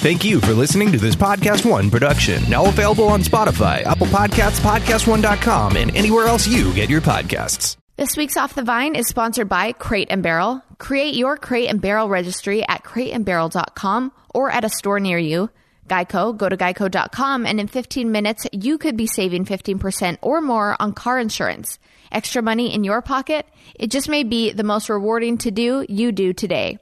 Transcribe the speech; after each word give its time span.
Thank 0.00 0.24
you 0.24 0.40
for 0.40 0.54
listening 0.54 0.92
to 0.92 0.98
this 0.98 1.14
Podcast 1.14 1.70
One 1.70 1.90
production. 1.90 2.42
Now 2.48 2.64
available 2.64 3.08
on 3.08 3.20
Spotify, 3.20 3.82
Apple 3.84 4.06
Podcasts, 4.06 4.58
PodcastOne.com, 4.60 5.76
and 5.76 5.94
anywhere 5.94 6.26
else 6.26 6.48
you 6.48 6.72
get 6.72 6.88
your 6.88 7.02
podcasts. 7.02 7.76
This 7.98 8.16
week's 8.16 8.38
Off 8.38 8.54
the 8.54 8.62
Vine 8.62 8.94
is 8.94 9.08
sponsored 9.08 9.50
by 9.50 9.72
Crate 9.72 10.08
and 10.08 10.22
Barrel. 10.22 10.62
Create 10.78 11.14
your 11.14 11.36
Crate 11.36 11.68
and 11.68 11.82
Barrel 11.82 12.08
registry 12.08 12.66
at 12.66 12.82
crateandbarrel.com 12.82 14.10
or 14.34 14.50
at 14.50 14.64
a 14.64 14.70
store 14.70 15.00
near 15.00 15.18
you. 15.18 15.50
Geico, 15.86 16.34
go 16.34 16.48
to 16.48 16.56
geico.com 16.56 17.44
and 17.44 17.60
in 17.60 17.68
15 17.68 18.10
minutes 18.10 18.46
you 18.52 18.78
could 18.78 18.96
be 18.96 19.06
saving 19.06 19.44
15% 19.44 20.16
or 20.22 20.40
more 20.40 20.76
on 20.80 20.94
car 20.94 21.20
insurance. 21.20 21.78
Extra 22.10 22.40
money 22.40 22.72
in 22.74 22.84
your 22.84 23.02
pocket? 23.02 23.44
It 23.74 23.90
just 23.90 24.08
may 24.08 24.24
be 24.24 24.52
the 24.52 24.64
most 24.64 24.88
rewarding 24.88 25.36
to 25.38 25.50
do 25.50 25.84
you 25.90 26.10
do 26.10 26.32
today. 26.32 26.78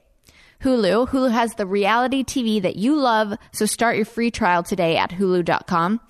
Hulu. 0.63 1.09
Hulu 1.09 1.31
has 1.31 1.53
the 1.53 1.65
reality 1.65 2.23
TV 2.23 2.61
that 2.61 2.75
you 2.75 2.95
love, 2.95 3.33
so 3.51 3.65
start 3.65 3.95
your 3.95 4.05
free 4.05 4.29
trial 4.31 4.61
today 4.63 4.97
at 4.97 5.11
hulu.com. 5.11 6.01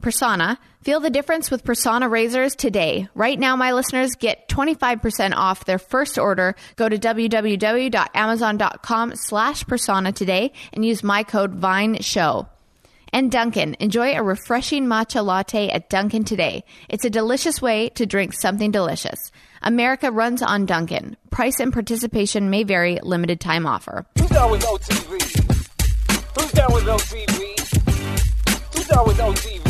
Personna. 0.00 0.58
Feel 0.82 1.00
the 1.00 1.10
difference 1.10 1.50
with 1.50 1.64
Personna 1.64 2.08
razors 2.08 2.54
today. 2.54 3.08
Right 3.14 3.40
now, 3.40 3.56
my 3.56 3.72
listeners 3.72 4.14
get 4.14 4.48
25% 4.48 5.34
off 5.34 5.64
their 5.64 5.80
first 5.80 6.16
order. 6.16 6.54
Go 6.76 6.88
to 6.88 6.96
www.amazon.com 6.96 9.16
slash 9.16 9.64
personna 9.64 10.14
today 10.14 10.52
and 10.72 10.84
use 10.84 11.02
my 11.02 11.24
code 11.24 11.54
VINE 11.54 12.00
SHOW. 12.02 12.46
And 13.12 13.32
Dunkin. 13.32 13.76
enjoy 13.80 14.14
a 14.14 14.22
refreshing 14.22 14.86
matcha 14.86 15.24
latte 15.24 15.70
at 15.70 15.88
Dunkin 15.88 16.22
today. 16.24 16.62
It's 16.88 17.04
a 17.04 17.10
delicious 17.10 17.60
way 17.62 17.88
to 17.90 18.06
drink 18.06 18.32
something 18.32 18.70
delicious. 18.70 19.32
America 19.66 20.12
runs 20.12 20.42
on 20.42 20.64
Dunkin. 20.64 21.16
Price 21.30 21.58
and 21.58 21.72
participation 21.72 22.50
may 22.50 22.62
vary, 22.62 23.00
limited 23.02 23.40
time 23.40 23.66
offer. 23.66 24.06
Who's 24.16 24.28
down 24.28 24.52
with 24.52 24.62
OTV? 24.62 25.10
Who's 26.40 26.52
down 26.52 26.72
with 26.72 26.84
OTV? 26.84 28.76
Who's 28.76 28.86
down 28.86 29.06
with 29.08 29.18
OTV? 29.18 29.66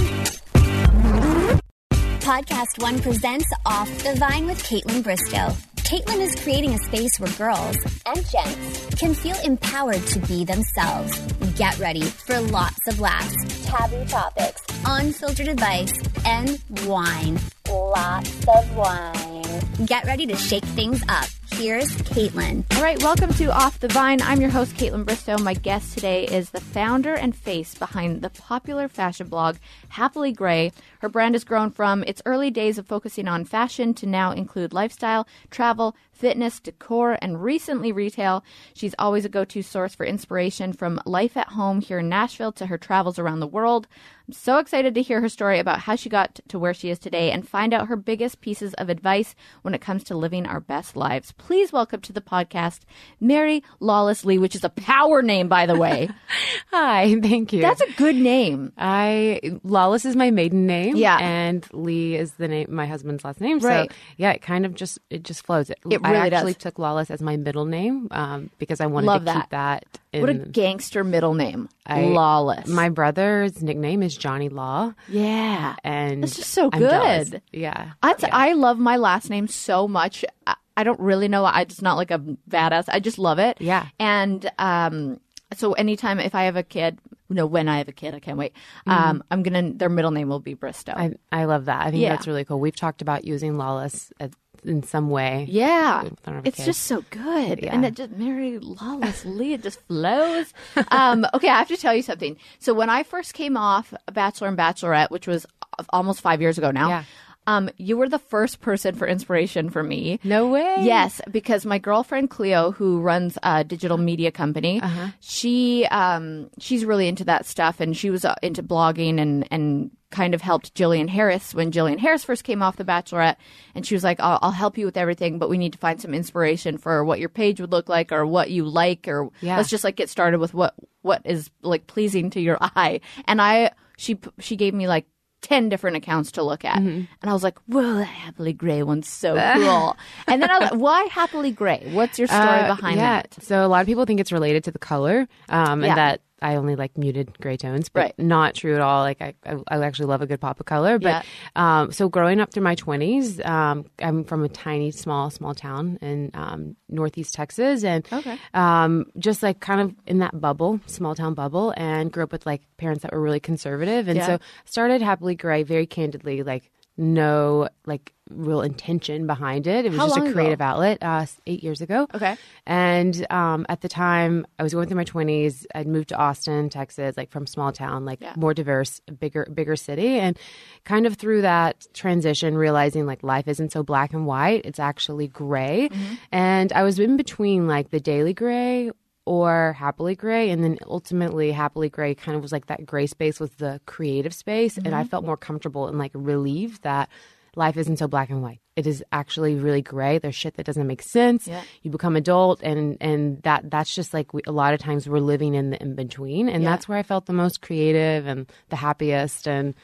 Podcast 2.21 2.83
One 2.83 2.99
presents 2.99 3.47
Off 3.65 3.89
the 4.03 4.15
Vine 4.17 4.45
with 4.45 4.63
Kaitlyn 4.65 5.03
Bristowe. 5.03 5.57
Kaitlyn 5.77 6.21
is 6.21 6.35
creating 6.43 6.75
a 6.75 6.79
space 6.79 7.19
where 7.19 7.33
girls 7.39 7.77
and 8.05 8.17
gents 8.29 8.97
can 8.97 9.15
feel 9.15 9.37
empowered 9.45 10.05
to 10.09 10.19
be 10.19 10.45
themselves. 10.45 11.19
Get 11.57 11.79
ready 11.79 12.03
for 12.03 12.39
lots 12.41 12.87
of 12.87 13.01
laughs, 13.01 13.65
taboo 13.65 14.05
topics, 14.07 14.61
unfiltered 14.85 15.49
advice, 15.49 15.93
and 16.25 16.63
wine. 16.87 17.39
Lots 17.69 18.47
of 18.49 18.77
wine. 18.77 19.87
Get 19.87 20.05
ready 20.05 20.27
to 20.27 20.37
shake 20.37 20.65
things 20.65 21.03
up. 21.09 21.27
Here's 21.53 21.91
Kaitlyn. 21.99 22.65
All 22.77 22.83
right, 22.83 23.03
welcome 23.03 23.33
to 23.35 23.47
Off 23.47 23.81
the 23.81 23.89
Vine. 23.89 24.21
I'm 24.21 24.41
your 24.41 24.51
host, 24.51 24.75
Kaitlyn 24.75 25.05
Bristowe. 25.05 25.43
My 25.43 25.55
guest 25.55 25.95
today 25.95 26.25
is 26.25 26.51
the 26.51 26.61
founder 26.61 27.15
and 27.15 27.35
face 27.35 27.75
behind 27.75 28.21
the 28.21 28.31
popular 28.31 28.89
fashion 28.89 29.29
blog 29.29 29.57
Happily 29.89 30.33
Grey. 30.33 30.73
Her 31.01 31.09
brand 31.09 31.35
has 31.35 31.45
grown 31.45 31.71
from 31.71 32.03
its 32.05 32.21
early 32.27 32.51
days 32.51 32.79
of 32.79 32.87
focusing 32.87 33.27
on 33.27 33.45
fashion 33.45 33.95
to 33.95 34.07
now 34.07 34.33
include 34.33 34.75
lifestyle, 34.75 35.27
travel, 35.51 35.97
fitness, 36.17 36.61
decor, 36.61 37.19
and 37.21 37.43
recently 37.43 37.93
retail. 37.93 38.43
She's 38.75 38.95
always 38.99 39.25
a 39.25 39.29
go 39.29 39.45
to 39.45 39.63
source 39.63 39.95
for 39.95 40.07
inspiration 40.07 40.73
from 40.73 41.01
life 41.05 41.37
at 41.37 41.49
home 41.49 41.81
here 41.81 41.99
in 41.99 42.09
Nashville 42.09 42.53
to 42.53 42.67
her 42.67 42.79
travels 42.79 43.19
around 43.19 43.41
the 43.41 43.47
world. 43.47 43.87
I'm 44.29 44.33
so 44.33 44.59
excited 44.59 44.95
to 44.97 45.03
hear 45.03 45.21
her 45.21 45.29
story 45.29 45.61
about 45.61 45.79
how 45.81 45.95
she 45.95 46.09
got 46.09 46.41
to 46.49 46.59
where 46.59 46.75
she 46.75 46.91
is 46.91 46.99
today 46.99 47.31
and 47.31 47.49
find 47.49 47.73
out 47.73 47.87
her 47.87 47.95
biggest 47.95 48.41
pieces 48.41 48.75
of 48.75 48.89
advice 48.89 49.37
when 49.63 49.73
it 49.73 49.81
comes 49.81 50.03
to 50.05 50.17
living 50.17 50.47
our 50.47 50.59
best 50.59 50.97
lives. 50.97 51.31
Please 51.33 51.73
welcome 51.73 52.01
to 52.01 52.13
the 52.13 52.21
podcast 52.21 52.81
Mary 53.21 53.63
Lawless 53.79 54.25
Lee, 54.25 54.39
which 54.39 54.57
is 54.57 54.65
a 54.65 54.69
power 54.69 55.23
name, 55.23 55.47
by 55.47 55.67
the 55.67 55.77
way. 55.77 56.09
Hi, 56.73 57.21
thank 57.21 57.53
you. 57.53 57.61
That's 57.63 57.81
a 57.81 57.93
good 57.93 58.17
name. 58.17 58.73
I 58.77 59.61
Lawless 59.63 60.05
is 60.05 60.17
my 60.17 60.33
maiden 60.33 60.67
name. 60.67 60.97
Yeah. 60.97 61.19
and 61.21 61.65
Lee 61.73 62.17
is 62.17 62.33
the 62.33 62.49
name 62.49 62.67
my 62.69 62.87
husband's 62.87 63.25
last 63.25 63.41
name. 63.41 63.61
Right. 63.61 63.89
So 63.89 63.97
yeah, 64.17 64.33
it 64.33 64.43
kind 64.43 64.67
of 64.67 64.75
just 64.75 64.99
it 65.09 65.23
just 65.23 65.47
flows. 65.47 65.71
It, 65.71 65.79
It 65.89 66.03
I 66.15 66.27
actually 66.29 66.53
does. 66.55 66.63
took 66.63 66.79
Lawless 66.79 67.11
as 67.11 67.21
my 67.23 67.37
middle 67.37 67.65
name 67.65 68.09
um, 68.11 68.51
because 68.59 68.81
I 68.81 68.87
wanted 68.87 69.07
Love 69.07 69.21
to 69.23 69.25
that. 69.27 69.41
keep 69.43 69.51
that. 69.51 69.85
In, 70.13 70.21
What 70.21 70.31
a 70.31 70.35
gangster 70.35 71.05
middle 71.05 71.35
name. 71.35 71.69
I- 71.87 72.03
Lawless. 72.07 72.67
My 72.69 72.89
brother's 72.89 73.63
nickname 73.63 74.03
is 74.03 74.17
Johnny 74.17 74.49
Law, 74.49 74.95
yeah. 75.09 75.77
and 75.85 76.23
That's 76.23 76.37
just 76.37 76.51
so 76.51 76.71
good. 76.71 77.43
Yeah, 77.53 77.93
That's, 78.03 78.23
yeah. 78.23 78.29
I 78.33 78.53
love 78.55 78.79
my 78.79 78.97
last 78.97 79.31
name 79.31 79.49
so 79.49 79.87
much. 79.89 80.25
I, 80.47 80.55
I 80.77 80.85
don't 80.85 81.01
really 81.01 81.29
know. 81.29 81.45
I 81.45 81.65
just 81.65 81.83
not 81.83 81.97
like 81.97 82.11
a 82.11 82.19
badass. 82.19 82.85
I 82.89 83.01
just 83.01 83.19
love 83.19 83.39
it. 83.39 83.57
Yeah. 83.61 83.87
And 83.99 84.51
um, 84.59 85.21
so 85.55 85.73
anytime 85.73 86.19
if 86.21 86.35
I 86.35 86.45
have 86.45 86.57
a 86.57 86.63
kid, 86.63 86.99
no, 87.29 87.47
when 87.47 87.69
I 87.69 87.79
have 87.79 87.89
a 87.89 87.93
kid, 87.93 88.15
I 88.15 88.21
can't 88.21 88.37
wait. 88.39 88.53
Mm-hmm. 88.87 88.91
Um, 88.91 89.25
I'm 89.31 89.43
gonna 89.43 89.73
their 89.73 89.89
middle 89.89 90.11
name 90.13 90.29
will 90.29 90.39
be 90.39 90.55
Bristowe. 90.55 90.95
I 90.97 91.13
I 91.33 91.45
love 91.47 91.65
that. 91.65 91.81
I 91.87 91.91
think 91.91 92.03
Yeah. 92.03 92.11
that's 92.11 92.27
really 92.27 92.45
cool. 92.45 92.61
We've 92.61 92.77
talked 92.77 93.03
about 93.03 93.25
using 93.25 93.57
Lawless 93.57 94.13
at, 94.21 94.33
in 94.67 94.83
some 94.83 95.09
way. 95.11 95.47
yeah, 95.49 96.03
With 96.03 96.19
one 96.27 96.37
of 96.37 96.45
our 96.45 96.49
it's 96.49 96.65
just 96.65 96.83
so 96.85 97.03
good, 97.11 97.61
Yeah. 97.63 97.75
and 97.75 97.85
it 97.85 97.95
just 97.95 98.11
Mary 98.13 98.59
Lawless 98.59 99.25
Lee. 99.25 99.55
It 99.55 99.63
just 99.63 99.81
flows. 99.87 100.53
um, 100.91 101.27
okay, 101.35 101.49
I 101.49 101.59
have 101.59 101.69
to 101.69 101.77
tell 101.77 101.95
you 101.95 102.03
something. 102.03 102.37
So 102.59 102.75
when 102.75 102.91
I 102.91 103.03
first 103.03 103.35
came 103.35 103.57
off 103.57 103.95
Bachelor 104.13 104.49
and 104.49 104.59
Bachelorette, 104.59 105.11
which 105.11 105.27
was 105.27 105.47
almost 105.91 106.21
five 106.21 106.41
years 106.41 106.59
ago 106.59 106.71
now, 106.71 106.89
Yeah. 106.89 107.05
um, 107.47 107.71
you 107.77 107.97
were 107.97 108.09
the 108.09 108.19
first 108.19 108.61
person 108.61 108.95
for 108.95 109.07
inspiration 109.07 109.71
for 109.71 109.83
me. 109.83 110.19
No 110.25 110.49
way. 110.49 110.77
Yes, 110.81 111.21
because 111.31 111.65
my 111.67 111.79
girlfriend 111.79 112.31
Cleo, 112.31 112.73
who 112.73 113.01
runs 113.01 113.39
a 113.43 113.63
digital 113.63 113.99
media 113.99 114.33
company, 114.33 114.81
Uh-huh. 114.81 115.09
she 115.21 115.87
um, 115.91 116.51
she's 116.59 116.85
really 116.85 117.07
into 117.09 117.25
that 117.25 117.47
stuff, 117.47 117.79
and 117.81 117.97
she 117.97 118.11
was 118.11 118.25
uh, 118.25 118.35
into 118.43 118.63
blogging 118.63 119.21
and 119.21 119.47
and 119.53 119.91
kind 120.17 120.35
of 120.35 120.41
helped 120.41 120.75
Jillian 120.75 121.09
Harris 121.09 121.55
when 121.55 121.71
Jillian 121.71 121.99
Harris 121.99 122.25
first 122.25 122.43
came 122.45 122.63
off 122.63 122.77
The 122.77 122.85
Bachelorette, 122.85 123.37
and 123.75 123.87
she 123.87 123.95
was 123.95 124.03
like, 124.03 124.19
"I'll, 124.21 124.39
I'll 124.43 124.51
help 124.63 124.79
you 124.79 124.87
with 124.87 124.97
everything, 124.97 125.39
but 125.39 125.51
we 125.51 125.59
need 125.59 125.73
to 125.73 125.79
find 125.79 126.01
some 126.01 126.15
inspiration 126.15 126.79
for 126.79 127.05
what 127.05 127.21
your 127.21 127.29
page 127.29 127.61
would 127.61 127.73
look 127.73 127.89
like, 127.89 128.13
or 128.13 128.25
what 128.27 128.51
you 128.51 128.65
like, 128.65 129.07
or 129.09 129.31
Yeah. 129.41 129.57
let's 129.59 129.69
just 129.69 129.85
like 129.85 129.97
get 129.97 130.09
started 130.09 130.39
with 130.41 130.55
what 130.55 130.75
what 131.03 131.21
is 131.25 131.51
like 131.63 131.87
pleasing 131.87 132.31
to 132.31 132.41
your 132.41 132.57
eye." 132.77 133.01
And 133.27 133.41
I 133.43 133.73
she 133.99 134.19
she 134.41 134.57
gave 134.57 134.75
me 134.75 134.89
like. 134.89 135.07
10 135.43 135.69
different 135.69 135.97
accounts 135.97 136.33
to 136.33 136.43
look 136.43 136.65
at. 136.65 136.79
Mm-hmm. 136.79 137.05
And 137.23 137.31
I 137.31 137.33
was 137.33 137.45
like, 137.45 137.57
whoa, 137.69 137.97
that 137.99 138.05
Happily 138.05 138.53
Grey 138.53 138.83
one's 138.83 139.07
so 139.07 139.35
cool. 139.55 139.97
and 140.27 140.43
then 140.43 140.51
I 140.51 140.59
was 140.59 140.71
like, 140.73 140.81
why 140.81 141.05
Happily 141.13 141.53
Grey? 141.53 141.87
What's 141.93 142.19
your 142.19 142.27
story 142.27 142.43
Uh, 142.65 142.75
behind 142.75 142.97
yeah. 142.97 143.21
that? 143.23 143.37
So 143.45 143.65
a 143.65 143.69
lot 143.69 143.81
of 143.83 143.87
people 143.87 144.07
think 144.07 144.19
it's 144.19 144.33
related 144.33 144.65
to 144.65 144.73
the 144.73 144.81
color, 144.81 145.29
um, 145.49 145.83
Yeah. 145.85 145.89
and 145.91 145.99
that 145.99 146.21
I 146.43 146.57
only 146.57 146.77
like 146.77 146.99
muted 146.99 147.39
gray 147.41 147.57
tones, 147.57 147.89
but 147.89 148.01
Right. 148.01 148.19
not 148.19 148.55
true 148.55 148.75
at 148.75 148.81
all. 148.83 149.01
Like 149.03 149.23
I, 149.23 149.35
I, 149.47 149.57
I 149.69 149.83
actually 149.85 150.07
love 150.07 150.21
a 150.21 150.27
good 150.27 150.41
pop 150.41 150.61
of 150.61 150.67
color. 150.67 150.99
But 150.99 151.25
um, 151.57 151.93
so 151.93 152.09
growing 152.09 152.41
up 152.41 152.53
through 152.53 152.63
my 152.63 152.75
twenties, 152.75 153.41
um, 153.45 153.87
I'm 154.01 154.23
from 154.25 154.45
a 154.45 154.49
tiny, 154.49 154.91
small, 154.91 155.31
small 155.31 155.55
town 155.55 155.99
in 156.03 156.31
um, 156.35 156.77
Northeast 156.89 157.33
Texas, 157.35 157.85
and 157.85 158.07
Okay. 158.13 158.37
um, 158.55 159.07
just 159.19 159.43
like 159.43 159.61
kind 159.61 159.81
of 159.81 159.95
in 160.07 160.19
that 160.19 160.39
bubble, 160.39 160.81
small 160.87 161.15
town 161.15 161.35
bubble, 161.35 161.73
and 161.77 162.13
grew 162.13 162.23
up 162.25 162.33
with 162.33 162.45
like 162.45 162.63
parents 162.77 163.03
that 163.03 163.13
were 163.13 163.21
really 163.21 163.41
conservative, 163.41 164.09
and 164.09 164.17
Yeah. 164.19 164.27
so 164.27 164.39
started 164.67 165.01
happily 165.01 165.35
grey 165.37 165.63
very 165.63 165.87
candidly, 165.87 166.43
like 166.43 166.71
no 166.97 167.69
like 167.85 168.13
real 168.31 168.61
intention 168.63 169.27
behind 169.27 169.67
it. 169.69 169.85
It 169.85 169.91
was 169.91 169.99
How 170.01 170.07
just 170.09 170.19
a 170.19 170.23
ago? 170.23 170.33
creative 170.33 170.61
outlet 170.61 170.99
uh, 171.03 171.27
eight 171.47 171.63
years 171.63 171.81
ago. 171.81 172.09
Okay. 172.13 172.37
And 172.67 173.25
um, 173.31 173.67
at 173.69 173.83
the 173.83 173.89
time, 173.89 174.47
I 174.59 174.63
was 174.65 174.75
going 174.75 174.89
through 174.89 174.97
my 174.97 175.05
twenties. 175.05 175.67
I'd 175.75 175.87
moved 175.87 176.09
to 176.09 176.17
Austin, 176.17 176.69
Texas, 176.69 177.17
like 177.17 177.31
from 177.31 177.47
small 177.47 177.71
town, 177.73 178.05
like 178.05 178.21
Yeah. 178.21 178.35
more 178.37 178.55
diverse, 178.55 179.01
bigger, 179.21 179.47
bigger 179.53 179.77
city, 179.77 180.19
and 180.19 180.37
kind 180.85 181.07
of 181.07 181.15
through 181.17 181.43
that 181.43 181.87
transition, 181.95 182.57
realizing 182.57 183.07
like 183.07 183.23
life 183.23 183.47
isn't 183.47 183.71
so 183.73 183.83
black 183.83 184.13
and 184.13 184.27
white; 184.27 184.63
it's 184.65 184.81
actually 184.81 185.29
gray. 185.29 185.89
Mm-hmm. 185.93 186.15
And 186.33 186.73
I 186.73 186.83
was 186.83 186.99
in 186.99 187.17
between 187.17 187.69
like 187.69 187.91
the 187.91 188.01
daily 188.01 188.35
gray 188.35 188.91
or 189.27 189.75
happily 189.75 190.15
gray 190.15 190.49
and 190.51 190.63
then 190.65 190.79
ultimately 190.87 191.51
happily 191.53 191.89
gray 191.89 192.15
kind 192.15 192.37
of 192.37 192.43
was 192.43 192.53
like 192.53 192.67
that 192.67 192.87
gray 192.87 193.07
space 193.07 193.39
was 193.41 193.51
the 193.59 193.81
creative 193.87 194.33
space 194.33 194.77
and 194.79 194.95
i 194.95 195.01
Mm-hmm. 195.01 195.09
felt 195.09 195.25
more 195.27 195.37
comfortable 195.37 195.89
and 195.89 195.99
like 195.99 196.13
relieved 196.15 196.83
that 196.83 197.09
life 197.57 197.77
isn't 197.77 197.97
so 197.99 198.07
black 198.07 198.31
and 198.31 198.43
white 198.43 198.61
it 198.77 198.87
is 198.87 199.03
actually 199.13 199.55
really 199.55 199.81
gray 199.83 200.19
there's 200.19 200.35
shit 200.35 200.55
that 200.57 200.67
doesn't 200.67 200.87
make 200.87 201.03
sense 201.03 201.49
Yeah. 201.49 201.63
you 201.83 201.91
become 201.91 202.15
adult 202.17 202.63
and 202.63 202.97
and 203.01 203.43
that 203.43 203.71
that's 203.71 203.95
just 203.95 204.15
like 204.15 204.33
we, 204.35 204.43
a 204.47 204.53
lot 204.53 204.75
of 204.75 204.81
times 204.81 205.09
we're 205.09 205.19
living 205.19 205.55
in 205.55 205.71
the 205.71 205.83
in 205.83 205.95
between 205.95 206.49
and 206.49 206.63
Yeah. 206.63 206.71
that's 206.71 206.89
where 206.89 206.99
i 206.99 207.03
felt 207.03 207.27
the 207.27 207.33
most 207.33 207.63
creative 207.63 208.27
and 208.27 208.47
the 208.69 208.77
happiest 208.77 209.49
and 209.49 209.75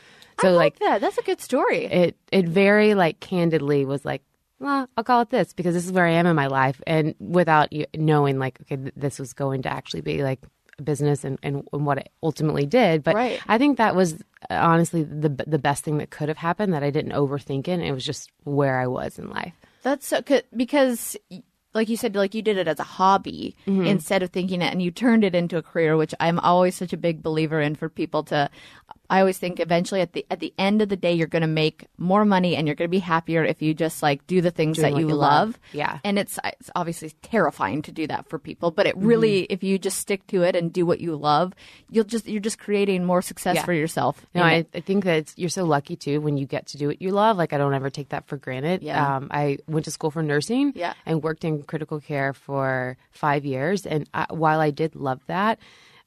so 0.40 0.48
I 0.48 0.50
like, 0.52 0.58
like 0.58 0.78
that. 0.80 1.00
That's 1.02 1.18
a 1.18 1.22
good 1.22 1.40
story. 1.40 1.84
it 1.84 2.16
it 2.32 2.48
very 2.48 2.94
like 2.94 3.20
candidly 3.20 3.84
was 3.84 4.04
like 4.04 4.22
well 4.62 4.88
i'll 4.96 5.04
call 5.04 5.20
it 5.20 5.30
this 5.30 5.52
because 5.52 5.74
this 5.74 5.84
is 5.84 5.92
where 5.92 6.06
i 6.06 6.10
am 6.12 6.26
in 6.26 6.36
my 6.36 6.46
life 6.46 6.80
and 6.86 7.14
without 7.18 7.68
knowing 7.94 8.38
like 8.38 8.58
okay 8.62 8.76
th- 8.76 8.94
this 8.96 9.18
was 9.18 9.32
going 9.34 9.60
to 9.62 9.68
actually 9.68 10.00
be 10.00 10.22
like 10.22 10.40
a 10.78 10.82
business 10.82 11.22
and, 11.24 11.38
and, 11.42 11.68
and 11.72 11.84
what 11.84 11.98
it 11.98 12.08
ultimately 12.22 12.64
did 12.64 13.02
but 13.02 13.14
Right. 13.14 13.38
i 13.48 13.58
think 13.58 13.76
that 13.78 13.94
was 13.94 14.22
honestly 14.48 15.02
the 15.02 15.28
the 15.46 15.58
best 15.58 15.84
thing 15.84 15.98
that 15.98 16.10
could 16.10 16.28
have 16.28 16.38
happened 16.38 16.72
that 16.72 16.82
i 16.82 16.90
didn't 16.90 17.12
overthink 17.12 17.68
it 17.68 17.80
it 17.80 17.92
was 17.92 18.04
just 18.04 18.30
where 18.44 18.78
i 18.80 18.86
was 18.86 19.18
in 19.18 19.28
life 19.28 19.54
That's 19.82 20.06
so 20.06 20.22
good 20.22 20.44
because 20.56 21.16
like 21.74 21.88
you 21.88 21.96
said, 21.96 22.14
like 22.14 22.34
you 22.34 22.42
did 22.42 22.58
it 22.58 22.68
as 22.68 22.78
a 22.78 22.82
hobby 22.84 23.56
Mm-hmm. 23.66 23.86
instead 23.86 24.22
of 24.22 24.28
thinking 24.28 24.60
it, 24.60 24.70
and 24.70 24.82
you 24.82 24.90
turned 24.90 25.24
it 25.24 25.34
into 25.34 25.56
a 25.56 25.62
career, 25.62 25.96
which 25.96 26.14
I'm 26.20 26.38
always 26.38 26.74
such 26.76 26.92
a 26.92 26.98
big 26.98 27.22
believer 27.22 27.62
in 27.62 27.76
for 27.76 27.88
people 27.88 28.22
to. 28.24 28.50
I 29.12 29.20
always 29.20 29.36
think 29.38 29.60
eventually 29.60 30.00
at 30.00 30.12
the 30.14 30.24
at 30.30 30.40
the 30.40 30.54
end 30.58 30.80
of 30.80 30.88
the 30.88 30.96
day, 30.96 31.12
you're 31.12 31.26
going 31.26 31.42
to 31.42 31.46
make 31.64 31.86
more 31.98 32.24
money 32.24 32.56
and 32.56 32.66
you're 32.66 32.74
going 32.74 32.88
to 32.88 32.96
be 32.96 32.98
happier 32.98 33.44
if 33.44 33.60
you 33.60 33.74
just 33.74 34.02
like 34.02 34.26
do 34.26 34.40
the 34.40 34.50
things 34.50 34.78
Doing 34.78 34.94
that 34.94 35.00
you, 35.00 35.08
you 35.08 35.14
love. 35.14 35.48
love. 35.48 35.58
Yeah. 35.72 35.98
and 36.02 36.18
it's 36.18 36.38
it's 36.44 36.70
obviously 36.74 37.10
terrifying 37.20 37.82
to 37.82 37.92
do 37.92 38.06
that 38.06 38.28
for 38.28 38.38
people, 38.38 38.70
but 38.70 38.86
it 38.86 38.96
really, 38.96 39.42
Mm-hmm. 39.42 39.52
if 39.52 39.62
you 39.62 39.78
just 39.78 39.98
stick 39.98 40.26
to 40.28 40.42
it 40.42 40.56
and 40.56 40.72
do 40.72 40.86
what 40.86 40.98
you 41.00 41.14
love, 41.14 41.52
you'll 41.90 42.04
just 42.14 42.26
you're 42.26 42.40
just 42.40 42.58
creating 42.58 43.04
more 43.04 43.20
success 43.22 43.56
Yeah. 43.56 43.64
for 43.64 43.72
yourself. 43.74 44.24
No, 44.34 44.42
I. 44.42 44.64
I 44.74 44.80
think 44.80 45.04
that 45.04 45.16
it's, 45.18 45.34
you're 45.36 45.48
so 45.60 45.64
lucky 45.64 45.94
too 45.96 46.20
when 46.22 46.36
you 46.38 46.46
get 46.46 46.66
to 46.68 46.78
do 46.78 46.86
what 46.88 47.02
you 47.02 47.10
love. 47.10 47.36
Like 47.36 47.52
I 47.52 47.58
don't 47.58 47.74
ever 47.74 47.90
take 47.90 48.08
that 48.10 48.26
for 48.26 48.38
granted. 48.38 48.82
Yeah. 48.82 49.16
Um, 49.16 49.28
I 49.30 49.58
went 49.68 49.84
to 49.84 49.90
school 49.90 50.10
for 50.10 50.22
nursing. 50.22 50.72
Yeah. 50.74 50.94
And 51.04 51.22
worked 51.22 51.44
in 51.44 51.62
critical 51.64 52.00
care 52.00 52.32
for 52.32 52.96
five 53.10 53.44
years. 53.44 53.84
And 53.84 54.08
I, 54.14 54.26
while 54.30 54.60
I 54.60 54.70
did 54.70 54.96
love 54.96 55.20
that, 55.26 55.58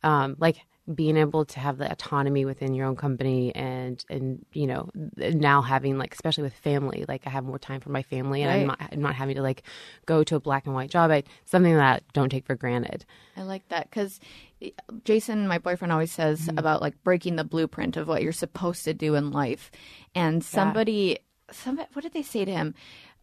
um, 0.03 0.35
like 0.39 0.57
being 0.93 1.17
able 1.17 1.45
to 1.45 1.59
have 1.59 1.77
the 1.79 1.91
autonomy 1.91 2.45
within 2.45 2.73
your 2.75 2.85
own 2.85 2.95
company 2.95 3.53
and 3.55 4.05
and 4.09 4.45
you 4.53 4.67
know 4.67 4.87
now 5.17 5.61
having 5.63 5.97
like 5.97 6.13
especially 6.13 6.43
with 6.43 6.53
family 6.53 7.05
like 7.07 7.23
I 7.25 7.31
have 7.31 7.43
more 7.43 7.57
time 7.57 7.81
for 7.81 7.89
my 7.89 8.03
family 8.03 8.43
and 8.43 8.51
I'm 8.51 8.67
not 8.67 8.79
I'm 8.91 9.01
not 9.01 9.15
having 9.15 9.35
to 9.35 9.41
like 9.41 9.63
go 10.05 10.23
to 10.23 10.35
a 10.35 10.39
black 10.39 10.65
and 10.67 10.75
white 10.75 10.91
job. 10.91 11.09
I 11.09 11.23
something 11.45 11.73
that 11.75 12.01
I 12.03 12.05
don't 12.13 12.29
take 12.29 12.45
for 12.45 12.55
granted. 12.55 13.03
I 13.35 13.41
like 13.41 13.67
that 13.69 13.89
because 13.89 14.19
Jason, 15.03 15.47
my 15.47 15.57
boyfriend, 15.57 15.91
always 15.91 16.11
says 16.11 16.47
Mm-hmm. 16.47 16.57
about 16.57 16.81
like 16.81 17.03
breaking 17.03 17.35
the 17.35 17.43
blueprint 17.43 17.97
of 17.97 18.07
what 18.07 18.21
you're 18.23 18.31
supposed 18.31 18.83
to 18.85 18.93
do 18.93 19.15
in 19.15 19.31
life. 19.31 19.71
And 20.13 20.43
somebody, 20.43 21.19
somebody, 21.51 21.87
what 21.93 22.03
did 22.03 22.13
they 22.13 22.21
say 22.23 22.45
to 22.45 22.51
him? 22.51 22.75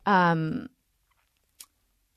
Um, 0.07 0.69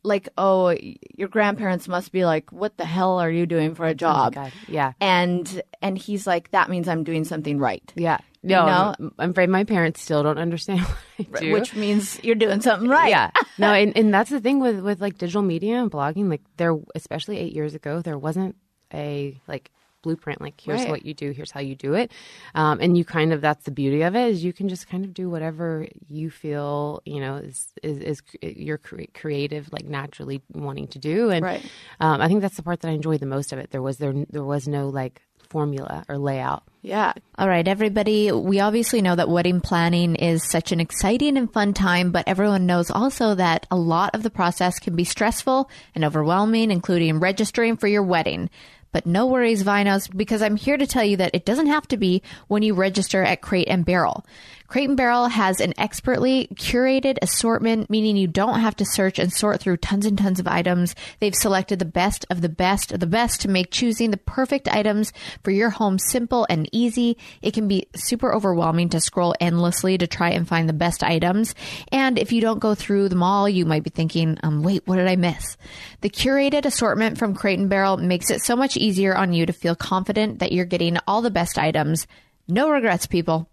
like, 0.06 0.30
oh, 0.38 0.75
your 1.16 1.28
grandparents 1.28 1.88
must 1.88 2.12
be 2.12 2.25
like, 2.25 2.52
what 2.52 2.78
the 2.78 2.86
hell 2.86 3.19
are 3.19 3.30
you 3.30 3.46
doing 3.46 3.75
for 3.75 3.86
a 3.86 3.92
oh 3.92 3.94
job? 3.94 4.36
Oh. 4.38 4.50
Yeah. 4.68 4.94
And 5.02 5.62
and 5.81 5.98
he's 5.98 6.25
like, 6.25 6.52
that 6.52 6.69
means 6.69 6.88
I'm 6.88 7.04
doing 7.04 7.25
something 7.25 7.60
right. 7.60 7.92
Yeah. 7.96 8.19
No, 8.44 8.66
know? 8.66 8.96
I'm, 9.00 9.13
I'm 9.18 9.30
afraid 9.31 9.50
my 9.50 9.63
parents 9.63 10.02
still 10.02 10.22
don't 10.22 10.38
understand 10.38 10.81
what 11.18 11.28
I 11.36 11.40
do. 11.40 11.52
Which 11.52 11.75
means 11.75 12.24
you're 12.24 12.36
doing 12.36 12.62
something 12.62 12.88
right. 12.88 13.10
yeah 13.10 13.31
no 13.57 13.74
and, 13.74 13.98
and 13.98 14.13
that's 14.13 14.30
the 14.30 14.40
thing 14.40 14.60
with 14.60 14.81
with 14.81 15.02
like 15.02 15.18
digital 15.18 15.42
media 15.42 15.81
and 15.81 15.90
blogging 15.90 16.30
like 16.30 16.42
there 16.58 16.78
especially 16.94 17.38
eight 17.40 17.54
years 17.54 17.74
ago 17.74 18.01
there 18.01 18.19
wasn't 18.19 18.56
a 18.94 19.42
like 19.48 19.72
blueprint 20.06 20.40
like 20.40 20.60
here's 20.62 20.81
Right. 20.81 20.90
what 20.92 21.06
you 21.06 21.13
do 21.13 21.31
here's 21.31 21.52
how 21.52 21.60
you 21.60 21.75
do 21.75 21.96
it 21.96 22.12
um, 22.54 22.80
and 22.80 22.96
you 22.98 23.04
kind 23.04 23.34
of 23.34 23.42
that's 23.42 23.66
the 23.66 23.72
beauty 23.72 24.04
of 24.04 24.16
it 24.16 24.28
is 24.31 24.44
you 24.44 24.54
can 24.54 24.69
just 24.69 24.88
kind 24.88 25.04
of 25.04 25.13
do 25.13 25.30
whatever 25.30 25.88
you 26.10 26.30
feel 26.30 27.02
you 27.06 27.19
know 27.19 27.36
is 27.38 27.68
is, 27.84 27.98
is 28.00 28.22
your 28.42 28.78
cre- 28.78 29.12
creative 29.13 29.72
like 29.74 29.86
naturally 29.86 30.42
wanting 30.54 30.88
to 30.90 31.00
do 31.00 31.30
and 31.31 31.44
Right. 31.44 31.63
um, 32.00 32.22
i 32.22 32.28
think 32.28 32.42
that's 32.42 32.56
the 32.57 32.63
part 32.63 32.80
that 32.81 32.90
i 32.90 32.92
enjoyed 32.92 33.19
the 33.19 33.25
most 33.25 33.52
of 33.52 33.60
it 33.60 33.72
there 33.72 33.81
was 33.81 33.98
there 33.98 34.13
there 34.30 34.44
was 34.44 34.68
no 34.68 34.90
like 34.90 35.22
formula 35.50 36.04
or 36.10 36.18
layout 36.18 36.63
Yeah. 36.81 37.13
All 37.38 37.48
right, 37.48 37.68
everybody. 37.68 38.31
We 38.31 38.60
obviously 38.60 39.01
know 39.01 39.16
that 39.16 39.30
wedding 39.30 39.62
planning 39.62 40.16
is 40.16 40.44
such 40.44 40.72
an 40.72 40.80
exciting 40.80 41.38
and 41.38 41.51
fun 41.51 41.74
time, 41.74 42.12
but 42.12 42.28
everyone 42.28 42.66
knows 42.66 42.90
also 42.92 43.36
that 43.36 43.66
a 43.72 43.75
lot 43.75 44.13
of 44.16 44.22
the 44.24 44.30
process 44.31 44.80
can 44.80 44.96
be 44.96 45.04
stressful 45.04 45.69
and 45.94 46.04
overwhelming, 46.04 46.72
including 46.72 47.19
registering 47.19 47.78
for 47.78 47.88
your 47.88 48.04
wedding. 48.04 48.50
But 48.95 49.06
no 49.06 49.25
worries, 49.25 49.62
Vinos, 49.62 50.07
because 50.15 50.42
I'm 50.42 50.56
here 50.56 50.77
to 50.77 50.88
tell 50.88 51.03
you 51.03 51.18
that 51.18 51.36
it 51.36 51.44
doesn't 51.44 51.68
have 51.68 51.86
to 51.89 51.97
be 51.97 52.21
when 52.47 52.63
you 52.63 52.74
register 52.74 53.24
at 53.24 53.42
Crate 53.42 53.68
and 53.68 53.83
Barrel. 53.83 54.25
Crate 54.67 54.89
and 54.89 54.97
Barrel 54.97 55.27
has 55.27 55.62
an 55.62 55.73
expertly 55.77 56.47
curated 56.56 57.17
assortment, 57.21 57.89
meaning 57.89 58.17
you 58.17 58.27
don't 58.27 58.62
have 58.62 58.75
to 58.77 58.85
search 58.85 59.19
and 59.19 59.31
sort 59.31 59.62
through 59.62 59.77
tons 59.77 60.07
and 60.07 60.17
tons 60.17 60.39
of 60.39 60.47
items. 60.47 60.95
They've 61.19 61.35
selected 61.35 61.77
the 61.77 61.85
best 61.85 62.25
of 62.31 62.41
the 62.41 62.50
best 62.50 62.91
of 62.91 63.00
the 63.00 63.07
best 63.07 63.41
to 63.41 63.47
make 63.47 63.69
choosing 63.69 64.09
the 64.09 64.17
perfect 64.17 64.67
items 64.67 65.13
for 65.44 65.51
your 65.51 65.69
home 65.69 66.00
simple 66.00 66.47
and 66.50 66.67
easy. 66.71 67.17
It 67.44 67.53
can 67.53 67.67
be 67.67 67.88
super 67.95 68.33
overwhelming 68.33 68.89
to 68.89 69.00
scroll 69.00 69.35
endlessly 69.39 70.00
to 70.00 70.07
try 70.07 70.31
and 70.31 70.47
find 70.47 70.67
the 70.67 70.73
best 70.73 71.03
items. 71.03 71.53
And 71.91 72.17
if 72.17 72.31
you 72.31 72.41
don't 72.41 72.59
go 72.59 72.73
through 72.73 73.09
them 73.09 73.21
all, 73.21 73.47
you 73.47 73.65
might 73.65 73.83
be 73.83 73.91
thinking, 73.91 74.39
um, 74.41 74.63
wait, 74.63 74.88
what 74.88 74.95
did 74.95 75.07
I 75.07 75.15
miss? 75.15 75.57
The 76.01 76.09
curated 76.09 76.65
assortment 76.65 77.19
from 77.19 77.35
Crate 77.35 77.59
and 77.59 77.69
Barrel 77.69 77.97
makes 77.97 78.31
it 78.31 78.41
so 78.41 78.56
much 78.56 78.77
easier 78.77 79.15
on 79.15 79.31
you 79.31 79.45
to 79.45 79.53
feel 79.53 79.75
confident 79.75 80.39
that 80.39 80.51
you're 80.51 80.65
getting 80.65 80.97
all 81.07 81.21
the 81.21 81.29
best 81.29 81.59
items. 81.59 82.07
No 82.47 82.69
regrets, 82.69 83.06
people. 83.06 83.47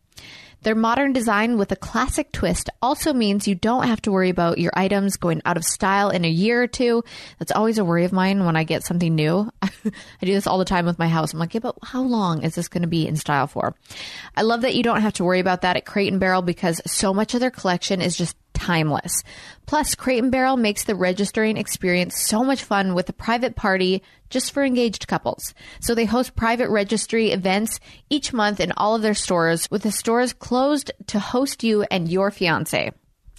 Their 0.62 0.74
modern 0.74 1.12
design 1.12 1.58
with 1.58 1.72
a 1.72 1.76
classic 1.76 2.30
twist 2.30 2.70
also 2.80 3.12
means 3.12 3.48
you 3.48 3.54
don't 3.54 3.86
have 3.86 4.00
to 4.02 4.12
worry 4.12 4.30
about 4.30 4.58
your 4.58 4.72
items 4.74 5.16
going 5.16 5.42
out 5.44 5.56
of 5.56 5.64
style 5.64 6.10
in 6.10 6.24
a 6.24 6.30
year 6.30 6.62
or 6.62 6.66
two. 6.68 7.02
That's 7.38 7.52
always 7.52 7.78
a 7.78 7.84
worry 7.84 8.04
of 8.04 8.12
mine 8.12 8.44
when 8.44 8.56
I 8.56 8.64
get 8.64 8.84
something 8.84 9.14
new. 9.14 9.50
I 9.62 9.70
do 10.20 10.32
this 10.32 10.46
all 10.46 10.58
the 10.58 10.64
time 10.64 10.86
with 10.86 10.98
my 10.98 11.08
house. 11.08 11.32
I'm 11.32 11.40
like, 11.40 11.54
yeah, 11.54 11.60
but 11.60 11.76
how 11.82 12.02
long 12.02 12.42
is 12.42 12.54
this 12.54 12.68
going 12.68 12.82
to 12.82 12.88
be 12.88 13.06
in 13.06 13.16
style 13.16 13.46
for? 13.46 13.74
I 14.36 14.42
love 14.42 14.60
that 14.62 14.74
you 14.74 14.82
don't 14.82 15.00
have 15.00 15.14
to 15.14 15.24
worry 15.24 15.40
about 15.40 15.62
that 15.62 15.76
at 15.76 15.84
Crate 15.84 16.12
and 16.12 16.20
Barrel 16.20 16.42
because 16.42 16.80
so 16.86 17.12
much 17.12 17.34
of 17.34 17.40
their 17.40 17.50
collection 17.50 18.00
is 18.00 18.16
just 18.16 18.36
timeless. 18.62 19.24
Plus, 19.66 19.94
Crate 19.96 20.22
and 20.22 20.30
Barrel 20.30 20.56
makes 20.56 20.84
the 20.84 20.94
registering 20.94 21.56
experience 21.56 22.16
so 22.16 22.44
much 22.44 22.62
fun 22.62 22.94
with 22.94 23.08
a 23.08 23.12
private 23.12 23.56
party 23.56 24.02
just 24.30 24.52
for 24.52 24.64
engaged 24.64 25.08
couples. 25.08 25.52
So 25.80 25.94
they 25.94 26.04
host 26.04 26.36
private 26.36 26.70
registry 26.70 27.32
events 27.32 27.80
each 28.08 28.32
month 28.32 28.60
in 28.60 28.72
all 28.76 28.94
of 28.94 29.02
their 29.02 29.14
stores, 29.14 29.68
with 29.70 29.82
the 29.82 29.90
stores 29.90 30.32
closed 30.32 30.92
to 31.08 31.18
host 31.18 31.64
you 31.64 31.82
and 31.90 32.08
your 32.08 32.30
fiance. 32.30 32.92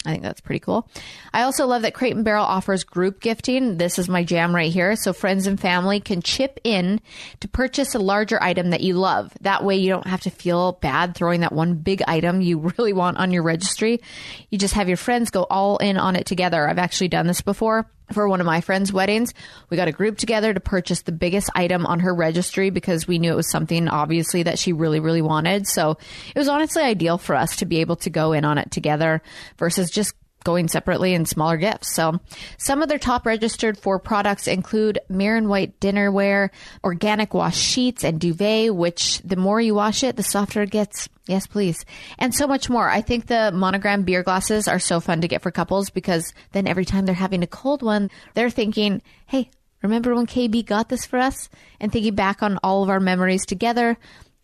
I 0.06 0.12
think 0.12 0.24
that's 0.24 0.42
pretty 0.42 0.60
cool. 0.60 0.88
I 1.34 1.44
also 1.44 1.66
love 1.66 1.84
that 1.84 1.94
Crate 1.94 2.16
and 2.16 2.26
Barrel 2.26 2.46
offers 2.46 2.84
group 2.84 3.22
gifting. 3.22 3.78
This 3.78 3.98
is 3.98 4.10
my 4.10 4.24
jam 4.24 4.54
right 4.54 4.72
here. 4.72 4.96
So 4.96 5.14
friends 5.14 5.48
and 5.48 5.60
family 5.60 6.00
can 6.00 6.22
chip 6.22 6.60
in 6.64 7.00
to 7.40 7.48
purchase 7.48 7.96
a 7.96 8.00
larger 8.00 8.42
item 8.42 8.72
that 8.72 8.82
you 8.82 8.96
love. 8.96 9.34
That 9.42 9.64
way 9.64 9.78
you 9.78 9.90
don't 9.90 10.08
have 10.08 10.22
to 10.22 10.30
feel 10.30 10.74
bad 10.74 11.16
throwing 11.16 11.42
that 11.42 11.54
one 11.54 11.76
big 11.76 12.02
item 12.06 12.42
you 12.42 12.60
really 12.78 12.94
want 12.94 13.18
on 13.18 13.32
your 13.32 13.44
registry. 13.44 14.02
You 14.50 14.58
just 14.58 14.74
have 14.74 14.88
your 14.88 14.98
friends 14.98 15.30
go 15.30 15.44
all 15.50 15.78
in 15.78 15.98
on 15.98 16.16
it 16.16 16.26
together. 16.26 16.68
I've 16.68 16.80
actually 16.80 17.08
done 17.08 17.28
this 17.28 17.42
before 17.42 17.90
for 18.14 18.28
one 18.28 18.40
of 18.40 18.46
my 18.46 18.62
friends' 18.62 18.94
weddings. 18.94 19.34
We 19.70 19.78
got 19.78 19.88
a 19.88 19.92
group 19.92 20.18
together 20.18 20.54
to 20.54 20.60
purchase 20.60 21.02
the 21.02 21.12
biggest 21.12 21.50
item 21.56 21.86
on 21.86 22.00
her 22.02 22.14
registry 22.14 22.70
because 22.70 23.08
we 23.08 23.20
knew 23.20 23.32
it 23.32 23.36
was 23.36 23.50
something 23.50 23.88
obviously 23.88 24.44
that 24.44 24.60
she 24.60 24.74
really, 24.74 25.00
really 25.00 25.22
wanted. 25.22 25.68
So 25.68 25.98
it 26.36 26.40
was 26.40 26.48
honestly 26.48 26.84
ideal 26.84 27.18
for 27.18 27.36
us 27.36 27.58
to 27.58 27.66
be 27.66 27.82
able 27.82 27.98
to 27.98 28.10
go 28.10 28.34
in 28.34 28.46
on 28.46 28.58
it 28.58 28.72
together 28.72 29.22
versus 29.58 29.90
just 29.90 30.14
going 30.44 30.68
separately 30.68 31.14
in 31.14 31.26
smaller 31.26 31.58
gifts. 31.58 31.94
So 31.94 32.20
some 32.58 32.82
of 32.82 32.90
their 32.90 33.00
top 33.00 33.26
registered 33.26 33.78
for 33.78 34.00
products 34.00 34.48
include 34.48 35.00
Marin 35.10 35.48
White 35.48 35.80
dinnerware, 35.80 36.50
organic 36.84 37.34
wash 37.34 37.58
sheets 37.58 38.04
and 38.04 38.20
duvet, 38.20 38.76
which 38.76 39.20
the 39.20 39.36
more 39.36 39.60
you 39.60 39.76
wash 39.76 40.04
it, 40.04 40.16
the 40.16 40.24
softer 40.24 40.64
it 40.64 40.72
gets. 40.72 41.10
Yes, 41.26 41.48
please. 41.48 41.86
And 42.18 42.36
so 42.36 42.48
much 42.48 42.70
more. 42.70 42.90
I 42.90 43.02
think 43.02 43.28
the 43.28 43.52
monogram 43.54 44.04
beer 44.04 44.24
glasses 44.24 44.68
are 44.68 44.80
so 44.80 45.00
fun 45.00 45.22
to 45.22 45.28
get 45.28 45.42
for 45.42 45.52
couples 45.52 45.90
because 45.90 46.34
then 46.52 46.68
every 46.68 46.84
time 46.84 47.06
they're 47.06 47.16
having 47.16 47.44
a 47.44 47.48
cold 47.48 47.82
one, 47.82 48.12
they're 48.34 48.50
thinking, 48.50 49.02
hey, 49.28 49.50
remember 49.82 50.14
when 50.14 50.28
KB 50.28 50.66
got 50.66 50.90
this 50.90 51.06
for 51.06 51.20
us? 51.20 51.50
And 51.80 51.92
thinking 51.92 52.16
back 52.16 52.44
on 52.44 52.60
all 52.62 52.84
of 52.84 52.90
our 52.90 53.00
memories 53.00 53.46
together. 53.46 53.98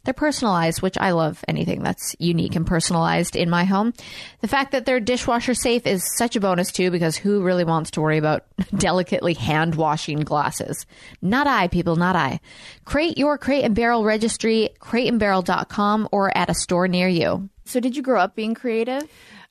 They're 0.03 0.13
personalized, 0.13 0.81
which 0.81 0.97
I 0.97 1.11
love 1.11 1.43
anything 1.47 1.83
that's 1.83 2.15
unique 2.19 2.55
and 2.55 2.65
personalized 2.65 3.35
in 3.35 3.49
my 3.49 3.65
home. 3.65 3.93
The 4.41 4.47
fact 4.47 4.71
that 4.71 4.85
they're 4.85 4.99
dishwasher 4.99 5.53
safe 5.53 5.85
is 5.85 6.03
such 6.17 6.35
a 6.35 6.39
bonus 6.39 6.71
too, 6.71 6.89
because 6.89 7.17
who 7.17 7.43
really 7.43 7.65
wants 7.65 7.91
to 7.91 8.01
worry 8.01 8.17
about 8.17 8.45
delicately 8.75 9.33
hand 9.33 9.75
washing 9.75 10.21
glasses? 10.21 10.85
Not 11.21 11.47
I, 11.47 11.67
people, 11.67 11.95
not 11.95 12.15
I. 12.15 12.39
Crate 12.85 13.17
your 13.17 13.37
crate 13.37 13.65
and 13.65 13.75
barrel 13.75 14.03
registry, 14.03 14.69
crateandbarrel.com 14.79 16.09
or 16.11 16.35
at 16.35 16.49
a 16.49 16.53
store 16.53 16.87
near 16.87 17.07
you. 17.07 17.49
So 17.65 17.79
did 17.79 17.95
you 17.95 18.01
grow 18.01 18.19
up 18.19 18.35
being 18.35 18.55
creative? 18.55 19.03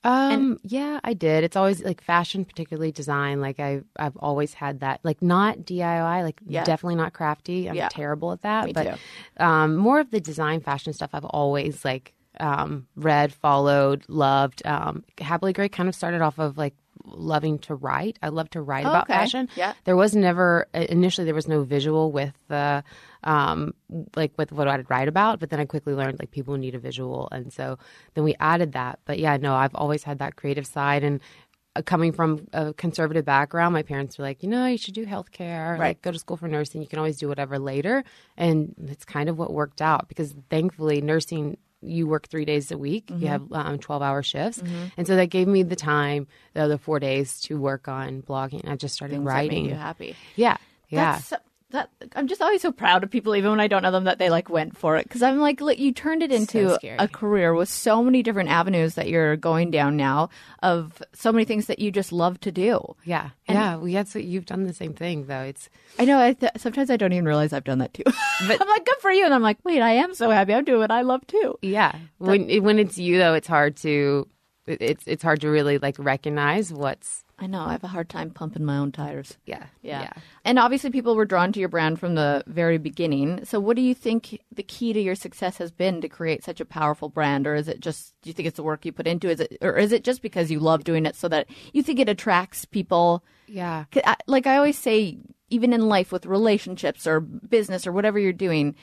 Um, 0.03 0.59
yeah, 0.63 0.99
I 1.03 1.13
did. 1.13 1.43
It's 1.43 1.55
always 1.57 1.83
like 1.83 2.01
fashion, 2.01 2.45
particularly 2.45 2.91
design. 2.91 3.41
Like 3.41 3.59
I, 3.59 3.81
I've 3.97 4.15
always 4.17 4.53
had 4.53 4.79
that. 4.79 5.01
Like 5.03 5.21
not 5.21 5.59
DIY. 5.59 6.23
Like 6.23 6.39
Yeah. 6.45 6.63
definitely 6.63 6.95
not 6.95 7.13
crafty. 7.13 7.67
I'm 7.69 7.75
Yeah. 7.75 7.89
terrible 7.91 8.31
at 8.31 8.41
that. 8.43 8.65
Me 8.65 8.73
but 8.73 8.83
too. 9.37 9.43
um, 9.43 9.75
more 9.75 9.99
of 9.99 10.11
the 10.11 10.21
design, 10.21 10.61
fashion 10.61 10.93
stuff. 10.93 11.09
I've 11.13 11.25
always 11.25 11.83
like 11.83 12.13
um, 12.39 12.87
read, 12.95 13.33
followed, 13.33 14.05
loved. 14.07 14.65
Um, 14.65 15.03
Happily 15.19 15.51
Grey 15.51 15.67
kind 15.67 15.89
of 15.89 15.95
started 15.95 16.21
off 16.21 16.39
of 16.39 16.57
like 16.57 16.75
loving 17.15 17.59
to 17.59 17.75
write. 17.75 18.17
I 18.21 18.29
love 18.29 18.49
to 18.51 18.61
write 18.61 18.85
Oh, 18.85 18.89
about 18.89 19.03
okay. 19.09 19.13
fashion. 19.13 19.49
Yeah. 19.55 19.73
There 19.85 19.95
was 19.95 20.15
never 20.15 20.67
initially 20.73 21.25
there 21.25 21.35
was 21.35 21.47
no 21.47 21.63
visual 21.63 22.11
with 22.11 22.33
the 22.47 22.83
um 23.23 23.73
like 24.15 24.31
with 24.37 24.51
what 24.51 24.67
I'd 24.67 24.89
write 24.89 25.07
about, 25.07 25.39
but 25.39 25.49
then 25.49 25.59
I 25.59 25.65
quickly 25.65 25.93
learned 25.93 26.19
like 26.19 26.31
people 26.31 26.55
need 26.57 26.75
a 26.75 26.79
visual, 26.79 27.27
and 27.31 27.51
so 27.51 27.77
then 28.13 28.23
we 28.23 28.35
added 28.39 28.73
that. 28.73 28.99
But 29.05 29.19
yeah, 29.19 29.37
no, 29.37 29.55
I've 29.55 29.75
always 29.75 30.03
had 30.03 30.19
that 30.19 30.35
creative 30.35 30.65
side 30.67 31.03
and. 31.03 31.19
uh, 31.75 31.81
Coming 31.85 32.11
from 32.13 32.47
a 32.51 32.73
conservative 32.73 33.25
background, 33.25 33.73
my 33.73 33.83
parents 33.83 34.17
were 34.17 34.25
like, 34.25 34.41
you 34.43 34.49
know, 34.49 34.65
you 34.65 34.77
should 34.77 34.95
do 34.95 35.05
healthcare, 35.05 35.71
Right. 35.77 35.89
like 35.89 36.01
go 36.01 36.11
to 36.11 36.17
school 36.19 36.35
for 36.35 36.47
nursing. 36.47 36.81
You 36.81 36.87
can 36.87 36.97
always 36.99 37.17
do 37.17 37.27
whatever 37.27 37.59
later, 37.59 38.03
and 38.35 38.73
it's 38.87 39.05
kind 39.05 39.29
of 39.29 39.37
what 39.37 39.53
worked 39.53 39.81
out 39.81 40.07
because 40.07 40.33
thankfully 40.49 40.99
nursing 40.99 41.57
you 41.81 42.07
work 42.07 42.27
three 42.27 42.45
days 42.45 42.71
a 42.71 42.77
week. 42.77 43.07
Mm-hmm. 43.07 43.21
You 43.21 43.27
have 43.29 43.51
um, 43.51 43.79
12 43.79 44.01
hour 44.01 44.21
shifts. 44.23 44.61
And 44.97 45.07
so 45.07 45.15
that 45.15 45.27
gave 45.27 45.47
me 45.47 45.63
the 45.63 45.75
time, 45.75 46.27
the 46.53 46.61
other 46.61 46.77
four 46.77 46.99
days 46.99 47.39
to 47.41 47.59
work 47.59 47.87
on 47.87 48.21
blogging. 48.21 48.67
I 48.69 48.75
just 48.75 48.95
started 48.95 49.15
Things 49.15 49.25
writing. 49.25 49.63
made 49.63 49.69
you 49.69 49.75
happy. 49.75 50.15
Yeah. 50.35 50.57
Yeah. 50.89 51.19
That's 51.29 51.33
that 51.71 51.89
I'm 52.15 52.27
just 52.27 52.41
always 52.41 52.61
so 52.61 52.71
proud 52.71 53.03
of 53.03 53.11
people, 53.11 53.35
even 53.35 53.51
when 53.51 53.59
I 53.59 53.67
don't 53.67 53.83
know 53.83 53.91
them, 53.91 54.05
that 54.05 54.17
they 54.17 54.29
like 54.29 54.49
went 54.49 54.77
for 54.77 54.97
it. 54.97 55.03
Because 55.03 55.21
I'm 55.21 55.39
like, 55.39 55.61
look, 55.61 55.77
you 55.77 55.91
turned 55.91 56.23
it 56.23 56.31
into 56.31 56.73
scary. 56.75 56.97
a 56.97 57.07
career 57.07 57.53
with 57.53 57.69
so 57.69 58.03
many 58.03 58.23
different 58.23 58.49
avenues 58.49 58.95
that 58.95 59.07
you're 59.09 59.35
going 59.35 59.69
down 59.71 59.95
now 59.95 60.29
of 60.63 61.01
so 61.13 61.31
many 61.31 61.45
things 61.45 61.67
that 61.67 61.79
you 61.79 61.91
just 61.91 62.11
love 62.11 62.39
to 62.41 62.51
do. 62.51 62.81
yeah. 63.05 63.29
yeah. 63.47 63.75
Well, 63.75 63.91
that's 63.91 64.15
what 64.15 64.23
you've 64.23 64.45
done 64.45 64.63
the 64.63 64.73
same 64.73 64.93
thing, 64.93 65.27
though. 65.27 65.41
It's, 65.41 65.69
I 65.97 66.05
know. 66.05 66.19
I 66.19 66.33
th- 66.33 66.53
sometimes 66.57 66.89
I 66.89 66.97
don't 66.97 67.13
even 67.13 67.25
realize 67.25 67.53
I've 67.53 67.63
done 67.63 67.79
that 67.79 67.93
too. 67.93 68.03
But 68.47 68.61
I'm 68.61 68.67
like, 68.67 68.85
good 68.85 68.97
for 68.99 69.11
you, 69.11 69.25
and 69.25 69.33
I'm 69.33 69.41
like, 69.41 69.57
wait, 69.63 69.81
I 69.81 69.91
am 69.91 70.13
so 70.13 70.29
happy. 70.29 70.53
I'm 70.53 70.63
doing 70.63 70.79
what 70.79 70.91
I 70.91 71.01
love 71.01 71.25
too. 71.27 71.57
yeah. 71.61 71.95
When, 72.19 72.63
when 72.63 72.79
it's 72.79 72.97
you, 72.97 73.17
though, 73.17 73.33
it's 73.33 73.47
hard 73.47 73.75
to, 73.77 74.27
it's, 74.69 75.03
it's 75.07 75.23
hard 75.23 75.41
to 75.41 75.49
really 75.49 75.77
like 75.77 75.95
recognize 75.99 76.71
what's, 76.73 77.23
I 77.41 77.47
know. 77.47 77.61
I 77.61 77.71
have 77.71 77.83
a 77.85 77.87
hard 77.87 78.09
time 78.09 78.31
pumping 78.31 78.65
my 78.65 78.77
own 78.77 78.91
tires. 78.91 79.37
yeah. 79.45 79.67
Yeah. 79.81 80.01
Yeah. 80.01 80.13
And 80.43 80.59
obviously, 80.59 80.89
people 80.89 81.15
were 81.15 81.25
drawn 81.25 81.51
to 81.53 81.59
your 81.59 81.69
brand 81.69 81.99
from 81.99 82.15
the 82.15 82.43
very 82.47 82.77
beginning. 82.77 83.45
So, 83.45 83.59
what 83.61 83.77
do 83.77 83.81
you 83.81 83.95
think 83.95 84.41
the 84.53 84.61
key 84.63 84.91
to 84.93 84.99
your 84.99 85.15
success 85.15 85.57
has 85.57 85.71
been 85.71 86.01
to 86.01 86.09
create 86.09 86.43
such 86.43 86.59
a 86.59 86.65
powerful 86.65 87.07
brand? 87.09 87.47
Or 87.47 87.55
is 87.55 87.67
it 87.69 87.79
just, 87.79 88.13
do 88.21 88.29
you 88.29 88.33
think 88.33 88.47
it's 88.47 88.57
the 88.57 88.63
work 88.63 88.85
you 88.85 88.91
put 88.91 89.07
into 89.07 89.29
it? 89.29 89.33
Is 89.33 89.39
it? 89.39 89.57
Or 89.61 89.77
is 89.77 89.91
it 89.93 90.03
just 90.03 90.21
because 90.21 90.51
you 90.51 90.59
love 90.59 90.83
doing 90.83 91.05
it 91.05 91.15
so 91.15 91.27
that 91.29 91.47
you 91.71 91.81
think 91.81 91.99
it 91.99 92.09
attracts 92.09 92.65
people? 92.65 93.23
Yeah. 93.47 93.85
I- 94.05 94.17
Like 94.27 94.45
I 94.45 94.57
always 94.57 94.77
say, 94.77 95.17
even 95.49 95.71
in 95.71 95.87
life 95.87 96.11
with 96.11 96.25
relationships 96.25 97.07
or 97.07 97.21
business 97.21 97.87
or 97.87 97.93
whatever 97.93 98.19
you're 98.19 98.33
doing, 98.33 98.75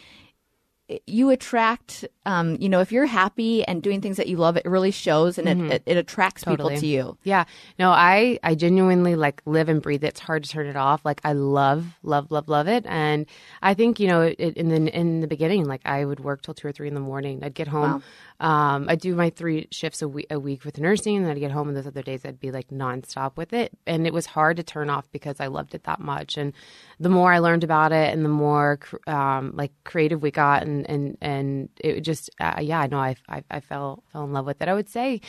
you 1.07 1.31
attract, 1.31 2.05
um, 2.27 2.57
you 2.61 2.69
know, 2.69 2.81
if 2.81 2.91
you're 2.91 3.07
happy 3.07 3.65
and 3.65 3.81
doing 3.81 4.01
things 4.01 4.17
that 4.17 4.27
you 4.27 4.37
love, 4.37 4.57
it 4.57 4.67
really 4.67 4.91
shows 4.91 5.39
and 5.39 5.49
it, 5.49 5.73
it, 5.75 5.83
it 5.87 5.97
attracts 5.97 6.43
people 6.43 6.71
to 6.71 6.87
you. 6.87 7.17
Yeah. 7.23 7.45
No, 7.79 7.91
I 7.91 8.41
I 8.43 8.57
genuinely 8.57 9.15
like 9.15 9.41
live 9.47 9.69
and 9.69 9.81
breathe 9.81 10.03
it. 10.03 10.09
It's 10.09 10.21
hard 10.21 10.43
to 10.43 10.51
turn 10.51 10.67
it 10.67 10.77
off. 10.77 11.05
Like 11.05 11.21
I 11.23 11.33
love, 11.33 11.87
love, 12.03 12.33
love, 12.33 12.49
love 12.49 12.67
it. 12.67 12.85
And 12.87 13.27
I 13.63 13.75
think 13.75 14.01
you 14.01 14.09
know, 14.09 14.23
it, 14.23 14.39
in 14.39 14.69
the 14.69 14.99
in 14.99 15.21
the 15.21 15.29
beginning, 15.29 15.67
like 15.67 15.83
I 15.85 16.05
would 16.05 16.19
work 16.19 16.43
till 16.43 16.53
two 16.53 16.67
or 16.67 16.73
three 16.73 16.89
in 16.89 16.95
the 16.95 17.01
morning. 17.01 17.45
I'd 17.45 17.55
get 17.55 17.69
home. 17.69 18.03
Um, 18.39 18.87
I'd 18.89 19.01
do 19.01 19.15
my 19.15 19.31
three 19.31 19.69
shifts 19.71 20.03
a 20.03 20.09
week, 20.09 20.27
a 20.31 20.39
week 20.39 20.65
with 20.65 20.79
nursing, 20.79 21.17
and 21.17 21.25
then 21.25 21.33
I'd 21.33 21.41
get 21.41 21.53
home, 21.53 21.69
and 21.69 21.77
those 21.77 21.87
other 21.87 22.03
days 22.03 22.25
I'd 22.25 22.41
be 22.41 22.51
like 22.51 22.69
nonstop 22.69 23.37
with 23.37 23.53
it. 23.53 23.73
And 23.87 24.07
it 24.07 24.13
was 24.13 24.27
hard 24.27 24.57
to 24.59 24.63
turn 24.63 24.91
off 24.91 25.11
because 25.13 25.41
I 25.41 25.47
loved 25.47 25.75
it 25.75 25.85
that 25.85 26.01
much. 26.01 26.37
And 26.37 26.53
the 26.99 27.09
more 27.09 27.33
I 27.33 27.39
learned 27.39 27.65
about 27.65 27.93
it, 27.93 28.13
and 28.13 28.25
the 28.25 28.31
more 28.31 28.79
um, 29.07 29.53
like 29.55 29.73
creative 29.85 30.23
we 30.23 30.31
got, 30.31 30.65
and 30.65 30.89
and 30.91 31.17
and 31.21 31.69
it 31.81 32.01
just 32.01 32.16
uh, 32.41 32.61
yeah, 32.61 32.81
I 32.81 32.87
know 32.87 32.99
I, 32.99 33.17
I 33.29 33.43
I 33.51 33.61
fell 33.61 34.03
fell 34.13 34.25
in 34.25 34.33
love 34.33 34.47
with 34.47 34.61
it. 34.63 34.69
I 34.69 34.75
would 34.75 34.89
say 34.89 35.21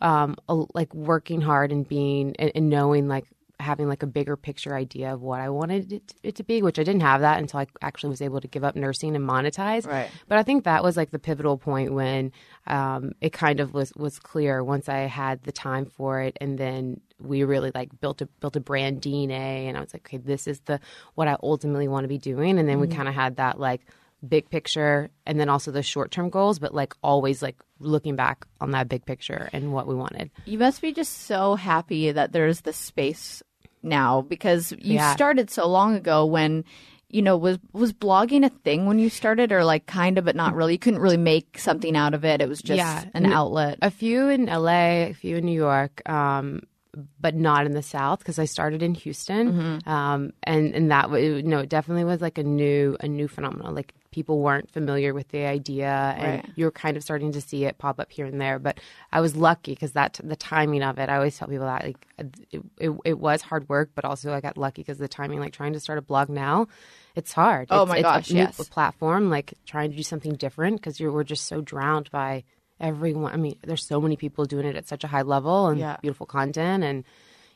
um, 0.00 0.36
a- 0.48 0.64
like 0.74 0.92
working 0.94 1.40
hard 1.40 1.72
and 1.72 1.86
being 1.86 2.34
and, 2.38 2.52
and 2.54 2.68
knowing 2.70 3.08
like 3.08 3.24
having 3.60 3.88
like 3.88 4.02
a 4.02 4.06
bigger 4.06 4.36
picture 4.36 4.74
idea 4.74 5.12
of 5.14 5.22
what 5.22 5.40
I 5.40 5.48
wanted 5.48 5.92
it, 5.92 6.14
it 6.22 6.34
to 6.36 6.44
be, 6.44 6.60
which 6.62 6.78
I 6.78 6.82
didn't 6.82 7.02
have 7.02 7.20
that 7.20 7.38
until 7.38 7.60
I 7.60 7.66
actually 7.82 8.10
was 8.10 8.20
able 8.20 8.40
to 8.40 8.48
give 8.48 8.64
up 8.64 8.74
nursing 8.76 9.14
and 9.14 9.26
monetize. 9.26 9.86
Right. 9.86 10.10
But 10.28 10.38
I 10.38 10.42
think 10.42 10.64
that 10.64 10.82
was 10.82 10.96
like 10.96 11.10
the 11.10 11.18
pivotal 11.18 11.56
point 11.56 11.92
when 11.92 12.32
um, 12.66 13.12
it 13.20 13.32
kind 13.32 13.60
of 13.60 13.72
was 13.72 13.92
was 13.94 14.18
clear 14.18 14.62
once 14.62 14.88
I 14.88 15.00
had 15.00 15.42
the 15.44 15.52
time 15.52 15.86
for 15.86 16.20
it, 16.20 16.36
and 16.40 16.58
then 16.58 17.00
we 17.20 17.44
really 17.44 17.70
like 17.74 18.00
built 18.00 18.20
a 18.22 18.26
built 18.26 18.56
a 18.56 18.60
brand 18.60 19.00
DNA, 19.00 19.68
and 19.68 19.76
I 19.76 19.80
was 19.80 19.94
like, 19.94 20.06
okay, 20.06 20.18
this 20.18 20.46
is 20.46 20.60
the 20.60 20.80
what 21.14 21.28
I 21.28 21.36
ultimately 21.42 21.88
want 21.88 22.04
to 22.04 22.08
be 22.08 22.18
doing, 22.18 22.58
and 22.58 22.68
then 22.68 22.80
we 22.80 22.88
kind 22.88 23.08
of 23.08 23.14
had 23.14 23.36
that 23.36 23.58
like 23.58 23.82
big 24.28 24.48
picture 24.50 25.10
and 25.26 25.38
then 25.38 25.48
also 25.48 25.70
the 25.70 25.82
short 25.82 26.10
term 26.10 26.30
goals 26.30 26.58
but 26.58 26.74
like 26.74 26.94
always 27.02 27.42
like 27.42 27.56
looking 27.78 28.16
back 28.16 28.46
on 28.60 28.70
that 28.72 28.88
big 28.88 29.04
picture 29.04 29.48
and 29.52 29.72
what 29.72 29.86
we 29.86 29.94
wanted 29.94 30.30
You 30.46 30.58
must 30.58 30.80
be 30.80 30.92
just 30.92 31.12
so 31.26 31.54
happy 31.54 32.10
that 32.12 32.32
there's 32.32 32.62
this 32.62 32.76
space 32.76 33.42
now 33.82 34.22
because 34.22 34.72
you 34.72 34.94
Yeah. 34.94 35.14
started 35.14 35.50
so 35.50 35.66
long 35.68 35.94
ago 35.94 36.24
when 36.24 36.64
you 37.10 37.22
know 37.22 37.36
was 37.36 37.58
was 37.72 37.92
blogging 37.92 38.44
a 38.44 38.48
thing 38.48 38.86
when 38.86 38.98
you 38.98 39.08
started 39.10 39.52
or 39.52 39.64
like 39.64 39.86
kind 39.86 40.18
of 40.18 40.24
but 40.24 40.34
not 40.34 40.54
really 40.54 40.72
you 40.72 40.78
couldn't 40.78 41.00
really 41.00 41.16
make 41.18 41.58
something 41.58 41.94
out 41.96 42.14
of 42.14 42.24
it 42.24 42.40
it 42.40 42.48
was 42.48 42.60
just 42.62 42.78
Yeah. 42.78 43.04
an 43.14 43.26
outlet 43.26 43.78
a 43.82 43.90
few 43.90 44.28
in 44.28 44.46
LA, 44.46 45.08
a 45.08 45.12
few 45.12 45.36
in 45.36 45.44
New 45.44 45.52
York, 45.54 46.00
um, 46.08 46.62
but 47.20 47.34
not 47.34 47.66
in 47.66 47.72
the 47.72 47.82
South 47.82 48.20
because 48.20 48.38
I 48.38 48.44
started 48.46 48.80
in 48.82 48.94
Houston, 48.94 49.52
Mm-hmm. 49.52 49.88
um, 49.88 50.32
and 50.44 50.74
and 50.74 50.90
that 50.92 51.02
w- 51.06 51.42
no, 51.42 51.58
it 51.58 51.68
definitely 51.68 52.04
was 52.04 52.20
like 52.20 52.38
a 52.38 52.42
new 52.44 52.96
a 53.00 53.06
new 53.08 53.26
phenomenon. 53.28 53.74
Like 53.74 53.92
people 54.14 54.38
weren't 54.40 54.70
familiar 54.70 55.12
with 55.12 55.28
the 55.28 55.44
idea, 55.44 56.14
and 56.16 56.42
Right. 56.44 56.50
you're 56.54 56.70
kind 56.70 56.96
of 56.96 57.02
starting 57.02 57.32
to 57.32 57.40
see 57.40 57.64
it 57.64 57.78
pop 57.78 57.98
up 57.98 58.12
here 58.12 58.26
and 58.26 58.40
there. 58.40 58.60
But 58.60 58.78
I 59.12 59.20
was 59.20 59.34
lucky 59.34 59.72
because 59.74 59.92
that 59.92 60.20
the 60.22 60.36
timing 60.36 60.82
of 60.84 60.98
it. 60.98 61.08
I 61.08 61.16
always 61.16 61.36
tell 61.36 61.48
people 61.48 61.66
that 61.66 61.82
like 61.84 62.06
uh, 62.20 62.24
it, 62.52 62.62
it, 62.78 62.90
it 63.04 63.18
was 63.18 63.42
hard 63.42 63.68
work, 63.68 63.90
but 63.96 64.04
also 64.04 64.32
I 64.32 64.40
got 64.40 64.56
lucky 64.56 64.82
because 64.82 64.98
the 64.98 65.08
timing. 65.08 65.40
Like 65.40 65.52
trying 65.52 65.72
to 65.72 65.80
start 65.80 65.98
a 65.98 66.02
blog 66.02 66.28
now. 66.28 66.68
It's 67.16 67.32
hard. 67.32 67.68
Oh 67.70 67.82
It's- 67.82 67.88
my 67.88 67.96
it's 67.98 68.02
gosh, 68.04 68.30
a 68.30 68.34
yes. 68.34 68.68
platform. 68.68 69.30
Like 69.30 69.54
trying 69.66 69.90
to 69.90 69.96
do 69.96 70.02
something 70.04 70.34
different 70.34 70.76
because 70.76 71.00
you're 71.00 71.10
we're 71.12 71.24
just 71.24 71.46
so 71.46 71.60
drowned 71.60 72.08
by 72.12 72.44
everyone. 72.80 73.32
I 73.32 73.36
mean, 73.36 73.56
there's 73.62 73.84
so 73.86 74.00
many 74.00 74.16
people 74.16 74.44
doing 74.44 74.66
it 74.66 74.76
at 74.76 74.86
such 74.88 75.02
a 75.02 75.08
high 75.08 75.22
level 75.22 75.66
and 75.68 75.78
Yeah. 75.80 75.96
beautiful 76.02 76.26
content 76.26 76.84
and 76.84 77.04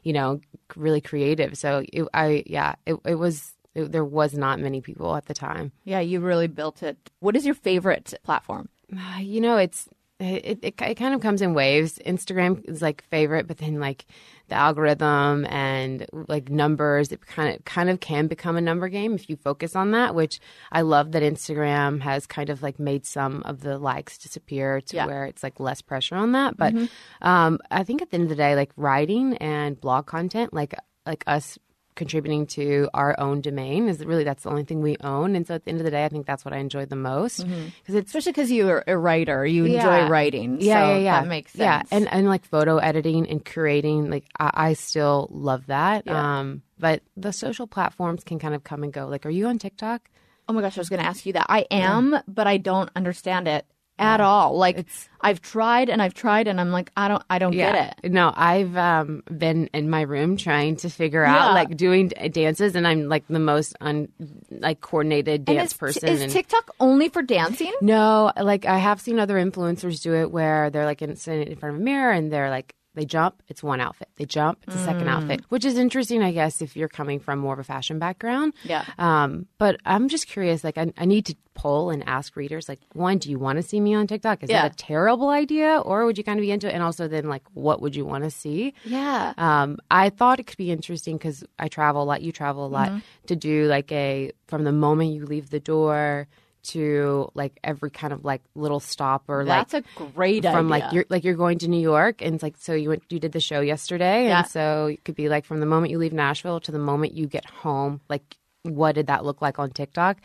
you 0.02 0.12
know 0.12 0.40
really 0.76 1.00
creative. 1.00 1.56
So 1.56 1.84
it, 1.92 2.06
I 2.12 2.42
yeah, 2.46 2.74
it, 2.86 2.96
it 3.04 3.14
was 3.16 3.54
it, 3.74 3.92
there 3.92 4.04
was 4.04 4.34
not 4.34 4.58
many 4.60 4.80
people 4.80 5.14
at 5.16 5.26
the 5.26 5.34
time. 5.34 5.72
yeah 5.84 6.00
you 6.00 6.20
really 6.20 6.48
built 6.48 6.82
it 6.82 6.96
what 7.20 7.36
is 7.36 7.44
your 7.46 7.54
favorite 7.54 8.14
platform 8.22 8.68
Uh, 8.92 9.18
You 9.20 9.40
know, 9.40 9.56
it's 9.56 9.88
it, 10.20 10.58
it 10.64 10.74
it 10.82 10.94
kind 10.96 11.14
of 11.14 11.20
comes 11.20 11.42
in 11.42 11.54
waves. 11.54 12.00
Instagram 12.04 12.68
is 12.68 12.82
like 12.82 13.04
favorite, 13.04 13.46
but 13.46 13.58
then 13.58 13.78
like 13.78 14.04
the 14.48 14.56
algorithm 14.56 15.44
and 15.46 16.06
like 16.26 16.48
numbers, 16.50 17.12
it 17.12 17.24
kind 17.24 17.54
of 17.54 17.64
kind 17.64 17.88
of 17.88 18.00
can 18.00 18.26
become 18.26 18.56
a 18.56 18.60
number 18.60 18.88
game 18.88 19.14
if 19.14 19.30
you 19.30 19.36
focus 19.36 19.76
on 19.76 19.92
that. 19.92 20.16
Which 20.16 20.40
I 20.72 20.80
love 20.80 21.12
that 21.12 21.22
Instagram 21.22 22.00
has 22.00 22.26
kind 22.26 22.50
of 22.50 22.62
like 22.64 22.80
made 22.80 23.06
some 23.06 23.42
of 23.44 23.60
the 23.60 23.78
likes 23.78 24.18
disappear 24.18 24.80
to 24.80 24.96
Yeah. 24.96 25.06
where 25.06 25.24
it's 25.26 25.44
like 25.44 25.60
less 25.60 25.82
pressure 25.82 26.16
on 26.16 26.32
that. 26.32 26.56
But 26.56 26.74
um, 27.22 27.60
I 27.70 27.84
think 27.84 28.02
at 28.02 28.10
the 28.10 28.16
end 28.16 28.24
of 28.24 28.30
the 28.30 28.34
day, 28.46 28.56
like 28.56 28.72
writing 28.76 29.36
and 29.36 29.80
blog 29.80 30.06
content, 30.06 30.52
like 30.52 30.74
like 31.06 31.22
us 31.28 31.58
contributing 31.98 32.46
to 32.46 32.88
our 32.94 33.14
own 33.20 33.42
domain 33.42 33.88
is 33.88 34.02
really 34.04 34.24
that's 34.24 34.44
the 34.44 34.48
only 34.48 34.64
thing 34.64 34.80
we 34.80 34.96
own 35.02 35.36
and 35.36 35.46
so 35.46 35.54
at 35.54 35.64
the 35.64 35.70
end 35.70 35.80
of 35.80 35.84
the 35.84 35.90
day 35.90 36.04
i 36.04 36.08
think 36.08 36.24
that's 36.26 36.44
what 36.44 36.54
i 36.54 36.58
enjoy 36.58 36.86
the 36.86 36.96
most 36.96 37.44
because 37.46 37.94
it's 37.94 38.08
especially 38.08 38.32
because 38.32 38.50
you're 38.50 38.82
a 38.86 38.96
writer 38.96 39.44
you 39.44 39.64
Yeah. 39.66 39.76
enjoy 39.78 40.08
writing 40.08 40.60
yeah, 40.60 40.74
so 40.86 40.92
yeah, 40.92 40.98
yeah. 40.98 41.20
that 41.22 41.28
makes 41.28 41.52
sense 41.52 41.88
Yeah, 41.90 41.96
and 41.96 42.08
and 42.10 42.26
like 42.28 42.44
photo 42.46 42.78
editing 42.78 43.28
and 43.28 43.44
curating, 43.44 44.10
like 44.10 44.24
I, 44.38 44.50
I 44.68 44.72
still 44.74 45.28
love 45.30 45.66
that. 45.66 46.04
Yeah. 46.06 46.38
Um, 46.40 46.62
but 46.78 47.02
the 47.16 47.32
social 47.32 47.66
platforms 47.66 48.22
can 48.24 48.38
kind 48.38 48.54
of 48.54 48.62
come 48.62 48.82
and 48.84 48.92
go. 48.92 49.06
Like, 49.08 49.26
are 49.26 49.30
you 49.30 49.46
on 49.48 49.58
TikTok? 49.58 50.08
Oh 50.48 50.52
my 50.52 50.60
gosh, 50.62 50.78
I 50.78 50.80
was 50.80 50.88
going 50.88 51.02
to 51.02 51.06
ask 51.08 51.26
you 51.26 51.32
that. 51.34 51.46
I 51.48 51.66
am, 51.70 52.16
but 52.28 52.46
I 52.46 52.56
don't 52.58 52.88
understand 52.96 53.48
it 53.48 53.66
at 53.98 54.20
all. 54.20 54.56
Like 54.56 54.78
it's, 54.78 55.08
I've 55.20 55.40
tried 55.40 55.88
and 55.88 56.00
I've 56.00 56.14
tried 56.14 56.46
and 56.48 56.60
I'm 56.60 56.70
like 56.70 56.90
I 56.96 57.08
don't 57.08 57.22
I 57.28 57.38
don't 57.38 57.52
get 57.52 57.96
it. 58.02 58.12
No, 58.12 58.32
I've 58.34 58.76
um, 58.76 59.22
been 59.36 59.68
in 59.74 59.90
my 59.90 60.02
room 60.02 60.36
trying 60.36 60.76
to 60.76 60.88
figure 60.90 61.22
Yeah. 61.22 61.36
out 61.48 61.54
like 61.54 61.76
doing 61.76 62.08
dances, 62.08 62.74
and 62.76 62.86
I'm 62.86 63.08
like 63.08 63.26
the 63.28 63.38
most 63.40 63.74
un 63.80 64.08
like 64.50 64.80
coordinated 64.80 65.44
dance 65.44 65.72
is, 65.72 65.76
person. 65.76 66.08
is 66.08 66.20
and- 66.22 66.32
TikTok 66.32 66.70
only 66.80 67.08
for 67.08 67.22
dancing? 67.22 67.72
No, 67.80 68.32
like 68.40 68.64
I 68.66 68.78
have 68.78 69.00
seen 69.00 69.18
other 69.18 69.34
influencers 69.36 70.00
do 70.02 70.14
it 70.14 70.30
where 70.30 70.70
they're 70.70 70.86
like 70.86 71.02
in, 71.02 71.16
sitting 71.16 71.48
in 71.48 71.56
front 71.56 71.74
of 71.76 71.80
a 71.80 71.84
mirror 71.84 72.12
and 72.12 72.32
they're 72.32 72.50
like 72.50 72.74
they 72.98 73.04
jump, 73.06 73.42
it's 73.48 73.62
one 73.62 73.80
outfit. 73.80 74.08
They 74.16 74.24
jump, 74.24 74.58
it's 74.66 74.76
a 74.76 74.84
second 74.84 75.06
Mm. 75.06 75.10
outfit, 75.14 75.40
which 75.48 75.64
is 75.64 75.78
interesting, 75.78 76.22
I 76.22 76.32
guess, 76.32 76.60
if 76.60 76.76
you're 76.76 76.88
coming 76.88 77.20
from 77.20 77.38
more 77.38 77.52
of 77.54 77.58
a 77.60 77.64
fashion 77.64 77.98
background. 77.98 78.52
Yeah. 78.64 78.84
Um, 78.98 79.46
but 79.58 79.80
I'm 79.86 80.08
just 80.08 80.26
curious, 80.26 80.64
like 80.64 80.76
I, 80.76 80.92
I 80.98 81.04
need 81.04 81.26
to 81.26 81.36
poll 81.54 81.90
and 81.90 82.02
ask 82.08 82.36
readers, 82.36 82.68
like, 82.68 82.80
one, 82.94 83.18
do 83.18 83.30
you 83.30 83.38
want 83.38 83.56
to 83.56 83.62
see 83.62 83.80
me 83.80 83.94
on 83.94 84.06
TikTok? 84.06 84.42
Is 84.42 84.50
Yeah. 84.50 84.62
that 84.62 84.72
a 84.72 84.76
terrible 84.76 85.28
idea, 85.30 85.78
or 85.78 86.04
would 86.06 86.18
you 86.18 86.24
kind 86.24 86.38
of 86.38 86.42
be 86.42 86.50
into 86.50 86.68
it? 86.68 86.74
And 86.74 86.82
also, 86.82 87.08
then 87.08 87.28
like, 87.28 87.42
what 87.54 87.80
would 87.82 87.94
you 87.96 88.04
want 88.04 88.24
to 88.24 88.30
see? 88.30 88.74
Yeah. 88.84 89.32
Um, 89.38 89.78
I 89.90 90.10
thought 90.10 90.40
it 90.40 90.46
could 90.46 90.58
be 90.58 90.70
interesting 90.70 91.16
because 91.16 91.44
I 91.58 91.68
travel 91.68 92.02
a 92.02 92.04
lot. 92.10 92.22
You 92.22 92.32
travel 92.32 92.66
a 92.66 92.68
lot 92.68 92.88
Mm-hmm. 92.90 92.98
to 93.28 93.36
do 93.36 93.66
like 93.66 93.90
a 93.92 94.32
from 94.46 94.64
the 94.64 94.72
moment 94.72 95.12
you 95.12 95.24
leave 95.26 95.50
the 95.50 95.60
door 95.60 96.26
to 96.64 97.30
like 97.34 97.58
every 97.64 97.90
kind 97.90 98.12
of 98.12 98.24
like 98.24 98.42
little 98.54 98.80
stop 98.80 99.24
or 99.28 99.44
That's 99.44 99.72
like 99.72 99.84
a 99.98 100.04
great 100.14 100.42
from 100.44 100.70
idea. 100.72 100.84
like 100.86 100.92
you're 100.92 101.04
like 101.08 101.24
you're 101.24 101.34
going 101.34 101.58
to 101.58 101.68
New 101.68 101.80
York 101.80 102.22
and 102.22 102.34
it's 102.34 102.42
like 102.42 102.56
so 102.58 102.74
you 102.74 102.90
went 102.90 103.02
you 103.10 103.18
did 103.18 103.32
the 103.32 103.40
show 103.40 103.60
yesterday 103.60 104.26
Yeah. 104.26 104.40
and 104.40 104.48
so 104.48 104.86
it 104.86 105.04
could 105.04 105.14
be 105.14 105.28
like 105.28 105.44
from 105.44 105.60
the 105.60 105.66
moment 105.66 105.90
you 105.90 105.98
leave 105.98 106.12
Nashville 106.12 106.60
to 106.60 106.72
the 106.72 106.78
moment 106.78 107.14
you 107.14 107.26
get 107.26 107.44
home 107.46 108.00
like 108.08 108.36
what 108.64 108.96
did 108.96 109.06
that 109.06 109.24
look 109.24 109.40
like 109.40 109.58
on 109.58 109.70
TikTok? 109.70 110.18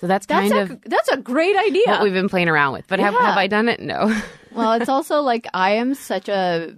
So 0.00 0.06
that's, 0.06 0.26
that's 0.26 0.50
kind 0.50 0.70
a 0.70 0.72
of 0.74 0.82
that's 0.84 1.08
a 1.08 1.16
great 1.16 1.56
idea. 1.56 1.82
what 1.86 2.02
we've 2.02 2.12
been 2.12 2.28
playing 2.28 2.48
around 2.48 2.74
with. 2.74 2.86
But 2.86 3.00
have, 3.00 3.14
have 3.14 3.36
I 3.36 3.46
done 3.48 3.68
it? 3.68 3.80
No. 3.80 4.14
well, 4.52 4.72
it's 4.74 4.88
also 4.88 5.22
like 5.22 5.46
I 5.54 5.72
am 5.72 5.94
such 5.94 6.28
a 6.28 6.74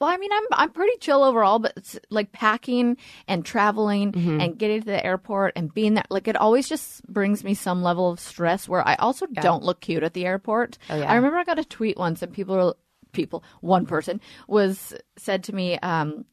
Well, 0.00 0.10
I 0.10 0.16
mean, 0.16 0.30
I'm 0.32 0.44
I'm 0.52 0.70
pretty 0.70 0.96
chill 0.98 1.22
overall, 1.22 1.58
but 1.58 1.72
it's 1.76 1.98
like 2.10 2.32
packing 2.32 2.96
and 3.28 3.44
traveling 3.44 4.12
Mm-hmm. 4.12 4.40
and 4.40 4.58
getting 4.58 4.80
to 4.80 4.86
the 4.86 5.04
airport 5.04 5.52
and 5.56 5.72
being 5.72 5.94
there, 5.94 6.04
like 6.10 6.28
it 6.28 6.36
always 6.36 6.68
just 6.68 7.06
brings 7.06 7.44
me 7.44 7.54
some 7.54 7.82
level 7.82 8.10
of 8.10 8.18
stress. 8.20 8.68
Where 8.68 8.86
I 8.86 8.94
also 8.96 9.26
don't 9.26 9.62
look 9.62 9.80
cute 9.80 10.02
at 10.02 10.14
the 10.14 10.26
airport. 10.26 10.78
Oh, 10.90 10.96
yeah. 10.96 11.10
I 11.10 11.14
remember 11.16 11.38
I 11.38 11.44
got 11.44 11.58
a 11.58 11.64
tweet 11.64 11.96
once, 11.96 12.22
and 12.22 12.32
people 12.32 12.56
were 12.56 12.74
people. 13.12 13.44
One 13.60 13.86
person 13.86 14.20
was 14.48 14.92
said 15.16 15.44
to 15.44 15.54
me. 15.54 15.78
um 15.78 16.24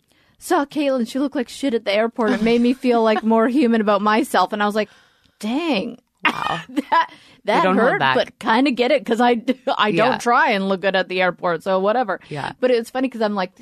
Saw 0.44 0.66
Kaitlyn, 0.66 1.08
she 1.08 1.20
looked 1.20 1.36
like 1.36 1.50
shit 1.50 1.76
at 1.76 1.86
the 1.86 1.94
airport. 1.94 2.32
It 2.32 2.42
made 2.42 2.62
me 2.62 2.74
feel 2.74 3.04
like 3.04 3.22
more 3.22 3.48
human 3.60 3.80
about 3.80 4.02
myself, 4.02 4.54
and 4.54 4.64
I 4.64 4.66
was 4.66 4.74
like, 4.74 4.90
"Dang, 5.40 6.00
Wow. 6.26 6.60
that 6.92 7.12
that 7.46 7.66
hurt, 7.76 8.00
but 8.00 8.38
kind 8.40 8.68
of 8.68 8.76
get 8.76 8.92
it 8.92 9.02
because 9.04 9.20
I 9.20 9.42
I 9.78 9.88
Yeah. 9.90 10.10
don't 10.10 10.22
try 10.22 10.52
and 10.52 10.70
look 10.70 10.82
good 10.82 10.96
at 10.96 11.08
the 11.10 11.22
airport, 11.22 11.64
so 11.64 11.80
whatever. 11.80 12.20
Yeah. 12.30 12.52
But 12.60 12.70
it's 12.72 12.90
funny 12.92 13.08
because 13.08 13.22
I'm 13.22 13.34
like 13.34 13.54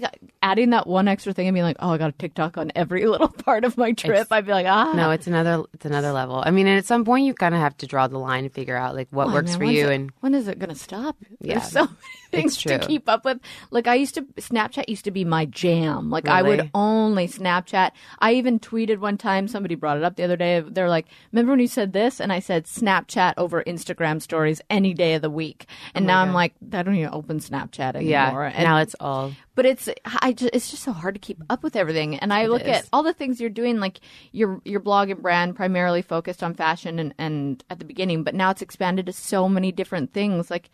adding 0.44 0.72
that 0.72 0.86
one 0.88 1.08
extra 1.08 1.32
thing 1.34 1.48
and 1.48 1.54
being 1.56 1.64
like, 1.66 1.78
oh, 1.80 1.92
I 1.92 1.98
got 1.98 2.10
a 2.10 2.18
TikTok 2.18 2.58
on 2.58 2.72
every 2.76 3.06
little 3.08 3.30
part 3.30 3.64
of 3.64 3.78
my 3.78 3.94
trip. 3.94 4.28
I'd 4.32 4.46
be 4.46 4.52
like, 4.52 4.66
ah, 4.68 4.92
No, 4.94 5.12
it's 5.12 5.28
another 5.28 5.64
it's 5.74 5.86
another 5.86 6.12
level. 6.12 6.44
I 6.46 6.52
mean, 6.52 6.68
and 6.68 6.78
at 6.78 6.86
some 6.86 7.06
point 7.06 7.26
you 7.26 7.34
kind 7.34 7.56
of 7.56 7.62
have 7.62 7.78
to 7.78 7.88
draw 7.88 8.08
the 8.08 8.20
line 8.20 8.44
and 8.46 8.54
figure 8.54 8.76
out 8.76 8.96
like 8.96 9.08
what 9.12 9.28
Oh, 9.28 9.34
works 9.34 9.52
man, 9.52 9.58
for 9.60 9.64
you 9.66 9.88
it- 9.88 9.96
and 9.96 10.12
when 10.20 10.36
is 10.36 10.48
it 10.50 10.60
going 10.60 10.70
to 10.70 10.76
stop? 10.76 11.16
Yeah. 11.40 11.60
There's 11.60 11.72
so 11.72 11.88
things 12.32 12.58
to 12.58 12.80
keep 12.80 13.10
up 13.10 13.26
with. 13.26 13.40
Like 13.72 13.88
I 13.88 13.96
used 13.96 14.16
to, 14.16 14.22
Snapchat 14.22 14.88
used 14.88 15.06
to 15.06 15.12
be 15.12 15.26
my 15.26 15.46
jam. 15.46 16.10
Like 16.10 16.28
I 16.28 16.42
would 16.42 16.70
only 16.74 17.28
Snapchat. 17.28 17.92
I 18.20 18.34
even 18.34 18.60
tweeted 18.60 19.00
one 19.00 19.18
time. 19.18 19.48
Somebody 19.48 19.76
brought 19.76 19.98
it 19.98 20.04
up 20.04 20.16
the 20.16 20.24
other 20.24 20.38
day. 20.38 20.60
They're 20.62 20.90
like, 20.90 21.08
"Remember 21.32 21.54
when 21.54 21.60
you 21.60 21.68
said 21.68 21.94
this?" 21.94 22.20
And 22.20 22.32
I 22.32 22.40
said, 22.40 22.66
"Snapchat 22.66 23.34
over 23.38 23.64
Instagram 23.64 24.22
stories 24.22 24.62
any 24.70 24.94
day 24.94 25.16
of 25.16 25.22
the 25.22 25.30
week." 25.30 25.66
Oh 25.70 25.92
and 25.96 26.08
now 26.08 26.22
I'm 26.22 26.34
like, 26.34 26.54
I 26.74 26.84
don't 26.84 26.96
even 26.96 27.14
open 27.14 27.40
Snapchat 27.40 27.96
anymore. 27.96 28.46
Oh 28.46 28.48
yeah. 28.48 28.54
And 28.54 28.64
now 28.64 28.78
it's 28.78 28.96
all 29.00 29.32
but 29.60 29.66
it's 29.66 29.90
I 30.06 30.32
just, 30.32 30.52
it's 30.54 30.72
just 30.72 30.84
so 30.84 30.94
hard 30.94 31.16
to 31.16 31.20
keep 31.20 31.44
up 31.50 31.64
with 31.64 31.76
everything 31.76 32.16
and 32.16 32.32
i 32.32 32.46
look 32.46 32.62
is. 32.62 32.68
at 32.70 32.90
all 32.94 33.04
the 33.04 33.12
things 33.12 33.42
you're 33.42 33.50
doing 33.50 33.82
like 33.82 34.00
your 34.32 34.62
your 34.64 34.80
blog 34.80 35.10
and 35.10 35.22
brand 35.22 35.54
primarily 35.54 36.02
focused 36.02 36.42
on 36.42 36.54
fashion 36.54 36.98
and, 36.98 37.14
and 37.18 37.66
at 37.70 37.78
the 37.78 37.84
beginning 37.84 38.24
but 38.24 38.34
now 38.34 38.52
it's 38.52 38.62
expanded 38.62 39.06
to 39.06 39.12
so 39.12 39.50
many 39.50 39.70
different 39.74 40.14
things 40.14 40.50
like 40.50 40.70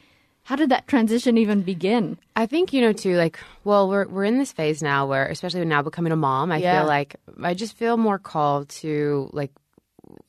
how 0.46 0.56
did 0.56 0.70
that 0.70 0.88
transition 0.88 1.38
even 1.38 1.62
begin 1.62 2.18
I 2.36 2.46
think 2.46 2.74
you 2.74 2.82
know 2.82 2.94
too. 2.94 3.16
Like, 3.16 3.40
well, 3.64 3.90
we're 3.90 4.08
we're 4.08 4.26
in 4.26 4.38
this 4.38 4.52
phase 4.52 4.82
now 4.84 5.06
where, 5.08 5.26
especially 5.28 5.64
now 5.66 5.82
becoming 5.82 6.12
a 6.12 6.16
mom, 6.16 6.52
I 6.52 6.58
Yeah. 6.58 6.80
feel 6.80 6.88
like 6.88 7.16
I 7.42 7.54
just 7.54 7.76
feel 7.78 7.98
more 7.98 8.20
called 8.20 8.70
to 8.82 9.30
like. 9.34 9.52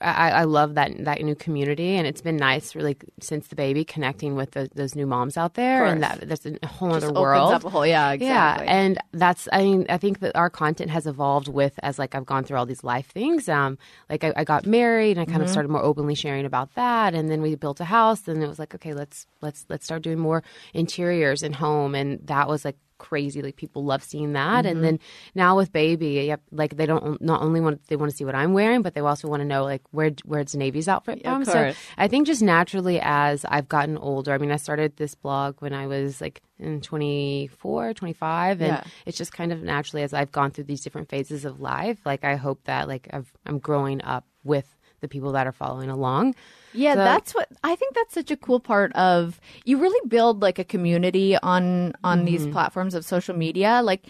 I, 0.01 0.31
I 0.31 0.45
love 0.45 0.75
that 0.75 0.93
that 1.05 1.23
new 1.23 1.35
community, 1.35 1.97
and 1.97 2.07
it's 2.07 2.21
been 2.23 2.37
nice, 2.37 2.75
really, 2.75 2.97
since 3.21 3.49
the 3.49 3.57
baby, 3.57 3.85
connecting 3.85 4.35
with 4.37 4.53
the, 4.53 4.69
those 4.75 4.95
new 4.95 5.07
moms 5.07 5.37
out 5.37 5.55
there, 5.55 5.85
and 5.87 6.03
that 6.03 6.29
that's 6.29 6.47
a 6.47 6.67
whole 6.67 6.93
Just 6.93 7.07
other 7.07 7.13
world. 7.13 7.51
up 7.53 7.65
a 7.65 7.71
whole 7.71 7.87
yeah 7.87 8.13
exactly 8.13 8.25
Yeah, 8.25 8.63
and 8.67 8.99
that's 9.13 9.49
I 9.53 9.63
mean 9.65 9.87
I 9.89 9.99
think 9.99 10.21
that 10.21 10.37
our 10.37 10.51
content 10.51 10.91
has 10.91 11.07
evolved 11.07 11.49
with 11.49 11.79
as 11.83 11.99
like 11.99 12.15
I've 12.15 12.27
gone 12.27 12.45
through 12.45 12.59
all 12.59 12.67
these 12.67 12.85
life 12.85 13.09
things. 13.13 13.49
Um, 13.49 13.79
like 14.09 14.25
I, 14.25 14.33
I 14.37 14.45
got 14.45 14.67
married 14.67 15.13
and 15.13 15.21
I 15.21 15.27
kind 15.27 15.43
Mm-hmm. 15.43 15.43
of 15.43 15.51
started 15.51 15.71
more 15.71 15.83
openly 15.83 16.15
sharing 16.15 16.47
about 16.47 16.75
that, 16.77 17.15
and 17.15 17.31
then 17.31 17.43
we 17.43 17.55
built 17.57 17.81
a 17.81 17.85
house, 17.85 18.29
and 18.29 18.43
it 18.43 18.49
was 18.49 18.59
like 18.59 18.75
okay, 18.75 18.95
let's 18.95 19.27
let's 19.43 19.67
let's 19.69 19.85
start 19.85 20.03
doing 20.03 20.19
more 20.19 20.43
interiors 20.75 21.43
and 21.43 21.57
home, 21.57 21.95
and 21.95 22.21
that 22.27 22.49
was 22.49 22.65
like 22.65 22.77
crazy 22.99 23.43
like 23.43 23.57
people 23.57 23.85
love 23.85 24.03
seeing 24.03 24.33
that 24.33 24.65
Mm-hmm. 24.65 24.77
and 24.77 24.85
then 24.85 24.99
now 25.35 25.57
with 25.57 25.71
baby 25.73 26.25
yep 26.27 26.41
like 26.51 26.77
they 26.77 26.87
don't 26.87 27.21
not 27.21 27.43
only 27.43 27.61
want 27.61 27.87
they 27.89 27.97
want 27.97 28.11
to 28.11 28.17
see 28.17 28.25
what 28.25 28.35
i'm 28.35 28.53
wearing 28.55 28.83
but 28.83 28.95
they 28.95 29.01
also 29.01 29.29
want 29.29 29.41
to 29.41 29.45
know 29.45 29.65
like 29.65 29.83
where 29.91 30.11
where's 30.25 30.55
navy's 30.55 30.89
outfit 30.89 31.23
from 31.23 31.45
so. 31.45 31.73
I 31.99 32.09
think 32.09 32.27
just 32.27 32.43
naturally 32.43 33.01
as 33.01 33.45
I've 33.45 33.69
gotten 33.69 33.97
older, 33.99 34.33
I 34.33 34.39
mean, 34.39 34.51
I 34.53 34.57
started 34.57 34.97
this 34.97 35.15
blog 35.15 35.57
when 35.61 35.73
I 35.73 35.87
was 35.87 36.21
like 36.21 36.41
in 36.59 36.81
24, 36.81 37.95
25, 37.95 38.61
and 38.61 38.69
Yeah. 38.69 38.85
it's 39.05 39.19
just 39.19 39.33
kind 39.33 39.53
of 39.53 39.63
naturally 39.63 40.03
as 40.03 40.13
I've 40.13 40.33
gone 40.33 40.51
through 40.51 40.65
these 40.65 40.83
different 40.83 41.09
phases 41.09 41.45
of 41.45 41.61
life, 41.61 41.99
like 42.05 42.25
I 42.25 42.37
hope 42.37 42.63
that 42.65 42.89
like 42.89 43.09
I've, 43.13 43.31
I'm 43.45 43.59
growing 43.59 44.03
up 44.03 44.25
with 44.45 44.67
the 45.01 45.09
people 45.09 45.33
that 45.33 45.47
are 45.47 45.53
following 45.53 45.91
along. 45.91 46.35
Yeah, 46.77 46.95
So- 46.95 46.99
that's 47.05 47.35
what 47.35 47.49
I 47.65 47.75
think 47.75 47.95
that's 47.95 48.15
such 48.15 48.31
a 48.31 48.37
cool 48.37 48.61
part 48.61 48.93
of 48.95 49.41
you 49.65 49.79
really 49.79 50.01
build 50.09 50.43
like 50.43 50.59
a 50.59 50.65
community 50.65 51.37
on 51.37 51.93
on 52.05 52.19
Mm-hmm. 52.19 52.27
these 52.27 52.47
platforms 52.47 52.95
of 52.95 53.05
social 53.05 53.35
media 53.37 53.81
like 53.83 54.05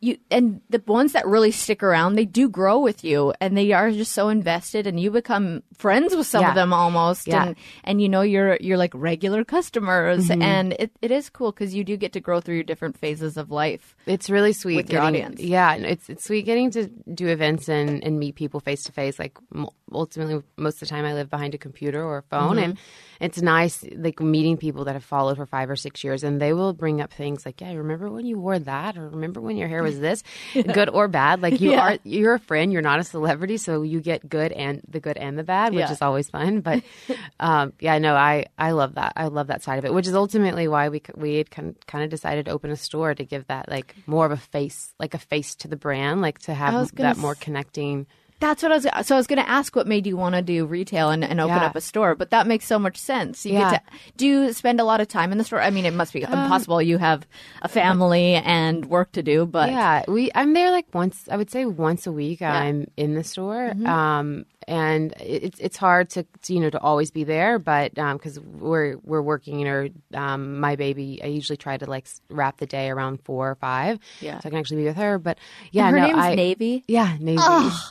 you 0.00 0.18
and 0.32 0.60
the 0.68 0.82
ones 0.86 1.12
that 1.12 1.24
really 1.26 1.52
stick 1.52 1.80
around 1.82 2.16
they 2.16 2.24
do 2.24 2.48
grow 2.48 2.80
with 2.80 3.04
you 3.04 3.32
and 3.40 3.56
they 3.56 3.70
are 3.72 3.90
just 3.92 4.12
so 4.12 4.28
invested 4.28 4.86
and 4.86 4.98
you 4.98 5.10
become 5.12 5.62
friends 5.74 6.14
with 6.16 6.26
some 6.26 6.42
Yeah. 6.42 6.48
of 6.50 6.54
them 6.56 6.72
almost 6.72 7.28
Yeah. 7.28 7.44
and 7.46 7.56
and 7.84 8.02
you 8.02 8.08
know 8.08 8.22
you're 8.22 8.56
you're 8.60 8.76
like 8.76 8.92
regular 8.94 9.44
customers 9.44 10.28
Mm-hmm. 10.28 10.42
and 10.42 10.72
it, 10.78 10.90
it 11.00 11.10
is 11.12 11.30
cool 11.30 11.52
because 11.52 11.72
you 11.74 11.84
do 11.84 11.96
get 11.96 12.12
to 12.14 12.20
grow 12.20 12.40
through 12.40 12.56
your 12.56 12.64
different 12.64 12.98
phases 12.98 13.36
of 13.36 13.50
life 13.50 13.94
It's 14.06 14.28
really 14.28 14.52
sweet 14.52 14.76
With 14.76 14.92
your 14.92 15.02
audience. 15.02 15.40
Yeah, 15.40 15.74
it's 15.74 16.08
it's 16.10 16.24
sweet 16.24 16.44
getting 16.50 16.70
to 16.72 16.88
do 17.14 17.28
events 17.28 17.68
and, 17.68 18.02
and 18.04 18.18
meet 18.18 18.34
people 18.34 18.58
face 18.60 18.82
to 18.84 18.92
face. 18.92 19.18
Like 19.18 19.38
m- 19.54 19.68
ultimately, 19.92 20.42
most 20.56 20.74
of 20.74 20.80
the 20.80 20.86
time 20.94 21.04
I 21.04 21.14
live 21.14 21.30
behind 21.30 21.54
a 21.54 21.58
computer 21.58 21.89
or 21.98 22.18
a 22.18 22.22
phone, 22.22 22.58
and 22.58 22.74
Mm-hmm. 22.74 22.78
it's 23.20 23.40
nice 23.42 23.84
like 23.96 24.20
meeting 24.20 24.56
people 24.56 24.84
that 24.84 24.94
have 24.94 25.04
followed 25.04 25.36
for 25.36 25.46
five 25.46 25.68
or 25.70 25.76
six 25.76 26.02
years, 26.04 26.22
and 26.24 26.40
they 26.40 26.52
will 26.52 26.72
bring 26.72 27.00
up 27.00 27.12
things 27.12 27.44
like, 27.44 27.60
"Yeah, 27.60 27.72
remember 27.74 28.10
when 28.10 28.26
you 28.26 28.38
wore 28.38 28.58
that, 28.58 28.96
or 28.96 29.08
remember 29.10 29.40
when 29.40 29.56
your 29.56 29.68
hair 29.68 29.82
was 29.82 29.98
this, 30.00 30.22
good 30.70 30.88
or 30.88 31.08
bad." 31.08 31.42
Like 31.42 31.60
you 31.60 31.72
Yeah. 31.72 31.80
are 31.80 31.98
you're 32.04 32.34
a 32.34 32.38
friend, 32.40 32.72
you're 32.72 32.82
not 32.82 33.00
a 33.00 33.04
celebrity, 33.04 33.56
so 33.56 33.82
you 33.82 34.00
get 34.00 34.28
good 34.28 34.52
and 34.52 34.80
the 34.88 35.00
good 35.00 35.16
and 35.16 35.38
the 35.38 35.44
bad, 35.44 35.74
which 35.74 35.90
Yeah. 35.90 35.90
is 35.90 36.02
always 36.02 36.30
fun. 36.30 36.60
But 36.60 36.82
um, 37.40 37.72
yeah, 37.80 37.98
no, 37.98 38.14
I 38.14 38.46
I 38.58 38.72
love 38.72 38.94
that. 38.94 39.12
I 39.16 39.26
love 39.26 39.48
that 39.48 39.62
side 39.62 39.78
of 39.78 39.84
it, 39.84 39.92
which 39.94 40.06
is 40.06 40.14
ultimately 40.14 40.68
why 40.68 40.88
we 40.88 41.02
we 41.16 41.36
had 41.36 41.50
kind 41.50 41.76
kind 41.86 42.04
of 42.04 42.10
decided 42.10 42.46
to 42.46 42.52
open 42.52 42.70
a 42.70 42.76
store 42.76 43.14
to 43.14 43.24
give 43.24 43.46
that 43.48 43.68
like 43.68 43.96
more 44.06 44.26
of 44.26 44.32
a 44.32 44.36
face, 44.36 44.94
like 44.98 45.14
a 45.14 45.18
face 45.18 45.54
to 45.56 45.68
the 45.68 45.76
brand, 45.76 46.20
like 46.20 46.38
to 46.40 46.54
have 46.54 46.90
that 46.98 47.16
more 47.16 47.34
connecting. 47.34 48.06
That's 48.40 48.62
what 48.62 48.72
I 48.72 48.74
was. 48.76 49.06
So 49.06 49.14
I 49.14 49.18
was 49.18 49.26
going 49.26 49.38
to 49.42 49.48
ask 49.48 49.76
what 49.76 49.86
made 49.86 50.06
you 50.06 50.16
want 50.16 50.34
to 50.34 50.42
do 50.42 50.64
retail 50.66 51.10
and, 51.10 51.22
and 51.22 51.40
open 51.40 51.56
Yeah. 51.58 51.66
up 51.66 51.76
a 51.76 51.80
store, 51.80 52.14
but 52.14 52.30
that 52.30 52.46
makes 52.46 52.64
so 52.66 52.78
much 52.78 52.96
sense. 52.96 53.44
You 53.46 53.52
Yeah. 53.52 53.70
get 53.72 53.86
to, 53.86 53.92
do 54.16 54.26
you 54.26 54.52
spend 54.54 54.80
a 54.80 54.84
lot 54.84 55.00
of 55.00 55.08
time 55.08 55.30
in 55.30 55.38
the 55.38 55.44
store? 55.44 55.60
I 55.60 55.70
mean, 55.70 55.84
it 55.84 55.92
must 55.94 56.12
be 56.12 56.22
impossible. 56.22 56.80
You 56.80 56.98
have 56.98 57.26
a 57.62 57.68
family 57.68 58.34
and 58.34 58.86
work 58.86 59.12
to 59.12 59.22
do, 59.22 59.44
but 59.46 59.70
Yeah, 59.70 60.02
we 60.08 60.30
I'm 60.34 60.54
there 60.54 60.70
like 60.70 60.86
once. 60.94 61.28
I 61.30 61.36
would 61.36 61.50
say 61.50 61.66
once 61.66 62.06
a 62.06 62.12
week. 62.12 62.40
I'm 62.42 62.90
in 62.96 63.14
the 63.14 63.24
store, 63.24 63.72
Mm-hmm. 63.74 63.86
um, 63.86 64.46
and 64.70 65.12
it's 65.18 65.58
it's 65.58 65.76
hard 65.76 66.08
to, 66.10 66.22
to 66.42 66.54
you 66.54 66.60
know 66.60 66.70
to 66.70 66.78
always 66.80 67.10
be 67.10 67.24
there, 67.24 67.58
but 67.58 67.92
because 67.94 68.38
we're 68.38 68.96
we're 69.02 69.20
working, 69.20 69.58
you 69.58 69.64
know, 69.64 69.88
um, 70.14 70.60
my 70.60 70.76
baby, 70.76 71.20
I 71.22 71.26
usually 71.26 71.56
try 71.56 71.76
to 71.76 71.86
like 71.90 72.06
wrap 72.30 72.58
the 72.58 72.66
day 72.66 72.88
around 72.88 73.20
four 73.24 73.50
or 73.50 73.56
five, 73.56 73.98
Yeah. 74.20 74.38
so 74.38 74.48
I 74.48 74.50
can 74.50 74.58
actually 74.60 74.82
be 74.82 74.84
with 74.84 74.96
her. 74.96 75.18
But 75.18 75.38
yeah, 75.72 75.90
her 75.90 75.96
no, 75.98 76.06
name's 76.06 76.18
I, 76.18 76.34
Navy. 76.36 76.84
Yeah, 76.86 77.16
Navy, 77.18 77.42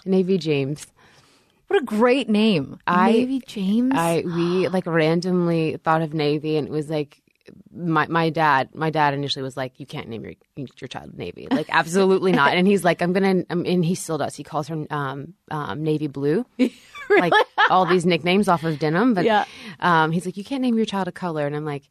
Navy 0.05 0.37
James. 0.37 0.87
What 1.67 1.81
a 1.81 1.85
great 1.85 2.29
name, 2.29 2.79
I- 2.87 3.11
Navy 3.11 3.41
James. 3.45 3.91
I 3.93 4.23
we 4.25 4.69
like 4.69 4.85
randomly 4.87 5.77
thought 5.83 6.01
of 6.01 6.13
Navy, 6.13 6.55
and 6.55 6.65
it 6.67 6.71
was 6.71 6.89
like 6.89 7.21
my 7.73 8.07
my 8.07 8.29
dad. 8.29 8.69
My 8.73 8.89
dad 8.89 9.13
initially 9.13 9.43
was 9.43 9.55
like, 9.57 9.79
"You 9.79 9.85
can't 9.85 10.07
name 10.09 10.23
your 10.23 10.33
your 10.55 10.88
child 10.88 11.17
Navy." 11.17 11.47
Like, 11.49 11.67
absolutely 11.69 12.31
not. 12.31 12.53
And 12.53 12.67
he's 12.67 12.83
like, 12.83 13.01
"I'm 13.01 13.13
gonna," 13.13 13.43
um, 13.49 13.65
and 13.65 13.83
he 13.83 13.95
still 13.95 14.17
does. 14.17 14.35
He 14.35 14.43
calls 14.43 14.67
her 14.67 14.85
um, 14.89 15.33
um, 15.51 15.83
Navy 15.83 16.07
Blue. 16.07 16.45
Like 17.09 17.33
all 17.71 17.88
these 17.88 18.05
nicknames 18.05 18.47
off 18.47 18.63
of 18.63 18.77
denim, 18.77 19.15
but 19.15 19.25
Yeah. 19.25 19.45
um, 19.79 20.12
he's 20.12 20.27
like, 20.27 20.38
"You 20.38 20.43
can't 20.43 20.62
name 20.62 20.77
your 20.77 20.85
child 20.85 21.07
a 21.07 21.12
color," 21.12 21.47
and 21.47 21.55
I'm 21.55 21.65
like, 21.65 21.89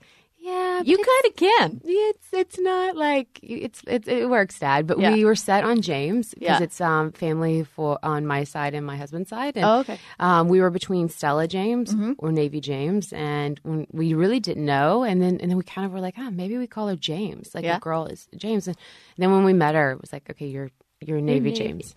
"Yeah, 0.49 0.83
you 0.91 0.97
kind 0.97 1.25
of 1.29 1.37
can. 1.37 1.81
it's 1.85 2.29
it's 2.33 2.59
not 2.59 2.97
like 2.97 3.39
it's 3.43 3.83
it, 3.87 4.09
it 4.09 4.29
works, 4.31 4.59
Dad. 4.59 4.87
But 4.87 4.99
Yeah. 4.99 5.13
we 5.15 5.25
were 5.25 5.35
set 5.37 5.63
on 5.65 5.83
James 5.83 6.35
because 6.35 6.61
Yeah. 6.61 6.63
it's 6.67 6.81
um 6.81 7.13
family 7.13 7.65
for 7.65 7.99
on 8.03 8.27
my 8.27 8.45
side 8.45 8.75
and 8.75 8.85
my 8.87 8.97
husband's 8.97 9.29
side. 9.31 9.57
And, 9.57 9.65
Oh, 9.65 9.79
okay. 9.81 9.95
Mm-hmm. 9.95 10.25
Um, 10.25 10.49
we 10.49 10.61
were 10.61 10.71
between 10.71 11.09
Stella 11.09 11.47
James 11.47 11.95
or 12.19 12.33
Navy 12.33 12.61
James, 12.61 13.13
and 13.13 13.61
we 13.93 14.15
really 14.15 14.41
didn't 14.41 14.65
know. 14.67 15.03
And 15.05 15.21
then 15.23 15.35
and 15.41 15.51
then 15.51 15.57
we 15.59 15.65
kind 15.65 15.85
of 15.87 15.93
were 15.93 16.01
like, 16.01 16.15
ah, 16.19 16.31
maybe 16.31 16.57
we 16.59 16.67
call 16.67 16.89
her 16.89 16.97
James. 16.97 17.55
Like 17.55 17.65
Yeah. 17.65 17.75
the 17.75 17.81
girl 17.81 18.07
is 18.07 18.29
James. 18.37 18.67
And 18.69 18.77
then 19.19 19.31
when 19.33 19.45
we 19.45 19.53
met 19.53 19.75
her, 19.75 19.91
it 19.93 20.01
was 20.01 20.13
like, 20.13 20.29
okay, 20.31 20.47
you're 20.47 20.71
you're 21.01 21.21
Navy, 21.21 21.53
James. 21.53 21.95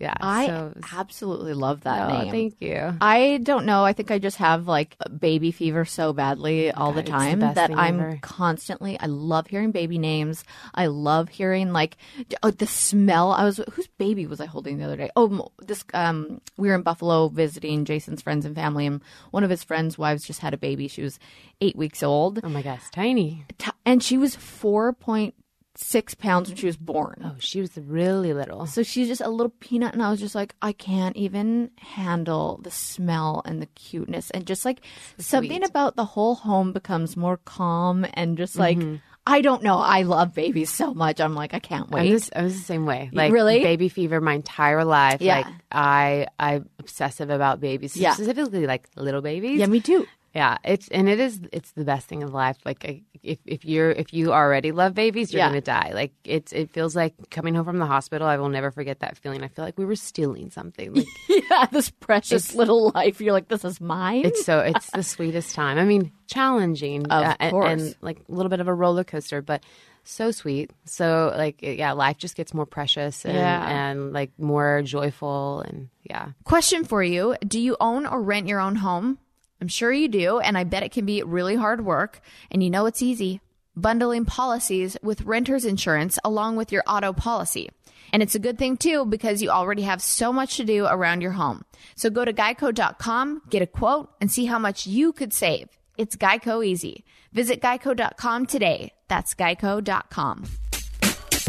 Yeah. 0.00 0.14
I 0.18 0.46
so 0.46 0.72
was- 0.74 0.84
absolutely 0.94 1.52
love 1.52 1.82
that 1.82 2.10
oh, 2.10 2.22
name. 2.22 2.30
thank 2.32 2.60
you. 2.60 2.94
I 3.02 3.38
don't 3.42 3.66
know. 3.66 3.84
I 3.84 3.92
think 3.92 4.10
I 4.10 4.18
just 4.18 4.38
have 4.38 4.66
like 4.66 4.96
baby 5.18 5.52
fever 5.52 5.84
so 5.84 6.14
badly 6.14 6.72
all 6.72 6.92
the 6.92 7.02
God, 7.02 7.06
the 7.06 7.10
time 7.10 7.40
best 7.40 7.54
that 7.56 7.70
I'm 7.70 8.00
ever. 8.00 8.18
constantly. 8.22 8.98
I 8.98 9.06
love 9.06 9.46
hearing 9.48 9.72
baby 9.72 9.98
names. 9.98 10.42
I 10.74 10.86
love 10.86 11.28
hearing 11.28 11.74
like 11.74 11.98
oh, 12.42 12.50
the 12.50 12.66
smell. 12.66 13.32
I 13.32 13.44
was 13.44 13.60
whose 13.72 13.88
baby 13.98 14.26
was 14.26 14.40
I 14.40 14.46
holding 14.46 14.78
the 14.78 14.84
other 14.84 14.96
day? 14.96 15.10
Oh, 15.16 15.52
this 15.60 15.84
um, 15.92 16.40
we 16.56 16.68
were 16.68 16.74
in 16.74 16.82
Buffalo 16.82 17.28
visiting 17.28 17.84
Jason's 17.84 18.22
friends 18.22 18.46
and 18.46 18.54
family, 18.54 18.86
and 18.86 19.02
one 19.32 19.44
of 19.44 19.50
his 19.50 19.62
friends' 19.62 19.98
wives 19.98 20.24
just 20.24 20.40
had 20.40 20.54
a 20.54 20.58
baby. 20.58 20.88
She 20.88 21.02
was 21.02 21.18
eight 21.60 21.76
weeks 21.76 22.02
old, 22.02 22.40
Oh 22.42 22.48
my 22.48 22.62
gosh, 22.62 22.82
tiny. 22.90 23.44
T- 23.58 23.70
and 23.84 24.02
she 24.02 24.16
was 24.16 24.34
four 24.34 24.94
point 24.94 25.34
six 25.82 26.14
pounds 26.14 26.48
when 26.48 26.56
she 26.56 26.66
was 26.66 26.76
born. 26.76 27.22
Oh, 27.24 27.34
she 27.38 27.60
was 27.60 27.70
really 27.76 28.32
little. 28.34 28.66
So 28.66 28.82
she's 28.82 29.08
just 29.08 29.20
a 29.22 29.28
little 29.28 29.52
peanut, 29.60 29.94
and 29.94 30.02
I 30.02 30.10
was 30.10 30.20
just 30.20 30.34
like, 30.34 30.54
I 30.60 30.72
can't 30.72 31.16
even 31.16 31.70
handle 31.78 32.60
the 32.62 32.70
smell 32.70 33.42
and 33.44 33.60
the 33.62 33.66
cuteness, 33.66 34.30
and 34.30 34.46
just 34.46 34.64
like 34.64 34.82
something 35.18 35.64
about 35.64 35.96
the 35.96 36.04
whole 36.04 36.34
home 36.34 36.72
becomes 36.72 37.16
more 37.16 37.38
calm 37.38 38.06
and 38.14 38.36
just 38.36 38.56
like. 38.56 38.78
Mm-hmm. 38.78 38.96
I 39.26 39.42
don't 39.42 39.62
know. 39.62 39.76
I 39.78 40.02
love 40.02 40.34
babies 40.34 40.70
so 40.70 40.94
much. 40.94 41.20
I'm 41.20 41.34
like, 41.34 41.52
I 41.52 41.58
can't 41.58 41.92
I 41.92 41.94
wait. 41.96 42.12
was, 42.12 42.30
I 42.34 42.42
was 42.42 42.56
the 42.56 42.64
same 42.64 42.86
way. 42.86 43.10
Like 43.12 43.30
Really? 43.32 43.62
baby 43.62 43.90
fever 43.90 44.18
my 44.18 44.32
entire 44.32 44.82
life. 44.82 45.20
Yeah. 45.20 45.36
Like 45.40 45.46
I 45.70 46.26
I'm 46.38 46.68
obsessive 46.78 47.28
about 47.28 47.60
babies. 47.60 47.96
Yeah. 47.98 48.14
Specifically 48.14 48.66
like 48.66 48.88
little 48.96 49.20
babies. 49.20 49.60
yeah, 49.60 49.66
me 49.66 49.80
too. 49.80 50.06
Yeah, 50.34 50.58
it's 50.64 50.86
and 50.88 51.08
it 51.08 51.18
is 51.18 51.40
it's 51.52 51.72
the 51.72 51.84
best 51.84 52.06
thing 52.06 52.22
of 52.22 52.32
life. 52.32 52.56
Like 52.64 53.02
if 53.22 53.38
if 53.44 53.64
you're 53.64 53.90
if 53.90 54.14
you 54.14 54.32
already 54.32 54.70
love 54.70 54.94
babies, 54.94 55.32
you're 55.32 55.38
Yeah. 55.40 55.48
gonna 55.48 55.60
die. 55.60 55.90
Like 55.92 56.12
it's 56.24 56.52
it 56.52 56.70
feels 56.70 56.94
like 56.94 57.14
coming 57.30 57.54
home 57.56 57.64
from 57.64 57.78
the 57.78 57.86
hospital. 57.86 58.28
I 58.28 58.36
will 58.36 58.48
never 58.48 58.70
forget 58.70 59.00
that 59.00 59.16
feeling. 59.18 59.42
I 59.42 59.48
feel 59.48 59.64
like 59.64 59.76
we 59.76 59.84
were 59.84 59.96
stealing 59.96 60.50
something. 60.50 60.94
Like 60.94 61.06
Yeah, 61.28 61.66
this 61.72 61.90
precious 61.90 62.54
little 62.54 62.92
life. 62.94 63.20
You're 63.20 63.32
like, 63.32 63.48
this 63.48 63.64
is 63.64 63.80
mine. 63.80 64.24
it's 64.24 64.44
so 64.44 64.60
it's 64.60 64.88
the 64.92 65.02
sweetest 65.14 65.52
time. 65.54 65.78
I 65.78 65.84
mean, 65.84 66.12
challenging, 66.28 67.10
uh, 67.10 67.34
and, 67.40 67.50
course. 67.50 67.68
and 67.82 67.96
like 68.00 68.18
a 68.28 68.32
little 68.32 68.50
bit 68.50 68.60
of 68.60 68.68
a 68.68 68.74
roller 68.74 69.02
coaster, 69.02 69.42
but 69.42 69.64
so 70.04 70.30
sweet. 70.30 70.70
So 70.84 71.34
like 71.36 71.60
yeah, 71.60 71.90
life 71.92 72.18
just 72.18 72.36
gets 72.36 72.54
more 72.54 72.66
precious 72.66 73.24
and 73.24 73.34
Yeah. 73.34 73.68
and 73.68 74.12
like 74.12 74.30
more 74.38 74.82
joyful 74.84 75.62
and 75.66 75.88
yeah. 76.04 76.28
Question 76.44 76.84
for 76.84 77.02
you 77.02 77.34
Do 77.46 77.58
you 77.58 77.76
own 77.80 78.06
or 78.06 78.22
rent 78.22 78.46
your 78.46 78.60
own 78.60 78.76
home? 78.76 79.18
I'm 79.60 79.68
sure 79.68 79.92
you 79.92 80.08
do, 80.08 80.38
and 80.38 80.56
I 80.56 80.64
bet 80.64 80.82
it 80.82 80.92
can 80.92 81.04
be 81.04 81.22
really 81.22 81.56
hard 81.56 81.84
work. 81.84 82.20
And 82.50 82.62
you 82.62 82.70
know 82.70 82.86
it's 82.86 83.02
easy 83.02 83.40
bundling 83.76 84.24
policies 84.24 84.96
with 85.02 85.22
renter's 85.22 85.64
insurance 85.64 86.18
along 86.24 86.56
with 86.56 86.72
your 86.72 86.82
auto 86.86 87.12
policy. 87.12 87.70
And 88.12 88.22
it's 88.22 88.34
a 88.34 88.40
good 88.40 88.58
thing 88.58 88.76
too 88.76 89.04
because 89.04 89.42
you 89.42 89.50
already 89.50 89.82
have 89.82 90.02
so 90.02 90.32
much 90.32 90.56
to 90.56 90.64
do 90.64 90.86
around 90.86 91.22
your 91.22 91.32
home. 91.32 91.64
So 91.94 92.10
go 92.10 92.24
to 92.24 92.32
geico.com, 92.32 93.42
get 93.48 93.62
a 93.62 93.66
quote, 93.66 94.10
and 94.20 94.30
see 94.30 94.46
how 94.46 94.58
much 94.58 94.86
you 94.86 95.12
could 95.12 95.32
save. 95.32 95.68
It's 95.96 96.16
Geico 96.16 96.64
easy. 96.64 97.04
Visit 97.32 97.60
geico.com 97.60 98.46
today. 98.46 98.92
That's 99.08 99.34
geico.com. 99.34 100.44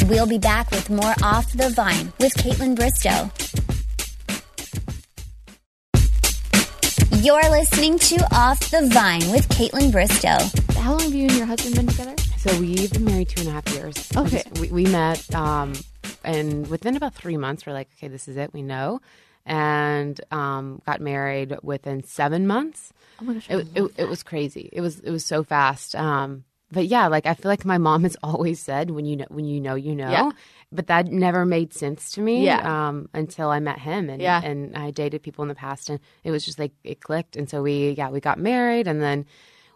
We'll 0.08 0.28
be 0.28 0.38
back 0.38 0.72
with 0.72 0.90
more 0.90 1.14
Off 1.24 1.52
the 1.54 1.70
Vine 1.70 2.12
with 2.20 2.34
Kaitlyn 2.36 2.76
Bristowe. 2.76 3.61
You're 7.22 7.50
listening 7.52 8.00
to 8.00 8.16
Off 8.36 8.60
the 8.72 8.88
Vine 8.92 9.20
with 9.32 9.48
Kaitlyn 9.50 9.92
Bristowe. 9.92 10.76
How 10.78 10.92
long 10.92 11.02
have 11.02 11.14
you 11.14 11.24
and 11.28 11.32
your 11.38 11.46
husband 11.46 11.76
been 11.76 11.88
together? 11.88 12.16
So 12.38 12.60
we've 12.60 12.92
been 12.92 13.06
married 13.06 13.30
two 13.30 13.42
and 13.42 13.50
a 13.50 13.52
half 13.52 13.68
years. 13.74 14.10
Okay. 14.16 14.44
just- 14.44 14.60
We, 14.60 14.72
we 14.72 14.86
met, 14.86 15.34
um, 15.36 15.74
and 16.24 16.68
within 16.68 16.96
about 16.96 17.14
three 17.14 17.38
months, 17.38 17.66
we're 17.66 17.74
like, 17.74 17.90
okay, 17.98 18.08
this 18.08 18.28
is 18.28 18.38
it. 18.38 18.54
We 18.54 18.64
know, 18.64 19.02
and 19.46 20.20
um, 20.32 20.82
got 20.86 21.00
married 21.02 21.56
within 21.62 22.04
seven 22.04 22.48
months. 22.48 22.92
Oh 23.22 23.26
my 23.26 23.34
gosh, 23.36 23.50
It, 23.50 23.68
it, 23.76 23.92
it 23.98 24.10
was 24.10 24.24
crazy. 24.24 24.70
It 24.74 24.82
was 24.82 25.00
it 25.00 25.12
was 25.12 25.24
so 25.26 25.44
fast. 25.44 25.94
Um, 25.96 26.44
but 26.72 26.88
yeah, 26.88 27.08
like 27.08 27.26
I 27.26 27.34
feel 27.34 27.50
like 27.50 27.66
my 27.66 27.78
mom 27.78 28.04
has 28.04 28.16
always 28.24 28.60
said, 28.60 28.92
when 28.92 29.06
you 29.06 29.18
know, 29.18 29.26
when 29.30 29.46
you 29.46 29.60
know, 29.62 29.76
you 29.76 29.96
know. 29.96 30.10
Yeah. 30.10 30.32
But 30.74 30.88
that 30.88 31.08
never 31.08 31.46
made 31.46 31.74
sense 31.74 32.12
to 32.14 32.22
me. 32.22 32.46
Yeah. 32.46 32.62
Um, 32.88 33.10
until 33.14 33.50
I 33.50 33.60
met 33.60 33.80
him, 33.80 34.10
and 34.10 34.22
Yeah. 34.22 34.42
and 34.42 34.76
I 34.78 34.92
dated 34.92 35.22
people 35.22 35.42
in 35.44 35.50
the 35.50 35.56
past, 35.56 35.90
and 35.90 36.00
it 36.24 36.32
was 36.32 36.46
just 36.46 36.60
like 36.60 36.72
it 36.84 37.02
clicked, 37.02 37.36
and 37.36 37.50
so 37.50 37.62
we 37.62 37.92
yeah 37.92 38.10
we 38.10 38.22
got 38.22 38.40
married, 38.40 38.88
and 38.88 39.02
then 39.02 39.26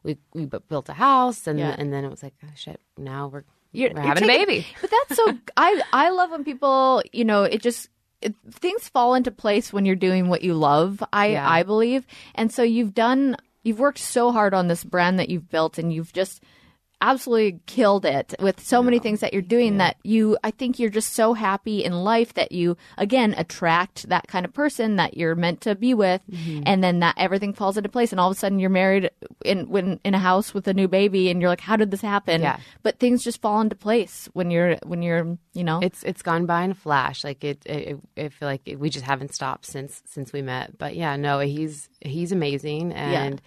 we 0.04 0.18
we 0.34 0.46
built 0.46 0.88
a 0.88 0.94
house, 0.94 1.48
and 1.48 1.60
Yeah. 1.60 1.76
and 1.78 1.92
then 1.92 2.06
it 2.06 2.10
was 2.10 2.24
like 2.24 2.34
oh 2.46 2.50
shit, 2.56 2.80
now 2.98 3.28
we're 3.28 3.44
You're, 3.74 3.90
we're 3.92 3.98
you're 3.98 4.08
having 4.08 4.24
a 4.24 4.28
baby. 4.28 4.66
But 4.80 4.90
that's 4.90 5.18
so. 5.18 5.38
I 5.58 5.82
I 5.92 6.10
love 6.12 6.32
when 6.32 6.46
people, 6.46 7.04
you 7.12 7.26
know, 7.26 7.44
it 7.44 7.62
just 7.62 7.90
it, 8.22 8.34
things 8.50 8.88
fall 8.88 9.16
into 9.16 9.32
place 9.32 9.74
when 9.74 9.86
you're 9.86 9.98
doing 9.98 10.30
what 10.30 10.44
you 10.44 10.54
love. 10.54 11.04
I 11.12 11.32
Yeah. 11.32 11.50
I 11.50 11.64
believe, 11.64 12.08
and 12.36 12.54
so 12.54 12.64
you've 12.64 12.94
done. 12.94 13.36
You've 13.64 13.80
worked 13.80 14.00
so 14.00 14.32
hard 14.32 14.54
on 14.54 14.68
this 14.68 14.84
brand 14.86 15.20
that 15.20 15.28
you've 15.28 15.50
built, 15.50 15.78
and 15.78 15.92
you've 15.92 16.14
just 16.14 16.42
absolutely 17.10 17.60
killed 17.66 18.06
it 18.06 18.34
with 18.40 18.60
so 18.60 18.82
many 18.82 19.00
things 19.00 19.20
that 19.20 19.32
you're 19.34 19.42
doing 19.58 19.78
that 19.78 19.96
you 20.04 20.38
I 20.44 20.52
think 20.52 20.80
you're 20.80 20.90
just 20.90 21.14
so 21.14 21.34
happy 21.34 21.84
in 21.84 21.94
life 21.94 22.34
that 22.34 22.52
you 22.52 22.78
again 22.98 23.34
attract 23.38 24.10
that 24.10 24.28
kind 24.28 24.46
of 24.46 24.54
person 24.54 24.96
that 24.98 25.16
you're 25.18 25.36
meant 25.36 25.62
to 25.62 25.76
be 25.76 25.94
with 25.94 26.22
Mm-hmm. 26.32 26.64
and 26.66 26.84
then 26.84 27.00
that 27.00 27.16
everything 27.18 27.54
falls 27.54 27.78
into 27.78 27.90
place 27.90 28.12
and 28.12 28.20
all 28.20 28.30
of 28.32 28.36
a 28.36 28.40
sudden 28.40 28.60
you're 28.60 28.70
married 28.70 29.10
in 29.44 29.70
when 29.70 30.00
in 30.04 30.14
a 30.14 30.20
house 30.20 30.54
with 30.54 30.68
a 30.68 30.74
new 30.74 30.88
baby 30.88 31.30
and 31.30 31.40
you're 31.42 31.50
like 31.50 31.62
how 31.62 31.76
did 31.76 31.92
this 31.92 32.02
happen 32.02 32.42
Yeah. 32.42 32.58
but 32.84 33.00
things 33.00 33.24
just 33.24 33.42
fall 33.42 33.62
into 33.62 33.76
place 33.76 34.28
when 34.34 34.50
you're 34.52 34.78
when 34.84 35.02
you're 35.02 35.38
you 35.54 35.64
know 35.64 35.80
It's 35.82 36.02
it's 36.04 36.22
gone 36.22 36.46
by 36.46 36.64
in 36.64 36.72
a 36.72 36.76
flash. 36.76 37.24
Like 37.24 37.44
it, 37.44 37.60
it, 37.66 38.00
I 38.18 38.30
feel 38.30 38.48
like 38.48 38.62
we 38.78 38.90
just 38.90 39.06
haven't 39.06 39.34
stopped 39.34 39.66
since 39.66 40.02
since 40.06 40.34
we 40.34 40.42
met. 40.42 40.78
But 40.78 40.96
yeah, 40.96 41.16
no, 41.16 41.40
he's 41.40 41.90
he's 42.02 42.32
amazing, 42.32 42.92
and 42.94 43.42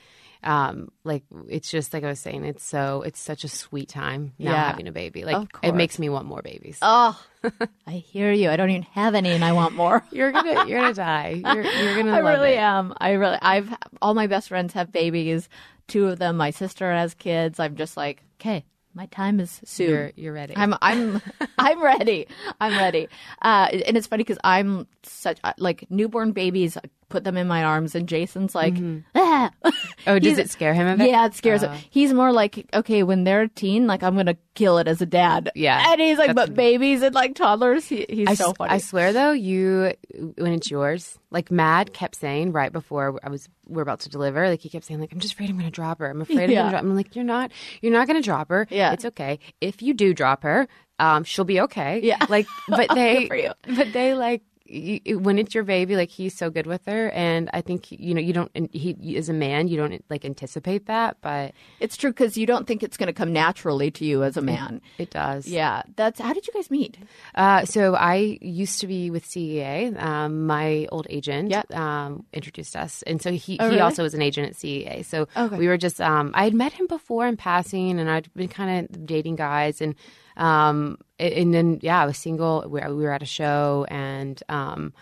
um, 0.44 0.90
like 1.04 1.24
it's 1.48 1.70
just 1.70 1.92
like 1.92 2.04
I 2.04 2.08
was 2.08 2.20
saying, 2.20 2.44
it's 2.44 2.64
so 2.64 3.02
it's 3.02 3.20
such 3.20 3.44
a 3.44 3.48
sweet 3.48 3.88
time 3.88 4.32
now 4.38 4.52
Yeah. 4.52 4.66
having 4.70 4.88
a 4.88 4.92
baby. 4.92 5.24
Like 5.24 5.48
it 5.62 5.74
makes 5.74 5.98
me 5.98 6.08
want 6.08 6.26
more 6.26 6.42
babies. 6.42 6.78
oh 6.82 7.20
I 7.86 7.92
hear 7.92 8.32
you 8.32 8.50
I 8.50 8.56
don't 8.56 8.70
even 8.70 8.82
have 8.82 9.14
any 9.14 9.30
and 9.32 9.44
I 9.44 9.52
want 9.52 9.74
more 9.74 10.02
You're 10.12 10.32
gonna 10.32 10.66
you're 10.66 10.80
gonna 10.80 10.94
die. 10.94 11.40
You're 11.44 11.62
you're 11.62 11.96
gonna. 11.96 12.12
I 12.16 12.18
really 12.18 12.52
it. 12.54 12.58
am. 12.58 12.94
I 12.98 13.12
really, 13.12 13.38
I've 13.40 13.72
all 14.02 14.14
my 14.14 14.26
best 14.26 14.48
friends 14.48 14.72
have 14.74 14.90
babies. 14.92 15.48
Two 15.86 16.06
of 16.08 16.18
them, 16.18 16.36
my 16.36 16.50
sister 16.50 16.90
has 16.92 17.14
kids. 17.14 17.58
I'm 17.58 17.74
just 17.76 17.96
like, 17.96 18.22
okay, 18.40 18.64
my 18.94 19.06
time 19.06 19.40
is 19.40 19.60
soon. 19.64 19.88
You're 19.88 20.12
you're 20.16 20.32
ready. 20.34 20.54
I'm 20.56 20.74
I'm 20.82 21.22
I'm 21.58 21.82
ready. 21.82 22.26
I'm 22.60 22.76
ready. 22.76 23.08
Uh, 23.40 23.68
and 23.86 23.96
it's 23.96 24.06
funny 24.06 24.22
because 24.24 24.38
I'm 24.44 24.86
such 25.02 25.38
like 25.58 25.86
newborn 25.90 26.32
babies. 26.32 26.76
Put 27.08 27.24
them 27.24 27.36
in 27.36 27.46
my 27.48 27.64
arms, 27.64 27.94
and 27.94 28.06
Jason's 28.08 28.54
like, 28.54 28.74
ah. 29.14 29.50
oh, 30.06 30.18
does 30.18 30.36
it 30.36 30.50
scare 30.50 30.74
him 30.74 30.86
a 30.86 30.96
bit? 30.96 31.08
Yeah, 31.08 31.24
it 31.26 31.34
scares 31.34 31.62
Oh. 31.64 31.68
him. 31.68 31.82
He's 31.88 32.12
more 32.12 32.32
like, 32.32 32.66
okay, 32.74 33.02
when 33.02 33.24
they're 33.24 33.42
a 33.42 33.48
teen, 33.48 33.86
like 33.86 34.02
I'm 34.02 34.14
gonna 34.14 34.36
kill 34.54 34.78
it 34.78 34.86
as 34.88 35.00
a 35.00 35.06
dad. 35.06 35.50
Yeah, 35.54 35.92
and 35.92 36.00
he's 36.00 36.18
like, 36.18 36.34
but 36.34 36.54
babies 36.54 37.02
and 37.02 37.14
like 37.14 37.34
toddlers, 37.34 37.86
he, 37.86 38.04
he's 38.08 38.28
I, 38.28 38.34
so 38.34 38.52
funny. 38.52 38.72
I 38.72 38.78
swear 38.78 39.12
though, 39.14 39.32
you 39.32 39.92
when 40.36 40.52
it's 40.52 40.70
yours, 40.70 41.18
like 41.30 41.50
Matt 41.50 41.94
kept 41.94 42.16
saying 42.16 42.52
right 42.52 42.72
before 42.72 43.18
I 43.22 43.30
was 43.30 43.48
we're 43.66 43.82
about 43.82 44.00
to 44.00 44.08
deliver, 44.08 44.48
like 44.48 44.60
he 44.60 44.68
kept 44.68 44.84
saying 44.84 45.00
like 45.00 45.12
I'm 45.12 45.20
just 45.20 45.34
afraid 45.34 45.48
I'm 45.50 45.58
to 45.60 45.70
drop 45.70 46.00
her. 46.00 46.10
I'm 46.10 46.20
afraid 46.20 46.40
I'm 46.44 46.50
going 46.50 46.64
to 46.64 46.70
drop. 46.70 46.82
I'm 46.82 46.94
like 46.96 47.14
you're 47.16 47.24
not. 47.24 47.52
You're 47.80 47.92
not 47.92 48.06
to 48.08 48.20
drop 48.20 48.48
her. 48.50 48.66
Yeah. 48.70 48.92
it's 48.92 49.04
okay. 49.04 49.38
If 49.60 49.82
you 49.82 49.94
do 49.94 50.12
drop 50.14 50.42
her, 50.42 50.68
um, 50.98 51.24
she'll 51.24 51.44
be 51.44 51.60
okay. 51.62 52.00
Yeah. 52.02 52.18
like 52.28 52.46
but 52.68 52.88
they 52.94 53.50
but 53.66 53.92
they 53.92 54.14
like. 54.14 54.42
You, 54.70 55.18
when 55.18 55.38
it's 55.38 55.54
your 55.54 55.64
baby, 55.64 55.96
like 55.96 56.10
he's 56.10 56.36
so 56.36 56.50
good 56.50 56.66
with 56.66 56.84
her, 56.86 57.08
and 57.10 57.48
I 57.54 57.62
think 57.62 57.90
you 57.90 58.12
know 58.14 58.20
you 58.20 58.32
don't. 58.34 58.50
He 58.72 58.90
is 59.16 59.28
a 59.28 59.32
man, 59.32 59.68
you 59.68 59.76
don't 59.78 60.04
like 60.10 60.24
anticipate 60.26 60.86
that, 60.86 61.16
but 61.22 61.52
it's 61.80 61.96
true 61.96 62.10
because 62.10 62.36
you 62.36 62.44
don't 62.44 62.66
think 62.66 62.82
it's 62.82 62.96
gonna 62.98 63.14
come 63.14 63.32
naturally 63.32 63.90
to 63.92 64.04
you 64.04 64.22
as 64.24 64.36
a 64.36 64.42
man. 64.42 64.82
it 64.98 65.10
does. 65.10 65.46
Yeah, 65.46 65.82
that's 65.96 66.20
how 66.20 66.34
did 66.34 66.46
you 66.46 66.52
guys 66.52 66.70
meet? 66.70 66.98
Uh, 67.34 67.64
so 67.64 67.94
I 67.94 68.38
used 68.42 68.80
to 68.80 68.86
be 68.86 69.10
with 69.10 69.24
CEA. 69.26 69.98
Um, 70.00 70.46
my 70.46 70.86
old 70.92 71.06
agent 71.08 71.50
Yep. 71.50 71.74
um, 71.74 72.26
introduced 72.34 72.76
us, 72.76 73.02
and 73.04 73.22
so 73.22 73.32
he, 73.32 73.56
Oh, 73.60 73.64
he 73.64 73.70
really? 73.70 73.80
also 73.80 74.02
was 74.02 74.12
an 74.12 74.20
agent 74.20 74.48
at 74.48 74.54
CEA. 74.56 75.04
So 75.04 75.28
Okay. 75.34 75.56
we 75.56 75.66
were 75.66 75.78
just 75.78 76.00
um, 76.00 76.32
I 76.34 76.44
had 76.44 76.52
met 76.54 76.72
him 76.74 76.86
before 76.88 77.26
in 77.26 77.38
passing, 77.38 77.98
and 77.98 78.10
I'd 78.10 78.28
been 78.34 78.48
kind 78.48 78.86
of 78.90 79.06
dating 79.06 79.36
guys, 79.36 79.80
and 79.80 79.94
um, 80.36 80.98
and 81.18 81.52
then 81.54 81.78
yeah, 81.82 82.02
I 82.02 82.06
was 82.06 82.18
single. 82.18 82.64
We, 82.68 82.80
we 82.80 83.04
were 83.04 83.12
at 83.12 83.22
a 83.22 83.26
show, 83.26 83.86
and 83.88 84.42
um, 84.48 84.92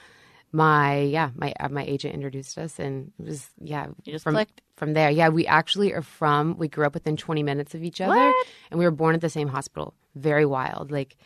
my 0.53 1.01
yeah 1.01 1.31
my 1.35 1.53
uh, 1.61 1.69
my 1.69 1.85
agent 1.85 2.15
introduced 2.15 2.57
us, 2.59 2.79
and 2.79 3.13
it 3.19 3.27
was 3.27 3.49
yeah 3.61 3.87
You 4.05 4.13
just 4.13 4.25
from 4.25 4.35
clicked. 4.35 4.63
from 4.77 4.93
there. 4.95 5.11
Yeah, 5.11 5.29
we 5.29 5.47
actually 5.47 5.93
are 5.93 6.03
from. 6.03 6.57
We 6.57 6.69
grew 6.69 6.87
up 6.87 6.95
within 6.95 7.17
twenty 7.17 7.43
minutes 7.43 7.75
of 7.75 7.83
each 7.83 8.01
other, 8.01 8.15
What? 8.15 8.47
and 8.71 8.79
we 8.79 8.85
were 8.85 8.91
born 8.91 9.15
at 9.15 9.21
the 9.21 9.31
same 9.31 9.49
hospital. 9.49 9.95
Very 10.15 10.47
wild, 10.47 10.91
like. 10.91 11.17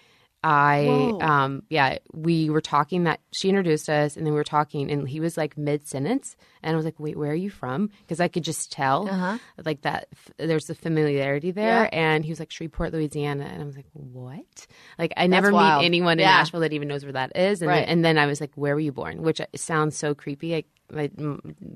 I 0.43 0.87
Whoa. 0.87 1.21
um 1.21 1.63
yeah 1.69 1.99
we 2.15 2.49
were 2.49 2.63
talking 2.63 3.05
that 3.05 3.21
she 3.31 3.51
introduced 3.51 3.91
us 3.91 4.17
and 4.17 4.25
then 4.25 4.33
we 4.33 4.39
were 4.39 4.45
talking 4.45 4.91
and 4.91 5.07
he 5.07 5.21
was 5.21 5.37
like 5.37 5.59
mid 5.59 5.87
sentence 5.87 6.35
and 6.63 6.73
I 6.73 6.77
was 6.77 6.85
like 6.87 6.99
wait 6.99 7.17
where 7.19 7.31
are 7.33 7.35
you 7.35 7.51
from 7.51 7.91
because 8.03 8.21
I 8.21 8.29
could 8.29 8.43
just 8.45 8.73
tell 8.73 9.07
Uh-huh. 9.07 9.37
like 9.67 9.83
that 9.83 10.09
f- 10.13 10.31
there's 10.39 10.71
a 10.71 10.75
familiarity 10.75 11.51
there 11.51 11.83
Yeah. 11.85 11.91
and 11.93 12.25
he 12.25 12.31
was 12.31 12.41
like 12.41 12.51
Shreveport 12.51 12.93
Louisiana 12.95 13.45
and 13.53 13.61
I 13.63 13.67
was 13.67 13.77
like 13.77 13.85
what 13.93 14.67
like 14.99 15.13
I 15.17 15.27
never 15.27 15.53
wild. 15.53 15.83
meet 15.83 15.87
anyone 15.87 16.13
in 16.19 16.21
Yeah. 16.21 16.39
Nashville 16.39 16.61
that 16.61 16.73
even 16.73 16.89
knows 16.89 17.05
where 17.05 17.13
that 17.13 17.37
is 17.37 17.61
and 17.61 17.69
Right. 17.69 17.81
then, 17.81 17.89
and 17.89 18.05
then 18.05 18.17
I 18.19 18.25
was 18.27 18.41
like 18.41 18.53
where 18.55 18.75
were 18.75 18.81
you 18.81 18.93
born 18.93 19.23
which 19.23 19.43
sounds 19.57 19.95
so 19.97 20.15
creepy 20.15 20.55
I, 20.57 20.65
I 20.97 21.11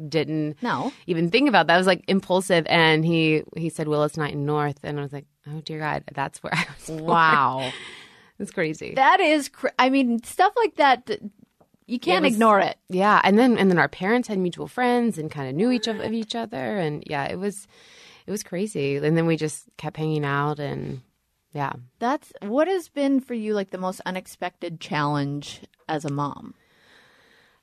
didn't 0.08 0.62
No. 0.62 0.92
even 1.06 1.30
think 1.30 1.48
about 1.48 1.66
that 1.66 1.74
I 1.74 1.78
was 1.78 1.86
like 1.86 2.04
impulsive 2.08 2.66
and 2.68 3.04
he 3.04 3.42
he 3.56 3.68
said 3.68 3.88
Willis 3.88 4.16
Knighton 4.16 4.46
North 4.46 4.78
and 4.82 4.98
I 4.98 5.02
was 5.02 5.12
like 5.12 5.26
oh 5.46 5.60
dear 5.60 5.78
God 5.80 6.04
that's 6.14 6.42
where 6.42 6.54
I 6.54 6.64
was 6.78 6.88
born. 6.88 7.04
Wow, 7.04 7.70
it's 8.38 8.50
crazy 8.50 8.94
that 8.94 9.20
is. 9.20 9.48
Cr- 9.48 9.68
I 9.78 9.90
mean, 9.90 10.22
stuff 10.22 10.52
like 10.56 10.76
that. 10.76 11.10
You 11.86 11.98
can't 11.98 12.24
was- 12.24 12.32
ignore 12.34 12.60
it. 12.60 12.78
Yeah, 12.88 13.20
and 13.24 13.38
then 13.38 13.58
and 13.58 13.70
then 13.70 13.78
our 13.78 13.88
parents 13.88 14.28
had 14.28 14.38
mutual 14.38 14.66
friends 14.68 15.18
and 15.18 15.30
kind 15.30 15.48
of 15.48 15.54
knew 15.54 15.70
each 15.70 15.86
of, 15.86 16.00
of 16.00 16.12
each 16.12 16.34
other, 16.34 16.76
and 16.78 17.02
yeah, 17.06 17.24
it 17.24 17.36
was 17.38 17.66
it 18.26 18.30
was 18.30 18.42
crazy. 18.42 18.96
And 18.96 19.16
then 19.16 19.26
we 19.26 19.36
just 19.36 19.66
kept 19.76 19.96
hanging 19.98 20.24
out, 20.24 20.58
and 20.58 21.02
yeah, 21.52 21.72
That's 21.98 22.32
what 22.42 22.66
has 22.68 22.88
been 22.88 23.20
for 23.20 23.34
you 23.34 23.54
like 23.54 23.70
the 23.70 23.78
most 23.78 24.00
unexpected 24.06 24.80
challenge 24.80 25.60
as 25.88 26.04
a 26.04 26.10
mom. 26.12 26.54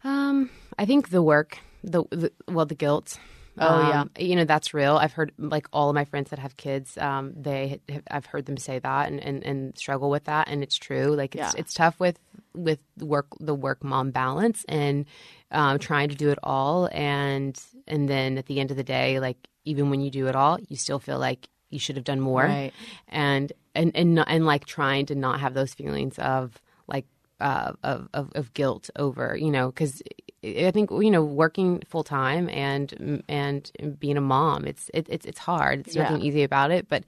um, 0.04 0.50
I 0.80 0.86
think 0.86 1.10
the 1.10 1.22
work, 1.22 1.58
the, 1.84 2.04
the 2.12 2.32
well, 2.48 2.66
the 2.66 2.76
guilt, 2.76 3.20
Oh, 3.60 3.90
yeah. 3.90 4.02
Um, 4.02 4.12
you 4.18 4.36
know 4.36 4.46
that's 4.46 4.74
real. 4.74 4.96
I've 4.98 5.14
heard 5.14 5.34
like 5.38 5.68
all 5.74 5.90
of 5.90 5.96
my 5.96 6.06
friends 6.06 6.30
that 6.30 6.40
have 6.40 6.56
kids. 6.58 6.98
Um, 6.98 7.34
they 7.36 7.82
have, 7.90 8.04
I've 8.10 8.26
heard 8.26 8.46
them 8.46 8.58
say 8.58 8.80
that 8.80 9.10
and, 9.10 9.20
and, 9.20 9.44
and 9.46 9.78
struggle 9.78 10.10
with 10.10 10.24
that, 10.26 10.48
and 10.48 10.64
it's 10.64 10.78
true. 10.78 11.16
Like 11.16 11.36
it's 11.36 11.54
Yeah. 11.54 11.60
it's 11.60 11.74
tough 11.74 12.00
with 12.00 12.18
with 12.56 12.80
the 12.98 13.06
work 13.06 13.28
the 13.40 13.54
work 13.56 13.84
mom 13.84 14.12
balance 14.12 14.66
and 14.70 15.06
um, 15.52 15.80
trying 15.80 16.10
to 16.10 16.16
do 16.16 16.30
it 16.30 16.40
all, 16.44 16.88
and 16.94 17.62
and 17.88 18.08
then 18.08 18.38
at 18.38 18.46
the 18.46 18.60
end 18.60 18.72
of 18.72 18.78
the 18.78 18.84
day, 18.84 19.20
like 19.20 19.38
even 19.66 19.90
when 19.90 20.02
you 20.02 20.10
do 20.12 20.28
it 20.28 20.36
all, 20.36 20.58
you 20.70 20.76
still 20.78 21.00
feel 21.00 21.20
like 21.20 21.50
you 21.70 21.78
should 21.80 21.96
have 21.98 22.06
done 22.06 22.20
more, 22.22 22.44
Right. 22.46 22.74
and 23.10 23.52
and 23.76 23.92
and 23.96 24.16
not- 24.16 24.28
and 24.30 24.46
like 24.46 24.66
trying 24.66 25.06
to 25.08 25.16
not 25.16 25.40
have 25.42 25.54
those 25.54 25.74
feelings 25.74 26.18
of 26.20 26.60
like 26.88 27.06
uh, 27.42 27.74
of, 27.84 28.08
of 28.14 28.32
of 28.36 28.54
guilt 28.54 28.90
over 28.98 29.36
you 29.36 29.52
know 29.52 29.68
because 29.68 30.02
I 30.44 30.72
think 30.72 30.90
you 30.92 31.12
know 31.12 31.24
working 31.24 31.82
full 31.88 32.04
time 32.04 32.50
and 32.50 33.24
and 33.30 33.72
being 34.00 34.18
a 34.18 34.22
mom 34.22 34.66
it's 34.66 34.90
it, 34.94 35.08
it's 35.10 35.26
it's 35.26 35.40
hard 35.40 35.82
it's 35.82 35.96
Yeah. 35.96 36.04
nothing 36.04 36.22
easy 36.22 36.44
about 36.44 36.72
it 36.72 36.88
but 36.90 37.04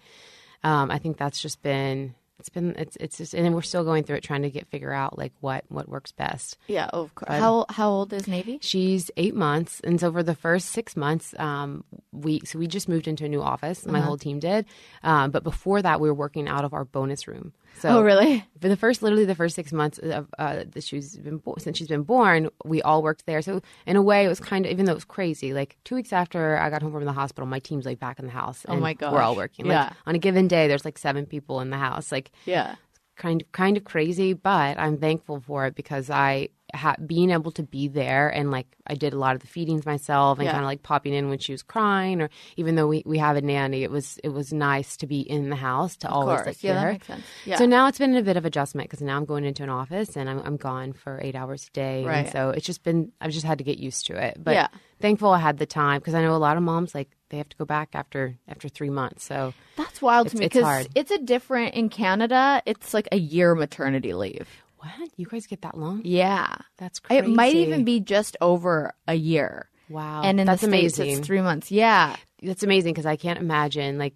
um, 0.63 0.91
I 0.91 0.97
think 0.99 1.17
that's 1.17 1.41
just 1.41 1.61
been 1.61 2.15
it's 2.39 2.49
been 2.49 2.75
it's 2.77 2.97
it's 2.97 3.17
just 3.17 3.33
and 3.33 3.53
we're 3.55 3.61
still 3.61 3.83
going 3.83 4.03
through 4.03 4.17
it 4.17 4.23
trying 4.23 4.41
to 4.41 4.49
get 4.49 4.67
figure 4.67 4.91
out 4.91 5.17
like 5.17 5.31
what 5.39 5.63
what 5.69 5.87
works 5.87 6.11
best. 6.11 6.57
Yeah, 6.67 6.87
of 6.91 7.13
course. 7.15 7.39
How 7.39 7.65
how 7.69 7.89
old 7.89 8.11
is 8.11 8.27
Navy? 8.27 8.59
She's 8.61 9.09
eight 9.17 9.35
months, 9.35 9.79
and 9.83 9.99
so 9.99 10.11
for 10.11 10.23
the 10.23 10.35
first 10.35 10.69
six 10.69 10.97
months, 10.97 11.33
um, 11.37 11.83
we 12.11 12.41
so 12.43 12.59
we 12.59 12.67
just 12.67 12.89
moved 12.89 13.07
into 13.07 13.23
a 13.23 13.29
new 13.29 13.41
office. 13.41 13.83
Uh-huh. 13.83 13.93
My 13.93 14.01
whole 14.01 14.17
team 14.17 14.39
did, 14.39 14.65
um, 15.03 15.31
but 15.31 15.43
before 15.43 15.81
that, 15.83 16.01
we 16.01 16.09
were 16.09 16.13
working 16.15 16.47
out 16.49 16.65
of 16.65 16.73
our 16.73 16.83
bonus 16.85 17.27
room. 17.27 17.53
So 17.79 17.89
Oh, 17.89 18.01
really? 18.01 18.45
For 18.61 18.69
the 18.69 18.77
first, 18.77 19.01
literally 19.03 19.25
the 19.25 19.35
first 19.35 19.55
six 19.55 19.73
months 19.73 19.97
of 19.97 20.27
uh, 20.39 20.63
that 20.71 20.83
she's 20.83 21.17
been 21.17 21.37
bo- 21.37 21.55
since 21.57 21.77
she's 21.77 21.87
been 21.87 22.03
born, 22.03 22.49
we 22.63 22.81
all 22.81 23.03
worked 23.03 23.25
there. 23.25 23.41
So 23.41 23.61
in 23.85 23.95
a 23.97 24.01
way, 24.01 24.23
it 24.23 24.29
was 24.29 24.39
kind 24.39 24.65
of 24.65 24.71
even 24.71 24.85
though 24.85 24.93
it 24.93 24.95
was 24.95 25.05
crazy. 25.05 25.53
Like 25.53 25.77
two 25.83 25.95
weeks 25.95 26.13
after 26.13 26.57
I 26.57 26.69
got 26.69 26.81
home 26.81 26.93
from 26.93 27.03
the 27.05 27.11
hospital, 27.11 27.45
my 27.47 27.59
team's 27.59 27.85
like 27.85 27.99
back 27.99 28.19
in 28.19 28.25
the 28.25 28.31
house. 28.31 28.65
Oh 28.69 28.77
my 28.77 28.93
god, 28.93 29.11
we're 29.13 29.21
all 29.21 29.35
working. 29.35 29.65
Like, 29.65 29.73
Yeah. 29.75 29.93
on 30.07 30.15
a 30.15 30.19
given 30.19 30.47
day, 30.47 30.67
there's 30.67 30.85
like 30.85 30.97
seven 30.97 31.25
people 31.25 31.59
in 31.59 31.71
the 31.71 31.77
house. 31.77 32.11
Like 32.11 32.31
Yeah. 32.45 32.75
kind 33.17 33.41
of 33.41 33.51
kind 33.51 33.75
of 33.75 33.83
crazy, 33.83 34.33
but 34.33 34.79
I'm 34.79 34.97
thankful 34.97 35.41
for 35.41 35.65
it 35.65 35.75
because 35.75 36.09
I 36.09 36.49
ha- 36.73 36.95
being 37.05 37.29
able 37.29 37.51
to 37.51 37.63
be 37.63 37.87
there 37.87 38.29
and 38.29 38.51
like 38.51 38.67
I 38.87 38.95
did 38.95 39.13
a 39.13 39.17
lot 39.17 39.35
of 39.35 39.41
the 39.41 39.47
feedings 39.47 39.85
myself 39.85 40.39
and 40.39 40.45
Yeah. 40.45 40.51
kind 40.53 40.63
of 40.63 40.67
like 40.67 40.83
popping 40.83 41.13
in 41.13 41.29
when 41.29 41.37
she 41.39 41.51
was 41.51 41.61
crying 41.63 42.21
or 42.21 42.29
even 42.57 42.75
though 42.75 42.87
we, 42.87 43.03
we 43.05 43.17
have 43.19 43.35
a 43.37 43.41
nanny, 43.41 43.83
it 43.83 43.91
was 43.91 44.17
it 44.23 44.29
was 44.29 44.51
nice 44.51 44.97
to 44.97 45.07
be 45.07 45.21
in 45.21 45.49
the 45.49 45.55
house 45.55 45.95
to 45.97 46.09
always 46.09 46.37
course. 46.37 46.47
like 46.47 46.63
Yeah, 46.63 46.71
hear 46.73 46.81
her. 46.81 46.91
makes 46.93 47.07
sense. 47.07 47.23
Yeah. 47.45 47.57
So 47.57 47.65
now 47.65 47.87
it's 47.87 47.97
been 47.99 48.15
a 48.15 48.21
bit 48.21 48.37
of 48.37 48.45
adjustment 48.45 48.89
because 48.89 49.01
now 49.03 49.15
I'm 49.17 49.25
going 49.25 49.45
into 49.45 49.63
an 49.63 49.69
office 49.69 50.15
and 50.17 50.29
I'm 50.29 50.39
I'm 50.43 50.57
gone 50.57 50.93
for 50.93 51.19
eight 51.23 51.35
hours 51.35 51.67
a 51.67 51.71
day, 51.71 52.03
Right. 52.03 52.17
and 52.25 52.29
so 52.31 52.49
it's 52.49 52.65
just 52.65 52.83
been 52.83 53.11
I've 53.21 53.31
just 53.31 53.45
had 53.45 53.59
to 53.59 53.63
get 53.63 53.77
used 53.77 54.07
to 54.07 54.15
it. 54.15 54.37
But 54.43 54.53
Yeah. 54.55 54.67
thankful 54.99 55.29
I 55.31 55.39
had 55.39 55.57
the 55.59 55.65
time 55.65 55.99
because 55.99 56.13
I 56.15 56.21
know 56.21 56.35
a 56.35 56.37
lot 56.37 56.57
of 56.57 56.63
moms 56.63 56.93
like 56.95 57.09
they 57.29 57.37
have 57.37 57.49
to 57.49 57.57
go 57.57 57.65
back 57.65 57.89
after 57.93 58.35
after 58.47 58.67
three 58.69 58.89
months. 58.91 59.23
So 59.23 59.53
That's 59.75 60.01
wild 60.01 60.29
to 60.29 60.37
me 60.37 60.45
because 60.45 60.63
hard. 60.63 60.87
it's 60.95 61.09
a 61.11 61.17
different 61.19 61.73
in 61.75 61.89
Canada. 61.89 62.61
It's 62.65 62.93
like 62.93 63.07
a 63.11 63.17
year 63.17 63.55
maternity 63.55 64.13
leave. 64.13 64.47
What 64.99 65.09
you 65.17 65.25
guys 65.25 65.47
get 65.47 65.61
that 65.61 65.77
long? 65.77 66.01
Yeah, 66.03 66.53
That's 66.77 66.99
crazy. 66.99 67.19
it 67.25 67.29
might 67.29 67.55
even 67.55 67.83
be 67.83 67.99
just 67.99 68.37
over 68.41 68.93
a 69.07 69.13
year. 69.15 69.69
Wow, 69.89 70.21
and 70.23 70.39
in 70.39 70.47
that's 70.47 70.61
the 70.61 70.67
states 70.67 70.97
amazing. 70.97 71.17
it's 71.19 71.27
three 71.27 71.41
months. 71.41 71.69
Yeah, 71.71 72.15
That's 72.41 72.63
amazing 72.63 72.93
because 72.93 73.05
I 73.05 73.15
can't 73.15 73.37
imagine 73.39 73.97
like 73.97 74.15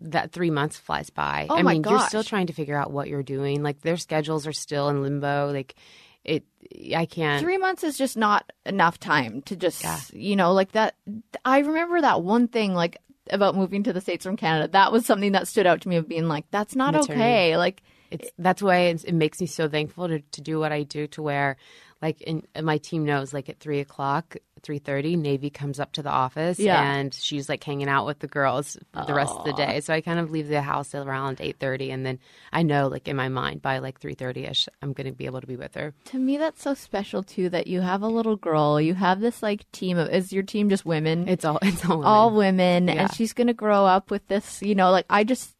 that 0.00 0.32
three 0.32 0.50
months 0.50 0.76
flies 0.76 1.08
by. 1.10 1.46
Oh 1.48 1.56
I 1.56 1.62
my 1.62 1.74
mean, 1.74 1.84
you're 1.88 2.00
still 2.00 2.24
trying 2.24 2.48
to 2.48 2.52
figure 2.52 2.76
out 2.76 2.90
what 2.90 3.08
you're 3.08 3.22
doing. 3.22 3.62
Like 3.62 3.80
their 3.80 3.96
schedules 3.96 4.46
are 4.46 4.52
still 4.52 4.88
in 4.88 5.02
limbo. 5.02 5.50
Like 5.52 5.76
it, 6.24 6.44
I 6.94 7.06
can't. 7.06 7.40
three 7.42 7.58
months 7.58 7.84
is 7.84 7.96
just 7.96 8.16
not 8.16 8.50
enough 8.66 8.98
time 8.98 9.40
to 9.42 9.56
just 9.56 10.12
you 10.12 10.36
know 10.36 10.52
like 10.52 10.72
that. 10.72 10.96
I 11.44 11.60
remember 11.60 12.00
that 12.00 12.22
one 12.22 12.48
thing 12.48 12.74
like 12.74 12.98
about 13.30 13.54
moving 13.56 13.84
to 13.84 13.92
the 13.92 14.00
states 14.02 14.26
from 14.26 14.36
Canada. 14.36 14.68
That 14.72 14.92
was 14.92 15.06
something 15.06 15.32
that 15.32 15.48
stood 15.48 15.66
out 15.66 15.80
to 15.82 15.88
me 15.88 15.96
of 15.96 16.08
being 16.08 16.28
like, 16.28 16.44
that's 16.50 16.74
not 16.76 16.92
Maternity. 16.92 17.14
okay. 17.14 17.56
Like 17.56 17.82
It's 18.10 18.30
that's 18.38 18.62
why 18.62 18.78
it's, 18.90 19.04
it 19.04 19.12
makes 19.14 19.40
me 19.40 19.46
so 19.46 19.68
thankful 19.68 20.08
to, 20.08 20.20
to 20.20 20.40
do 20.40 20.58
what 20.58 20.72
I 20.72 20.82
do. 20.82 21.06
To 21.08 21.22
where, 21.22 21.56
like, 22.02 22.20
in, 22.22 22.42
my 22.62 22.78
team 22.78 23.04
knows, 23.04 23.32
like 23.32 23.48
at 23.48 23.58
three 23.60 23.80
o'clock, 23.80 24.36
three 24.62 24.78
thirty, 24.78 25.16
Navy 25.16 25.50
comes 25.50 25.78
up 25.80 25.92
to 25.92 26.02
the 26.02 26.10
office, 26.10 26.58
Yeah. 26.58 26.80
and 26.82 27.12
she's 27.12 27.48
like 27.48 27.62
hanging 27.64 27.88
out 27.88 28.06
with 28.06 28.20
the 28.20 28.26
girls 28.26 28.78
for 28.92 29.04
the 29.04 29.14
rest 29.14 29.34
of 29.34 29.44
the 29.44 29.52
day. 29.52 29.80
So 29.80 29.92
I 29.92 30.00
kind 30.00 30.18
of 30.18 30.30
leave 30.30 30.48
the 30.48 30.62
house 30.62 30.94
around 30.94 31.38
eight 31.40 31.58
thirty, 31.58 31.90
and 31.90 32.04
then 32.06 32.18
I 32.52 32.62
know, 32.62 32.88
like 32.88 33.08
in 33.08 33.16
my 33.16 33.28
mind, 33.28 33.62
by 33.62 33.78
like 33.78 34.00
three 34.00 34.14
thirty 34.14 34.44
ish, 34.46 34.68
I'm 34.82 34.92
going 34.92 35.06
to 35.06 35.12
be 35.12 35.26
able 35.26 35.40
to 35.40 35.46
be 35.46 35.56
with 35.56 35.74
her. 35.74 35.92
to 36.06 36.18
me, 36.18 36.36
that's 36.38 36.62
so 36.62 36.74
special 36.74 37.22
too. 37.22 37.48
That 37.48 37.66
you 37.66 37.80
have 37.80 38.02
a 38.02 38.08
little 38.08 38.36
girl. 38.36 38.80
You 38.80 38.94
have 38.94 39.20
this 39.20 39.42
like 39.42 39.70
team 39.72 39.98
of. 39.98 40.08
Is 40.10 40.32
your 40.32 40.42
team 40.44 40.68
just 40.70 40.84
women? 40.86 41.28
It's 41.28 41.44
all 41.44 41.58
it's 41.62 41.84
all, 41.84 41.96
women. 41.98 42.06
all 42.06 42.30
women 42.34 42.88
Yeah. 42.88 42.94
and 42.94 43.14
she's 43.14 43.32
going 43.32 43.48
to 43.48 43.54
grow 43.54 43.84
up 43.86 44.10
with 44.10 44.26
this 44.28 44.62
you 44.62 44.74
know 44.74 44.90
like 44.90 45.06
i 45.10 45.24
just 45.24 45.53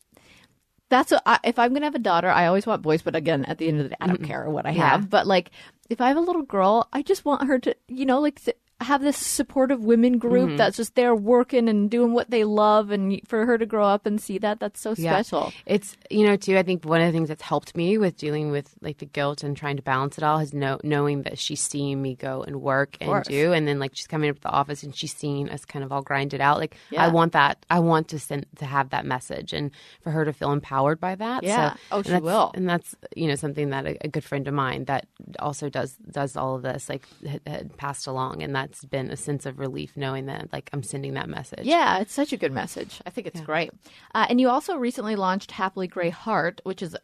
that's 0.95 1.11
what 1.11 1.23
I, 1.27 1.39
if 1.45 1.59
i'm 1.59 1.71
going 1.71 1.81
to 1.83 1.87
have 1.87 1.95
a 1.95 1.99
daughter 1.99 2.29
i 2.31 2.47
always 2.47 2.67
want 2.67 2.83
boys 2.83 3.03
but 3.03 3.17
again 3.17 3.45
at 3.47 3.59
the 3.59 3.67
end 3.69 3.79
of 3.81 3.85
the 3.85 3.91
day 3.91 3.97
i 4.01 4.07
don't 4.07 4.23
care 4.23 4.49
what 4.49 4.65
i 4.67 4.71
Yeah. 4.71 4.91
have 4.91 5.11
but 5.11 5.27
like 5.27 5.51
if 5.91 6.01
i 6.01 6.09
have 6.09 6.17
a 6.17 6.21
little 6.21 6.43
girl 6.43 6.89
i 6.93 7.03
just 7.03 7.25
want 7.25 7.47
her 7.49 7.59
to 7.59 7.75
you 7.89 8.07
know 8.07 8.21
like 8.21 8.39
have 8.81 9.01
this 9.03 9.17
supportive 9.17 9.83
women 9.85 10.19
group 10.19 10.49
Mm-hmm. 10.49 10.57
that's 10.57 10.77
just 10.77 10.95
there 10.95 11.15
working 11.15 11.69
and 11.69 11.89
doing 11.91 12.13
what 12.13 12.29
they 12.31 12.45
love 12.45 12.91
and 12.91 13.21
for 13.27 13.47
her 13.47 13.57
to 13.57 13.65
grow 13.67 13.87
up 13.87 14.05
and 14.05 14.21
see 14.21 14.37
that 14.39 14.59
that's 14.61 14.81
so 14.81 14.95
Yeah. 14.99 15.13
special 15.13 15.53
It's 15.65 15.97
you 16.11 16.27
know 16.27 16.37
too. 16.37 16.59
I 16.59 16.63
think 16.65 16.85
one 16.85 17.01
of 17.01 17.07
the 17.07 17.13
things 17.13 17.29
that's 17.29 17.41
helped 17.43 17.77
me 17.77 17.99
with 17.99 18.17
dealing 18.17 18.51
with 18.51 18.75
like 18.83 18.99
the 18.99 19.07
guilt 19.07 19.43
and 19.45 19.57
trying 19.57 19.77
to 19.77 19.83
balance 19.83 20.19
it 20.19 20.25
all 20.25 20.39
is 20.41 20.53
know, 20.53 20.79
knowing 20.83 21.23
that 21.23 21.39
she's 21.39 21.61
seeing 21.63 22.03
me 22.03 22.15
go 22.17 22.43
and 22.43 22.61
work 22.61 22.97
and 23.01 23.23
do, 23.25 23.53
and 23.53 23.67
then 23.67 23.79
like 23.79 23.93
she's 23.95 24.07
coming 24.09 24.29
up 24.29 24.37
to 24.37 24.43
the 24.43 24.51
office 24.51 24.83
and 24.83 24.95
she's 24.95 25.15
seeing 25.15 25.49
us 25.51 25.65
kind 25.65 25.85
of 25.85 25.93
all 25.93 26.03
grind 26.03 26.35
it 26.35 26.41
out. 26.41 26.59
Like 26.59 26.77
Yeah. 26.91 27.05
I 27.05 27.09
want 27.09 27.33
that. 27.33 27.65
I 27.71 27.79
want 27.79 28.09
to 28.09 28.19
send 28.19 28.45
to 28.57 28.67
have 28.67 28.91
that 28.91 29.07
message 29.07 29.53
and 29.53 29.71
for 30.03 30.11
her 30.11 30.25
to 30.25 30.33
feel 30.33 30.53
empowered 30.53 31.01
by 31.01 31.15
that. 31.15 31.43
Yeah. 31.45 31.75
So, 31.75 31.79
Oh, 31.93 32.03
she 32.03 32.17
will. 32.19 32.51
And 32.55 32.69
that's 32.69 32.95
you 33.17 33.29
know 33.29 33.37
something 33.37 33.71
that 33.71 33.87
a, 33.87 33.97
a 34.05 34.09
good 34.09 34.25
friend 34.25 34.47
of 34.49 34.55
mine 34.55 34.87
that 34.87 35.07
also 35.39 35.69
does 35.71 35.97
does 36.11 36.37
all 36.37 36.57
of 36.57 36.63
this 36.63 36.89
like 36.89 37.07
had, 37.27 37.41
had 37.47 37.77
passed 37.77 38.07
along, 38.09 38.43
and 38.43 38.55
that's 38.65 38.85
been 38.85 39.11
a 39.11 39.17
sense 39.17 39.45
of 39.45 39.59
relief 39.59 39.97
knowing 39.97 40.27
that 40.27 40.49
like 40.53 40.71
I'm 40.73 40.83
sending 40.83 41.15
that 41.15 41.29
message. 41.29 41.65
yeah 41.67 41.99
it's 41.99 42.15
such 42.15 42.33
a 42.33 42.37
good 42.37 42.53
message. 42.53 43.01
I 43.07 43.11
think 43.11 43.27
it's 43.27 43.41
great. 43.41 43.71
Uh, 44.15 44.27
and 44.29 44.41
you 44.41 44.49
also 44.49 44.77
recently 44.77 45.17
launched 45.17 45.51
happily 45.51 45.87
grey 45.87 46.11
heart 46.11 46.61
which 46.65 46.83
is 46.83 46.97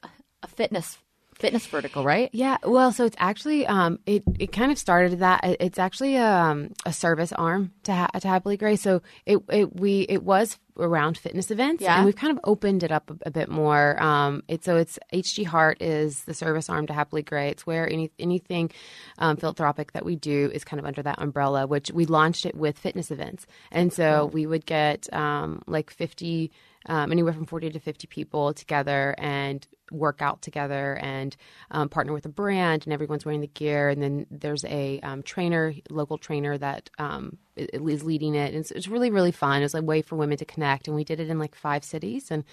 a 0.43 0.47
fitness 0.47 0.99
fitness 1.41 1.67
vertical 1.67 2.05
right 2.05 2.31
Yeah, 2.33 2.59
well, 2.65 2.93
so 2.93 3.05
it's 3.05 3.17
actually 3.19 3.67
um, 3.67 3.99
it 4.07 4.23
it 4.39 4.53
kind 4.53 4.71
of 4.71 4.79
started 4.79 5.19
that 5.21 5.41
it's 5.61 5.79
actually 5.79 6.17
a, 6.17 6.27
um, 6.27 6.73
a 6.87 6.93
service 6.93 7.33
arm 7.33 7.73
to 7.85 7.93
ha- 7.93 8.11
to 8.21 8.29
Happily 8.29 8.57
Grey. 8.57 8.77
So 8.77 9.03
it 9.27 9.39
it 9.51 9.75
we 9.79 10.01
it 10.09 10.23
was 10.23 10.59
around 10.79 11.19
fitness 11.19 11.51
events, 11.51 11.83
Yeah. 11.83 11.97
and 11.97 12.07
we've 12.07 12.17
kind 12.17 12.33
of 12.33 12.41
opened 12.45 12.83
it 12.83 12.91
up 12.93 13.11
a, 13.11 13.17
a 13.29 13.31
bit 13.31 13.49
more. 13.51 14.01
Um, 14.03 14.43
it 14.49 14.65
so 14.65 14.77
it's 14.77 14.99
HG 15.13 15.45
Heart 15.47 15.83
is 15.83 16.25
the 16.25 16.33
service 16.35 16.71
arm 16.71 16.87
to 16.87 16.93
Happily 16.95 17.23
Grey. 17.23 17.49
It's 17.51 17.67
where 17.67 17.91
any 17.91 18.11
anything 18.19 18.71
um, 19.19 19.37
philanthropic 19.37 19.93
that 19.93 20.05
we 20.05 20.17
do 20.17 20.51
is 20.55 20.65
kind 20.65 20.79
of 20.81 20.87
under 20.87 21.03
that 21.03 21.21
umbrella. 21.21 21.67
Which 21.67 21.91
we 21.91 22.07
launched 22.07 22.47
it 22.47 22.55
with 22.55 22.79
fitness 22.79 23.11
events, 23.11 23.47
and 23.71 23.93
so 23.93 24.27
we 24.33 24.47
would 24.47 24.65
get 24.67 25.13
um, 25.13 25.63
like 25.67 25.91
fifty. 25.91 26.51
Um, 26.87 27.13
anywhere 27.13 27.35
from 27.35 27.45
40 27.45 27.71
to 27.71 27.79
50 27.79 28.07
people 28.07 28.55
together 28.55 29.15
and 29.19 29.67
work 29.91 30.23
out 30.23 30.41
together 30.41 30.95
and 31.03 31.37
um, 31.71 31.89
partner 31.89 32.13
with 32.13 32.25
a 32.25 32.31
brand 32.31 32.85
and 32.87 32.93
everyone's 32.93 33.25
wearing 33.25 33.43
the 33.43 33.49
gear. 33.49 33.89
And 33.89 34.03
then 34.03 34.27
there's 34.31 34.65
a 34.65 34.99
um, 35.01 35.23
trainer 35.23 35.75
local 35.91 36.17
trainer 36.17 36.57
that 36.57 36.89
um, 36.99 37.37
is 37.57 38.03
leading 38.03 38.35
it. 38.35 38.55
And 38.55 38.57
it's, 38.57 38.71
it's 38.71 38.89
really 38.89 39.11
really 39.11 39.33
fun. 39.33 39.63
It's 39.63 39.75
a 39.75 39.83
way 39.83 40.01
for 40.03 40.17
women 40.17 40.39
to 40.39 40.45
connect. 40.45 40.87
And 40.87 40.97
we 40.97 41.05
did 41.05 41.21
it 41.21 41.29
in 41.29 41.39
like 41.39 41.55
five 41.55 41.85
cities. 41.85 42.31
And 42.31 42.45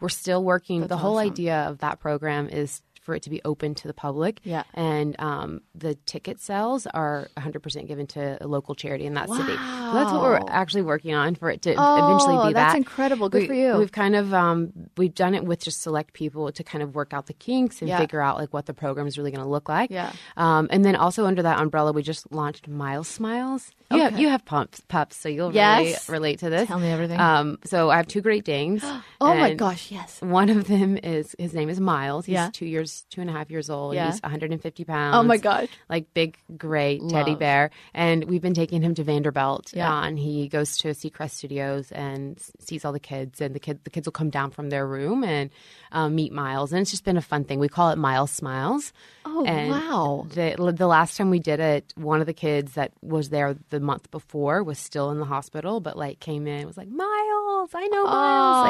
we're 0.00 0.08
still 0.08 0.42
working 0.42 0.86
the 0.86 0.96
whole 0.96 1.18
idea 1.18 1.58
of 1.68 1.78
that 1.78 2.00
program 2.00 2.48
is 2.48 2.82
for 3.06 3.14
it 3.14 3.22
to 3.22 3.30
be 3.30 3.40
open 3.44 3.74
to 3.76 3.86
the 3.88 3.94
public 3.94 4.40
Yeah. 4.42 4.64
and 4.74 5.14
um, 5.20 5.60
the 5.74 5.94
ticket 6.06 6.40
sales 6.40 6.86
are 6.92 7.28
100% 7.38 7.86
given 7.86 8.06
to 8.08 8.36
a 8.44 8.46
local 8.48 8.74
charity 8.74 9.06
in 9.06 9.14
that 9.14 9.28
city 9.30 9.52
so 9.54 9.92
that's 9.94 10.12
what 10.12 10.20
we're 10.22 10.40
actually 10.48 10.82
working 10.82 11.14
on 11.14 11.36
for 11.36 11.48
it 11.48 11.62
to 11.62 11.70
eventually 11.70 12.36
Oh, 12.36 12.48
be 12.48 12.52
that's 12.52 12.72
that 12.72 12.76
incredible. 12.76 13.28
Good 13.28 13.42
We- 13.42 13.46
for 13.46 13.54
you. 13.54 13.76
we've 13.78 13.92
kind 13.92 14.16
of 14.16 14.34
um, 14.34 14.72
we've 14.96 15.14
done 15.14 15.34
it 15.34 15.44
with 15.44 15.62
just 15.62 15.80
select 15.80 16.12
people 16.12 16.50
to 16.50 16.64
kind 16.64 16.82
of 16.82 16.94
work 16.96 17.14
out 17.14 17.26
the 17.26 17.32
kinks 17.32 17.80
and 17.80 17.88
Yeah. 17.88 17.98
figure 17.98 18.20
out 18.20 18.36
like 18.36 18.52
what 18.52 18.66
the 18.66 18.74
program 18.74 19.06
is 19.06 19.16
really 19.16 19.30
going 19.30 19.44
to 19.44 19.48
look 19.48 19.68
like. 19.68 19.90
Yeah. 19.90 20.10
Um, 20.36 20.66
and 20.70 20.84
then 20.84 20.96
also 20.96 21.24
under 21.26 21.42
that 21.42 21.60
umbrella, 21.60 21.92
we 21.92 22.02
just 22.02 22.30
launched 22.32 22.66
Miles 22.68 23.06
Smiles. 23.06 23.70
You 23.90 23.98
have 24.00 24.18
you 24.18 24.28
have 24.28 24.44
pumps 24.44 24.80
pups, 24.88 25.16
so 25.16 25.28
you'll 25.28 25.54
Yes. 25.54 26.08
really 26.08 26.18
relate 26.18 26.38
to 26.40 26.50
this. 26.50 26.66
Tell 26.66 26.80
me 26.80 26.88
everything. 26.90 27.20
Um, 27.20 27.58
so 27.64 27.88
I 27.90 27.96
have 27.98 28.08
two 28.08 28.20
Great 28.20 28.44
Danes. 28.44 28.82
oh 29.20 29.34
my 29.34 29.54
gosh 29.54 29.90
yes 29.92 30.20
One 30.20 30.48
of 30.50 30.66
them 30.66 30.96
is 30.96 31.36
his 31.38 31.54
name 31.54 31.68
is 31.68 31.78
Miles. 31.80 32.26
He's 32.26 32.34
Yeah. 32.34 32.50
two 32.52 32.66
years, 32.66 33.06
two 33.10 33.20
and 33.20 33.30
a 33.30 33.32
half 33.32 33.48
years 33.50 33.70
old. 33.70 33.94
Yeah. 33.94 34.10
He's 34.10 34.20
150 34.22 34.84
pounds. 34.84 35.16
Oh 35.16 35.22
my 35.22 35.36
gosh. 35.36 35.68
Like 35.88 36.12
big, 36.14 36.36
gray 36.56 36.98
teddy 36.98 37.30
Love. 37.32 37.38
bear. 37.38 37.70
And 37.94 38.24
we've 38.24 38.42
been 38.42 38.54
taking 38.54 38.82
him 38.82 38.94
to 38.96 39.04
Vanderbilt. 39.04 39.72
Yeah. 39.72 39.92
uh, 39.94 40.02
and 40.02 40.18
he 40.18 40.48
goes 40.48 40.76
to 40.78 40.88
Seacrest 40.88 41.30
Studios 41.32 41.92
and 41.92 42.40
sees 42.58 42.84
all 42.84 42.92
the 42.92 42.98
kids. 43.00 43.40
And 43.40 43.54
the 43.54 43.60
kid, 43.60 43.84
the 43.84 43.90
kids 43.90 44.06
will 44.06 44.12
come 44.12 44.30
down 44.30 44.50
from 44.50 44.70
their 44.70 44.86
room 44.86 45.22
and 45.22 45.50
um, 45.92 46.14
meet 46.16 46.32
Miles. 46.32 46.72
And 46.72 46.80
it's 46.82 46.90
just 46.90 47.04
been 47.04 47.16
a 47.16 47.22
fun 47.22 47.44
thing. 47.44 47.60
We 47.60 47.68
call 47.68 47.90
it 47.90 47.98
Miles 47.98 48.30
Smiles. 48.32 48.92
Oh, 49.24 49.44
And 49.44 49.70
wow. 49.70 50.26
The, 50.30 50.72
the 50.76 50.86
last 50.86 51.16
time 51.16 51.30
we 51.30 51.38
did 51.38 51.60
it, 51.60 51.92
one 51.96 52.20
of 52.20 52.26
the 52.26 52.34
kids 52.34 52.72
that 52.74 52.90
was 53.02 53.28
there 53.30 53.56
the 53.70 53.75
the 53.78 53.84
month 53.84 54.10
before 54.10 54.62
was 54.62 54.78
still 54.78 55.10
in 55.10 55.18
the 55.18 55.24
hospital, 55.26 55.80
but 55.80 55.96
like 55.96 56.18
came 56.18 56.46
in 56.46 56.66
was 56.66 56.76
like 56.76 56.88
Miles, 56.88 57.70
I 57.74 57.86
know 57.88 58.04
Miles, 58.04 58.66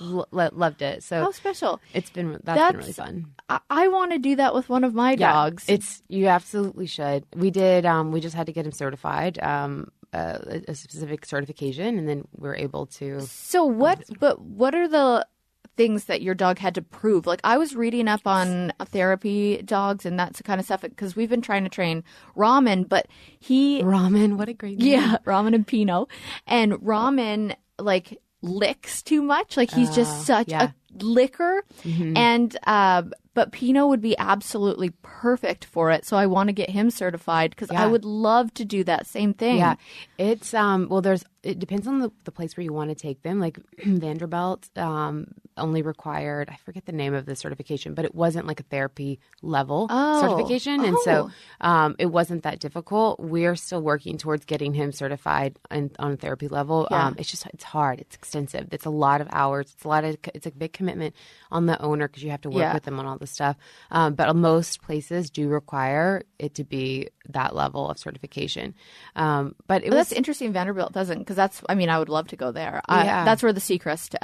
lo- 0.00 0.26
lo- 0.30 0.50
loved 0.52 0.80
it. 0.82 1.02
So 1.02 1.20
How 1.20 1.30
special. 1.30 1.80
it's 1.92 2.08
been 2.10 2.32
that's, 2.32 2.44
That's 2.44 2.72
been 2.72 2.80
really 2.80 2.92
fun. 2.92 3.26
I, 3.48 3.60
I 3.68 3.88
want 3.88 4.12
to 4.12 4.18
do 4.18 4.36
that 4.36 4.54
with 4.54 4.68
one 4.68 4.84
of 4.84 4.94
my 4.94 5.12
Yeah, 5.12 5.32
dogs. 5.32 5.64
It's 5.68 6.02
you 6.08 6.28
absolutely 6.28 6.86
should. 6.86 7.24
We 7.34 7.50
did. 7.50 7.84
Um, 7.84 8.12
we 8.12 8.20
just 8.20 8.34
had 8.34 8.46
to 8.46 8.52
get 8.52 8.64
him 8.64 8.72
certified. 8.72 9.38
Um, 9.42 9.90
uh, 10.12 10.60
a, 10.68 10.74
specific 10.74 11.26
certification, 11.26 11.98
and 11.98 12.08
then 12.08 12.26
we 12.36 12.48
are 12.48 12.56
able 12.56 12.86
to. 12.86 13.20
So 13.22 13.64
what? 13.64 14.02
But 14.18 14.40
what 14.40 14.74
are 14.74 14.88
the 14.88 15.26
things 15.76 16.04
that 16.04 16.22
your 16.22 16.34
dog 16.34 16.58
had 16.58 16.74
to 16.74 16.82
prove? 16.82 17.26
Like 17.26 17.40
I 17.44 17.58
was 17.58 17.74
reading 17.74 18.08
up 18.08 18.26
on 18.26 18.72
therapy 18.86 19.62
dogs 19.62 20.06
and 20.06 20.18
that's 20.18 20.38
the 20.38 20.42
kind 20.42 20.60
of 20.60 20.66
stuff 20.66 20.82
because 20.82 21.16
we've 21.16 21.30
been 21.30 21.42
trying 21.42 21.64
to 21.64 21.70
train 21.70 22.04
Ramen, 22.36 22.88
but 22.88 23.06
he 23.38 23.82
Ramen, 23.82 24.36
what 24.36 24.48
a 24.48 24.54
great 24.54 24.78
name. 24.78 24.88
yeah 24.88 25.16
Ramen 25.24 25.54
and 25.54 25.66
Pinot, 25.66 26.08
and 26.46 26.72
Ramen 26.74 27.54
like 27.78 28.18
licks 28.42 29.02
too 29.02 29.22
much. 29.22 29.56
Like 29.56 29.70
he's 29.70 29.94
just 29.94 30.26
such 30.26 30.48
yeah. 30.48 30.70
a 30.70 31.04
licker, 31.04 31.62
and 31.84 32.56
uh, 32.66 33.02
but 33.34 33.52
Pinot 33.52 33.88
would 33.88 34.00
be 34.00 34.16
absolutely 34.18 34.90
perfect 35.02 35.64
for 35.64 35.90
it. 35.90 36.06
So 36.06 36.16
I 36.16 36.26
want 36.26 36.48
to 36.48 36.52
get 36.52 36.70
him 36.70 36.90
certified 36.90 37.50
because 37.50 37.70
I 37.70 37.86
would 37.86 38.04
love 38.04 38.52
to 38.54 38.64
do 38.64 38.84
that 38.84 39.06
same 39.06 39.34
thing. 39.34 39.58
Yeah, 39.58 39.74
it's 40.18 40.54
um. 40.54 40.88
Well, 40.88 41.02
there's 41.02 41.24
it 41.42 41.58
depends 41.58 41.86
on 41.86 42.00
the, 42.00 42.10
the 42.24 42.32
place 42.32 42.56
where 42.56 42.64
you 42.64 42.72
want 42.72 42.90
to 42.90 42.96
take 42.96 43.22
them. 43.22 43.40
Like 43.40 43.58
Vanderbilt, 43.84 44.68
um, 44.76 45.28
only 45.58 45.82
required 45.82 46.48
I 46.50 46.56
forget 46.56 46.86
the 46.86 46.92
name 46.92 47.14
of 47.14 47.26
the 47.26 47.36
certification, 47.36 47.94
but 47.94 48.04
it 48.04 48.14
wasn't 48.14 48.46
like 48.46 48.60
a 48.60 48.64
therapy 48.64 49.18
level 49.42 49.86
Oh. 49.90 50.20
certification, 50.20 50.84
and 50.84 50.96
so 51.04 51.30
um, 51.60 51.96
it 51.98 52.06
wasn't 52.06 52.42
that 52.44 52.58
difficult. 52.60 53.20
We're 53.20 53.56
still 53.56 53.80
working 53.82 54.18
towards 54.18 54.44
getting 54.44 54.74
him 54.74 54.92
certified 54.92 55.58
on, 55.70 55.90
on 55.98 56.12
a 56.12 56.16
therapy 56.16 56.48
level. 56.48 56.86
Yeah. 56.90 57.06
Um, 57.06 57.16
it's 57.18 57.30
just 57.30 57.46
it's 57.46 57.64
hard. 57.64 58.00
It's 58.00 58.14
extensive. 58.14 58.68
It's 58.72 58.84
a 58.86 58.90
lot 58.90 59.20
of 59.20 59.28
hours. 59.30 59.72
It's 59.74 59.84
a 59.84 59.88
lot 59.88 60.04
of 60.04 60.16
it's 60.34 60.46
a 60.46 60.50
big 60.50 60.72
commitment 60.72 61.14
on 61.50 61.66
the 61.66 61.80
owner 61.80 62.08
because 62.08 62.22
you 62.22 62.30
have 62.30 62.40
to 62.42 62.50
work 62.50 62.60
Yeah. 62.60 62.74
with 62.74 62.84
them 62.84 62.98
on 62.98 63.06
all 63.06 63.18
this 63.18 63.30
stuff. 63.30 63.56
Um, 63.90 64.14
but 64.14 64.34
most 64.36 64.82
places 64.82 65.30
do 65.30 65.48
require 65.48 66.22
it 66.38 66.54
to 66.54 66.64
be 66.64 67.08
that 67.28 67.54
level 67.54 67.90
of 67.90 67.98
certification. 67.98 68.74
Um, 69.16 69.54
but 69.66 69.82
it 69.82 69.90
But 69.90 69.96
was 69.96 70.08
that's 70.08 70.12
interesting. 70.18 70.52
Vanderbilt 70.52 70.92
doesn't 70.92 71.18
because 71.18 71.36
that's. 71.36 71.62
I 71.68 71.74
mean, 71.74 71.88
I 71.88 71.98
would 71.98 72.08
love 72.08 72.28
to 72.28 72.36
go 72.36 72.52
there. 72.52 72.80
I, 72.88 73.04
that's 73.24 73.42
where 73.42 73.52
the 73.52 73.60
Seacrest. 73.60 74.14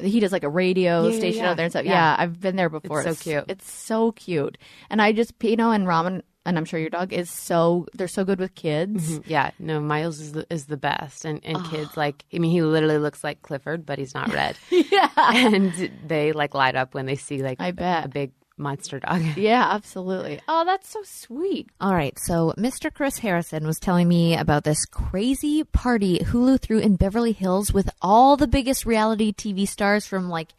He 0.00 0.20
does 0.20 0.32
like 0.32 0.44
a 0.44 0.48
radio 0.48 1.08
Yeah, 1.08 1.18
station 1.18 1.42
yeah. 1.42 1.50
out 1.50 1.56
there 1.56 1.64
and 1.64 1.72
stuff. 1.72 1.84
Yeah. 1.84 1.92
Yeah. 1.92 2.16
I've 2.18 2.40
been 2.40 2.56
there 2.56 2.68
before. 2.68 3.02
It's 3.02 3.18
so 3.18 3.22
cute. 3.22 3.44
It's 3.48 3.70
so 3.70 4.12
cute, 4.12 4.58
and 4.88 5.00
I 5.00 5.12
just 5.12 5.38
Pinot 5.38 5.74
and 5.74 5.86
Ramen, 5.86 6.22
and 6.46 6.58
I'm 6.58 6.64
sure 6.64 6.80
your 6.80 6.90
dog 6.90 7.12
is 7.12 7.30
so. 7.30 7.86
They're 7.94 8.08
so 8.08 8.24
good 8.24 8.38
with 8.38 8.54
kids. 8.54 9.12
Mm-hmm. 9.12 9.30
yeah, 9.30 9.50
no, 9.58 9.80
Miles 9.80 10.20
is 10.20 10.32
the, 10.32 10.46
is 10.50 10.66
the 10.66 10.76
best, 10.76 11.24
and 11.24 11.40
and 11.44 11.64
kids 11.66 11.90
ah. 11.92 12.00
like 12.00 12.24
I 12.34 12.38
mean 12.38 12.50
he 12.50 12.62
literally 12.62 12.98
looks 12.98 13.22
like 13.22 13.42
Clifford, 13.42 13.84
but 13.86 13.98
he's 13.98 14.14
not 14.14 14.32
red. 14.32 14.56
yeah, 14.70 15.10
and 15.16 15.90
they 16.06 16.32
like 16.32 16.54
light 16.54 16.76
up 16.76 16.94
when 16.94 17.06
they 17.06 17.16
see 17.16 17.42
like 17.42 17.60
I 17.60 17.70
bet. 17.72 18.06
a 18.06 18.08
big 18.08 18.32
monster 18.60 19.00
dog. 19.00 19.22
yeah, 19.36 19.68
absolutely. 19.70 20.40
Oh, 20.46 20.64
that's 20.64 20.88
so 20.88 21.02
sweet. 21.02 21.68
All 21.80 21.94
right, 21.94 22.16
so 22.18 22.54
Mr. 22.56 22.92
Chris 22.92 23.18
Harrison 23.18 23.66
was 23.66 23.78
telling 23.78 24.06
me 24.06 24.36
about 24.36 24.64
this 24.64 24.84
crazy 24.86 25.64
party 25.64 26.20
Hulu 26.20 26.60
threw 26.60 26.78
in 26.78 26.96
Beverly 26.96 27.32
Hills 27.32 27.72
with 27.72 27.90
all 28.00 28.36
the 28.36 28.46
biggest 28.46 28.86
reality 28.86 29.32
TV 29.32 29.66
stars 29.66 30.06
from 30.06 30.28
like 30.28 30.50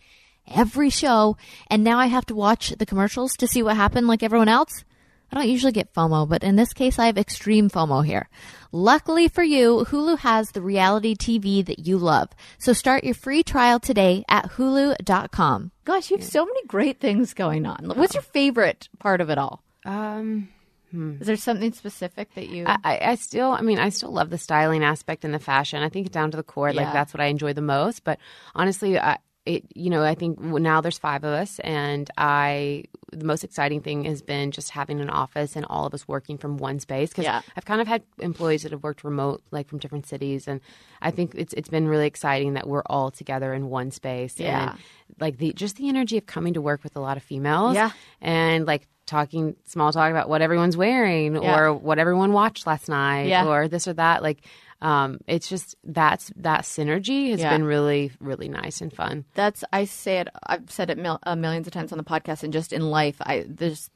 every 0.47 0.89
show, 0.89 1.37
and 1.69 1.83
now 1.83 1.99
I 1.99 2.07
have 2.07 2.25
to 2.25 2.35
watch 2.35 2.71
the 2.71 2.85
commercials 2.85 3.33
to 3.37 3.47
see 3.47 3.63
what 3.63 3.75
happened 3.75 4.07
like 4.07 4.23
everyone 4.23 4.49
else. 4.49 4.83
I 5.31 5.37
don't 5.37 5.49
usually 5.49 5.71
get 5.71 5.93
FOMO, 5.93 6.27
but 6.27 6.43
in 6.43 6.57
this 6.57 6.73
case, 6.73 6.99
I 6.99 7.05
have 7.05 7.17
extreme 7.17 7.69
FOMO 7.69 8.05
here. 8.05 8.27
Luckily 8.73 9.29
for 9.29 9.43
you, 9.43 9.85
Hulu 9.87 10.19
has 10.19 10.51
the 10.51 10.61
reality 10.61 11.15
TV 11.15 11.65
that 11.65 11.79
you 11.79 11.97
love. 11.97 12.29
So 12.57 12.73
start 12.73 13.05
your 13.05 13.13
free 13.13 13.41
trial 13.41 13.79
today 13.79 14.25
at 14.27 14.51
hulu.com. 14.51 15.70
Gosh, 15.91 16.09
you 16.09 16.15
have 16.15 16.25
so 16.25 16.45
many 16.45 16.65
great 16.67 17.01
things 17.01 17.33
going 17.33 17.65
on. 17.65 17.91
What's 17.95 18.13
your 18.13 18.23
favorite 18.23 18.87
part 18.97 19.19
of 19.19 19.29
it 19.29 19.37
all? 19.37 19.61
Um, 19.83 20.47
Is 20.93 21.27
there 21.27 21.35
something 21.35 21.73
specific 21.73 22.33
that 22.35 22.47
you? 22.47 22.63
I, 22.65 22.77
I 22.85 22.99
I 23.11 23.15
still, 23.15 23.51
I 23.51 23.59
mean, 23.59 23.77
I 23.77 23.89
still 23.89 24.11
love 24.13 24.29
the 24.29 24.37
styling 24.37 24.85
aspect 24.85 25.25
and 25.25 25.33
the 25.33 25.39
fashion. 25.39 25.83
I 25.83 25.89
think 25.89 26.09
down 26.11 26.31
to 26.31 26.37
the 26.37 26.43
core, 26.43 26.69
Yeah. 26.69 26.83
like 26.83 26.93
that's 26.93 27.13
what 27.13 27.19
I 27.19 27.25
enjoy 27.25 27.51
the 27.51 27.61
most. 27.61 28.05
But 28.05 28.19
honestly, 28.55 28.97
I, 28.97 29.17
it, 29.45 29.65
you 29.73 29.89
know, 29.89 30.03
I 30.03 30.13
think 30.13 30.39
now 30.39 30.81
there's 30.81 30.99
five 30.99 31.23
of 31.23 31.33
us, 31.33 31.59
and 31.59 32.09
I, 32.15 32.83
the 33.11 33.25
most 33.25 33.43
exciting 33.43 33.81
thing 33.81 34.03
has 34.05 34.21
been 34.21 34.51
just 34.51 34.69
having 34.69 34.99
an 35.01 35.09
office 35.09 35.55
and 35.55 35.65
all 35.65 35.85
of 35.87 35.93
us 35.95 36.07
working 36.07 36.37
from 36.37 36.57
one 36.57 36.79
space. 36.79 37.09
Because 37.09 37.25
Yeah. 37.25 37.41
I've 37.57 37.65
kind 37.65 37.81
of 37.81 37.87
had 37.87 38.03
employees 38.19 38.63
that 38.63 38.71
have 38.71 38.83
worked 38.83 39.03
remote, 39.03 39.41
like 39.49 39.67
from 39.67 39.79
different 39.79 40.05
cities, 40.05 40.47
and 40.47 40.61
I 41.01 41.09
think 41.09 41.33
it's 41.35 41.53
it's 41.53 41.69
been 41.69 41.87
really 41.87 42.05
exciting 42.05 42.53
that 42.53 42.67
we're 42.67 42.83
all 42.85 43.09
together 43.09 43.53
in 43.53 43.69
one 43.69 43.89
space. 43.89 44.39
Yeah. 44.39 44.71
And 44.71 44.79
like 45.19 45.37
the 45.37 45.53
just 45.53 45.77
the 45.77 45.89
energy 45.89 46.17
of 46.17 46.27
coming 46.27 46.53
to 46.53 46.61
work 46.61 46.83
with 46.83 46.95
a 46.95 46.99
lot 46.99 47.17
of 47.17 47.23
females. 47.23 47.73
Yeah. 47.75 47.91
And 48.21 48.67
like 48.67 48.87
talking 49.11 49.55
small 49.65 49.91
talk 49.91 50.09
about 50.09 50.29
what 50.29 50.41
everyone's 50.41 50.75
wearing 50.77 51.35
Yeah. 51.41 51.57
or 51.59 51.73
what 51.73 51.99
everyone 51.99 52.31
watched 52.33 52.65
last 52.65 52.89
night 52.89 53.27
Yeah. 53.27 53.45
or 53.45 53.67
this 53.67 53.87
or 53.87 53.93
that. 53.93 54.23
Like, 54.23 54.39
um, 54.81 55.19
it's 55.27 55.47
just 55.47 55.75
that's 55.83 56.31
that 56.37 56.61
synergy 56.61 57.29
has 57.31 57.41
Yeah. 57.41 57.51
been 57.51 57.63
really, 57.65 58.11
really 58.19 58.49
nice 58.49 58.81
and 58.81 58.91
fun. 58.91 59.25
That's 59.35 59.63
I 59.71 59.85
say 59.85 60.17
it. 60.19 60.27
I've 60.47 60.71
said 60.71 60.89
it 60.89 60.97
mil, 60.97 61.19
uh, 61.23 61.35
millions 61.35 61.67
of 61.67 61.73
times 61.73 61.91
on 61.91 61.97
the 61.99 62.03
podcast 62.03 62.41
and 62.43 62.51
just 62.53 62.73
in 62.73 62.81
life. 62.89 63.17
I 63.21 63.45
there's 63.47 63.91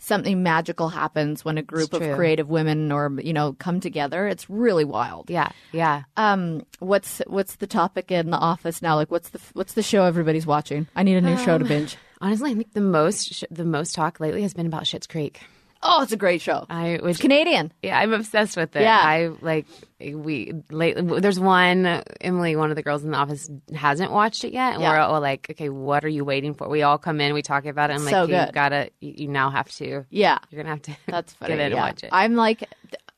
something 0.00 0.44
magical 0.44 0.90
happens 0.90 1.44
when 1.44 1.58
a 1.58 1.62
group 1.62 1.92
of 1.92 2.00
creative 2.14 2.48
women 2.48 2.92
or 2.92 3.12
you 3.22 3.32
know 3.32 3.52
come 3.58 3.80
together. 3.80 4.26
It's 4.28 4.48
really 4.48 4.84
wild. 4.84 5.28
Yeah, 5.30 5.50
yeah. 5.72 6.02
Um, 6.16 6.62
what's 6.78 7.20
what's 7.26 7.56
the 7.56 7.66
topic 7.66 8.10
in 8.10 8.30
the 8.30 8.36
office 8.38 8.80
now? 8.80 8.94
Like, 8.96 9.10
what's 9.10 9.28
the 9.30 9.40
what's 9.54 9.74
the 9.74 9.82
show 9.82 10.04
everybody's 10.04 10.46
watching? 10.46 10.86
I 10.96 11.02
need 11.02 11.16
a 11.16 11.20
new 11.20 11.36
show 11.38 11.58
to 11.58 11.64
binge. 11.64 11.96
Honestly, 12.20 12.50
I 12.50 12.54
think 12.54 12.72
the 12.72 12.80
most 12.80 13.32
sh- 13.34 13.44
the 13.50 13.64
most 13.64 13.94
talk 13.94 14.20
lately 14.20 14.42
has 14.42 14.54
been 14.54 14.66
about 14.66 14.84
Schitt's 14.84 15.06
Creek. 15.06 15.40
Oh, 15.80 16.02
it's 16.02 16.10
a 16.10 16.16
great 16.16 16.40
show. 16.40 16.66
I 16.68 16.98
which 17.00 17.20
Canadian. 17.20 17.72
yeah, 17.84 17.96
I'm 18.00 18.12
obsessed 18.12 18.56
with 18.56 18.74
it. 18.74 18.82
Yeah. 18.82 18.98
I 19.00 19.30
like 19.40 19.66
we 20.00 20.52
lately. 20.70 21.20
There's 21.20 21.38
one 21.38 21.86
Emily, 22.20 22.56
one 22.56 22.70
of 22.70 22.76
the 22.76 22.82
girls 22.82 23.04
in 23.04 23.12
the 23.12 23.16
office, 23.16 23.48
hasn't 23.72 24.10
watched 24.10 24.42
it 24.42 24.52
yet, 24.52 24.72
and 24.74 24.82
Yeah. 24.82 24.90
we're 24.90 24.98
all 24.98 25.20
like, 25.20 25.46
okay, 25.52 25.68
what 25.68 26.04
are 26.04 26.08
you 26.08 26.24
waiting 26.24 26.54
for? 26.54 26.68
We 26.68 26.82
all 26.82 26.98
come 26.98 27.20
in, 27.20 27.32
we 27.32 27.42
talk 27.42 27.64
about 27.64 27.90
it. 27.90 27.94
I'm 27.94 28.04
like, 28.04 28.10
So 28.12 28.22
you 28.22 28.28
good. 28.28 28.52
gotta, 28.52 28.90
you, 29.00 29.14
you 29.18 29.28
now 29.28 29.50
have 29.50 29.70
to. 29.76 30.04
Yeah, 30.10 30.38
You're 30.50 30.64
gonna 30.64 30.74
have 30.74 30.82
to. 30.82 30.96
that's 31.06 31.32
funny. 31.34 31.54
get 31.54 31.60
in 31.66 31.70
yeah. 31.70 31.76
and 31.76 31.84
watch 31.84 32.02
it. 32.02 32.10
I'm 32.12 32.34
like 32.34 32.68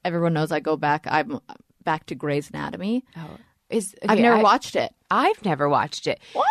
everyone 0.05 0.35
knows. 0.35 0.53
I 0.53 0.61
go 0.61 0.77
back. 0.77 1.07
I'm 1.11 1.41
back 1.85 2.05
to 2.07 2.15
Grey's 2.15 2.51
Anatomy. 2.51 3.07
Oh, 3.17 3.39
Is 3.71 3.95
I've 4.07 4.19
never 4.19 4.37
I- 4.37 4.43
watched 4.43 4.77
it. 4.77 4.93
I've 5.11 5.43
never 5.47 5.67
watched 5.67 6.07
it. 6.07 6.21
What? 6.35 6.47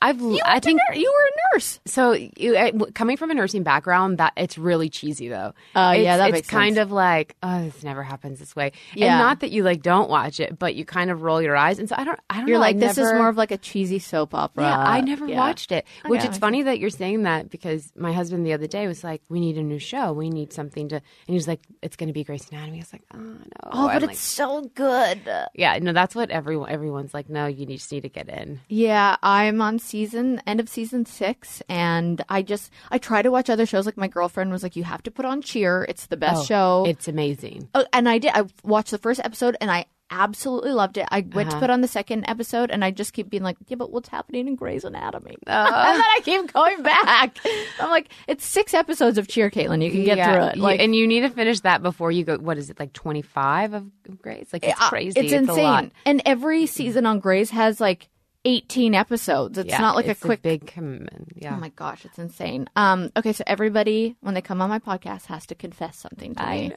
I've 0.00 0.20
You 0.20 0.40
I 0.44 0.58
think 0.60 0.80
you 0.94 1.12
were 1.12 1.26
a 1.26 1.56
nurse. 1.56 1.80
so. 1.84 2.12
You, 2.12 2.56
uh, 2.56 2.70
coming 2.94 3.16
from 3.16 3.30
a 3.30 3.34
nursing 3.34 3.62
background, 3.62 4.18
that 4.18 4.32
it's 4.36 4.56
really 4.56 4.88
cheesy 4.88 5.28
though. 5.28 5.52
Oh, 5.76 5.90
It's- 5.90 6.04
yeah, 6.04 6.16
that 6.16 6.28
it's 6.28 6.32
makes 6.32 6.48
kind 6.48 6.76
sense. 6.76 6.86
of 6.86 6.92
like 6.92 7.36
oh, 7.42 7.64
this 7.64 7.82
never 7.84 8.02
happens 8.02 8.38
this 8.38 8.56
way. 8.56 8.72
Yeah. 8.94 9.12
and 9.12 9.18
not 9.18 9.40
that 9.40 9.50
you 9.50 9.62
like 9.62 9.82
don't 9.82 10.08
watch 10.08 10.40
it, 10.40 10.58
but 10.58 10.74
you 10.74 10.84
kind 10.84 11.10
of 11.10 11.22
roll 11.22 11.42
your 11.42 11.56
eyes, 11.56 11.78
and 11.78 11.88
so 11.88 11.94
I 11.98 12.04
don't. 12.04 12.18
I 12.30 12.38
don't 12.38 12.48
You're 12.48 12.56
know. 12.56 12.60
like 12.62 12.76
I 12.76 12.78
this 12.80 12.98
is 12.98 13.12
more 13.12 13.28
of 13.28 13.36
like 13.36 13.50
a 13.50 13.58
cheesy 13.58 13.98
soap 13.98 14.34
opera. 14.34 14.64
Yeah, 14.64 14.78
I 14.78 15.00
never 15.02 15.26
Yeah. 15.28 15.36
watched 15.36 15.72
it. 15.72 15.84
Which 16.06 16.20
Okay, 16.20 16.28
it's 16.28 16.38
funny 16.38 16.62
that 16.62 16.78
you're 16.78 16.90
saying 16.90 17.24
that 17.24 17.50
because 17.50 17.92
my 17.96 18.12
husband 18.12 18.46
the 18.46 18.52
other 18.54 18.66
day 18.66 18.86
was 18.86 19.04
like, 19.04 19.22
"We 19.28 19.40
need 19.40 19.58
a 19.58 19.62
new 19.62 19.78
show. 19.78 20.12
We 20.12 20.30
need 20.30 20.52
something 20.52 20.88
to," 20.88 20.96
and 20.96 21.02
he 21.26 21.34
was 21.34 21.46
like, 21.48 21.60
"It's 21.82 21.96
going 21.96 22.08
to 22.08 22.12
be 22.14 22.24
Grey's 22.24 22.48
Anatomy." 22.50 22.78
I 22.78 22.80
was 22.80 22.92
like, 22.92 23.02
"Oh 23.14 23.18
no!" 23.18 23.36
Oh, 23.64 23.88
I'm 23.88 23.96
but 23.96 24.02
like, 24.02 24.10
it's 24.12 24.20
so 24.20 24.62
good. 24.74 25.20
yeah, 25.54 25.78
no, 25.80 25.92
that's 25.92 26.14
what 26.14 26.30
everyone 26.30 26.70
everyone's 26.70 27.12
like. 27.14 27.28
No, 27.28 27.46
you 27.46 27.66
need, 27.66 27.76
just 27.76 27.92
need 27.92 28.02
to 28.02 28.08
get 28.08 28.28
in. 28.28 28.60
Yeah, 28.68 29.16
I'm 29.22 29.60
on 29.60 29.78
season 29.82 30.40
end 30.46 30.60
of 30.60 30.68
season 30.68 31.04
six, 31.06 31.62
and 31.68 32.22
I 32.28 32.42
just 32.42 32.70
I 32.90 32.98
try 32.98 33.22
to 33.22 33.30
watch 33.30 33.50
other 33.50 33.66
shows. 33.66 33.86
Like 33.86 33.96
my 33.96 34.08
girlfriend 34.08 34.50
was 34.52 34.62
like, 34.62 34.76
"You 34.76 34.84
have 34.84 35.02
to 35.04 35.10
put 35.10 35.24
on 35.24 35.42
Cheer. 35.42 35.84
It's 35.88 36.06
the 36.06 36.16
best 36.16 36.42
Oh, 36.42 36.44
show." 36.44 36.84
It's 36.86 37.08
amazing. 37.08 37.68
Oh, 37.74 37.84
and 37.92 38.08
I 38.08 38.18
did. 38.18 38.32
I 38.34 38.44
watched 38.64 38.90
the 38.92 38.98
first 38.98 39.20
episode, 39.24 39.56
and 39.60 39.70
I 39.70 39.86
absolutely 40.14 40.72
loved 40.72 40.98
it. 40.98 41.06
I 41.10 41.20
went 41.32 41.48
to 41.48 41.56
Uh-huh. 41.56 41.60
put 41.60 41.70
on 41.70 41.80
the 41.80 41.88
second 41.88 42.26
episode, 42.28 42.70
and 42.70 42.84
I 42.84 42.90
just 42.90 43.14
keep 43.14 43.30
being 43.30 43.42
like, 43.42 43.56
"Yeah, 43.66 43.76
but 43.76 43.90
what's 43.90 44.10
happening 44.10 44.46
in 44.46 44.56
Grey's 44.56 44.84
Anatomy?" 44.84 45.36
Uh. 45.46 45.50
and 45.74 45.96
then 45.96 46.04
I 46.04 46.20
keep 46.22 46.52
going 46.52 46.82
back. 46.82 47.38
I'm 47.80 47.88
like, 47.88 48.10
"It's 48.28 48.44
six 48.44 48.74
episodes 48.74 49.16
of 49.16 49.26
Cheer, 49.26 49.50
Kaitlyn. 49.50 49.82
You 49.82 49.90
can 49.90 50.04
get 50.04 50.22
through 50.22 50.44
it." 50.48 50.58
Like, 50.58 50.80
and 50.80 50.94
you 50.94 51.06
need 51.06 51.20
to 51.20 51.30
finish 51.30 51.60
that 51.60 51.82
before 51.82 52.12
you 52.12 52.24
go. 52.24 52.36
What 52.36 52.58
is 52.58 52.68
it 52.68 52.78
like 52.78 52.92
twenty 52.92 53.22
five 53.22 53.72
of 53.72 53.86
Grace? 54.20 54.48
Like 54.52 54.64
it's 54.64 54.78
Uh, 54.80 54.88
crazy. 54.90 55.18
It's 55.18 55.32
insane. 55.32 55.58
a 55.58 55.62
lot. 55.62 55.84
And 56.04 56.20
every 56.26 56.66
season 56.66 57.06
on 57.06 57.18
Grey's 57.18 57.48
has 57.50 57.80
like 57.80 58.08
18 58.44 58.94
episodes. 58.94 59.56
It's 59.58 59.68
Yeah, 59.68 59.78
not 59.78 59.94
like 59.96 60.06
it's 60.06 60.20
a 60.20 60.24
quick 60.24 60.42
big 60.42 60.66
commitment. 60.66 61.32
Yeah. 61.36 61.54
Oh 61.56 61.60
my 61.60 61.68
gosh, 61.70 62.04
it's 62.04 62.18
insane. 62.18 62.68
Um, 62.76 63.10
okay, 63.16 63.32
so 63.32 63.44
everybody 63.46 64.16
when 64.20 64.34
they 64.34 64.42
come 64.42 64.60
on 64.60 64.68
my 64.68 64.78
podcast 64.78 65.26
has 65.26 65.46
to 65.46 65.54
confess 65.54 65.96
something 65.96 66.34
to 66.34 66.46
me. 66.46 66.72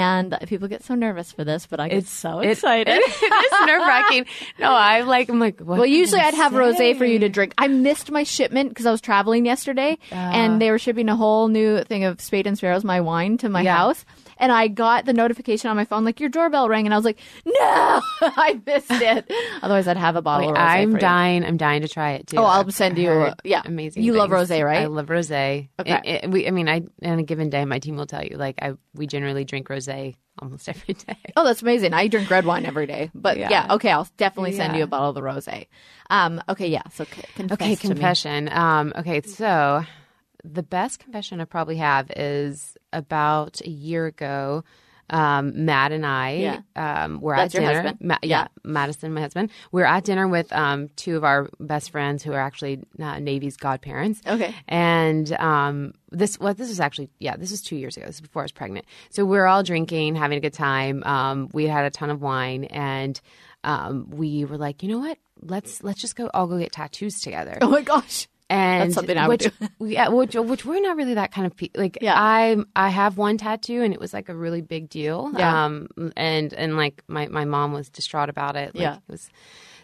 And 0.00 0.36
people 0.46 0.66
get 0.68 0.82
so 0.82 0.94
nervous 0.94 1.30
for 1.32 1.44
this, 1.44 1.66
but 1.66 1.78
I 1.80 1.88
get 1.88 2.06
so 2.06 2.40
excited. 2.40 2.88
it 2.90 3.00
is 3.52 3.66
nerve 3.66 3.82
wracking. 3.86 4.24
No, 4.58 4.72
I'm 4.74 5.06
like. 5.06 5.28
I'm 5.28 5.38
like. 5.38 5.60
What 5.60 5.78
Well, 5.78 5.86
usually 5.86 6.20
I'd 6.20 6.34
have 6.34 6.52
rosé 6.52 6.96
for 6.96 7.04
you 7.04 7.18
to 7.20 7.28
drink. 7.28 7.54
I 7.58 7.68
missed 7.68 8.10
my 8.10 8.22
shipment 8.22 8.70
because 8.70 8.86
I 8.86 8.90
was 8.90 9.00
traveling 9.00 9.44
yesterday, 9.46 9.98
Ah. 10.12 10.30
and 10.32 10.60
they 10.60 10.70
were 10.70 10.78
shipping 10.78 11.08
a 11.08 11.16
whole 11.16 11.48
new 11.48 11.84
thing 11.84 12.04
of 12.04 12.20
Spade 12.20 12.46
and 12.46 12.56
Sparrows, 12.56 12.84
my 12.84 13.00
wine, 13.00 13.36
to 13.38 13.48
my 13.48 13.62
Yeah. 13.62 13.76
house. 13.76 14.04
And 14.38 14.50
I 14.50 14.68
got 14.68 15.04
the 15.04 15.12
notification 15.12 15.68
on 15.68 15.76
my 15.76 15.84
phone, 15.84 16.02
like 16.06 16.18
your 16.18 16.30
doorbell 16.30 16.66
rang, 16.66 16.86
and 16.86 16.94
I 16.94 16.96
was 16.96 17.04
like, 17.04 17.18
"No, 17.44 17.52
I 18.22 18.58
missed 18.64 18.90
it." 18.90 19.30
Otherwise, 19.62 19.86
I'd 19.86 19.98
have 19.98 20.16
a 20.16 20.22
bottle 20.22 20.48
Wait. 20.52 20.58
I'm 20.58 20.92
for 20.92 20.96
you. 20.96 21.00
dying. 21.00 21.44
I'm 21.44 21.58
dying 21.58 21.82
to 21.82 21.88
try 21.88 22.12
it 22.12 22.26
too. 22.28 22.38
Oh, 22.38 22.44
I'll 22.44 22.60
I've 22.60 22.72
send 22.74 22.96
you- 22.96 23.08
heard 23.08 23.34
yeah. 23.44 23.60
amazing. 23.66 24.02
You 24.02 24.14
love 24.14 24.30
rosé, 24.30 24.64
right? 24.64 24.80
I 24.82 24.86
love 24.86 25.06
rosé. 25.08 25.68
Okay. 25.78 26.00
It- 26.04 26.24
it- 26.24 26.30
we, 26.30 26.46
I 26.46 26.52
mean, 26.52 26.68
I 26.70 26.82
on 27.02 27.18
a 27.18 27.22
given 27.22 27.50
day, 27.50 27.64
my 27.66 27.80
team 27.80 27.96
will 27.96 28.06
tell 28.06 28.24
you 28.24 28.36
like 28.38 28.56
I 28.62 28.72
we 28.94 29.06
generally 29.06 29.44
drink 29.44 29.68
rosé 29.68 29.89
almost 30.40 30.68
every 30.74 30.94
day. 30.94 31.16
Oh, 31.36 31.44
that's 31.44 31.62
amazing. 31.62 31.92
I 31.94 32.08
drink 32.08 32.30
red 32.30 32.44
wine 32.44 32.64
every 32.66 32.86
day. 32.86 33.10
But 33.14 33.38
yeah, 33.38 33.50
Yeah. 33.50 33.74
okay, 33.74 33.90
I'll 33.90 34.08
definitely 34.16 34.52
send 34.52 34.72
Yeah. 34.74 34.78
you 34.78 34.84
a 34.84 34.86
bottle 34.86 35.10
of 35.10 35.14
the 35.14 35.20
rosé. 35.22 35.66
Um, 36.08 36.42
okay, 36.48 36.68
yeah. 36.68 36.82
So 36.92 37.04
c- 37.04 37.22
confess 37.34 37.60
Okay, 37.60 37.76
confession. 37.76 38.48
Um, 38.52 38.92
okay, 38.96 39.20
so 39.22 39.84
the 40.44 40.62
best 40.62 40.98
confession 41.00 41.40
I 41.40 41.44
probably 41.44 41.76
have 41.76 42.10
is 42.16 42.76
about 42.92 43.60
a 43.62 43.70
year 43.70 44.06
ago. 44.06 44.64
Um, 45.10 45.64
Matt 45.64 45.90
and 45.92 46.06
I, 46.06 46.30
Yeah. 46.76 47.04
um, 47.04 47.20
were 47.20 47.34
That's 47.36 47.54
at 47.54 47.60
dinner. 47.60 47.94
Ma- 48.00 48.18
yeah, 48.22 48.42
Yeah. 48.42 48.48
Madison, 48.64 49.12
my 49.12 49.20
husband. 49.20 49.50
We 49.72 49.82
are 49.82 49.86
at 49.86 50.04
dinner 50.04 50.28
with 50.28 50.52
um, 50.52 50.88
two 50.96 51.16
of 51.16 51.24
our 51.24 51.48
best 51.58 51.90
friends 51.90 52.22
who 52.22 52.32
are 52.32 52.40
actually 52.40 52.80
uh, 53.00 53.18
Navy's 53.18 53.56
godparents. 53.56 54.20
Okay. 54.26 54.54
And 54.68 55.32
um, 55.34 55.94
this, 56.10 56.38
well, 56.38 56.54
this 56.54 56.68
was 56.68 56.78
actually, 56.80 57.10
yeah, 57.18 57.36
this 57.36 57.50
was 57.50 57.60
two 57.60 57.76
years 57.76 57.96
ago. 57.96 58.06
This 58.06 58.16
is 58.16 58.20
before 58.20 58.42
I 58.42 58.44
was 58.44 58.52
pregnant. 58.52 58.86
So 59.10 59.24
we 59.24 59.36
are 59.38 59.46
all 59.46 59.62
drinking, 59.64 60.14
having 60.14 60.38
a 60.38 60.40
good 60.40 60.54
time. 60.54 61.02
Um, 61.04 61.48
we 61.52 61.66
had 61.66 61.84
a 61.84 61.90
ton 61.90 62.10
of 62.10 62.22
wine, 62.22 62.64
and 62.64 63.20
um, 63.64 64.08
we 64.10 64.44
were 64.44 64.56
like, 64.58 64.82
you 64.82 64.88
know 64.88 64.98
what? 65.00 65.18
Let's 65.42 65.82
let's 65.82 66.00
just 66.00 66.16
go. 66.16 66.30
All 66.32 66.46
go 66.46 66.58
get 66.58 66.72
tattoos 66.72 67.20
together. 67.20 67.58
Oh 67.60 67.68
my 67.70 67.82
gosh. 67.82 68.28
And 68.50 68.82
That's 68.82 68.94
something 68.94 69.16
I 69.16 69.28
would 69.28 69.42
which, 69.42 69.58
do. 69.58 69.68
yeah, 69.86 70.08
which, 70.08 70.34
which 70.34 70.64
we're 70.64 70.80
not 70.80 70.96
really 70.96 71.14
that 71.14 71.30
kind 71.30 71.46
of 71.46 71.56
pe- 71.56 71.70
like. 71.76 71.98
Yeah. 72.02 72.14
I 72.16 72.56
I 72.74 72.88
have 72.88 73.16
one 73.16 73.38
tattoo, 73.38 73.82
and 73.82 73.94
it 73.94 74.00
was 74.00 74.12
like 74.12 74.28
a 74.28 74.34
really 74.34 74.60
big 74.60 74.90
deal. 74.90 75.30
Yeah. 75.36 75.66
Um, 75.66 75.88
and 76.16 76.52
and 76.54 76.76
like 76.76 77.02
my 77.06 77.28
my 77.28 77.44
mom 77.44 77.72
was 77.72 77.88
distraught 77.88 78.28
about 78.28 78.56
it. 78.56 78.74
Like, 78.74 78.82
Yeah. 78.82 78.96
It 78.96 79.02
was. 79.08 79.30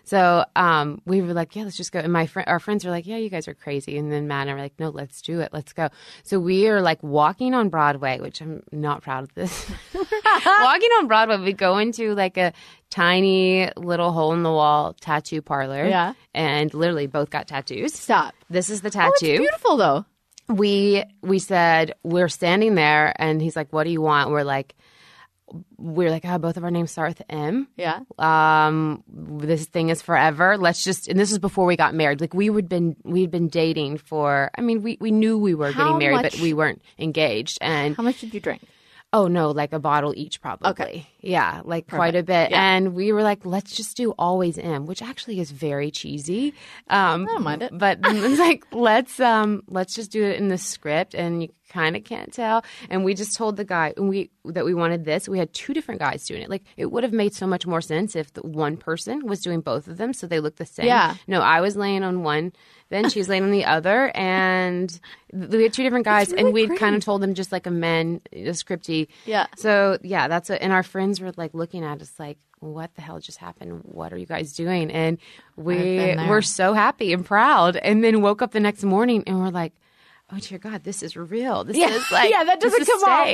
So 0.07 0.45
um, 0.55 1.03
we 1.05 1.21
were 1.21 1.33
like, 1.35 1.57
yeah, 1.57 1.65
let's 1.65 1.77
just 1.77 1.91
go. 1.91 1.99
And 1.99 2.13
my 2.13 2.27
friend, 2.27 2.49
our 2.49 2.61
friends 2.61 2.85
were 2.85 2.93
like, 2.93 3.07
yeah, 3.09 3.17
you 3.17 3.29
guys 3.29 3.49
are 3.49 3.55
crazy. 3.55 3.99
And 3.99 4.11
then 4.13 4.29
Matt 4.29 4.43
and 4.43 4.51
I 4.51 4.55
were 4.55 4.61
like, 4.61 4.79
no, 4.79 4.89
let's 4.91 5.21
do 5.21 5.41
it. 5.41 5.51
Let's 5.53 5.73
go. 5.73 5.89
So 6.23 6.39
we 6.39 6.69
are 6.69 6.81
like 6.81 7.03
walking 7.03 7.55
on 7.55 7.69
Broadway, 7.71 8.21
which 8.21 8.41
I'm 8.41 8.63
not 8.71 9.03
proud 9.03 9.25
of 9.25 9.35
this. 9.35 9.69
walking 9.95 10.91
on 10.99 11.09
Broadway, 11.09 11.39
we 11.39 11.53
go 11.53 11.79
into 11.79 12.15
like 12.15 12.37
a 12.37 12.53
tiny 12.89 13.69
little 13.77 14.13
hole 14.13 14.33
in 14.33 14.43
the 14.45 14.51
wall 14.53 14.95
tattoo 15.01 15.43
parlor. 15.43 15.87
Yeah. 15.87 16.15
And 16.35 16.73
literally 16.73 17.07
both 17.09 17.31
got 17.31 17.49
tattoos. 17.49 17.93
Stop. 17.95 18.35
This 18.49 18.71
is 18.71 18.83
the 18.83 18.89
Oh, 18.97 19.09
it's 19.09 19.21
tattoo. 19.21 19.39
beautiful 19.39 19.77
though. 19.77 20.05
we 20.49 21.03
we 21.23 21.41
said 21.41 21.95
we're 22.05 22.29
standing 22.29 22.77
there, 22.77 23.13
and 23.21 23.43
he's 23.43 23.57
like, 23.57 23.73
"What 23.73 23.83
do 23.85 23.91
you 23.91 24.01
want?" 24.01 24.31
We're 24.31 24.45
like, 24.45 24.77
we're 25.79 26.11
like, 26.11 26.25
oh, 26.25 26.39
both 26.39 26.57
of 26.57 26.65
our 26.65 26.71
names 26.71 26.91
start 26.91 27.11
with 27.11 27.23
M. 27.29 27.69
Yeah. 27.77 28.01
Um, 28.19 29.03
this 29.09 29.67
thing 29.67 29.89
is 29.91 30.03
forever. 30.03 30.57
Let's 30.59 30.83
just, 30.85 31.09
and 31.09 31.19
this 31.19 31.33
is 31.33 31.39
before 31.39 31.67
we 31.67 31.77
got 31.77 31.95
married. 31.95 32.21
Like 32.21 32.35
we 32.35 32.51
would 32.51 32.69
been, 32.69 32.97
we'd 33.05 33.31
been 33.31 33.49
dating 33.49 33.99
for. 33.99 34.51
I 34.57 34.61
mean, 34.61 34.83
we 34.83 34.97
we 35.01 35.11
knew 35.11 35.39
we 35.39 35.55
were 35.55 35.71
How 35.73 35.85
getting 35.85 35.99
married, 35.99 36.23
much- 36.23 36.33
but 36.33 36.41
we 36.41 36.53
weren't 36.55 36.83
engaged. 36.99 37.59
And 37.61 37.97
How 37.97 38.03
much 38.03 38.21
did 38.21 38.35
you 38.35 38.41
drink? 38.41 38.63
Oh 39.13 39.29
no, 39.29 39.51
like 39.53 39.73
a 39.73 39.79
bottle 39.79 40.13
each 40.17 40.41
probably. 40.41 40.71
Okay. 40.71 41.07
Yeah, 41.27 41.63
like 41.65 41.89
quite 41.89 42.15
a 42.15 42.23
bit. 42.23 42.51
Yeah. 42.51 42.77
And 42.77 42.95
we 42.95 43.13
were 43.13 43.23
like, 43.23 43.45
let's 43.45 43.75
just 43.75 43.97
do 43.97 44.13
always 44.19 44.59
M, 44.59 44.87
which 44.87 45.03
actually 45.03 45.41
is 45.41 45.51
very 45.51 45.91
cheesy. 45.91 46.55
Um 46.89 47.23
I 47.29 47.33
don't 47.33 47.43
mind 47.43 47.63
it. 47.63 47.77
But 47.77 47.99
it's 48.05 48.39
like 48.39 48.67
let's 48.73 49.19
um 49.21 49.63
let's 49.69 49.95
just 49.95 50.11
do 50.11 50.23
it 50.25 50.37
in 50.37 50.49
the 50.49 50.59
script 50.59 51.15
and 51.15 51.43
you 51.43 51.49
kind 51.69 51.97
of 51.97 52.05
can't 52.05 52.33
tell. 52.33 52.65
And 52.91 53.05
we 53.05 53.15
just 53.15 53.37
told 53.37 53.57
the 53.57 53.65
guy 53.65 53.93
and 53.97 54.09
we 54.09 54.31
that 54.45 54.65
we 54.65 54.75
wanted 54.75 55.05
this. 55.05 55.29
We 55.29 55.39
had 55.39 55.53
two 55.53 55.75
different 55.75 56.01
guys 56.01 56.25
doing 56.25 56.43
it. 56.43 56.51
Like 56.51 56.63
it 56.77 56.87
would 56.87 57.03
have 57.03 57.13
made 57.13 57.35
so 57.35 57.47
much 57.47 57.67
more 57.67 57.81
sense 57.81 58.15
if 58.17 58.33
the 58.33 58.43
one 58.43 58.77
person 58.77 59.27
was 59.27 59.41
doing 59.41 59.61
both 59.61 59.89
of 59.89 59.97
them 59.97 60.13
so 60.13 60.27
they 60.27 60.41
looked 60.41 60.59
the 60.59 60.67
same. 60.67 60.87
Yeah. 60.87 61.15
No, 61.27 61.41
I 61.41 61.61
was 61.61 61.77
laying 61.77 62.03
on 62.03 62.23
one, 62.23 62.53
then 62.89 63.11
she's 63.11 63.29
laying 63.29 63.43
on 63.43 63.51
the 63.51 63.65
other 63.65 64.13
and 64.15 64.99
we 65.33 65.65
had 65.65 65.73
two 65.73 65.83
different 65.83 66.05
guys 66.05 66.33
and 66.33 66.53
we 66.53 66.69
kind 66.69 66.95
of 66.95 67.05
told 67.05 67.21
them 67.21 67.35
just 67.35 67.51
like 67.53 67.67
a 67.67 67.71
men 67.71 68.21
a 68.33 68.51
scripty. 68.51 69.09
Yeah. 69.25 69.47
So 69.57 69.99
yeah, 70.03 70.29
that's 70.29 70.51
it. 70.51 70.63
And 70.63 70.73
our 70.73 70.83
friends 70.83 71.16
were 71.21 71.33
like 71.37 71.55
looking 71.55 71.85
at 71.85 72.01
us 72.03 72.13
like, 72.19 72.39
"What 72.61 72.95
the 72.95 73.03
hell 73.03 73.19
just 73.21 73.39
happened? 73.39 73.81
What 73.85 74.13
are 74.13 74.17
you 74.19 74.27
guys 74.27 74.53
doing?" 74.53 74.91
And 74.91 75.19
we 75.57 76.17
were 76.29 76.43
so 76.43 76.73
happy 76.73 77.13
and 77.13 77.25
proud. 77.25 77.77
And 77.77 78.03
then 78.05 78.23
woke 78.23 78.43
up 78.43 78.53
the 78.53 78.61
next 78.61 78.83
morning 78.85 79.25
and 79.27 79.39
we're 79.41 79.51
like, 79.51 79.73
"Oh 80.33 80.39
dear 80.39 80.59
God, 80.59 80.85
this 80.85 81.03
is 81.03 81.17
real. 81.17 81.65
This 81.65 81.77
is 81.77 82.11
like 82.13 82.31
yeah, 82.31 82.45
that 82.45 82.61
doesn't 82.61 82.83
is 82.83 82.89
come 82.89 83.05
off. 83.05 83.27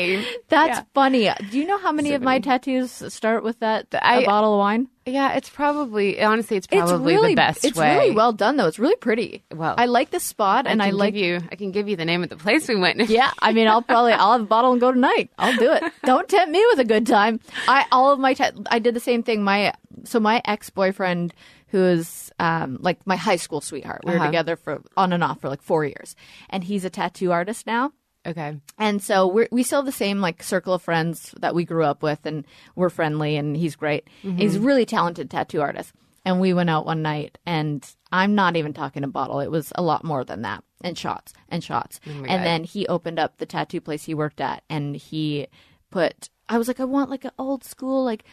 That's 0.49 0.79
Yeah. 0.79 0.83
funny. 0.95 1.31
Do 1.51 1.59
you 1.59 1.67
know 1.67 1.79
how 1.79 1.93
many 1.93 2.13
of 2.13 2.23
my 2.23 2.39
tattoos 2.39 2.91
start 3.13 3.43
with 3.45 3.61
that 3.61 3.87
a 3.93 4.05
I- 4.07 4.25
bottle 4.25 4.55
of 4.55 4.59
wine? 4.59 4.89
Yeah, 5.05 5.35
it's 5.35 5.49
probably 5.51 6.23
honestly, 6.23 6.57
it's 6.57 6.67
probably 6.69 7.15
it's 7.15 7.21
really 7.21 7.33
the 7.33 7.37
best 7.37 7.65
It's 7.65 7.77
way. 7.77 7.97
really 7.97 8.11
well 8.13 8.33
done 8.33 8.57
though. 8.57 8.69
It's 8.69 8.79
really 8.79 8.97
pretty. 8.97 9.43
Well, 9.53 9.75
I 9.77 9.87
like 9.87 10.11
the 10.11 10.21
spot, 10.21 10.67
and 10.69 10.81
I, 10.83 10.91
like 10.91 11.15
you. 11.15 11.41
I 11.51 11.57
can 11.57 11.73
give 11.73 11.89
you 11.89 11.97
the 11.97 12.05
name 12.05 12.23
of 12.23 12.29
the 12.29 12.37
place 12.37 12.69
we 12.69 12.77
went. 12.77 13.09
Yeah, 13.09 13.31
I 13.41 13.53
mean, 13.53 13.67
I'll 13.67 13.83
probably 13.83 14.13
I'll 14.13 14.33
have 14.33 14.43
a 14.43 14.45
bottle 14.47 14.71
and 14.73 14.81
go 14.81 14.93
tonight. 14.93 15.31
I'll 15.39 15.57
do 15.57 15.73
it. 15.73 15.83
Don't 16.05 16.29
tempt 16.29 16.53
me 16.53 16.65
with 16.71 16.79
a 16.79 16.85
good 16.85 17.07
time. 17.07 17.41
I 17.67 17.85
all 17.91 18.13
of 18.13 18.21
my 18.21 18.35
ta- 18.35 18.53
I 18.71 18.79
did 18.79 18.95
the 18.95 19.01
same 19.01 19.23
thing. 19.25 19.43
My 19.43 19.75
so 20.05 20.21
my 20.21 20.41
ex 20.45 20.71
boyfriend, 20.71 21.35
who 21.69 21.83
is 21.83 22.31
um 22.39 22.79
like 22.81 23.05
my 23.05 23.17
high 23.17 23.37
school 23.37 23.61
sweetheart, 23.61 24.03
we 24.05 24.13
were 24.13 24.19
Uh-huh. 24.19 24.27
together 24.27 24.55
for 24.57 24.83
on 24.97 25.13
and 25.13 25.25
off 25.25 25.41
for 25.41 25.49
like 25.49 25.63
four 25.63 25.85
years, 25.85 26.15
and 26.49 26.63
he's 26.63 26.85
a 26.85 26.91
tattoo 26.91 27.33
artist 27.33 27.67
now. 27.67 27.93
Okay. 28.27 28.57
And 28.79 29.03
so 29.03 29.27
we're, 29.27 29.49
we 29.51 29.63
still 29.63 29.79
have 29.79 29.87
the 29.87 29.93
same 29.93 30.21
like 30.21 30.43
circle 30.43 30.75
of 30.75 30.83
friends 30.83 31.35
that 31.41 31.55
we 31.55 31.65
grew 31.65 31.85
up 31.85 32.03
with, 32.03 32.25
and 32.25 32.47
we're 32.75 32.91
friendly, 32.91 33.37
and 33.37 33.57
he's 33.57 33.77
great. 33.77 34.09
He's 34.23 34.57
a 34.57 34.61
really 34.61 34.87
talented 34.87 35.31
tattoo 35.31 35.61
artist. 35.61 35.93
And 36.25 36.41
we 36.41 36.55
went 36.55 36.71
out 36.71 36.87
one 36.87 37.03
night, 37.03 37.39
and 37.47 37.85
I'm 38.13 38.35
not 38.37 38.57
even 38.57 38.73
talking 38.73 39.03
a 39.03 39.09
bottle. 39.09 39.41
It 39.41 39.51
was 39.51 39.73
a 39.75 39.83
lot 39.83 40.05
more 40.05 40.25
than 40.25 40.43
that, 40.43 40.63
and 40.83 40.97
shots 40.97 41.33
and 41.49 41.65
shots. 41.65 41.99
and 42.05 42.27
God. 42.27 42.45
then 42.45 42.65
he 42.65 42.87
opened 42.87 43.19
up 43.19 43.39
the 43.39 43.47
tattoo 43.47 43.81
place 43.81 44.05
he 44.05 44.15
worked 44.15 44.41
at, 44.41 44.63
and 44.71 44.95
he 44.95 45.49
put. 45.91 46.29
I 46.49 46.59
was 46.59 46.69
like, 46.69 46.79
I 46.79 46.85
want 46.85 47.11
like 47.11 47.25
an 47.25 47.33
old 47.39 47.65
school 47.65 48.05
like. 48.05 48.25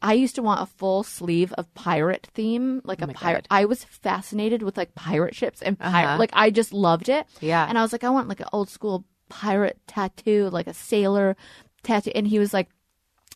I 0.00 0.12
used 0.12 0.36
to 0.36 0.42
want 0.42 0.62
a 0.62 0.66
full 0.66 1.02
sleeve 1.02 1.52
of 1.54 1.74
pirate 1.74 2.28
theme, 2.32 2.80
like 2.84 3.02
a 3.02 3.08
pirate. 3.08 3.48
I 3.50 3.64
was 3.64 3.82
fascinated 3.82 4.62
with 4.62 4.76
like 4.76 4.94
pirate 4.94 5.34
ships 5.34 5.60
and 5.60 5.76
pirate. 5.76 6.06
Uh-huh. 6.10 6.18
Like 6.18 6.30
I 6.34 6.50
just 6.50 6.72
loved 6.72 7.08
it. 7.08 7.26
Yeah. 7.40 7.66
And 7.68 7.76
I 7.76 7.82
was 7.82 7.90
like, 7.90 8.04
I 8.04 8.10
want 8.10 8.28
like 8.28 8.38
an 8.38 8.46
old 8.52 8.68
school 8.68 9.04
pirate 9.28 9.78
tattoo, 9.86 10.48
like 10.50 10.66
a 10.66 10.74
sailor 10.74 11.36
tattoo. 11.82 12.12
And 12.14 12.26
he 12.26 12.38
was 12.38 12.52
like, 12.52 12.68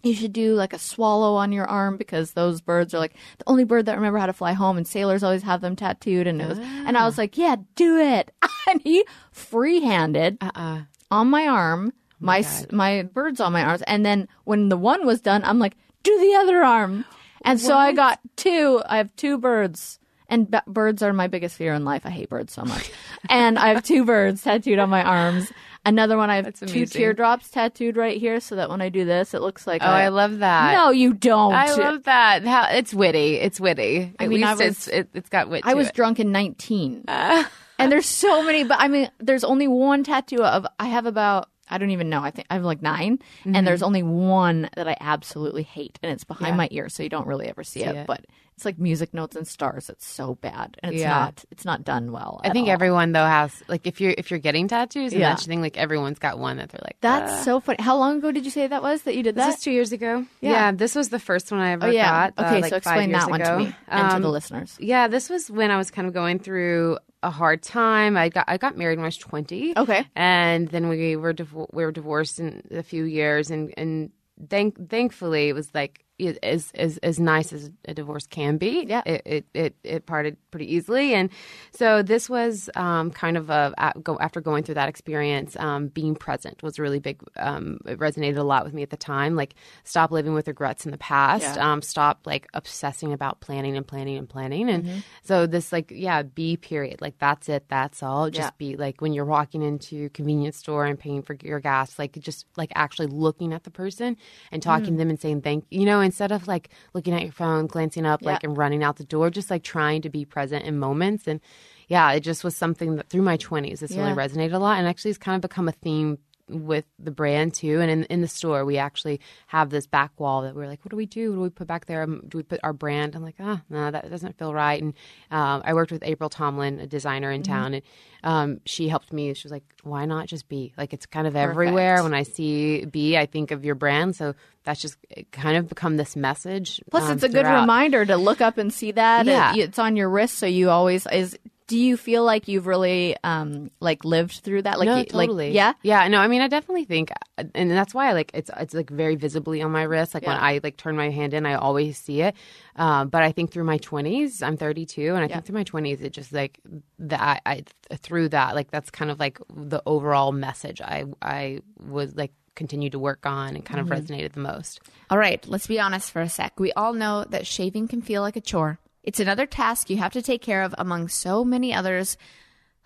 you 0.03 0.15
should 0.15 0.33
do 0.33 0.55
like 0.55 0.73
a 0.73 0.79
swallow 0.81 1.35
on 1.37 1.53
your 1.53 1.65
arm 1.67 1.97
because 1.97 2.33
those 2.33 2.61
birds 2.61 2.93
are 2.93 2.99
like 2.99 3.15
the 3.39 3.45
only 3.47 3.63
bird 3.63 3.87
that 3.87 3.95
remember 3.95 4.19
how 4.19 4.27
to 4.27 4.33
fly 4.33 4.53
home 4.53 4.77
and 4.77 4.85
sailors 4.87 5.23
always 5.23 5.45
have 5.45 5.61
them 5.61 5.77
tattooed 5.77 6.27
and 6.27 6.43
it 6.43 6.49
was 6.49 6.59
and 6.59 6.99
I 6.99 7.05
was 7.05 7.17
like, 7.19 7.39
Yeah, 7.39 7.55
do 7.77 7.99
it 7.99 8.33
and 8.69 8.81
he 8.83 9.05
free-handed 9.31 10.39
Uh-uh. 10.41 10.81
on 11.13 11.31
my 11.31 11.47
arm, 11.47 11.93
my 12.19 12.39
s 12.39 12.67
my 12.73 13.03
birds 13.03 13.39
on 13.41 13.53
my 13.53 13.63
arms, 13.63 13.83
and 13.83 14.05
then 14.05 14.27
when 14.45 14.71
the 14.71 14.77
one 14.77 15.07
was 15.07 15.21
done, 15.21 15.45
I'm 15.45 15.59
like, 15.61 15.77
do 16.03 16.19
the 16.19 16.35
other 16.41 16.65
arm, 16.65 17.05
and 17.45 17.61
so 17.61 17.77
I 17.77 17.93
got 17.93 18.19
two. 18.35 18.83
I 18.89 18.97
have 18.97 19.15
two 19.15 19.39
birds, 19.39 20.01
and 20.29 20.51
b- 20.51 20.59
birds 20.67 21.03
are 21.03 21.13
my 21.13 21.29
biggest 21.29 21.57
fear 21.57 21.75
in 21.75 21.85
life. 21.85 22.05
I 22.05 22.11
hate 22.11 22.29
birds 22.29 22.53
so 22.53 22.65
much, 22.65 22.91
and 23.29 23.57
I 23.59 23.69
have 23.69 23.85
two 23.85 24.05
birds 24.05 24.43
tattooed 24.43 24.81
on 24.81 24.91
my 24.91 25.03
arms. 25.05 25.53
Another 25.85 26.17
one, 26.17 26.31
I 26.31 26.37
have 26.37 26.55
two 26.55 26.87
teardrops 26.87 27.51
tattooed 27.51 27.97
right 27.97 28.17
here, 28.21 28.39
so 28.39 28.55
that 28.57 28.71
when 28.71 28.81
I 28.81 28.89
do 28.89 29.05
this, 29.05 29.35
it 29.35 29.41
looks 29.43 29.67
like. 29.67 29.83
Oh, 29.83 29.87
I 29.87 30.09
love 30.09 30.39
that. 30.39 30.75
No, 30.75 30.91
you 30.91 31.13
don't. 31.13 31.53
I 31.53 31.75
love 31.75 32.05
that. 32.05 32.45
How 32.47 32.69
it's 32.71 32.95
witty. 32.95 33.35
It's 33.37 33.59
witty. 33.59 34.15
At 34.21 34.29
mean, 34.29 34.45
I 34.45 34.53
least 34.55 34.61
was- 34.65 34.77
it's 34.77 34.89
it, 34.89 35.09
it's 35.15 35.29
got 35.29 35.49
wit. 35.49 35.63
I 35.65 35.75
was 35.75 35.89
it. 35.89 35.95
drunk 35.95 36.21
in 36.21 36.31
19. 36.31 37.05
and 37.09 37.47
there's 37.93 38.07
so 38.07 38.45
many, 38.45 38.63
but 38.63 38.79
I 38.81 38.87
mean, 38.87 39.11
there's 39.19 39.43
only 39.45 39.67
one 39.67 40.05
tattoo 40.05 40.45
of, 40.45 40.67
I 40.79 40.87
have 40.87 41.07
about, 41.07 41.49
I 41.69 41.79
don't 41.79 41.91
even 41.91 42.09
know, 42.09 42.21
I 42.23 42.31
think 42.31 42.47
I 42.49 42.55
have 42.55 42.65
like 42.65 42.81
9 42.83 43.19
Mm-hmm. 43.19 43.57
And 43.57 43.67
there's 43.67 43.83
only 43.83 44.05
one 44.05 44.71
that 44.77 44.87
I 44.87 44.97
absolutely 45.01 45.65
hate, 45.65 45.99
and 46.03 46.13
it's 46.13 46.23
behind 46.25 46.53
Yeah. 46.53 46.57
my 46.59 46.69
ear, 46.71 46.89
so 46.89 47.03
you 47.03 47.09
don't 47.09 47.27
really 47.27 47.49
ever 47.49 47.65
see, 47.65 47.83
it, 47.83 47.97
it. 47.97 48.07
But 48.07 48.25
it's 48.63 48.65
like 48.65 48.79
music 48.79 49.13
notes 49.13 49.35
and 49.35 49.47
stars. 49.47 49.91
It's 49.91 50.07
so 50.07 50.37
bad. 50.37 50.77
And 50.83 50.95
it's 50.95 51.03
Yeah. 51.03 51.11
not, 51.19 51.45
it's 51.51 51.65
not 51.65 51.83
done 51.83 52.13
well. 52.13 52.41
I 52.45 52.49
at 52.49 52.53
think 52.53 52.69
all. 52.69 52.73
everyone 52.75 53.11
though 53.11 53.27
has 53.27 53.61
like 53.67 53.87
if 53.89 54.01
you're 54.01 54.15
if 54.17 54.31
you're 54.31 54.39
getting 54.39 54.69
tattoos 54.69 55.11
and 55.13 55.21
Yeah. 55.21 55.31
mentioning 55.31 55.61
like 55.61 55.77
everyone's 55.77 56.21
got 56.21 56.39
one 56.39 56.59
that 56.59 56.69
they're 56.71 56.81
like 56.85 56.97
That's 57.01 57.45
so 57.45 57.59
funny. 57.59 57.79
How 57.83 57.97
long 57.97 58.19
ago 58.19 58.31
did 58.31 58.45
you 58.45 58.51
say 58.53 58.69
that 58.69 58.81
was 58.83 59.03
that 59.03 59.17
you 59.17 59.25
did 59.25 59.35
that? 59.35 59.47
This 59.47 59.55
that? 59.55 59.59
is 59.59 59.65
two 59.65 59.73
years 59.73 59.91
ago. 59.93 60.25
Yeah. 60.41 60.51
Yeah. 60.53 60.73
this 60.73 60.95
was 60.95 61.09
the 61.09 61.19
first 61.19 61.51
one 61.51 61.61
I 61.61 61.73
ever 61.73 61.87
oh, 61.87 61.91
yeah. 61.91 62.31
got. 62.31 62.35
uh, 62.45 62.47
okay, 62.47 62.61
like 62.63 62.71
so 62.71 62.81
five 62.81 62.99
explain 63.01 63.11
years 63.11 63.23
that 63.23 63.31
one 63.31 63.41
ago. 63.41 63.59
to 63.59 63.65
me 63.65 63.75
and 63.89 64.11
to 64.11 64.17
Um, 64.17 64.23
the 64.23 64.31
listeners. 64.31 64.77
Yeah, 64.79 65.09
this 65.09 65.29
was 65.29 65.51
when 65.51 65.71
I 65.73 65.77
was 65.77 65.91
kind 65.91 66.07
of 66.07 66.15
going 66.15 66.39
through 66.39 66.99
a 67.25 67.31
hard 67.31 67.63
time. 67.63 68.17
I 68.17 68.29
got 68.29 68.45
I 68.49 68.59
got 68.59 68.77
married 68.79 68.99
when 68.99 69.05
I 69.05 69.09
was 69.09 69.17
twenty. 69.17 69.77
Okay. 69.77 70.05
and 70.15 70.69
then 70.69 70.89
we 70.89 71.17
were 71.17 71.33
div- 71.33 71.53
we 71.73 71.85
were 71.85 71.93
divorced 71.93 72.39
in 72.39 72.63
a 72.71 72.83
few 72.83 73.05
years, 73.05 73.51
and 73.51 73.73
and 73.77 74.11
thank 74.49 74.89
thankfully 74.89 75.49
it 75.49 75.53
was 75.55 75.71
like 75.75 76.01
it- 76.01 76.02
as 76.43 76.71
as 76.75 76.99
as 76.99 77.19
nice 77.19 77.53
as 77.53 77.71
a 77.87 77.95
divorce 77.95 78.27
can 78.27 78.57
be. 78.57 78.85
Yeah. 78.89 79.03
it 79.07 79.23
it 79.25 79.45
it, 79.55 79.75
it 79.83 80.07
parted 80.07 80.37
pretty 80.51 80.73
easily, 80.75 81.15
and 81.15 81.31
so 81.73 82.03
this 82.03 82.29
was 82.31 82.71
um, 82.77 83.11
kind 83.11 83.37
of 83.37 83.51
a 83.51 83.73
after 84.21 84.41
going 84.41 84.63
through 84.65 84.77
that 84.77 84.89
experience. 84.89 85.57
Um, 85.57 85.89
being 85.89 86.15
present 86.15 86.63
was 86.63 86.79
really 86.79 86.99
big. 87.01 87.23
Um, 87.37 87.79
it 87.87 87.99
resonated 87.99 88.37
a 88.37 88.43
lot 88.43 88.65
with 88.65 88.75
me 88.75 88.83
at 88.83 88.91
the 88.91 88.97
time. 88.97 89.35
Like 89.37 89.55
stop 89.85 90.11
living 90.11 90.35
with 90.35 90.47
regrets 90.49 90.85
in 90.85 90.93
the 90.93 90.99
past. 90.99 91.57
Yeah. 91.57 91.73
Um, 91.73 91.83
stop 91.83 92.21
like 92.27 92.47
obsessing 92.55 93.13
about 93.13 93.41
planning 93.41 93.77
and 93.77 93.87
planning 93.87 94.17
and 94.19 94.29
planning, 94.29 94.69
and 94.69 95.03
so 95.23 95.47
this 95.47 95.73
like 95.73 95.91
yeah, 95.95 96.23
be 96.23 96.57
period. 96.57 97.01
Like 97.01 97.19
that's 97.19 97.49
it. 97.49 97.65
That's 97.69 98.03
all. 98.03 98.31
Just 98.31 98.47
Yeah. 98.47 98.51
be 98.59 98.77
like 98.77 99.01
when 99.01 99.13
you're 99.13 99.25
walking 99.25 99.63
into 99.63 100.09
convenience 100.11 100.57
store 100.59 100.85
and 100.87 100.99
paying 100.99 101.23
for 101.23 101.37
your 101.43 101.59
gas, 101.61 101.99
like 101.99 102.13
just 102.21 102.47
like 102.57 102.71
actually 102.75 103.07
looking 103.09 103.53
at 103.53 103.65
the 103.65 103.71
person 103.71 104.17
and 104.51 104.63
talking 104.63 104.95
to 104.95 104.99
them 104.99 105.11
and 105.11 105.19
saying 105.21 105.41
thank 105.41 105.65
you 105.71 105.87
know, 105.87 106.01
instead 106.03 106.33
of 106.33 106.47
like 106.47 106.69
looking 106.95 107.15
at 107.15 107.23
your 107.23 107.33
phone, 107.33 107.67
glancing 107.67 108.07
up 108.07 108.23
like 108.23 108.45
and 108.45 108.57
running 108.57 108.83
out 108.83 108.97
the 108.97 109.05
door, 109.05 109.31
just 109.31 109.51
like 109.51 109.63
trying 109.63 110.03
to 110.03 110.11
be 110.11 110.25
present 110.25 110.65
in 110.65 110.79
moments. 110.79 111.27
And 111.27 111.41
yeah, 111.89 112.13
it 112.13 112.21
just 112.21 112.45
was 112.45 112.57
something 112.57 112.97
that 112.97 113.09
through 113.09 113.23
my 113.23 113.37
twenties 113.37 113.81
this 113.81 113.93
Yeah. 113.93 114.03
really 114.03 114.15
resonated 114.17 114.53
a 114.55 114.59
lot 114.59 114.79
and 114.79 114.87
actually 114.87 115.11
it's 115.11 115.19
kind 115.19 115.37
of 115.37 115.43
become 115.49 115.69
a 115.69 115.73
theme 115.73 116.19
with 116.53 116.85
the 116.99 117.11
brand 117.11 117.55
too. 117.55 117.81
And 117.81 117.91
in, 117.91 118.05
in 118.05 118.21
the 118.21 118.29
store 118.29 118.65
we 118.65 118.79
actually 118.79 119.21
have 119.49 119.71
this 119.71 119.87
back 119.87 120.13
wall 120.19 120.43
that 120.43 120.55
we're 120.55 120.67
like 120.67 120.85
what 120.85 120.91
do 120.91 120.97
we 120.97 121.07
do? 121.07 121.31
What 121.31 121.37
do 121.37 121.41
we 121.43 121.51
put 121.51 121.67
back 121.67 121.87
there? 121.87 122.03
Um, 122.03 122.23
do 122.29 122.39
we 122.39 122.43
put 122.45 122.61
our 122.63 122.73
brand? 122.73 123.15
I'm 123.17 123.23
like 123.23 123.37
ah 123.41 123.61
no 123.71 123.91
that 123.91 124.11
doesn't 124.11 124.39
feel 124.39 124.53
right. 124.55 124.83
And 124.83 124.95
um, 125.31 125.63
i 125.65 125.75
worked 125.75 125.93
with 125.93 126.03
april 126.03 126.29
tomlin 126.31 126.79
a 126.81 126.87
designer 126.87 127.31
in 127.31 127.43
town. 127.43 127.75
And 127.75 127.83
um, 128.25 128.61
she 128.67 128.89
helped 128.89 129.13
me. 129.13 129.35
She 129.35 129.47
was 129.47 129.53
like 129.53 129.65
why 129.83 130.05
not 130.05 130.27
just 130.29 130.49
be? 130.49 130.73
Like 130.77 130.93
it's 130.93 131.07
kind 131.07 131.27
of 131.27 131.35
everywhere. 131.37 132.03
When 132.03 132.15
i 132.15 132.23
see 132.23 132.85
be 132.85 133.17
i 133.17 133.27
think 133.27 133.51
of 133.51 133.65
your 133.65 133.75
brand. 133.75 134.15
So 134.17 134.35
that's 134.65 134.81
just 134.81 134.97
kind 135.33 135.57
of 135.57 135.69
become 135.69 135.97
this 135.97 136.15
message 136.15 136.81
Plus, 136.91 137.05
um, 137.05 137.13
it's 137.13 137.25
a 137.25 137.29
good 137.29 137.45
reminder 137.63 138.05
to 138.07 138.17
look 138.17 138.41
up 138.41 138.59
and 138.59 138.73
see 138.73 138.93
that. 138.93 139.27
Yeah. 139.27 139.55
It- 139.55 139.59
it's 139.59 139.79
on 139.79 139.97
your 139.97 140.09
wrist, 140.09 140.39
so 140.39 140.47
you 140.47 140.71
always 140.71 141.07
is. 141.07 141.37
Do 141.67 141.79
you 141.79 141.97
feel 141.97 142.25
like 142.25 142.49
you've 142.49 142.67
really 142.67 143.17
um 143.25 143.71
like 143.81 144.05
lived 144.05 144.33
through 144.45 144.63
that? 144.63 144.79
Like, 144.79 144.87
no, 144.87 144.97
you- 144.97 145.07
like 145.13 145.29
totally. 145.29 145.53
yeah. 145.53 145.73
yeah. 145.83 146.07
No, 146.09 146.19
I 146.19 146.29
mean, 146.29 146.43
I 146.43 146.49
definitely 146.49 146.85
think, 146.85 147.11
and 147.39 147.71
that's 147.71 147.95
why 147.95 148.09
I 148.09 148.13
like 148.13 148.31
it's 148.35 148.51
it's 148.59 148.75
like 148.75 148.91
very 148.91 149.17
visibly 149.17 149.63
on 149.63 149.71
my 149.71 149.83
wrist. 149.83 150.15
Like 150.15 150.27
when 150.27 150.37
I 150.37 150.61
like 150.63 150.77
turn 150.77 150.97
my 150.97 151.11
hand 151.11 151.35
in, 151.35 151.47
I 151.47 151.55
always 151.55 151.97
see 151.99 152.21
it. 152.23 152.35
Um, 152.77 153.09
but 153.09 153.23
I 153.23 153.33
think 153.33 153.53
through 153.53 153.65
my 153.65 153.79
twenties, 153.79 154.43
I'm 154.43 154.57
32, 154.57 155.09
and 155.15 155.19
I 155.19 155.23
Yeah. 155.23 155.35
think 155.35 155.47
through 155.47 155.55
my 155.57 155.65
twenties, 155.65 156.01
it 156.03 156.13
just 156.13 156.33
like 156.33 156.59
that. 156.99 157.43
I 157.47 157.65
through 157.97 158.31
that, 158.31 158.55
like 158.55 158.71
that's 158.71 158.91
kind 158.91 159.11
of 159.11 159.19
like 159.21 159.39
the 159.55 159.83
overall 159.87 160.33
message 160.33 160.81
I 160.81 161.05
I 161.23 161.61
was 161.87 162.15
like 162.17 162.33
continue 162.55 162.91
to 162.91 162.99
work 162.99 163.25
on 163.25 163.55
and 163.57 163.65
kind 163.65 163.81
of 163.81 163.87
Mm-hmm. 163.87 164.13
resonated 164.13 164.33
the 164.33 164.41
most. 164.41 164.81
All 165.09 165.17
right, 165.17 165.43
let's 165.49 165.67
be 165.67 165.81
honest 165.81 166.11
for 166.11 166.21
a 166.21 166.29
sec. 166.29 166.61
We 166.61 166.71
all 166.73 166.93
know 166.93 167.25
that 167.31 167.47
shaving 167.47 167.89
can 167.89 168.03
feel 168.03 168.21
like 168.21 168.37
a 168.37 168.43
chore. 168.43 168.79
It's 169.03 169.21
another 169.21 169.47
task 169.47 169.91
you 169.91 169.97
have 169.97 170.13
to 170.13 170.23
take 170.23 170.43
care 170.43 170.63
of 170.63 170.75
among 170.79 171.09
so 171.09 171.45
many 171.45 171.75
others. 171.75 172.17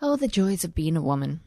Oh, 0.00 0.16
the 0.16 0.28
joys 0.28 0.64
of 0.64 0.74
being 0.74 0.96
a 0.96 1.02
woman. 1.02 1.40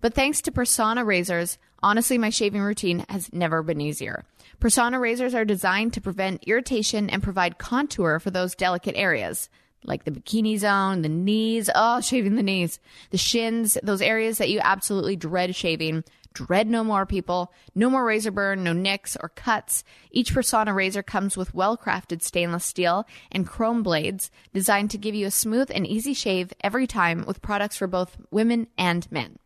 But 0.00 0.14
thanks 0.14 0.40
to 0.42 0.52
Personna 0.52 1.04
razors, 1.04 1.58
honestly, 1.82 2.16
my 2.18 2.30
shaving 2.30 2.62
routine 2.62 3.04
has 3.08 3.32
never 3.32 3.62
been 3.62 3.80
easier. 3.80 4.24
Personna 4.60 5.00
razors 5.00 5.34
are 5.34 5.44
designed 5.44 5.92
to 5.94 6.00
prevent 6.00 6.44
irritation 6.44 7.10
and 7.10 7.22
provide 7.22 7.58
contour 7.58 8.18
for 8.18 8.30
those 8.30 8.54
delicate 8.54 8.96
areas, 8.96 9.50
like 9.84 10.04
the 10.04 10.10
bikini 10.10 10.58
zone, 10.58 11.02
the 11.02 11.08
knees, 11.08 11.68
oh, 11.74 12.00
shaving 12.00 12.36
the 12.36 12.42
knees, 12.42 12.78
the 13.10 13.18
shins, 13.18 13.76
those 13.82 14.00
areas 14.00 14.38
that 14.38 14.50
you 14.50 14.60
absolutely 14.62 15.16
dread 15.16 15.54
shaving. 15.54 16.04
Dread 16.34 16.68
no 16.68 16.82
more, 16.82 17.06
people. 17.06 17.52
No 17.76 17.88
more 17.88 18.04
razor 18.04 18.32
burn, 18.32 18.64
no 18.64 18.72
nicks 18.72 19.16
or 19.20 19.28
cuts. 19.30 19.84
Each 20.10 20.34
Personna 20.34 20.74
razor 20.74 21.02
comes 21.02 21.36
with 21.36 21.54
well 21.54 21.78
crafted 21.78 22.22
stainless 22.22 22.64
steel 22.64 23.06
and 23.30 23.46
chrome 23.46 23.84
blades 23.84 24.32
designed 24.52 24.90
to 24.90 24.98
give 24.98 25.14
you 25.14 25.26
a 25.26 25.30
smooth 25.30 25.70
and 25.72 25.86
easy 25.86 26.12
shave 26.12 26.52
every 26.60 26.88
time 26.88 27.24
with 27.24 27.40
products 27.40 27.76
for 27.76 27.86
both 27.86 28.16
women 28.32 28.66
and 28.76 29.10
men. 29.12 29.38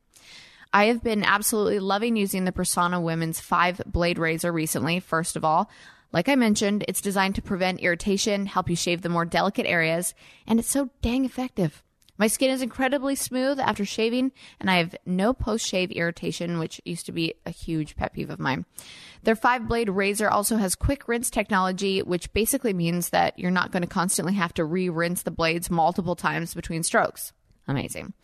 I 0.72 0.86
have 0.86 1.02
been 1.02 1.24
absolutely 1.24 1.78
loving 1.78 2.16
using 2.16 2.44
the 2.44 2.52
Personna 2.52 3.02
Women's 3.02 3.40
5 3.40 3.82
blade 3.86 4.18
razor 4.18 4.50
recently. 4.50 4.98
First 4.98 5.36
of 5.36 5.44
all, 5.44 5.70
like 6.12 6.28
I 6.28 6.36
mentioned, 6.36 6.86
it's 6.88 7.02
designed 7.02 7.34
to 7.34 7.42
prevent 7.42 7.80
irritation, 7.80 8.46
help 8.46 8.70
you 8.70 8.76
shave 8.76 9.02
the 9.02 9.08
more 9.10 9.26
delicate 9.26 9.66
areas, 9.66 10.14
and 10.46 10.58
it's 10.58 10.70
so 10.70 10.88
dang 11.02 11.26
effective. 11.26 11.82
My 12.18 12.26
skin 12.26 12.50
is 12.50 12.62
incredibly 12.62 13.14
smooth 13.14 13.60
after 13.60 13.84
shaving, 13.84 14.32
and 14.58 14.68
I 14.68 14.78
have 14.78 14.96
no 15.06 15.32
post 15.32 15.64
shave 15.64 15.92
irritation, 15.92 16.58
which 16.58 16.80
used 16.84 17.06
to 17.06 17.12
be 17.12 17.34
a 17.46 17.50
huge 17.50 17.96
pet 17.96 18.12
peeve 18.12 18.28
of 18.28 18.40
mine. 18.40 18.66
Their 19.22 19.36
five 19.36 19.68
blade 19.68 19.88
razor 19.88 20.28
also 20.28 20.56
has 20.56 20.74
quick 20.74 21.06
rinse 21.06 21.30
technology, 21.30 22.02
which 22.02 22.32
basically 22.32 22.72
means 22.72 23.10
that 23.10 23.38
you're 23.38 23.52
not 23.52 23.70
going 23.70 23.82
to 23.82 23.88
constantly 23.88 24.34
have 24.34 24.52
to 24.54 24.64
re 24.64 24.88
rinse 24.88 25.22
the 25.22 25.30
blades 25.30 25.70
multiple 25.70 26.16
times 26.16 26.54
between 26.54 26.82
strokes. 26.82 27.32
Amazing. 27.68 28.14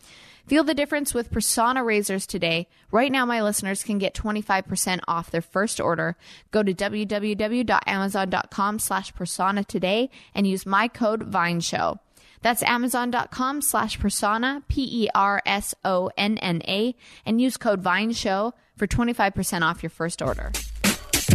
Feel 0.47 0.63
the 0.63 0.73
difference 0.73 1.13
with 1.13 1.31
Personna 1.31 1.83
razors 1.83 2.27
today. 2.27 2.67
Right 2.91 3.11
now, 3.11 3.25
my 3.25 3.41
listeners 3.41 3.83
can 3.83 3.97
get 3.97 4.13
25% 4.13 4.99
off 5.07 5.31
their 5.31 5.41
first 5.41 5.79
order. 5.79 6.17
Go 6.51 6.61
to 6.61 6.73
www.amazon.com 6.73 8.79
slash 8.79 9.13
personna 9.13 9.65
today 9.65 10.09
and 10.35 10.45
use 10.45 10.65
my 10.65 10.87
code 10.87 11.31
VINESHOW. 11.31 11.99
That's 12.45 12.61
amazon.com 12.61 13.63
slash 13.63 13.97
personna, 13.97 14.61
P 14.67 14.87
E 15.05 15.09
R 15.15 15.41
S 15.47 15.73
O 15.83 16.11
N 16.15 16.37
N 16.37 16.61
A, 16.67 16.93
and 17.25 17.41
use 17.41 17.57
code 17.57 17.81
VINESHOW 17.81 18.53
for 18.77 18.85
25% 18.85 19.63
off 19.63 19.81
your 19.81 19.89
first 19.89 20.21
order. 20.21 20.51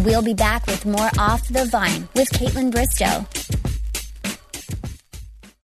We'll 0.04 0.22
be 0.22 0.34
back 0.34 0.68
with 0.68 0.86
more 0.86 1.10
Off 1.18 1.48
the 1.48 1.64
Vine 1.64 2.08
with 2.14 2.30
Kaitlyn 2.30 2.70
Bristowe. 2.70 3.26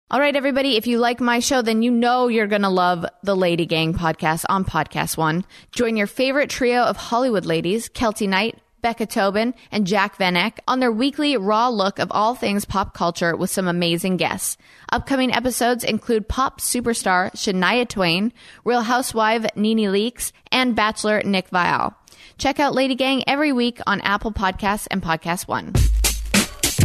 All 0.10 0.22
right, 0.22 0.38
everybody, 0.38 0.78
if 0.78 0.88
you 0.88 1.00
like 1.00 1.20
my 1.20 1.40
show, 1.40 1.62
then 1.62 1.82
you 1.82 1.92
know 1.92 2.30
you're 2.30 2.48
going 2.48 2.62
to 2.62 2.70
love 2.70 3.06
the 3.22 3.36
Lady 3.36 3.66
Gang 3.66 3.94
podcast 3.94 4.46
on 4.48 4.64
Podcast 4.64 5.18
One. 5.18 5.44
Join 5.74 5.98
your 5.98 6.08
favorite 6.08 6.50
trio 6.50 6.84
of 6.84 6.96
Hollywood 6.96 7.46
ladies, 7.46 7.90
Keltie 7.90 8.30
Knight, 8.30 8.58
Becca 8.86 9.08
Tobin, 9.08 9.56
and 9.72 9.88
Jac 9.88 10.20
Vanek 10.20 10.60
on 10.68 10.80
their 10.80 10.92
weekly 10.92 11.36
raw 11.38 11.70
look 11.70 11.98
of 11.98 12.12
all 12.12 12.36
things 12.36 12.66
pop 12.66 12.94
culture 12.94 13.36
with 13.36 13.50
some 13.50 13.68
amazing 13.68 14.16
guests. 14.16 14.58
Upcoming 14.92 15.34
episodes 15.34 15.84
include 15.84 16.30
pop 16.30 16.62
superstar 16.62 17.32
Shania 17.32 17.90
Twain, 17.90 18.32
Real 18.64 18.84
Housewife 18.84 19.44
Nene 19.56 19.92
Leakes, 19.92 20.32
and 20.52 20.76
Bachelor 20.76 21.24
Nick 21.24 21.50
Viall. 21.50 21.96
Check 22.38 22.60
out 22.60 22.76
Lady 22.76 22.94
Gang 22.94 23.24
every 23.26 23.52
week 23.52 23.80
on 23.88 24.02
Apple 24.02 24.32
Podcasts 24.32 24.86
and 24.92 25.02
Podcast 25.02 25.48
One. 25.48 25.74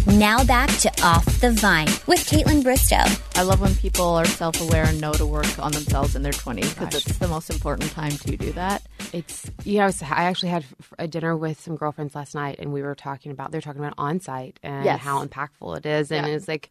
Now 0.07 0.43
back 0.43 0.71
to 0.79 0.91
Off 1.03 1.27
the 1.43 1.51
Vine 1.51 1.89
with 2.07 2.21
Kaitlyn 2.21 2.63
Bristowe. 2.63 3.21
I 3.37 3.43
love 3.43 3.61
when 3.61 3.75
people 3.75 4.07
are 4.07 4.25
self 4.25 4.59
aware 4.63 4.85
and 4.85 4.99
know 5.03 5.13
to 5.13 5.27
work 5.27 5.59
on 5.59 5.73
themselves 5.73 6.17
in 6.17 6.23
their 6.23 6.33
20s 6.33 6.79
because 6.79 6.95
it's 6.95 7.19
the 7.19 7.29
most 7.29 7.51
important 7.51 7.91
time 7.91 8.13
to 8.13 8.39
do 8.39 8.53
that. 8.53 8.83
It's 9.13 9.51
you 9.65 9.79
know 9.79 9.91
I, 10.03 10.25
actually 10.25 10.51
had 10.51 10.65
a 10.99 11.09
dinner 11.09 11.37
with 11.37 11.61
some 11.61 11.77
girlfriends 11.77 12.15
last 12.15 12.35
night 12.35 12.57
and 12.59 12.73
we 12.73 12.83
were 12.83 12.95
talking 12.95 13.33
about 13.33 13.51
they're 13.51 13.61
talking 13.61 13.83
about 13.85 13.97
Onsite 13.97 14.57
and 14.63 14.85
Yes. 14.85 15.01
how 15.01 15.25
impactful 15.25 15.79
it 15.79 15.87
is 15.87 16.13
and 16.13 16.27
Yeah. 16.27 16.35
it's 16.35 16.47
like 16.49 16.71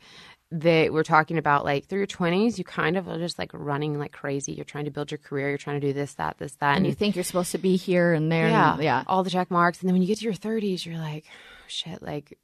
they 0.51 0.89
were 0.89 1.03
talking 1.03 1.37
about 1.37 1.63
like 1.65 1.85
through 1.85 1.99
your 1.99 2.07
20s 2.07 2.57
you 2.57 2.63
kind 2.63 2.97
of 2.97 3.07
are 3.07 3.17
just 3.19 3.37
like 3.37 3.51
running 3.53 3.99
like 3.99 4.11
crazy 4.11 4.53
you're 4.53 4.65
trying 4.65 4.85
to 4.85 4.91
build 4.91 5.11
your 5.11 5.17
career 5.19 5.49
you're 5.49 5.57
trying 5.57 5.79
to 5.79 5.85
do 5.87 5.93
this 5.93 6.13
that 6.15 6.37
this 6.39 6.53
that 6.55 6.77
And 6.77 6.87
you 6.87 6.93
think 6.93 7.15
you're 7.15 7.23
supposed 7.23 7.51
to 7.51 7.57
be 7.59 7.75
here 7.75 8.13
and 8.13 8.31
there. 8.31 8.47
yeah 8.47 8.73
And, 8.73 8.83
yeah. 8.83 9.03
all 9.05 9.23
the 9.23 9.29
check 9.29 9.51
marks 9.51 9.79
and 9.81 9.87
then 9.89 9.93
when 9.93 10.01
you 10.01 10.07
get 10.07 10.17
to 10.19 10.23
your 10.25 10.33
30s 10.33 10.85
you're 10.85 10.97
like 10.97 11.25
oh, 11.29 11.63
shit 11.67 12.01
like 12.01 12.37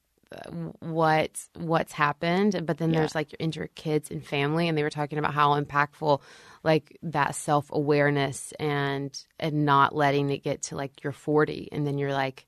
what 0.80 1.32
what's 1.56 1.94
happened 1.94 2.66
but 2.66 2.78
then 2.78 2.92
Yeah. 2.92 3.00
there's 3.00 3.16
like 3.16 3.30
your 3.56 3.68
kids 3.76 4.12
and 4.12 4.26
family 4.26 4.68
and 4.68 4.78
they 4.78 4.84
were 4.84 4.90
talking 4.90 5.18
about 5.20 5.34
how 5.34 5.60
impactful 5.62 6.22
like 6.64 6.98
that 7.04 7.36
self-awareness 7.36 8.54
and 8.60 9.26
and 9.40 9.66
not 9.66 9.96
letting 9.96 10.30
it 10.30 10.44
get 10.44 10.62
to 10.64 10.76
like 10.76 11.04
you're 11.04 11.14
40 11.14 11.70
and 11.72 11.86
then 11.86 11.98
you're 11.98 12.14
like 12.14 12.46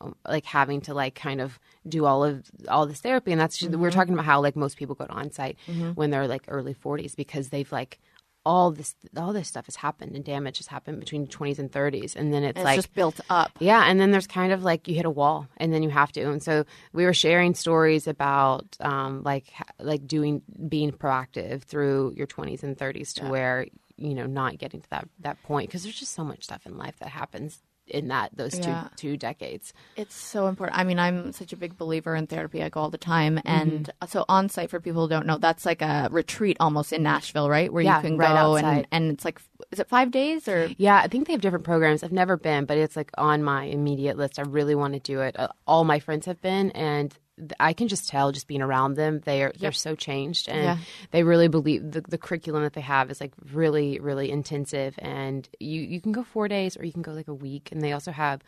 um, 0.00 0.14
like 0.26 0.46
having 0.46 0.80
to 0.82 0.94
like 0.94 1.14
kind 1.14 1.40
of 1.40 1.58
do 1.86 2.06
all 2.06 2.24
of 2.24 2.42
all 2.68 2.86
this 2.86 3.00
therapy 3.00 3.32
and 3.32 3.40
that's 3.40 3.60
Mm-hmm. 3.62 3.78
we're 3.80 3.90
talking 3.90 4.14
about 4.14 4.24
how 4.24 4.40
like 4.40 4.56
most 4.56 4.76
people 4.78 4.94
go 4.94 5.06
to 5.06 5.12
Onsite 5.12 5.56
when 5.94 6.10
they're 6.10 6.26
like 6.28 6.44
early 6.48 6.74
40s 6.74 7.14
because 7.16 7.50
they've 7.50 7.70
like 7.70 7.98
all 8.46 8.70
this 8.70 8.94
all 9.16 9.32
this 9.32 9.48
stuff 9.48 9.66
has 9.66 9.76
happened 9.76 10.16
and 10.16 10.24
damage 10.24 10.56
has 10.58 10.66
happened 10.66 10.98
between 10.98 11.26
20s 11.26 11.58
and 11.58 11.70
30s 11.70 12.16
and 12.16 12.32
then 12.32 12.42
it's, 12.42 12.56
It's 12.58 12.64
like 12.64 12.76
just 12.76 12.94
built 12.94 13.20
up. 13.28 13.50
yeah, 13.58 13.84
and 13.86 14.00
then 14.00 14.10
there's 14.12 14.26
kind 14.26 14.52
of 14.52 14.62
like 14.62 14.88
you 14.88 14.94
hit 14.94 15.04
a 15.04 15.10
wall, 15.10 15.46
and 15.58 15.72
then 15.72 15.82
you 15.82 15.90
have 15.90 16.10
to. 16.12 16.22
And 16.30 16.42
so 16.42 16.64
we 16.92 17.04
were 17.04 17.12
sharing 17.12 17.54
stories 17.54 18.06
about 18.06 18.76
um, 18.80 19.22
like 19.22 19.52
like 19.78 20.06
doing 20.06 20.42
being 20.68 20.90
proactive 20.92 21.62
through 21.62 22.14
your 22.16 22.26
20s 22.26 22.62
and 22.62 22.76
30s 22.78 23.12
to 23.14 23.26
where 23.26 23.66
you 23.96 24.14
know 24.14 24.24
not 24.26 24.56
getting 24.56 24.80
to 24.80 24.90
that 24.90 25.06
that 25.20 25.42
point 25.42 25.68
because 25.68 25.82
there's 25.82 25.98
just 26.00 26.14
so 26.14 26.24
much 26.24 26.44
stuff 26.44 26.64
in 26.64 26.78
life 26.78 26.96
that 27.00 27.08
happens 27.08 27.58
in 27.90 28.08
that 28.08 28.36
those 28.36 28.58
Yeah. 28.58 28.88
two 28.96 29.10
two 29.10 29.16
decades. 29.16 29.72
It's 29.96 30.14
so 30.14 30.46
important. 30.46 30.78
I 30.78 30.84
mean, 30.84 30.98
I'm 30.98 31.32
such 31.32 31.52
a 31.52 31.56
big 31.56 31.76
believer 31.76 32.14
in 32.14 32.26
therapy. 32.26 32.62
I 32.62 32.68
go 32.68 32.80
all 32.80 32.90
the 32.90 32.98
time. 32.98 33.40
And 33.44 33.90
so 34.08 34.24
Onsite, 34.28 34.70
for 34.70 34.80
people 34.80 35.02
who 35.02 35.08
don't 35.08 35.26
know, 35.26 35.38
that's 35.38 35.66
like 35.66 35.82
a 35.82 36.08
retreat 36.10 36.56
almost 36.60 36.92
in 36.92 37.02
Nashville, 37.02 37.48
right? 37.50 37.72
Where 37.72 37.82
Yeah, 37.82 37.96
you 37.96 38.02
can 38.02 38.16
right 38.18 38.28
go 38.28 38.56
and, 38.56 38.66
outside. 38.66 38.86
and 38.92 39.10
it's 39.10 39.24
like, 39.24 39.40
is 39.72 39.80
it 39.80 39.88
five 39.88 40.10
days 40.10 40.48
or? 40.48 40.70
Yeah, 40.78 40.96
I 40.96 41.08
think 41.08 41.26
they 41.26 41.32
have 41.32 41.42
different 41.42 41.64
programs. 41.64 42.02
I've 42.02 42.12
never 42.12 42.36
been, 42.36 42.64
but 42.64 42.78
it's 42.78 42.96
like 42.96 43.10
on 43.18 43.42
my 43.42 43.64
immediate 43.64 44.16
list. 44.16 44.38
I 44.38 44.42
really 44.42 44.74
want 44.74 44.94
to 44.94 45.00
do 45.00 45.20
it. 45.20 45.38
Uh, 45.38 45.48
all 45.66 45.84
my 45.84 45.98
friends 45.98 46.26
have 46.26 46.40
been, 46.40 46.70
and 46.72 47.14
I 47.58 47.72
can 47.72 47.88
just 47.88 48.08
tell 48.08 48.32
just 48.32 48.46
being 48.46 48.62
around 48.62 48.94
them, 48.94 49.20
they 49.24 49.42
are 49.42 49.52
they're 49.58 49.72
so 49.72 49.94
changed, 49.94 50.48
and 50.48 50.62
Yeah. 50.62 50.76
they 51.10 51.22
really 51.22 51.48
believe 51.48 51.90
the, 51.92 52.00
the 52.00 52.18
curriculum 52.18 52.62
that 52.62 52.72
they 52.74 52.80
have 52.80 53.10
is 53.10 53.20
like 53.20 53.32
really 53.52 53.98
really 54.00 54.30
intensive. 54.30 54.94
And 54.98 55.48
you 55.58 55.80
you 55.82 56.00
can 56.00 56.12
go 56.12 56.22
four 56.22 56.48
days, 56.48 56.76
or 56.76 56.84
you 56.84 56.92
can 56.92 57.02
go 57.02 57.12
like 57.12 57.28
a 57.28 57.34
week, 57.34 57.70
and 57.72 57.82
they 57.82 57.92
also 57.92 58.12
have 58.12 58.42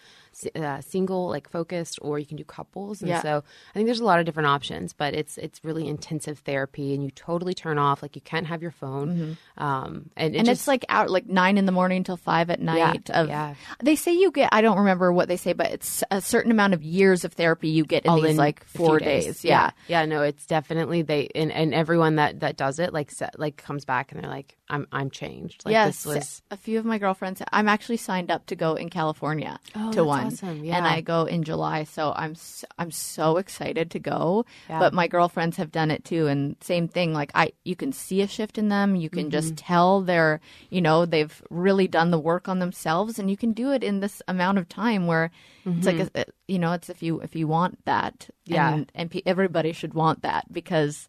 uh, 0.56 0.80
single 0.80 1.28
like 1.28 1.48
focused, 1.48 1.98
or 2.02 2.18
you 2.18 2.26
can 2.26 2.36
do 2.36 2.44
couples. 2.44 3.02
And 3.02 3.08
Yeah. 3.10 3.22
so 3.22 3.44
I 3.70 3.72
think 3.74 3.86
there's 3.86 4.00
a 4.00 4.04
lot 4.04 4.18
of 4.18 4.26
different 4.26 4.48
options, 4.48 4.92
but 4.92 5.14
it's 5.14 5.38
it's 5.38 5.64
really 5.64 5.86
intensive 5.88 6.38
therapy, 6.40 6.94
and 6.94 7.02
you 7.02 7.10
totally 7.10 7.54
turn 7.54 7.78
off. 7.78 8.02
Like 8.02 8.16
you 8.16 8.22
can't 8.22 8.46
have 8.46 8.62
your 8.62 8.70
phone, 8.70 9.36
um, 9.58 10.10
and, 10.16 10.34
it 10.34 10.38
and 10.38 10.46
just, 10.46 10.62
it's 10.62 10.68
like 10.68 10.84
out 10.88 11.10
like 11.10 11.26
nine 11.28 11.58
in 11.58 11.66
the 11.66 11.72
morning 11.72 12.04
till 12.04 12.16
five 12.16 12.50
at 12.50 12.60
night. 12.60 13.10
of, 13.10 13.28
yeah. 13.28 13.54
They 13.82 13.96
say 13.96 14.12
you 14.14 14.30
get. 14.30 14.48
I 14.52 14.60
don't 14.62 14.78
remember 14.78 15.12
what 15.12 15.28
they 15.28 15.36
say, 15.36 15.52
but 15.52 15.70
it's 15.70 16.02
a 16.10 16.20
certain 16.20 16.50
amount 16.50 16.74
of 16.74 16.82
years 16.82 17.24
of 17.24 17.32
therapy 17.34 17.68
you 17.68 17.84
get 17.84 18.04
in 18.04 18.10
all 18.10 18.20
these 18.20 18.30
in 18.32 18.36
like 18.36 18.64
four 18.86 18.98
days. 18.98 19.44
Yeah. 19.44 19.70
yeah, 19.88 20.04
No, 20.04 20.22
it's 20.22 20.46
definitely 20.46 21.02
they 21.02 21.28
and, 21.34 21.52
and 21.52 21.74
everyone 21.74 22.16
that 22.16 22.40
that 22.40 22.56
does 22.56 22.78
it 22.78 22.92
like 22.92 23.10
like 23.38 23.56
comes 23.56 23.84
back 23.84 24.12
and 24.12 24.22
they're 24.22 24.30
like, 24.30 24.56
I'm 24.72 24.88
I'm 24.90 25.10
changed. 25.10 25.64
Like 25.64 25.72
yes, 25.72 26.02
this 26.02 26.14
was 26.14 26.42
a 26.50 26.56
few 26.56 26.78
of 26.80 26.84
my 26.84 26.98
girlfriends. 26.98 27.40
I'm 27.52 27.68
actually 27.68 27.98
signed 27.98 28.30
up 28.30 28.46
to 28.46 28.56
go 28.56 28.74
in 28.74 28.88
California 28.90 29.60
Oh, 29.76 29.90
to 29.92 29.96
that's 29.96 30.06
one, 30.06 30.26
awesome. 30.26 30.64
Yeah. 30.64 30.78
and 30.78 30.86
I 30.86 31.00
go 31.02 31.24
in 31.26 31.44
July. 31.44 31.84
So 31.84 32.12
I'm 32.16 32.32
s- 32.32 32.64
I'm 32.78 32.90
so 32.90 33.36
excited 33.36 33.90
to 33.92 33.98
go. 34.00 34.44
Yeah. 34.68 34.80
But 34.80 34.94
my 34.94 35.06
girlfriends 35.06 35.56
have 35.58 35.70
done 35.70 35.90
it 35.90 36.04
too, 36.04 36.26
and 36.26 36.56
same 36.60 36.88
thing. 36.88 37.12
Like 37.12 37.30
I, 37.34 37.52
you 37.64 37.76
can 37.76 37.92
see 37.92 38.22
a 38.22 38.26
shift 38.26 38.58
in 38.58 38.68
them. 38.68 38.96
You 38.96 39.10
can 39.10 39.24
Mm-hmm. 39.24 39.30
just 39.30 39.56
tell 39.56 40.00
they're, 40.00 40.40
you 40.70 40.80
know, 40.80 41.04
they've 41.06 41.42
really 41.50 41.86
done 41.86 42.10
the 42.10 42.18
work 42.18 42.48
on 42.48 42.58
themselves, 42.58 43.18
and 43.18 43.30
you 43.30 43.36
can 43.36 43.52
do 43.52 43.70
it 43.72 43.84
in 43.84 44.00
this 44.00 44.22
amount 44.26 44.58
of 44.58 44.68
time 44.68 45.06
where 45.06 45.30
it's 45.64 45.86
like, 45.86 46.00
a, 46.16 46.24
you 46.48 46.58
know, 46.58 46.72
it's 46.72 46.88
if 46.90 47.02
you 47.02 47.20
if 47.20 47.36
you 47.36 47.46
want 47.46 47.84
that, 47.84 48.18
Mm-hmm. 48.48 48.54
Yeah. 48.54 48.74
and, 48.74 48.92
and 48.94 49.10
pe- 49.10 49.22
everybody 49.26 49.72
should 49.72 49.94
want 49.94 50.22
that 50.22 50.50
because 50.52 51.06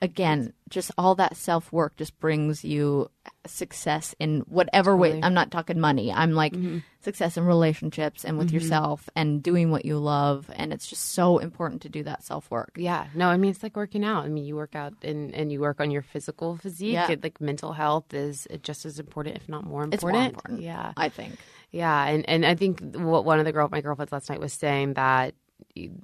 again, 0.00 0.52
just 0.68 0.90
all 0.98 1.14
that 1.16 1.36
self 1.36 1.72
work 1.72 1.96
just 1.96 2.18
brings 2.20 2.64
you 2.64 3.10
success 3.46 4.14
in 4.18 4.40
whatever 4.40 4.96
way. 4.96 5.20
I'm 5.22 5.34
not 5.34 5.50
talking 5.50 5.80
money. 5.80 6.12
I'm 6.12 6.32
like 6.32 6.52
mm-hmm. 6.52 6.78
success 7.00 7.36
in 7.36 7.44
relationships 7.44 8.24
and 8.24 8.38
with 8.38 8.48
mm-hmm. 8.48 8.56
yourself 8.56 9.08
and 9.16 9.42
doing 9.42 9.70
what 9.70 9.84
you 9.84 9.98
love. 9.98 10.50
And 10.54 10.72
it's 10.72 10.86
just 10.86 11.12
so 11.12 11.38
important 11.38 11.82
to 11.82 11.88
do 11.88 12.02
that 12.04 12.22
self 12.22 12.50
work. 12.50 12.72
yeah. 12.76 13.06
No, 13.14 13.28
I 13.28 13.36
mean 13.36 13.50
it's 13.50 13.62
like 13.62 13.76
working 13.76 14.04
out. 14.04 14.24
I 14.24 14.28
mean 14.28 14.44
you 14.44 14.56
work 14.56 14.74
out 14.74 14.94
and 15.02 15.34
and 15.34 15.50
you 15.50 15.60
work 15.60 15.80
on 15.80 15.90
your 15.90 16.02
physical 16.02 16.56
physique. 16.56 16.92
Yeah. 16.92 17.10
It, 17.10 17.22
like 17.22 17.40
mental 17.40 17.72
health 17.72 18.12
is 18.14 18.46
uh, 18.52 18.56
just 18.58 18.84
as 18.84 18.98
important, 18.98 19.36
if 19.36 19.48
not 19.48 19.64
more 19.64 19.84
important. 19.84 19.94
It's 19.94 20.02
more 20.02 20.26
important. 20.26 20.62
Yeah. 20.62 20.92
I 20.96 21.08
think. 21.08 21.38
Yeah, 21.70 22.06
and 22.06 22.26
and 22.28 22.46
I 22.46 22.54
think 22.54 22.80
what 22.94 23.26
one 23.26 23.38
of 23.38 23.44
the 23.44 23.52
girl 23.52 23.68
my 23.70 23.82
girlfriends 23.82 24.12
last 24.12 24.30
night 24.30 24.40
was 24.40 24.54
saying 24.54 24.94
that 24.94 25.34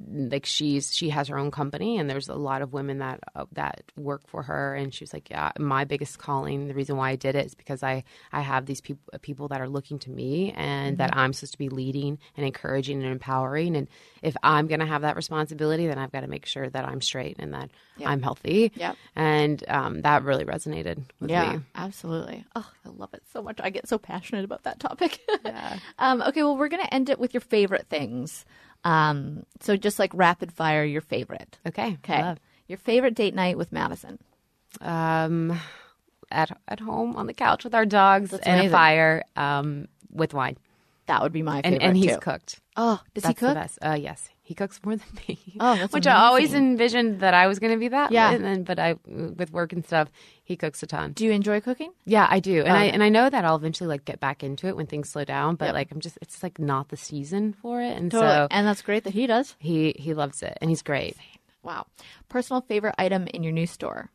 like 0.09 0.47
she's 0.47 0.95
she 0.95 1.09
has 1.11 1.29
her 1.29 1.39
own 1.39 1.51
company 1.51 1.99
and 1.99 2.09
there's 2.09 2.29
a 2.29 2.35
lot 2.35 2.63
of 2.63 2.73
women 2.73 2.99
that 2.99 3.21
uh, 3.35 3.45
that 3.53 3.83
work 3.97 4.23
for 4.29 4.43
her 4.43 4.75
and 4.75 4.95
she 4.95 5.03
was 5.03 5.13
like 5.13 5.29
yeah 5.31 5.51
my 5.59 5.85
biggest 5.85 6.19
calling 6.19 6.69
the 6.69 6.75
reason 6.75 6.97
why 6.97 7.11
I 7.11 7.17
did 7.17 7.35
it 7.35 7.47
is 7.47 7.55
because 7.55 7.83
I 7.83 8.05
I 8.33 8.41
have 8.41 8.67
these 8.67 8.81
people 8.81 9.03
people 9.23 9.49
that 9.49 9.61
are 9.61 9.69
looking 9.69 9.99
to 10.01 10.11
me 10.11 10.53
and 10.57 10.99
that 10.99 11.17
I'm 11.17 11.33
supposed 11.33 11.53
to 11.53 11.59
be 11.59 11.69
leading 11.69 12.19
and 12.37 12.47
encouraging 12.47 13.03
and 13.03 13.11
empowering 13.11 13.77
and 13.77 13.89
if 14.23 14.37
I'm 14.43 14.67
going 14.69 14.81
to 14.81 14.87
have 14.87 15.03
that 15.03 15.17
responsibility 15.17 15.87
then 15.87 15.99
I've 15.99 16.13
got 16.13 16.21
to 16.21 16.29
make 16.29 16.47
sure 16.47 16.69
that 16.69 16.85
I'm 16.85 17.01
straight 17.01 17.37
and 17.39 17.55
that 17.55 17.71
I'm 18.05 18.23
healthy 18.23 18.73
Yep. 18.77 18.97
and 19.17 19.65
um, 19.69 20.03
that 20.03 20.23
really 20.25 20.45
resonated 20.45 21.03
with 21.21 21.31
Yeah, 21.31 21.53
me 21.55 21.61
absolutely. 21.75 22.45
Oh, 22.55 22.69
I 22.85 22.89
love 22.91 23.15
it 23.15 23.23
so 23.33 23.43
much. 23.43 23.59
I 23.63 23.71
get 23.71 23.89
so 23.89 23.99
passionate 23.99 24.45
about 24.45 24.65
that 24.65 24.79
topic. 24.81 25.21
um, 25.99 26.23
okay, 26.23 26.43
well, 26.43 26.57
we're 26.57 26.69
going 26.69 26.85
to 26.85 26.93
end 26.95 27.09
it 27.11 27.19
with 27.19 27.35
your 27.35 27.41
favorite 27.41 27.87
things. 27.89 28.45
Um, 28.85 29.45
so 29.61 29.77
just 29.77 29.99
like 29.99 30.11
rapid 30.15 30.53
fire, 30.53 30.85
your 30.85 31.01
favorite. 31.01 31.59
okay 31.67 31.95
Okay. 32.05 32.21
love. 32.23 32.39
Your 32.69 32.79
favorite 32.79 33.15
date 33.15 33.35
night 33.35 33.59
with 33.59 33.73
Madison. 33.73 34.19
um, 34.81 35.59
at 36.31 36.57
at 36.69 36.81
home 36.81 37.15
on 37.17 37.27
the 37.27 37.35
couch 37.35 37.65
with 37.65 37.75
our 37.75 37.87
dogs 37.87 38.33
and 38.33 38.43
amazing. 38.47 38.69
a 38.69 38.71
fire 38.73 39.23
um, 39.37 39.89
with 40.11 40.35
wine. 40.35 40.57
That 41.07 41.23
would 41.23 41.33
be 41.33 41.43
my 41.43 41.57
And 41.57 41.65
favorite. 41.75 41.83
and 41.83 41.97
he's 41.97 42.13
too. 42.15 42.19
cooked. 42.21 42.61
Oh, 42.77 43.01
does 43.15 43.23
That's 43.25 43.29
he 43.29 43.35
cook? 43.35 43.49
the 43.55 43.61
best. 43.61 43.79
Uh, 43.83 43.93
yes, 44.01 44.29
he 44.47 44.55
cooks 44.55 44.79
more 44.85 44.95
than 44.95 45.09
me. 45.27 45.39
Oh, 45.59 45.75
that's 45.75 45.93
which 45.95 46.07
I 46.07 46.15
always 46.15 46.53
envisioned 46.53 47.21
that 47.21 47.33
I 47.33 47.47
was 47.47 47.59
going 47.59 47.73
to 47.73 47.79
be 47.79 47.89
that. 47.89 48.13
Yeah. 48.13 48.31
and 48.31 48.45
then, 48.45 48.63
but 48.63 48.79
I 48.79 48.97
with 49.07 49.51
work 49.53 49.73
and 49.73 49.85
stuff, 49.85 50.11
he 50.45 50.55
cooks 50.55 50.83
a 50.83 50.87
ton. 50.87 51.13
Do 51.13 51.25
you 51.25 51.33
enjoy 51.33 51.61
cooking? 51.63 51.93
Yeah, 52.05 52.27
I 52.31 52.41
do, 52.41 52.61
and 52.61 52.69
oh. 52.69 52.75
I 52.75 52.85
and 52.85 53.03
I 53.03 53.09
know 53.09 53.31
that 53.31 53.45
I'll 53.45 53.57
eventually 53.57 53.89
like 53.89 54.05
get 54.05 54.21
back 54.21 54.43
into 54.45 54.67
it 54.69 54.77
when 54.77 54.87
things 54.87 55.09
slow 55.09 55.25
down. 55.25 55.57
But 55.57 55.67
Yep. 55.67 55.75
like 55.75 55.91
I'm 55.93 56.01
just, 56.01 56.19
it's 56.21 56.43
like 56.43 56.59
not 56.59 56.91
the 56.91 56.97
season 56.99 57.55
for 57.55 57.81
it, 57.81 57.97
and 57.97 58.11
Totally. 58.11 58.31
so 58.31 58.49
and 58.51 58.67
that's 58.67 58.83
great 58.83 59.05
that 59.05 59.15
he 59.15 59.27
does. 59.27 59.57
he 59.59 59.95
he 59.99 60.13
loves 60.15 60.43
it, 60.43 60.59
and 60.61 60.69
he's 60.71 60.83
great. 60.83 61.17
Wow. 61.63 61.87
Personal 62.29 62.61
favorite 62.61 62.95
item 62.99 63.27
in 63.33 63.43
your 63.43 63.53
new 63.53 63.67
store? 63.67 64.11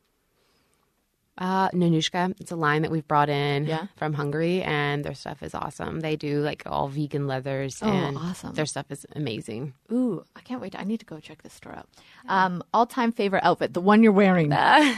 Uh, 1.39 1.69
Nanushka, 1.69 2.35
it's 2.41 2.51
a 2.51 2.55
line 2.57 2.81
that 2.81 2.91
we've 2.91 3.07
brought 3.07 3.29
in 3.29 3.65
Yeah. 3.65 3.87
from 3.95 4.13
Hungary, 4.13 4.61
and 4.61 5.05
their 5.05 5.15
stuff 5.15 5.41
is 5.41 5.55
awesome. 5.55 6.01
They 6.01 6.17
do 6.17 6.41
like 6.41 6.63
all 6.65 6.89
vegan 6.89 7.27
leathers, 7.27 7.79
Oh, 7.81 7.87
and 7.89 8.17
awesome. 8.17 8.53
their 8.55 8.65
stuff 8.65 8.87
is 8.91 9.05
amazing. 9.15 9.73
Ooh, 9.91 10.25
I 10.35 10.41
can't 10.41 10.59
wait. 10.61 10.77
I 10.77 10.83
need 10.83 10.99
to 10.99 11.05
go 11.05 11.19
check 11.21 11.41
this 11.41 11.53
store 11.53 11.71
out. 11.73 11.87
Um, 12.27 12.61
all 12.73 12.85
time 12.85 13.13
favorite 13.13 13.43
outfit, 13.45 13.73
the 13.73 13.79
one 13.81 14.03
you're 14.03 14.11
wearing. 14.11 14.49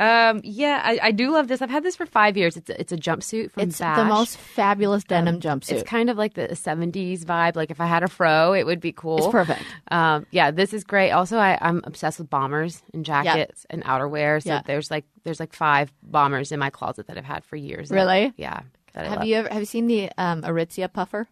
Um, 0.00 0.40
yeah, 0.42 0.80
I, 0.82 0.98
I 1.02 1.10
do 1.12 1.30
love 1.30 1.46
this. 1.48 1.60
I've 1.60 1.70
had 1.70 1.82
this 1.82 1.94
for 1.94 2.06
five 2.06 2.36
years. 2.36 2.56
It's 2.56 2.70
a, 2.70 2.80
it's 2.80 2.92
a 2.92 2.96
jumpsuit 2.96 3.50
from 3.52 3.64
it's 3.64 3.78
Bash. 3.78 3.98
the 3.98 4.04
most 4.06 4.38
fabulous 4.38 5.04
denim 5.04 5.40
jumpsuit. 5.40 5.72
It's 5.72 5.82
kind 5.88 6.08
of 6.08 6.16
like 6.16 6.34
the 6.34 6.48
'70s 6.48 7.24
vibe. 7.24 7.54
Like 7.54 7.70
if 7.70 7.80
I 7.80 7.86
had 7.86 8.02
a 8.02 8.08
fro, 8.08 8.54
it 8.54 8.64
would 8.64 8.80
be 8.80 8.92
cool. 8.92 9.18
It's 9.18 9.26
perfect. 9.28 9.60
Um, 9.90 10.26
yeah, 10.30 10.50
this 10.50 10.72
is 10.72 10.84
great. 10.84 11.10
Also, 11.10 11.36
I, 11.36 11.58
I'm 11.60 11.82
obsessed 11.84 12.18
with 12.18 12.30
bombers 12.30 12.82
and 12.94 13.04
jackets 13.04 13.66
and 13.68 13.84
outerwear. 13.84 14.42
So 14.42 14.50
Yeah. 14.50 14.62
there's 14.64 14.90
like 14.90 15.04
there's 15.24 15.38
like 15.38 15.52
five 15.52 15.92
bombers 16.02 16.50
in 16.50 16.58
my 16.58 16.70
closet 16.70 17.06
that 17.08 17.18
I've 17.18 17.24
had 17.24 17.44
for 17.44 17.56
years. 17.56 17.90
that- 17.90 17.94
Really? 17.94 18.32
yeah. 18.36 18.60
That 18.94 19.06
have 19.06 19.24
you 19.24 19.36
ever 19.36 19.48
have 19.50 19.60
you 19.60 19.66
seen 19.66 19.86
the 19.86 20.10
um, 20.18 20.42
Aritzia 20.42 20.92
puffer? 20.92 21.28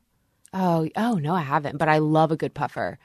Oh, 0.54 0.88
oh 0.96 1.14
no, 1.14 1.34
I 1.34 1.40
haven't. 1.42 1.78
But 1.78 1.88
I 1.88 1.98
love 1.98 2.30
a 2.32 2.36
good 2.36 2.54
puffer. 2.54 2.98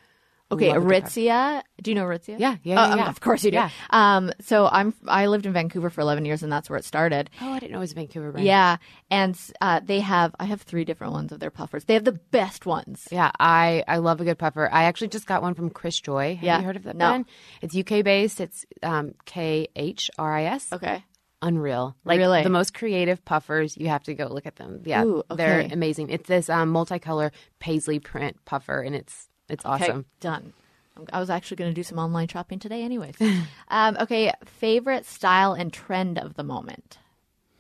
Okay, 0.54 0.68
Love 0.70 0.78
a 0.78 0.80
good 0.88 1.04
puffer. 1.04 1.06
Aritzia. 1.20 1.64
Do 1.82 1.92
you 1.92 1.96
know 1.96 2.06
Aritzia? 2.06 2.40
Yeah, 2.40 2.56
yeah, 2.64 2.82
Oh, 2.82 2.86
yeah, 2.88 2.94
um, 2.94 3.00
yeah. 3.00 3.10
Of 3.10 3.20
course 3.22 3.44
you 3.44 3.52
do. 3.52 3.56
Yeah. 3.58 3.70
Um, 3.90 4.32
so 4.42 4.68
I'm 4.72 4.94
I 5.08 5.28
lived 5.28 5.46
in 5.46 5.54
Vancouver 5.54 5.90
for 5.90 6.02
11 6.02 6.26
years, 6.26 6.44
and 6.44 6.52
that's 6.52 6.70
where 6.70 6.78
it 6.78 6.86
started. 6.86 7.30
Oh, 7.42 7.52
I 7.52 7.60
didn't 7.60 7.72
know 7.72 7.78
it 7.78 7.82
was 7.82 7.94
Vancouver 7.94 8.32
brand. 8.32 8.48
Yeah, 8.48 8.78
and 9.12 9.40
uh, 9.62 9.82
they 9.84 10.00
have 10.00 10.34
I 10.40 10.46
have 10.46 10.62
three 10.62 10.86
different 10.86 11.14
ones 11.14 11.32
of 11.32 11.40
their 11.40 11.52
puffers. 11.52 11.84
They 11.86 11.94
have 11.96 12.04
the 12.06 12.14
best 12.32 12.66
ones. 12.66 13.08
Yeah, 13.12 13.32
I, 13.40 13.84
I 13.88 13.98
love 13.98 14.22
a 14.22 14.24
good 14.24 14.38
puffer. 14.40 14.70
I 14.72 14.84
actually 14.86 15.10
just 15.10 15.26
got 15.28 15.42
one 15.42 15.54
from 15.54 15.70
Khrisjoy. 15.70 16.36
Have 16.36 16.44
Yeah. 16.44 16.60
you 16.60 16.66
heard 16.66 16.76
of 16.78 16.84
that 16.84 16.96
No. 16.96 17.10
brand? 17.10 17.26
It's 17.62 17.76
UK 17.76 18.04
based. 18.04 18.40
It's 18.42 18.66
um, 18.82 19.14
K 19.26 19.68
H 19.76 20.10
R 20.18 20.34
I 20.34 20.44
S. 20.46 20.72
Okay. 20.72 21.04
Unreal. 21.42 21.94
Like 22.06 22.20
Really? 22.20 22.42
the 22.44 22.50
most 22.50 22.74
creative 22.74 23.26
puffers. 23.26 23.76
You 23.76 23.90
have 23.90 24.04
to 24.04 24.14
go 24.14 24.28
look 24.28 24.46
at 24.46 24.56
them. 24.56 24.82
Yeah, 24.86 25.04
Ooh, 25.04 25.24
they're 25.36 25.68
amazing. 25.72 26.10
It's 26.10 26.26
this 26.28 26.50
um, 26.50 26.72
multicolor 26.74 27.32
paisley 27.60 28.00
print 28.00 28.38
puffer, 28.46 28.80
and 28.82 28.96
it's 28.96 29.28
it's 29.54 29.66
Okay, 29.66 29.86
awesome. 29.86 30.06
done. 30.20 30.54
I'm- 30.98 31.08
I 31.12 31.20
was 31.20 31.30
actually 31.30 31.58
going 31.58 31.72
to 31.72 31.76
do 31.76 31.82
some 31.84 31.98
online 31.98 32.28
shopping 32.28 32.60
today, 32.60 32.84
anyways. 32.84 33.16
um, 33.70 33.98
okay, 34.00 34.32
favorite 34.46 35.06
style 35.06 35.54
and 35.54 35.72
trend 35.74 36.20
of 36.20 36.36
the 36.36 36.44
moment. 36.44 36.98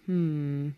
Hmm. 0.06 0.70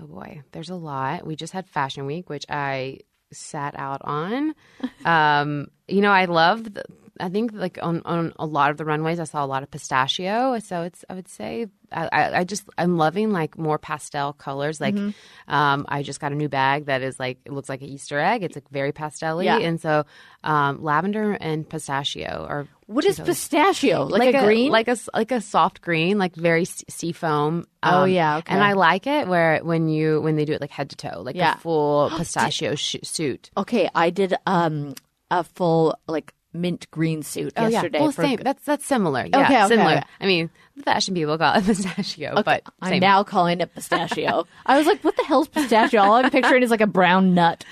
Oh 0.00 0.06
boy, 0.06 0.42
there's 0.52 0.70
a 0.70 0.74
lot. 0.74 1.24
We 1.26 1.36
just 1.36 1.52
had 1.52 1.66
Fashion 1.68 2.04
Week, 2.06 2.28
which 2.28 2.44
I 2.48 2.98
sat 3.32 3.74
out 3.78 4.02
on. 4.02 4.54
um, 5.04 5.68
you 5.88 6.00
know, 6.00 6.10
I 6.10 6.24
love. 6.26 6.74
The, 6.74 6.84
I 7.20 7.28
think 7.28 7.52
like 7.54 7.78
on 7.82 8.02
on 8.04 8.32
a 8.38 8.46
lot 8.46 8.70
of 8.70 8.76
the 8.76 8.84
runways, 8.84 9.20
I 9.20 9.24
saw 9.24 9.44
a 9.44 9.46
lot 9.46 9.62
of 9.62 9.70
pistachio. 9.70 10.58
So 10.58 10.82
it's 10.82 11.04
I 11.08 11.14
would 11.14 11.28
say 11.28 11.66
I, 11.92 12.40
I, 12.40 12.44
just 12.44 12.64
I'm 12.76 12.96
loving 12.96 13.30
like 13.30 13.56
more 13.56 13.78
pastel 13.78 14.32
colors. 14.32 14.80
Like, 14.80 14.96
Mm-hmm. 14.96 15.54
um, 15.54 15.86
I 15.88 16.02
just 16.02 16.18
got 16.18 16.32
a 16.32 16.34
new 16.34 16.48
bag 16.48 16.86
that 16.86 17.02
is 17.02 17.20
like 17.20 17.38
it 17.44 17.52
looks 17.52 17.68
like 17.68 17.82
an 17.82 17.88
Easter 17.88 18.18
egg. 18.18 18.42
It's 18.42 18.56
like 18.56 18.68
very 18.68 18.90
pastel-y. 18.90 19.44
Yeah. 19.44 19.58
and 19.58 19.80
so 19.80 20.04
um, 20.42 20.82
lavender 20.82 21.32
and 21.40 21.68
pistachio 21.68 22.46
are 22.48 22.66
What 22.86 23.04
is 23.04 23.20
pistachio? 23.20 24.04
Like, 24.06 24.34
a, 24.34 24.38
a, 24.38 24.44
green? 24.44 24.72
like 24.72 24.88
a 24.88 24.96
like 25.14 25.30
a 25.30 25.40
soft 25.40 25.82
green, 25.82 26.18
like 26.18 26.34
very 26.34 26.64
sea 26.64 27.12
foam. 27.12 27.64
Um, 27.82 27.94
Oh, 27.94 28.04
yeah, 28.06 28.38
okay. 28.38 28.52
And 28.52 28.62
I 28.64 28.72
like 28.72 29.06
it 29.06 29.28
where 29.28 29.60
when 29.62 29.88
you 29.88 30.20
when 30.20 30.34
they 30.34 30.44
do 30.46 30.52
it 30.52 30.60
like 30.60 30.70
head 30.72 30.90
to 30.90 30.96
toe, 30.96 31.22
like 31.22 31.36
Yeah. 31.36 31.54
a 31.54 31.58
full 31.58 32.10
pistachio 32.16 32.74
sh- 32.74 32.96
suit. 33.04 33.50
okay, 33.56 33.88
I 33.94 34.10
did 34.10 34.34
um 34.46 34.94
a 35.30 35.44
full 35.44 35.96
like 36.08 36.34
mint 36.54 36.90
green 36.90 37.22
suit 37.22 37.52
Oh 37.56 37.66
yesterday. 37.66 37.98
yeah, 37.98 38.02
well, 38.02 38.12
for- 38.12 38.22
same. 38.22 38.38
That's 38.42 38.64
that's 38.64 38.86
similar. 38.86 39.26
Yeah, 39.26 39.44
Okay, 39.44 39.58
okay, 39.64 39.68
similar. 39.68 40.02
I 40.20 40.26
mean, 40.26 40.50
the 40.76 40.82
fashion 40.84 41.14
people 41.14 41.36
call 41.36 41.54
it 41.56 41.64
pistachio, 41.66 42.32
Okay, 42.32 42.42
but 42.42 42.62
I'm 42.80 43.00
now 43.00 43.24
calling 43.24 43.60
it 43.60 43.74
pistachio. 43.74 44.46
I 44.66 44.78
was 44.78 44.86
like, 44.86 45.02
what 45.02 45.16
the 45.16 45.24
hell's 45.24 45.48
pistachio? 45.48 46.00
All 46.02 46.14
I'm 46.14 46.30
picturing 46.30 46.62
is 46.62 46.70
like 46.70 46.80
a 46.80 46.86
brown 46.86 47.34
nut. 47.34 47.64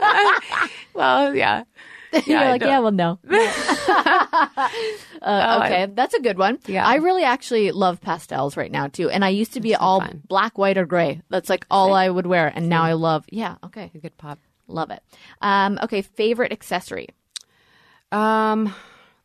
well, 0.94 1.34
yeah. 1.34 1.64
You're 2.26 2.38
I 2.40 2.50
like, 2.50 2.60
know. 2.60 2.66
yeah, 2.68 2.78
well, 2.80 2.92
no. 2.92 3.18
uh, 5.22 5.62
okay, 5.64 5.86
that's 5.94 6.12
a 6.14 6.20
good 6.20 6.36
one. 6.38 6.58
Yeah. 6.66 6.86
I 6.86 6.96
really 6.96 7.24
actually 7.24 7.70
love 7.72 8.00
pastels 8.02 8.56
right 8.56 8.70
now 8.70 8.88
too, 8.88 9.08
and 9.08 9.24
I 9.24 9.30
used 9.30 9.54
to 9.54 9.60
be 9.60 9.74
all 9.74 10.00
fun. 10.00 10.20
black, 10.28 10.58
white, 10.58 10.76
or 10.76 10.84
gray. 10.84 11.22
That's 11.30 11.48
like 11.48 11.66
all 11.70 11.94
I 11.94 12.08
would 12.10 12.26
wear, 12.26 12.52
and 12.54 12.68
now 12.68 12.82
I 12.82 12.92
love. 12.94 13.24
Yeah, 13.30 13.56
okay, 13.64 13.90
A 13.94 13.98
good 13.98 14.16
pop. 14.18 14.38
love 14.68 14.90
it. 14.90 15.02
Um, 15.40 15.78
okay, 15.84 16.02
favorite 16.02 16.52
accessory. 16.52 17.08
Um, 18.12 18.74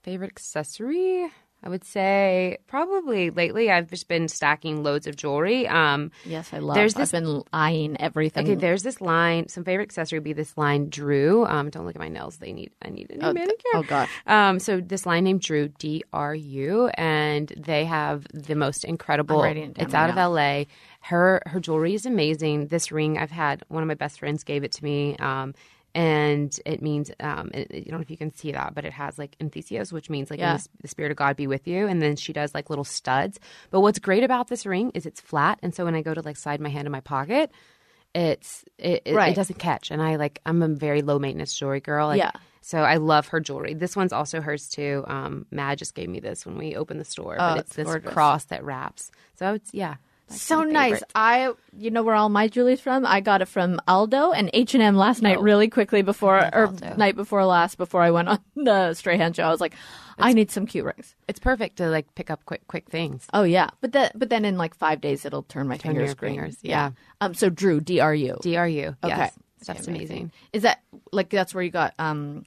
favorite 0.03 0.31
accessory? 0.31 1.29
I 1.63 1.69
would 1.69 1.83
say 1.83 2.59
probably 2.67 3.31
lately 3.31 3.71
I've 3.71 3.89
just 3.89 4.07
been 4.07 4.27
stacking 4.27 4.83
loads 4.83 5.07
of 5.07 5.15
jewelry. 5.15 5.67
Um, 5.67 6.11
Yes, 6.23 6.53
I 6.53 6.59
love. 6.59 6.75
There's 6.75 6.95
I've 6.95 7.11
been 7.11 7.41
eyeing 7.51 7.99
everything. 7.99 8.45
okay, 8.45 8.53
there's 8.55 8.83
this 8.83 9.01
line. 9.01 9.47
Some 9.47 9.63
favorite 9.63 9.85
accessory 9.85 10.19
would 10.19 10.23
be 10.23 10.33
this 10.33 10.55
line, 10.55 10.87
Drew. 10.89 11.45
Um, 11.47 11.71
don't 11.71 11.85
look 11.87 11.95
at 11.95 11.99
my 11.99 12.09
nails; 12.09 12.37
they 12.37 12.53
need. 12.53 12.71
I 12.83 12.89
need 12.89 13.09
a 13.09 13.15
new 13.17 13.25
Oh, 13.25 13.33
manicure. 13.33 13.71
oh, 13.73 13.81
gosh. 13.83 14.09
Um, 14.27 14.59
so 14.59 14.79
this 14.79 15.07
line 15.07 15.23
named 15.23 15.41
Drew, 15.41 15.69
D 15.69 16.03
R 16.13 16.35
U, 16.35 16.89
and 16.93 17.51
they 17.57 17.85
have 17.85 18.27
the 18.35 18.55
most 18.55 18.85
incredible. 18.85 19.41
It 19.43 19.57
it's 19.77 19.95
out 19.95 20.11
of. 20.11 20.17
L.A. 20.17 20.67
Her 21.01 21.41
her 21.47 21.59
jewelry 21.59 21.95
is 21.95 22.05
amazing. 22.05 22.67
This 22.67 22.91
ring 22.91 23.17
I've 23.17 23.31
had. 23.31 23.63
One 23.67 23.81
of 23.81 23.87
my 23.87 23.95
best 23.95 24.19
friends 24.19 24.43
gave 24.43 24.63
it 24.63 24.71
to 24.73 24.83
me. 24.83 25.17
Um, 25.17 25.55
and 25.97 26.57
it 26.65 26.81
means 26.83 27.09
um, 27.19 27.49
it, 27.53 27.67
I 27.73 27.79
don't 27.79 27.93
know 27.93 27.99
if 28.01 28.11
you 28.11 28.17
can 28.17 28.31
see 28.33 28.51
that, 28.51 28.75
but 28.75 28.85
it 28.85 28.93
has 28.93 29.17
like 29.17 29.35
enthesios, 29.39 29.91
which 29.91 30.09
means 30.11 30.29
like 30.29 30.39
Yeah. 30.39 30.57
the, 30.57 30.67
the 30.83 30.87
spirit 30.87 31.09
of 31.11 31.17
God 31.17 31.35
be 31.35 31.47
with 31.47 31.67
you. 31.67 31.87
And 31.87 32.01
then 32.01 32.15
she 32.15 32.33
does 32.33 32.53
like 32.53 32.69
little 32.69 32.85
studs. 32.85 33.39
But 33.71 33.81
what's 33.81 33.97
great 33.97 34.23
about 34.23 34.47
this 34.47 34.65
ring 34.65 34.91
is 34.93 35.05
it's 35.07 35.19
flat, 35.19 35.57
and 35.63 35.73
so 35.73 35.85
when 35.85 35.95
I 35.95 36.03
go 36.03 36.13
to 36.13 36.21
like 36.21 36.37
slide 36.37 36.61
my 36.61 36.69
hand 36.69 36.85
in 36.85 36.91
my 36.91 37.01
pocket, 37.01 37.49
it's 38.13 38.63
it, 38.77 39.01
it, 39.05 39.15
Right. 39.15 39.31
it 39.31 39.35
doesn't 39.35 39.59
catch. 39.59 39.89
And 39.91 40.01
I 40.01 40.15
like 40.17 40.39
I'm 40.45 40.61
a 40.61 40.67
very 40.67 41.01
low 41.01 41.17
maintenance 41.19 41.57
jewelry 41.57 41.79
girl. 41.81 42.07
Like, 42.07 42.19
Yeah. 42.19 42.31
So 42.61 42.79
I 42.79 42.97
love 42.97 43.27
her 43.29 43.39
jewelry. 43.39 43.73
This 43.73 43.95
one's 43.95 44.11
also 44.11 44.41
hers 44.41 44.67
too. 44.69 45.03
Um, 45.07 45.45
Mad 45.51 45.77
just 45.77 45.95
gave 45.95 46.09
me 46.09 46.19
this 46.19 46.45
when 46.45 46.57
we 46.57 46.75
opened 46.75 46.99
the 46.99 47.05
store. 47.05 47.35
Oh, 47.35 47.37
but 47.55 47.57
it's 47.59 47.69
it's 47.69 47.75
this 47.77 47.85
gorgeous. 47.87 48.13
cross 48.13 48.43
that 48.45 48.63
wraps. 48.63 49.09
So 49.39 49.53
it's 49.53 49.73
yeah. 49.73 49.95
That's 50.27 50.41
so 50.41 50.63
nice. 50.63 51.01
I, 51.15 51.53
you 51.77 51.89
know, 51.91 52.03
where 52.03 52.15
all 52.15 52.29
my 52.29 52.47
jewelry's 52.47 52.81
from. 52.81 53.05
I 53.05 53.21
got 53.21 53.41
it 53.41 53.47
from 53.47 53.79
Aldo 53.87 54.31
and 54.31 54.49
H 54.53 54.73
and 54.73 54.83
M 54.83 54.95
last 54.95 55.21
night, 55.21 55.39
really 55.39 55.69
quickly 55.69 56.01
before 56.01 56.37
or 56.37 56.67
Aldo. 56.67 56.95
night 56.95 57.15
before 57.15 57.45
last, 57.45 57.77
before 57.77 58.01
I 58.01 58.11
went 58.11 58.27
on 58.29 58.39
the 58.55 58.93
Strahan 58.93 59.33
show. 59.33 59.43
I 59.43 59.49
was 59.51 59.61
like, 59.61 59.73
I 60.19 60.33
need 60.33 60.51
some 60.51 60.65
cute 60.65 60.85
rings. 60.85 61.15
It's 61.27 61.39
perfect 61.39 61.77
to 61.77 61.89
like 61.89 62.13
pick 62.15 62.29
up 62.29 62.43
quick 62.45 62.65
quick 62.67 62.89
things. 62.89 63.25
Oh 63.33 63.43
yeah, 63.43 63.69
but 63.81 63.93
that 63.93 64.17
but 64.17 64.29
then 64.29 64.45
in 64.45 64.57
like 64.57 64.75
five 64.75 64.99
days 65.01 65.25
it'll 65.25 65.43
turn 65.43 65.67
my 65.67 65.77
Turn 65.77 65.93
fingers 65.93 66.13
green. 66.15 66.33
fingers, 66.35 66.57
yeah. 66.61 66.91
Um. 67.21 67.33
So 67.33 67.49
Drew, 67.49 67.79
D 67.79 67.99
R 67.99 68.13
U. 68.13 68.37
D 68.41 68.57
R 68.57 68.67
U. 68.67 68.87
Okay. 69.03 69.15
Yes. 69.15 69.33
Stuff's 69.61 69.87
amazing. 69.87 70.31
Is 70.53 70.63
that 70.63 70.81
like 71.11 71.29
that's 71.29 71.53
where 71.53 71.63
you 71.63 71.71
got 71.71 71.93
um 71.99 72.43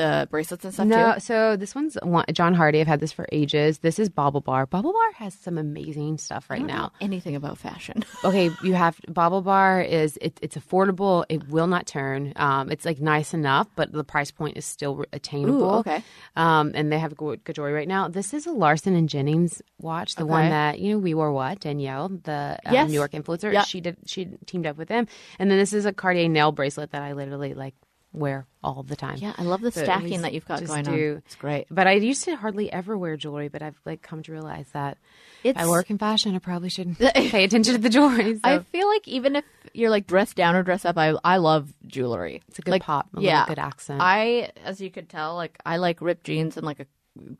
the 0.00 0.28
bracelets 0.30 0.64
and 0.64 0.72
stuff 0.72 0.86
No, 0.86 1.14
too? 1.14 1.20
so 1.20 1.56
this 1.56 1.74
one's 1.74 1.96
one, 2.02 2.24
John 2.32 2.54
Hardy. 2.54 2.80
I've 2.80 2.86
had 2.86 3.00
this 3.00 3.12
for 3.12 3.26
ages. 3.32 3.78
This 3.80 3.98
is 3.98 4.08
BaubleBar. 4.08 4.70
Bobble 4.70 4.92
Bar 4.92 5.12
has 5.16 5.34
some 5.34 5.58
amazing 5.58 6.18
stuff 6.18 6.48
right 6.48 6.64
now. 6.64 6.92
Anything 7.00 7.36
about 7.36 7.58
fashion? 7.58 8.02
okay, 8.24 8.50
you 8.62 8.74
have 8.74 8.98
BaubleBar 9.08 9.86
is 9.86 10.16
it, 10.22 10.38
it's 10.42 10.56
affordable. 10.56 11.24
It 11.28 11.48
will 11.48 11.66
not 11.66 11.86
turn. 11.86 12.32
Um, 12.36 12.70
it's 12.70 12.84
like 12.84 13.00
nice 13.00 13.34
enough, 13.34 13.68
but 13.76 13.92
the 13.92 14.04
price 14.04 14.30
point 14.30 14.56
is 14.56 14.64
still 14.64 15.04
attainable. 15.12 15.74
Ooh, 15.76 15.78
okay. 15.80 16.02
Um, 16.36 16.72
and 16.74 16.90
they 16.90 16.98
have 16.98 17.16
good, 17.16 17.44
good 17.44 17.56
jewelry 17.56 17.72
right 17.72 17.88
now. 17.88 18.08
This 18.08 18.32
is 18.32 18.46
a 18.46 18.52
Larsson 18.52 18.94
and 18.94 19.08
Jennings 19.08 19.60
watch, 19.78 20.14
the 20.14 20.26
one 20.26 20.48
that 20.50 20.78
you 20.78 20.92
know 20.92 20.98
we 20.98 21.14
wore. 21.14 21.32
What 21.32 21.60
Danielle, 21.60 22.08
the 22.08 22.58
uh, 22.64 22.72
Yes. 22.72 22.88
New 22.88 22.94
York 22.94 23.12
influencer, 23.12 23.52
Yeah. 23.52 23.62
she 23.62 23.80
did. 23.80 23.96
She 24.06 24.24
teamed 24.46 24.66
up 24.66 24.76
with 24.76 24.88
them, 24.88 25.06
and 25.38 25.50
then 25.50 25.58
this 25.58 25.72
is 25.72 25.84
a 25.86 25.92
Cartier 25.92 26.28
nail 26.28 26.52
bracelet 26.52 26.90
that 26.92 27.02
I 27.02 27.12
literally 27.12 27.54
like 27.54 27.74
wear 28.12 28.46
all 28.62 28.82
the 28.82 28.96
time. 28.96 29.18
Yeah, 29.18 29.32
I 29.38 29.42
love 29.42 29.60
the 29.60 29.70
So 29.70 29.82
stacking 29.84 30.22
that 30.22 30.32
you've 30.34 30.44
got 30.46 30.64
going 30.64 30.84
do- 30.84 30.90
on. 31.12 31.16
It's 31.24 31.36
great. 31.36 31.66
But 31.70 31.86
I 31.86 31.92
used 31.92 32.24
to 32.24 32.34
hardly 32.36 32.70
ever 32.72 32.98
wear 32.98 33.16
jewelry, 33.16 33.48
but 33.48 33.62
I've 33.62 33.80
like 33.84 34.02
come 34.02 34.22
to 34.24 34.32
realize 34.32 34.66
that 34.72 34.98
It's- 35.44 35.64
I 35.64 35.68
work 35.68 35.90
in 35.90 35.98
fashion. 35.98 36.34
I 36.34 36.38
probably 36.38 36.68
shouldn't 36.70 36.98
pay 37.14 37.44
attention 37.44 37.74
to 37.74 37.78
the 37.80 37.88
jewelry. 37.88 38.34
So. 38.34 38.40
I 38.44 38.58
feel 38.60 38.88
like 38.88 39.06
even 39.06 39.36
if 39.36 39.44
you're 39.72 39.90
like 39.90 40.06
dressed 40.06 40.34
down 40.36 40.56
or 40.56 40.62
dressed 40.62 40.86
up, 40.86 40.98
I 40.98 41.14
I 41.22 41.36
love 41.36 41.72
jewelry. 41.86 42.42
It's 42.48 42.58
a 42.58 42.62
good 42.62 42.72
like, 42.72 42.82
pop, 42.82 43.06
a 43.12 43.16
little 43.16 43.30
yeah, 43.30 43.46
good 43.46 43.58
accent. 43.60 44.00
I, 44.02 44.50
as 44.64 44.80
you 44.80 44.90
could 44.90 45.08
tell, 45.08 45.36
like 45.36 45.56
I 45.64 45.76
like 45.76 46.00
ripped 46.00 46.24
jeans 46.24 46.56
and 46.56 46.66
like 46.66 46.80
a 46.80 46.86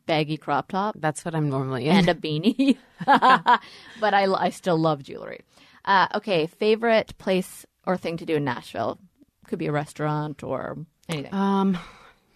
baggy 0.05 0.37
crop 0.37 0.69
top 0.69 0.95
That's 0.99 1.23
what 1.25 1.33
I'm 1.35 1.49
normally 1.49 1.87
in. 1.87 1.95
and 1.95 2.09
a 2.09 2.13
beanie. 2.15 2.77
but 3.05 4.13
I 4.13 4.25
I 4.31 4.49
still 4.49 4.77
love 4.77 5.03
jewelry. 5.03 5.41
Uh, 5.83 6.07
okay, 6.15 6.45
favorite 6.47 7.17
place 7.17 7.65
or 7.85 7.97
thing 7.97 8.15
to 8.17 8.25
do 8.25 8.35
in 8.35 8.43
Nashville 8.45 8.99
could 9.51 9.59
be 9.59 9.67
a 9.67 9.71
restaurant 9.71 10.41
or 10.41 10.77
anything. 11.07 11.31
um, 11.33 11.77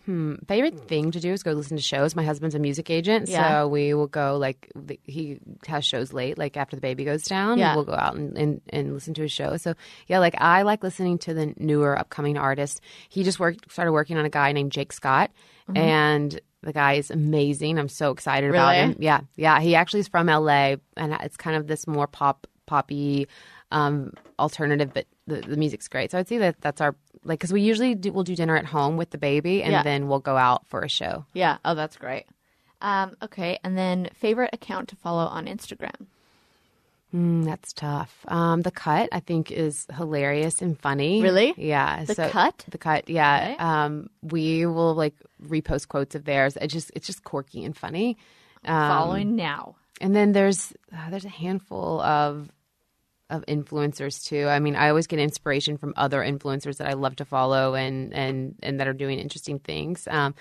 hmm, 0.06 0.36
favorite 0.48 0.88
thing 0.88 1.10
to 1.12 1.20
do 1.20 1.34
is 1.34 1.42
go 1.42 1.54
listen 1.54 1.78
to 1.78 1.82
shows. 1.82 2.16
My 2.16 2.24
husband's 2.24 2.54
a 2.54 2.60
music 2.60 2.92
agent, 2.92 3.28
Yeah. 3.28 3.62
so 3.62 3.68
we 3.68 3.96
will 3.96 4.06
go 4.08 4.38
like 4.38 4.72
the, 4.76 5.00
he 5.04 5.40
has 5.66 5.84
shows 5.84 6.14
late, 6.14 6.38
like 6.38 6.58
after 6.58 6.76
the 6.76 6.82
baby 6.82 7.04
goes 7.06 7.24
down. 7.24 7.58
Yeah. 7.58 7.74
we'll 7.74 7.86
go 7.86 7.94
out 7.96 8.16
and, 8.16 8.38
and, 8.38 8.62
and 8.70 8.94
listen 8.94 9.16
to 9.16 9.24
his 9.24 9.32
show. 9.32 9.58
So 9.58 9.74
yeah, 10.06 10.20
like 10.20 10.36
I 10.40 10.62
like 10.62 10.84
listening 10.84 11.18
to 11.20 11.34
the 11.34 11.56
newer 11.58 11.98
upcoming 11.98 12.38
artists. 12.38 12.80
He 13.10 13.24
just 13.24 13.40
worked 13.40 13.72
started 13.72 13.94
working 13.94 14.18
on 14.18 14.26
a 14.26 14.30
guy 14.30 14.52
named 14.52 14.72
Jake 14.72 14.94
Scott, 14.94 15.32
and 15.76 16.40
the 16.62 16.74
guy 16.74 16.94
is 16.94 17.10
amazing. 17.10 17.80
I'm 17.80 17.90
so 17.90 18.12
excited 18.12 18.50
about 18.52 18.76
him. 18.76 18.96
Yeah, 19.00 19.22
yeah. 19.36 19.60
He 19.60 19.74
actually 19.76 20.02
is 20.02 20.08
from 20.08 20.28
LA, 20.28 20.76
and 20.98 21.14
it's 21.22 21.38
kind 21.38 21.56
of 21.56 21.66
this 21.68 21.88
more 21.88 22.06
pop 22.08 22.46
poppy 22.68 23.28
um, 23.72 24.12
alternative, 24.40 24.92
but 24.94 25.06
the, 25.28 25.42
the 25.42 25.58
music's 25.58 25.88
great. 25.88 26.12
So 26.12 26.18
I'd 26.20 26.28
say 26.28 26.38
that 26.40 26.62
that's 26.62 26.82
our 26.82 26.96
like 27.26 27.40
because 27.40 27.52
we 27.52 27.62
usually 27.62 27.96
do, 27.96 28.14
we'll 28.14 28.24
do 28.24 28.36
dinner 28.36 28.56
at 28.56 28.66
home 28.66 28.96
with 28.96 29.10
the 29.10 29.18
baby, 29.18 29.62
and 29.64 29.72
Yeah. 29.74 29.84
then 29.84 30.08
we'll 30.08 30.20
go 30.20 30.38
out 30.38 30.66
for 30.68 30.82
a 30.82 30.90
show. 30.90 31.26
yeah. 31.34 31.58
Oh, 31.66 31.76
that's 31.76 31.98
great. 31.98 32.26
Um, 32.82 33.16
okay, 33.22 33.60
and 33.64 33.78
then 33.78 34.10
favorite 34.14 34.52
account 34.54 34.90
to 34.90 34.96
follow 34.96 35.26
on 35.26 35.46
Instagram. 35.48 36.06
Mm, 37.14 37.46
that's 37.46 37.72
tough. 37.72 38.14
Um, 38.28 38.62
the 38.62 38.72
cut 38.72 39.08
I 39.12 39.22
think 39.22 39.50
is 39.52 39.88
hilarious 39.96 40.62
and 40.62 40.78
funny. 40.80 41.22
Really? 41.22 41.54
Yeah. 41.58 42.04
The 42.04 42.16
so- 42.16 42.30
Cut? 42.30 42.66
The 42.70 42.78
cut. 42.78 43.10
Yeah. 43.10 43.52
Okay. 43.54 43.58
Um, 43.58 44.10
we 44.22 44.66
will 44.66 44.94
like 44.96 45.16
repost 45.46 45.88
quotes 45.88 46.16
of 46.16 46.26
theirs. 46.26 46.58
It 46.58 46.68
just 46.68 46.92
it's 46.94 47.08
just 47.08 47.24
quirky 47.24 47.64
and 47.64 47.76
funny. 47.76 48.18
Um, 48.66 48.90
Following 48.90 49.36
now. 49.36 49.76
And 50.02 50.14
then 50.14 50.34
there's 50.34 50.74
uh, 50.94 51.10
there's 51.10 51.24
a 51.26 51.30
handful 51.30 52.02
of 52.02 52.50
of 53.30 53.44
influencers 53.48 54.24
too. 54.24 54.48
I 54.48 54.60
mean, 54.60 54.76
I 54.76 54.90
always 54.90 55.08
get 55.08 55.20
inspiration 55.20 55.78
from 55.78 55.94
other 55.98 56.22
influencers 56.22 56.78
that 56.78 56.88
I 56.88 56.94
love 56.94 57.16
to 57.18 57.26
follow 57.26 57.74
and 57.76 58.14
and 58.14 58.56
and 58.62 58.80
that 58.80 58.88
are 58.88 58.94
doing 58.94 59.20
interesting 59.20 59.60
things. 59.60 60.08
Um, 60.10 60.36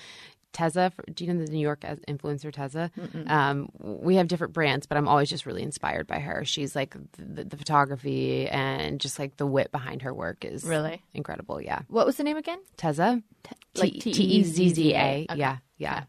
Tezza, 0.52 0.92
do 1.12 1.24
you 1.24 1.32
know 1.34 1.44
the 1.44 1.50
New 1.50 1.58
York 1.58 1.80
influencer 1.80 2.52
Tezza? 2.54 2.88
Um, 3.28 3.70
we 3.80 4.14
have 4.16 4.28
different 4.28 4.52
brands, 4.52 4.86
but 4.86 4.96
I'm 4.96 5.08
always 5.08 5.28
just 5.28 5.46
really 5.46 5.64
inspired 5.64 6.06
by 6.06 6.20
her. 6.20 6.44
She's 6.44 6.76
like 6.76 6.94
the, 7.18 7.42
the 7.44 7.56
photography 7.56 8.46
and 8.48 9.00
just 9.00 9.18
like 9.18 9.36
the 9.36 9.46
wit 9.46 9.72
behind 9.72 10.02
her 10.02 10.14
work 10.14 10.44
is 10.44 10.62
Really? 10.62 11.02
incredible. 11.12 11.60
Yeah, 11.60 11.80
What 11.88 12.06
was 12.06 12.18
the 12.18 12.22
name 12.22 12.36
again? 12.36 12.60
Tezza, 12.78 13.20
like 13.74 13.94
T 13.98 14.10
E 14.10 14.42
Z 14.44 14.68
Z 14.74 14.94
A. 14.94 15.26
Yeah, 15.34 15.56
yeah. 15.76 16.04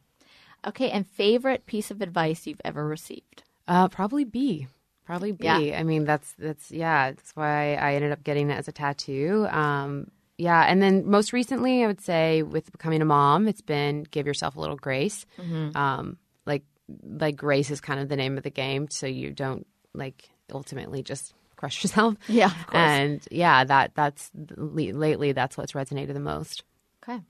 Okay, 0.67 0.91
and 0.91 1.07
favorite 1.07 1.65
piece 1.65 1.89
of 1.89 2.01
advice 2.01 2.45
you've 2.45 2.61
ever 2.63 2.85
received? 2.87 3.41
Uh, 3.67 3.87
probably 3.87 4.25
B. 4.25 4.67
Probably 5.05 5.31
B. 5.31 5.47
I 5.47 5.59
Yeah. 5.59 5.83
mean, 5.83 6.03
that's 6.05 6.33
that's 6.39 6.71
yeah. 6.71 7.11
That's 7.11 7.35
why 7.35 7.75
I 7.75 7.93
ended 7.95 8.11
up 8.11 8.23
getting 8.23 8.49
it 8.49 8.55
as 8.57 8.67
a 8.67 8.71
tattoo. 8.71 9.47
Um, 9.49 10.09
yeah, 10.37 10.63
and 10.63 10.81
then 10.81 11.09
most 11.09 11.31
recently, 11.31 11.83
I 11.83 11.87
would 11.87 12.01
say 12.01 12.41
with 12.43 12.71
becoming 12.71 13.01
a 13.01 13.05
mom, 13.05 13.47
it's 13.47 13.61
been 13.61 14.03
give 14.03 14.25
yourself 14.27 14.55
a 14.55 14.59
little 14.59 14.75
grace. 14.75 15.25
Mm-hmm. 15.39 15.77
Um, 15.77 16.17
like 16.45 16.63
like 17.03 17.35
grace 17.35 17.71
is 17.71 17.79
kind 17.81 17.99
of 17.99 18.09
the 18.09 18.15
name 18.15 18.37
of 18.37 18.43
the 18.43 18.49
game, 18.49 18.89
so 18.89 19.07
you 19.07 19.31
don't 19.31 19.65
like 19.93 20.29
ultimately 20.51 21.03
just 21.03 21.33
crush 21.55 21.83
yourself. 21.83 22.15
Yeah, 22.27 22.47
of 22.47 22.67
course. 22.67 22.75
And 22.79 23.21
yeah, 23.31 23.63
that 23.63 23.91
that's 23.95 24.31
lately 24.57 25.31
that's 25.31 25.55
what's 25.57 25.73
resonated 25.73 26.13
the 26.13 26.19
most. 26.19 26.63
Okay. 27.07 27.21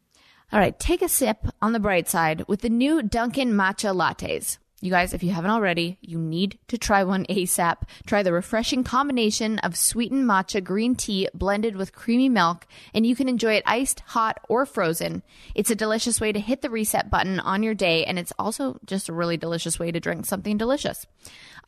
All 0.53 0.59
right, 0.59 0.77
take 0.79 1.01
a 1.01 1.09
sip 1.09 1.45
on 1.61 1.73
the 1.73 1.79
bright 1.79 2.07
side 2.07 2.43
with 2.47 2.61
the 2.61 2.69
new 2.69 3.01
Dunkin' 3.01 3.51
Matcha 3.53 3.93
Lattes. 3.95 4.57
You 4.81 4.91
guys, 4.91 5.13
if 5.13 5.23
you 5.23 5.31
haven't 5.31 5.51
already, 5.51 5.97
you 6.01 6.19
need 6.19 6.59
to 6.67 6.77
try 6.77 7.03
one 7.03 7.25
ASAP. 7.29 7.77
Try 8.05 8.23
the 8.23 8.33
refreshing 8.33 8.83
combination 8.83 9.59
of 9.59 9.77
sweetened 9.77 10.25
matcha 10.25 10.63
green 10.63 10.95
tea 10.95 11.29
blended 11.33 11.75
with 11.75 11.95
creamy 11.95 12.29
milk, 12.29 12.67
and 12.93 13.05
you 13.05 13.15
can 13.15 13.29
enjoy 13.29 13.53
it 13.53 13.63
iced, 13.65 14.01
hot, 14.01 14.39
or 14.49 14.65
frozen. 14.65 15.23
It's 15.55 15.71
a 15.71 15.75
delicious 15.75 16.19
way 16.19 16.31
to 16.31 16.39
hit 16.39 16.61
the 16.61 16.69
reset 16.69 17.09
button 17.09 17.39
on 17.39 17.63
your 17.63 17.73
day, 17.73 18.05
and 18.05 18.19
it's 18.19 18.33
also 18.37 18.79
just 18.85 19.09
a 19.09 19.13
really 19.13 19.37
delicious 19.37 19.79
way 19.79 19.91
to 19.91 19.99
drink 19.99 20.25
something 20.25 20.57
delicious. 20.57 21.05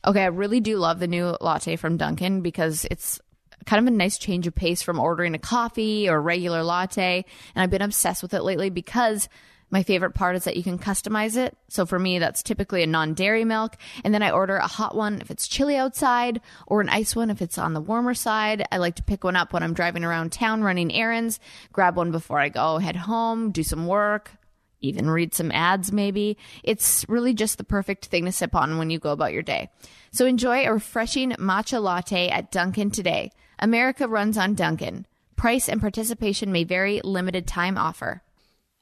Okay, 0.05 0.23
I 0.23 0.27
really 0.27 0.59
do 0.59 0.77
love 0.77 0.99
the 0.99 1.07
new 1.07 1.37
latte 1.39 1.75
from 1.75 1.97
Dunkin' 1.97 2.41
because 2.41 2.85
it's 2.91 3.19
kind 3.65 3.85
of 3.85 3.93
a 3.93 3.95
nice 3.95 4.17
change 4.17 4.47
of 4.47 4.55
pace 4.55 4.81
from 4.81 4.99
ordering 4.99 5.33
a 5.33 5.39
coffee 5.39 6.09
or 6.09 6.21
regular 6.21 6.63
latte. 6.63 7.25
And 7.55 7.63
I've 7.63 7.69
been 7.69 7.81
obsessed 7.81 8.21
with 8.21 8.33
it 8.33 8.43
lately 8.43 8.69
because 8.69 9.27
My 9.69 9.83
favorite 9.83 10.13
part 10.13 10.37
is 10.37 10.45
that 10.45 10.55
you 10.55 10.63
can 10.63 10.79
customize 10.79 11.35
it. 11.35 11.57
So 11.67 11.85
for 11.85 11.99
me, 11.99 12.19
that's 12.19 12.41
typically 12.41 12.83
a 12.83 12.87
non 12.87 13.13
dairy 13.13 13.43
milk. 13.43 13.75
And 14.03 14.13
then 14.13 14.23
I 14.23 14.31
order 14.31 14.55
a 14.55 14.67
hot 14.67 14.95
one 14.95 15.19
if 15.19 15.29
it's 15.29 15.47
chilly 15.47 15.75
outside 15.75 16.39
or 16.67 16.79
an 16.79 16.89
ice 16.89 17.15
one 17.15 17.29
if 17.29 17.41
it's 17.41 17.57
on 17.57 17.73
the 17.73 17.81
warmer 17.81 18.13
side. 18.13 18.65
I 18.71 18.77
like 18.77 18.95
to 18.95 19.03
pick 19.03 19.23
one 19.25 19.35
up 19.35 19.51
when 19.51 19.63
I'm 19.63 19.73
driving 19.73 20.05
around 20.05 20.31
town 20.31 20.63
running 20.63 20.93
errands, 20.93 21.39
grab 21.73 21.97
one 21.97 22.11
before 22.11 22.39
I 22.39 22.49
go 22.49 22.77
head 22.77 22.95
home, 22.95 23.51
do 23.51 23.61
some 23.61 23.87
work, 23.87 24.31
even 24.79 25.09
read 25.09 25.33
some 25.33 25.51
ads 25.51 25.91
maybe. 25.91 26.37
It's 26.63 27.05
really 27.09 27.33
just 27.33 27.57
the 27.57 27.65
perfect 27.65 28.05
thing 28.05 28.23
to 28.25 28.31
sip 28.31 28.55
on 28.55 28.77
when 28.77 28.89
you 28.89 28.99
go 28.99 29.11
about 29.11 29.33
your 29.33 29.43
day. 29.43 29.69
So 30.11 30.25
enjoy 30.25 30.65
a 30.65 30.73
refreshing 30.73 31.31
matcha 31.31 31.81
latte 31.81 32.29
at 32.29 32.51
Dunkin' 32.51 32.91
today. 32.91 33.31
America 33.59 34.07
runs 34.07 34.37
on 34.37 34.55
Dunkin'. 34.55 35.05
Price 35.35 35.67
and 35.67 35.81
participation 35.81 36.51
may 36.51 36.63
vary, 36.63 37.01
limited 37.03 37.45
time 37.45 37.77
offer. 37.77 38.23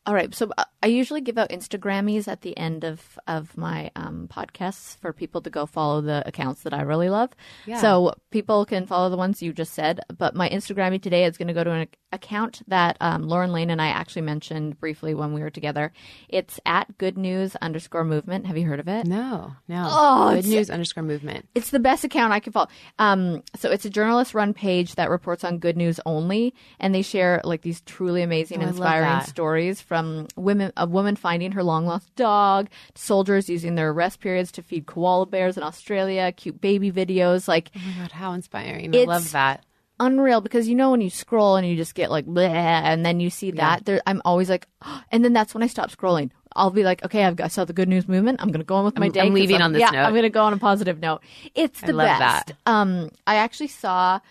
All 0.06 0.14
right. 0.14 0.34
So 0.36 0.52
uh, 0.58 0.66
I 0.84 0.88
usually 0.88 1.22
give 1.22 1.38
out 1.38 1.50
Instagrammies 1.50 2.28
at 2.28 2.42
the 2.42 2.56
end 2.58 2.84
of, 2.84 3.18
of 3.26 3.58
my 3.58 3.90
um, 3.96 4.28
podcasts 4.32 4.98
for 5.00 5.12
people 5.14 5.42
to 5.42 5.50
go 5.50 5.66
follow 5.66 6.02
the 6.02 6.22
accounts 6.28 6.62
that 6.62 6.74
I 6.76 6.82
really 6.82 7.10
love. 7.10 7.32
Yeah. 7.66 7.82
So 7.82 8.14
people 8.30 8.66
can 8.66 8.86
follow 8.86 9.10
the 9.10 9.18
ones 9.18 9.42
you 9.42 9.52
just 9.52 9.74
said. 9.74 10.02
But 10.16 10.36
my 10.36 10.48
Instagrammie 10.48 11.02
today 11.02 11.26
is 11.26 11.38
going 11.40 11.48
to 11.48 11.56
go 11.56 11.64
to 11.64 11.72
an 11.72 11.88
account 12.12 12.62
that 12.68 12.98
um, 13.02 13.24
Lauren 13.24 13.52
Lane 13.52 13.72
and 13.72 13.82
I 13.82 13.88
actually 13.88 14.22
mentioned 14.22 14.80
briefly 14.80 15.16
when 15.16 15.34
we 15.34 15.42
were 15.42 15.50
together. 15.50 15.92
It's 16.30 16.60
at 16.68 17.00
good 17.00 17.18
news 17.18 17.56
underscore 17.58 18.04
movement. 18.04 18.46
Have 18.46 18.58
you 18.60 18.68
heard 18.68 18.80
of 18.80 18.88
it? 18.88 19.08
No, 19.08 19.54
no. 19.68 19.88
Oh, 19.90 20.30
Good 20.30 20.40
it's- 20.40 20.54
news 20.54 20.70
underscore 20.70 21.04
movement. 21.04 21.48
It's 21.56 21.72
the 21.72 21.80
best 21.80 22.04
account 22.04 22.32
I 22.32 22.40
can 22.42 22.54
follow. 22.54 22.68
Um, 23.00 23.42
so 23.56 23.72
it's 23.72 23.86
a 23.86 23.90
journalist 23.90 24.36
run 24.36 24.54
page 24.54 24.96
that 24.96 25.10
reports 25.10 25.44
on 25.44 25.58
good 25.58 25.76
news 25.78 26.00
only, 26.06 26.54
and 26.80 26.94
they 26.94 27.02
share 27.02 27.42
like 27.44 27.64
these 27.64 27.82
truly 27.82 28.22
amazing, 28.22 28.64
Oh, 28.64 28.68
inspiring 28.68 29.22
stories 29.26 29.82
from 29.82 29.95
women, 30.36 30.72
a 30.78 30.86
woman 30.88 31.16
finding 31.16 31.52
her 31.54 31.64
long 31.64 31.86
lost 31.86 32.14
dog, 32.16 32.70
soldiers 32.96 33.50
using 33.50 33.76
their 33.76 33.92
rest 33.94 34.20
periods 34.20 34.52
to 34.54 34.62
feed 34.62 34.86
koala 34.86 35.26
bears 35.26 35.58
in 35.58 35.64
Australia, 35.64 36.32
cute 36.32 36.60
baby 36.62 36.92
videos, 36.92 37.48
like 37.48 37.72
Oh 37.76 37.80
my 37.96 38.02
god, 38.04 38.12
how 38.12 38.34
inspiring! 38.34 38.96
I 38.96 39.04
love 39.04 39.32
that. 39.32 39.66
unreal 40.00 40.42
because 40.42 40.68
you 40.68 40.76
know 40.76 40.92
when 40.92 41.02
you 41.02 41.10
scroll 41.10 41.56
and 41.56 41.66
you 41.68 41.76
just 41.76 41.96
get 41.96 42.12
like 42.12 42.26
bleh, 42.26 42.50
and 42.50 43.06
then 43.06 43.20
you 43.20 43.30
see 43.30 43.52
that 43.52 43.86
there 43.86 44.02
I'm 44.06 44.22
always 44.26 44.50
like 44.50 44.68
and 45.12 45.24
then 45.24 45.34
that's 45.34 45.54
when 45.54 45.64
I 45.64 45.68
stop 45.68 45.90
scrolling. 45.92 46.32
I'll 46.58 46.72
be 46.72 46.84
like, 46.84 47.04
okay, 47.04 47.26
I've 47.26 47.36
got, 47.36 47.44
I 47.44 47.48
saw 47.50 47.66
the 47.66 47.74
good 47.74 47.90
news 47.90 48.08
movement. 48.08 48.40
I'm 48.42 48.48
going 48.48 48.62
to 48.62 48.66
go 48.66 48.76
on 48.76 48.86
with 48.86 48.98
my 48.98 49.08
I'm- 49.08 49.12
day. 49.12 49.20
I'm 49.20 49.34
leaving 49.34 49.62
on 49.62 49.74
this 49.74 49.82
yeah, 49.82 49.90
note. 49.90 50.06
I'm 50.06 50.14
going 50.14 50.24
to 50.24 50.30
go 50.30 50.42
on 50.46 50.54
a 50.54 50.58
positive 50.58 51.02
note. 51.02 51.22
It's 51.54 51.84
I 51.84 51.88
the 51.88 51.92
love 51.92 52.08
best. 52.18 52.48
that. 52.48 52.56
Um, 52.66 53.10
I 53.28 53.36
actually 53.36 53.68
saw 53.68 54.22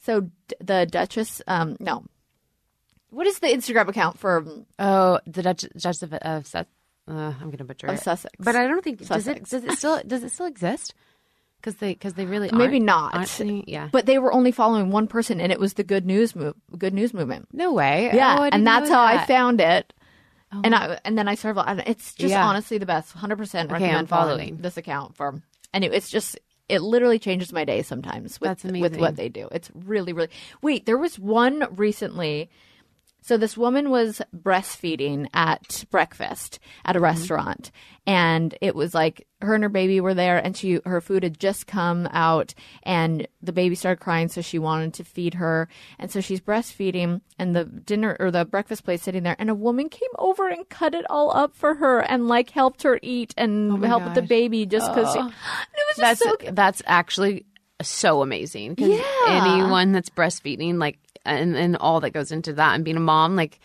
so 0.00 0.22
d- 0.22 0.56
the 0.60 0.86
Duchess. 0.90 1.40
Um, 1.46 1.76
no, 1.78 2.02
what 3.10 3.26
is 3.26 3.38
the 3.38 3.48
Instagram 3.48 3.88
account 3.88 4.18
for? 4.18 4.44
Oh, 4.78 5.20
the 5.26 5.42
Dutch 5.42 5.64
Judge 5.76 6.02
of, 6.02 6.12
of 6.14 6.46
Sus- 6.46 6.66
uh, 7.08 7.12
I'm 7.40 7.46
going 7.46 7.58
to 7.58 7.64
butcher 7.64 7.86
Of 7.86 7.94
it. 7.96 8.02
Sussex. 8.02 8.34
but 8.38 8.54
I 8.54 8.66
don't 8.66 8.84
think 8.84 8.98
does 8.98 9.26
it 9.26 9.48
Sussex. 9.48 9.50
does 9.50 9.64
it 9.64 9.72
still 9.78 10.02
does 10.06 10.22
it 10.24 10.30
still 10.32 10.46
exist? 10.46 10.94
Because 11.60 11.76
they 11.76 11.94
because 11.94 12.14
they 12.14 12.24
really 12.26 12.50
Maybe 12.52 12.74
aren't- 12.74 12.84
not. 12.84 13.14
aren't 13.14 13.28
they? 13.38 13.64
yeah. 13.66 13.88
But 13.90 14.06
they 14.06 14.18
were 14.18 14.32
only 14.32 14.52
following 14.52 14.90
one 14.90 15.08
person, 15.08 15.40
and 15.40 15.50
it 15.50 15.58
was 15.58 15.74
the 15.74 15.84
Good 15.84 16.06
News 16.06 16.36
move, 16.36 16.54
Good 16.76 16.94
News 16.94 17.12
movement. 17.14 17.48
no 17.52 17.72
way. 17.72 18.10
Yeah, 18.12 18.36
Oh, 18.38 18.42
I 18.42 18.46
didn't 18.50 18.54
and 18.54 18.66
that's 18.66 18.90
know 18.90 18.96
how 18.96 19.02
I 19.02 19.16
that. 19.16 19.26
found 19.26 19.60
it. 19.60 19.92
and 20.64 20.74
I 20.74 20.98
and 21.04 21.16
then 21.18 21.26
I 21.28 21.34
started. 21.34 21.60
and 21.66 21.80
It's 21.86 22.14
just 22.14 22.30
Yeah. 22.30 22.44
honestly 22.46 22.78
the 22.78 22.86
best. 22.86 23.12
Hundred 23.12 23.36
percent 23.38 23.66
Okay, 23.70 23.74
recommend 23.74 23.96
I'm 23.98 24.06
following 24.06 24.38
following. 24.38 24.56
this 24.58 24.76
account 24.76 25.16
for. 25.16 25.42
And 25.74 25.82
it, 25.84 25.92
it's 25.92 26.10
just 26.10 26.38
it 26.68 26.80
literally 26.82 27.18
changes 27.18 27.52
my 27.52 27.64
day 27.64 27.80
sometimes 27.82 28.38
with 28.40 28.48
That's 28.48 28.62
with 28.64 28.74
amazing. 28.74 29.00
what 29.00 29.16
they 29.16 29.28
do. 29.30 29.48
It's 29.50 29.70
really 29.74 30.12
really. 30.12 30.28
Wait, 30.62 30.84
there 30.86 30.98
was 30.98 31.18
one 31.18 31.66
recently. 31.74 32.50
So 33.20 33.36
this 33.36 33.56
woman 33.58 33.90
was 33.90 34.22
breastfeeding 34.34 35.28
at 35.34 35.84
breakfast 35.90 36.58
at 36.84 36.94
Mm-hmm. 36.94 37.04
a 37.04 37.06
restaurant, 37.06 37.70
and 38.06 38.56
it 38.62 38.74
was 38.74 38.94
like 38.94 39.26
her 39.42 39.54
and 39.54 39.62
her 39.62 39.68
baby 39.68 40.00
were 40.00 40.14
there, 40.14 40.38
and 40.38 40.56
she 40.56 40.80
her 40.86 41.00
food 41.00 41.22
had 41.24 41.38
just 41.38 41.66
come 41.66 42.08
out, 42.12 42.54
and 42.84 43.28
the 43.42 43.52
baby 43.52 43.74
started 43.74 44.00
crying, 44.02 44.28
so 44.28 44.40
she 44.40 44.58
wanted 44.58 44.94
to 44.94 45.04
feed 45.04 45.34
her, 45.34 45.68
and 45.98 46.10
so 46.10 46.20
she's 46.20 46.40
breastfeeding, 46.40 47.20
and 47.38 47.54
the 47.54 47.64
dinner 47.64 48.16
or 48.18 48.30
the 48.30 48.44
breakfast 48.44 48.84
plate 48.84 49.00
sitting 49.00 49.22
there, 49.24 49.36
and 49.38 49.50
a 49.50 49.54
woman 49.54 49.88
came 49.88 50.10
over 50.18 50.48
and 50.48 50.68
cut 50.68 50.94
it 50.94 51.04
all 51.10 51.36
up 51.36 51.54
for 51.54 51.74
her, 51.74 52.00
and 52.00 52.28
like 52.28 52.50
helped 52.50 52.82
her 52.84 52.98
eat 53.02 53.34
and 53.36 53.72
Oh 53.84 53.86
helped 53.86 54.06
with 54.06 54.14
the 54.14 54.22
baby 54.22 54.64
just 54.66 54.86
because. 54.92 55.14
It 55.16 55.22
was 55.22 55.96
just 55.96 55.98
That's 55.98 56.20
so 56.46 56.52
that's 56.52 56.82
actually 56.86 57.46
so 57.80 58.22
amazing 58.22 58.74
because 58.74 58.90
Yeah. 58.90 59.04
anyone 59.28 59.92
that's 59.92 60.10
breastfeeding 60.10 60.78
like 60.78 60.98
and 61.24 61.56
and 61.56 61.76
all 61.76 62.00
that 62.00 62.10
goes 62.10 62.32
into 62.32 62.52
that 62.54 62.74
and 62.74 62.84
being 62.84 62.96
a 62.96 63.00
mom 63.00 63.36
like 63.36 63.60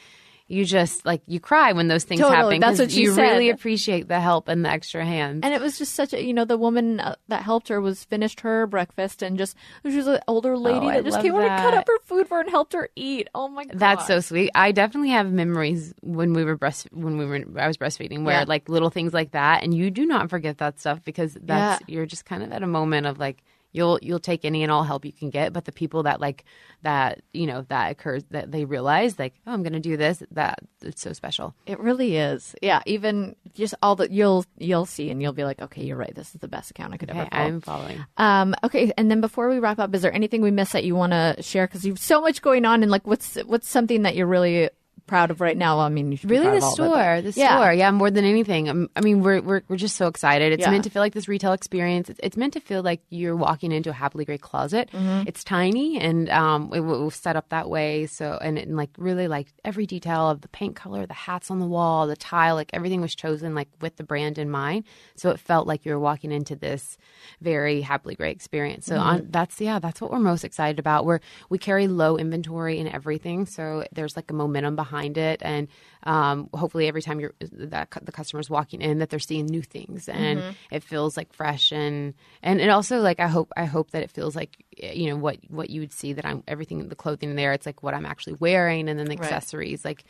you 0.47 0.65
just 0.65 1.05
like 1.05 1.21
you 1.25 1.39
cry 1.39 1.71
when 1.71 1.87
those 1.87 2.03
things 2.03 2.19
Totally, 2.19 2.55
happen 2.55 2.59
That's 2.59 2.77
what 2.77 2.91
you 2.91 3.15
really 3.15 3.49
appreciate 3.49 4.09
the 4.09 4.19
help 4.19 4.49
and 4.49 4.63
the 4.63 4.69
extra 4.69 5.03
hand. 5.05 5.43
And 5.43 5.53
it 5.53 5.61
was 5.61 5.77
just 5.77 5.93
such 5.95 6.13
a, 6.13 6.21
you 6.21 6.33
know, 6.33 6.43
the 6.43 6.57
woman 6.57 6.99
uh, 6.99 7.15
that 7.29 7.43
helped 7.43 7.69
her 7.69 7.79
was 7.79 8.03
finished 8.03 8.41
her 8.41 8.67
breakfast 8.67 9.23
and 9.23 9.37
just, 9.37 9.55
she 9.89 9.95
was 9.95 10.05
an 10.05 10.19
older 10.27 10.57
lady 10.57 10.85
Oh, 10.85 10.89
I 10.89 10.95
that 10.97 11.05
just 11.05 11.21
came 11.21 11.33
over 11.33 11.47
and 11.47 11.61
cut 11.61 11.73
up 11.73 11.87
her 11.87 11.97
food 12.03 12.27
for 12.27 12.35
her 12.35 12.41
and 12.41 12.49
helped 12.49 12.73
her 12.73 12.89
eat. 12.97 13.29
Oh 13.33 13.47
my 13.47 13.63
God. 13.63 13.79
That's 13.79 14.05
so 14.05 14.19
sweet. 14.19 14.51
I 14.53 14.73
definitely 14.73 15.09
have 15.11 15.31
memories 15.31 15.93
when 16.01 16.33
we 16.33 16.43
were 16.43 16.57
breast 16.57 16.89
when 16.91 17.17
we 17.17 17.25
were 17.25 17.45
I 17.57 17.67
was 17.67 17.77
breastfeeding 17.77 18.23
where 18.25 18.39
Yeah. 18.41 18.45
like 18.45 18.67
little 18.67 18.89
things 18.89 19.13
like 19.13 19.31
that 19.31 19.63
and 19.63 19.73
you 19.73 19.89
do 19.91 20.05
not 20.05 20.29
forget 20.29 20.57
that 20.57 20.77
stuff 20.77 21.03
because 21.05 21.35
that's 21.41 21.81
Yeah. 21.81 21.85
you're 21.95 22.05
just 22.05 22.25
kind 22.25 22.43
of 22.43 22.51
at 22.51 22.61
a 22.61 22.67
moment 22.67 23.07
of 23.07 23.17
like 23.17 23.41
you'll 23.73 23.99
you'll 24.01 24.19
take 24.19 24.45
any 24.45 24.63
and 24.63 24.71
all 24.71 24.83
help 24.83 25.03
you 25.03 25.11
can 25.11 25.29
get 25.29 25.51
but 25.51 25.65
the 25.65 25.71
people 25.71 26.03
that 26.03 26.21
like 26.21 26.45
that 26.83 27.21
you 27.33 27.45
know 27.45 27.65
that 27.69 27.91
occurs 27.91 28.23
that 28.31 28.51
they 28.51 28.63
realize 28.63 29.19
like 29.19 29.33
oh 29.45 29.51
I'm 29.51 29.63
going 29.63 29.73
to 29.73 29.79
do 29.79 29.97
this 29.97 30.23
that 30.31 30.59
it's 30.83 31.01
so 31.01 31.13
special. 31.13 31.55
It 31.65 31.79
really 31.79 32.17
is. 32.17 32.55
Yeah. 32.61 32.81
Even 32.85 33.35
just 33.53 33.73
all 33.81 33.95
that 33.97 34.11
you'll, 34.11 34.45
you'll 34.57 34.85
see 34.85 35.09
and 35.09 35.21
you'll 35.21 35.33
be 35.33 35.43
like, 35.43 35.61
okay, 35.61 35.83
you're 35.83 35.97
right. 35.97 36.13
This 36.13 36.33
is 36.35 36.41
the 36.41 36.47
best 36.47 36.71
account 36.71 36.93
I 36.93 36.97
could 36.97 37.09
Okay, 37.09 37.19
ever 37.19 37.29
follow. 37.29 37.45
I'm 37.45 37.61
following. 37.61 38.05
Um, 38.17 38.55
okay, 38.63 38.91
and 38.97 39.09
then 39.09 39.21
before 39.21 39.49
we 39.49 39.59
wrap 39.59 39.79
up, 39.79 39.93
is 39.95 40.01
there 40.01 40.13
anything 40.13 40.41
we 40.41 40.51
missed 40.51 40.73
that 40.73 40.83
you 40.83 40.95
want 40.95 41.13
to 41.13 41.41
share? 41.41 41.67
Because 41.67 41.85
you've 41.85 41.99
so 41.99 42.21
much 42.21 42.41
going 42.41 42.65
on, 42.65 42.83
and 42.83 42.91
like, 42.91 43.07
what's 43.07 43.35
what's 43.45 43.69
something 43.69 44.03
that 44.03 44.15
you're 44.15 44.27
really 44.27 44.69
proud 45.07 45.31
of 45.31 45.41
right 45.41 45.57
now? 45.57 45.79
I 45.79 45.89
mean, 45.89 46.11
you 46.11 46.17
should 46.17 46.29
be 46.29 46.35
Really, 46.39 46.51
the 46.51 46.57
of 46.57 46.63
all 46.63 46.69
of 46.69 46.73
it, 46.73 46.75
store, 46.75 46.91
but- 46.93 47.23
the 47.33 47.39
Yeah. 47.39 47.55
store, 47.57 47.73
yeah, 47.73 47.91
more 47.91 48.09
than 48.09 48.25
anything. 48.25 48.69
Um, 48.69 48.89
I 48.95 49.01
mean, 49.01 49.21
we're 49.21 49.41
we're 49.41 49.61
we're 49.67 49.77
just 49.77 49.95
so 49.95 50.07
excited. 50.07 50.53
It's 50.53 50.61
Yeah. 50.61 50.71
meant 50.71 50.83
to 50.85 50.89
feel 50.89 51.01
like 51.01 51.13
this 51.13 51.27
retail 51.27 51.53
experience. 51.53 52.09
It's, 52.09 52.19
it's 52.23 52.37
meant 52.37 52.53
to 52.53 52.59
feel 52.59 52.81
like 52.81 53.01
you're 53.09 53.35
walking 53.35 53.71
into 53.71 53.89
a 53.89 53.93
happily 53.93 54.25
grey 54.25 54.37
closet. 54.37 54.89
Mm-hmm. 54.93 55.27
It's 55.27 55.43
tiny 55.43 55.99
and 55.99 56.29
um, 56.29 56.71
it 56.73 56.79
was 56.79 57.15
set 57.15 57.35
up 57.35 57.49
that 57.49 57.69
way. 57.69 58.05
So 58.07 58.37
and, 58.41 58.57
and 58.57 58.75
like 58.77 58.91
really 58.97 59.27
like 59.27 59.47
every 59.65 59.85
detail 59.85 60.29
of 60.29 60.41
the 60.41 60.47
paint 60.47 60.75
color, 60.75 61.05
the 61.05 61.13
hats 61.13 61.51
on 61.51 61.59
the 61.59 61.67
wall, 61.67 62.07
the 62.07 62.15
tile, 62.15 62.55
like 62.55 62.69
everything 62.73 63.01
was 63.01 63.13
chosen 63.15 63.53
like 63.53 63.69
with 63.81 63.97
the 63.97 64.03
brand 64.03 64.37
in 64.37 64.49
mind. 64.49 64.85
So 65.15 65.29
it 65.31 65.39
felt 65.39 65.67
like 65.67 65.85
you 65.85 65.91
were 65.91 65.99
walking 65.99 66.31
into 66.31 66.55
this 66.55 66.97
very 67.41 67.81
happily 67.81 68.15
grey 68.15 68.31
experience. 68.31 68.85
So 68.85 68.95
Mm-hmm. 68.95 69.07
on, 69.09 69.27
that's 69.31 69.59
yeah, 69.59 69.79
that's 69.79 69.99
what 70.01 70.11
we're 70.11 70.19
most 70.19 70.43
excited 70.43 70.79
about. 70.79 71.05
We're 71.05 71.19
we 71.49 71.57
carry 71.57 71.87
low 71.87 72.17
inventory 72.17 72.79
in 72.79 72.87
everything, 72.87 73.45
so 73.45 73.83
there's 73.91 74.15
like 74.15 74.29
a 74.31 74.33
momentum 74.33 74.75
behind 74.75 74.92
it, 75.17 75.41
and 75.43 75.67
um, 76.03 76.49
hopefully 76.53 76.87
every 76.87 77.01
time 77.01 77.19
you're 77.19 77.33
that 77.39 77.89
the 78.03 78.11
customer's 78.11 78.49
walking 78.49 78.81
in, 78.81 78.99
that 78.99 79.09
they're 79.09 79.19
seeing 79.19 79.45
new 79.45 79.61
things, 79.61 80.07
and 80.09 80.39
Mm-hmm. 80.43 80.51
it 80.75 80.83
feels 80.83 81.17
like 81.17 81.33
fresh, 81.33 81.71
and 81.71 82.13
and 82.41 82.61
it 82.61 82.69
also 82.69 82.99
like 83.01 83.19
I 83.19 83.27
hope 83.27 83.51
I 83.57 83.65
hope 83.65 83.91
that 83.91 84.03
it 84.03 84.11
feels 84.11 84.35
like 84.35 84.63
you 84.77 85.09
know 85.09 85.17
what 85.17 85.37
what 85.49 85.69
you 85.69 85.81
would 85.81 85.93
see 85.93 86.13
that 86.13 86.25
I'm 86.25 86.43
everything 86.47 86.87
the 86.89 86.95
clothing 86.95 87.29
in 87.31 87.35
there. 87.35 87.53
It's 87.53 87.65
like 87.65 87.83
what 87.83 87.93
I'm 87.93 88.05
actually 88.05 88.37
wearing, 88.39 88.89
and 88.89 88.99
then 88.99 89.07
the 89.07 89.15
Right. 89.17 89.23
accessories 89.23 89.83
like. 89.85 90.03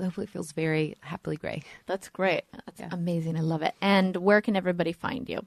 Hopefully, 0.00 0.24
it 0.24 0.30
feels 0.30 0.52
very 0.52 0.94
happily 1.02 1.36
grey. 1.36 1.62
That's 1.84 2.08
great. 2.08 2.44
That's 2.64 2.80
amazing. 2.90 3.36
I 3.36 3.40
love 3.40 3.60
it. 3.60 3.74
And 3.82 4.16
where 4.16 4.40
can 4.40 4.56
everybody 4.56 4.92
find 4.92 5.28
you? 5.28 5.44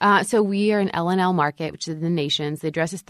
Uh, 0.00 0.22
so 0.22 0.42
we 0.42 0.72
are 0.72 0.80
in 0.80 0.88
L&L 0.94 1.34
Market, 1.34 1.70
which 1.72 1.86
is 1.86 1.96
in 1.96 2.00
the 2.00 2.08
Nations. 2.08 2.60
The 2.62 2.68
address 2.68 2.94
is 2.94 3.02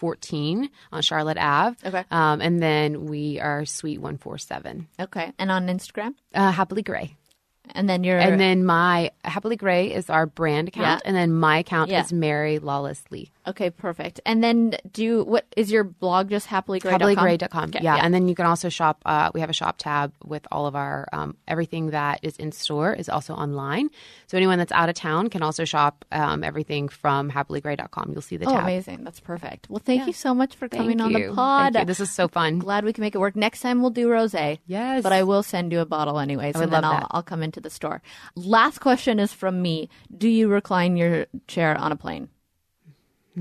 3814 0.00 0.70
on 0.92 1.02
Charlotte 1.02 1.38
Ave. 1.38 1.76
Okay. 1.86 2.04
Um, 2.10 2.40
and 2.40 2.62
then 2.62 3.06
we 3.06 3.38
are 3.40 3.64
Suite 3.64 4.00
147. 4.00 4.88
Okay, 4.98 5.32
and 5.38 5.50
on 5.50 5.66
Instagram, 5.68 6.14
Uh, 6.34 6.50
Happily 6.50 6.82
Grey. 6.82 7.16
And 7.74 7.88
then 7.88 8.04
you're 8.04 8.18
And 8.18 8.40
then 8.40 8.64
my 8.64 9.10
Happily 9.24 9.56
Grey 9.56 9.92
is 9.92 10.08
our 10.10 10.26
brand 10.26 10.68
account. 10.68 11.02
Yeah. 11.04 11.08
And 11.08 11.16
then 11.16 11.32
my 11.32 11.58
account 11.58 11.90
Yeah. 11.90 12.02
is 12.02 12.12
Mary 12.12 12.58
Lawless 12.58 13.02
Lee. 13.10 13.30
okay, 13.46 13.68
perfect. 13.70 14.20
And 14.24 14.44
then 14.44 14.76
do 14.92 15.02
you, 15.02 15.24
what 15.24 15.44
is 15.56 15.72
your 15.72 15.82
blog? 15.82 16.30
Just 16.30 16.46
happilygrey.com? 16.46 17.00
happilygrey.com. 17.00 17.64
Okay, 17.70 17.80
yeah. 17.82 17.96
And 17.96 18.14
then 18.14 18.28
you 18.28 18.34
can 18.36 18.46
also 18.46 18.68
shop. 18.68 19.02
Uh, 19.04 19.30
we 19.34 19.40
have 19.40 19.50
a 19.50 19.54
shop 19.54 19.76
tab 19.78 20.12
with 20.24 20.46
all 20.52 20.66
of 20.66 20.76
our 20.76 21.08
um, 21.12 21.36
everything 21.48 21.90
that 21.90 22.20
is 22.22 22.36
in 22.36 22.52
store 22.52 22.92
is 22.94 23.08
also 23.08 23.34
online. 23.34 23.90
So 24.28 24.36
anyone 24.36 24.58
that's 24.58 24.70
out 24.72 24.88
of 24.88 24.94
town 24.94 25.30
can 25.30 25.42
also 25.42 25.64
shop 25.64 26.04
um, 26.12 26.44
everything 26.44 26.88
from 26.88 27.30
happilygrey.com. 27.30 28.12
You'll 28.12 28.22
see 28.22 28.36
the 28.36 28.46
Oh, 28.46 28.52
tab. 28.52 28.62
amazing. 28.62 29.02
That's 29.04 29.20
perfect. 29.20 29.68
Well, 29.68 29.82
thank 29.84 30.06
you 30.06 30.12
so 30.12 30.32
much 30.34 30.54
for 30.54 30.68
Thank 30.68 30.82
coming 30.82 31.00
on 31.00 31.10
you. 31.10 31.28
the 31.30 31.34
pod. 31.34 31.72
Thank 31.72 31.82
you. 31.84 31.86
This 31.86 32.00
is 32.00 32.10
so 32.12 32.28
fun. 32.28 32.58
Glad 32.60 32.84
we 32.84 32.92
can 32.92 33.02
make 33.02 33.14
it 33.14 33.18
work. 33.18 33.34
Next 33.36 33.60
time 33.60 33.80
we'll 33.80 33.90
do 33.90 34.08
rosé. 34.08 34.58
Yes. 34.66 35.02
But 35.02 35.12
I 35.12 35.24
will 35.24 35.42
send 35.42 35.72
you 35.72 35.80
a 35.80 35.86
bottle 35.86 36.18
anyways, 36.20 36.54
would 36.54 36.64
and 36.64 36.72
then 36.72 36.82
love 36.82 36.92
I'll, 36.94 37.00
that. 37.00 37.06
I'll 37.10 37.22
come 37.22 37.42
into 37.42 37.59
the 37.62 37.70
store. 37.70 38.02
Last 38.34 38.78
question 38.80 39.18
is 39.18 39.32
from 39.32 39.62
me. 39.62 39.88
Do 40.16 40.28
you 40.28 40.48
recline 40.48 40.96
your 40.96 41.26
chair 41.46 41.76
on 41.76 41.92
a 41.92 41.96
plane? 41.96 42.28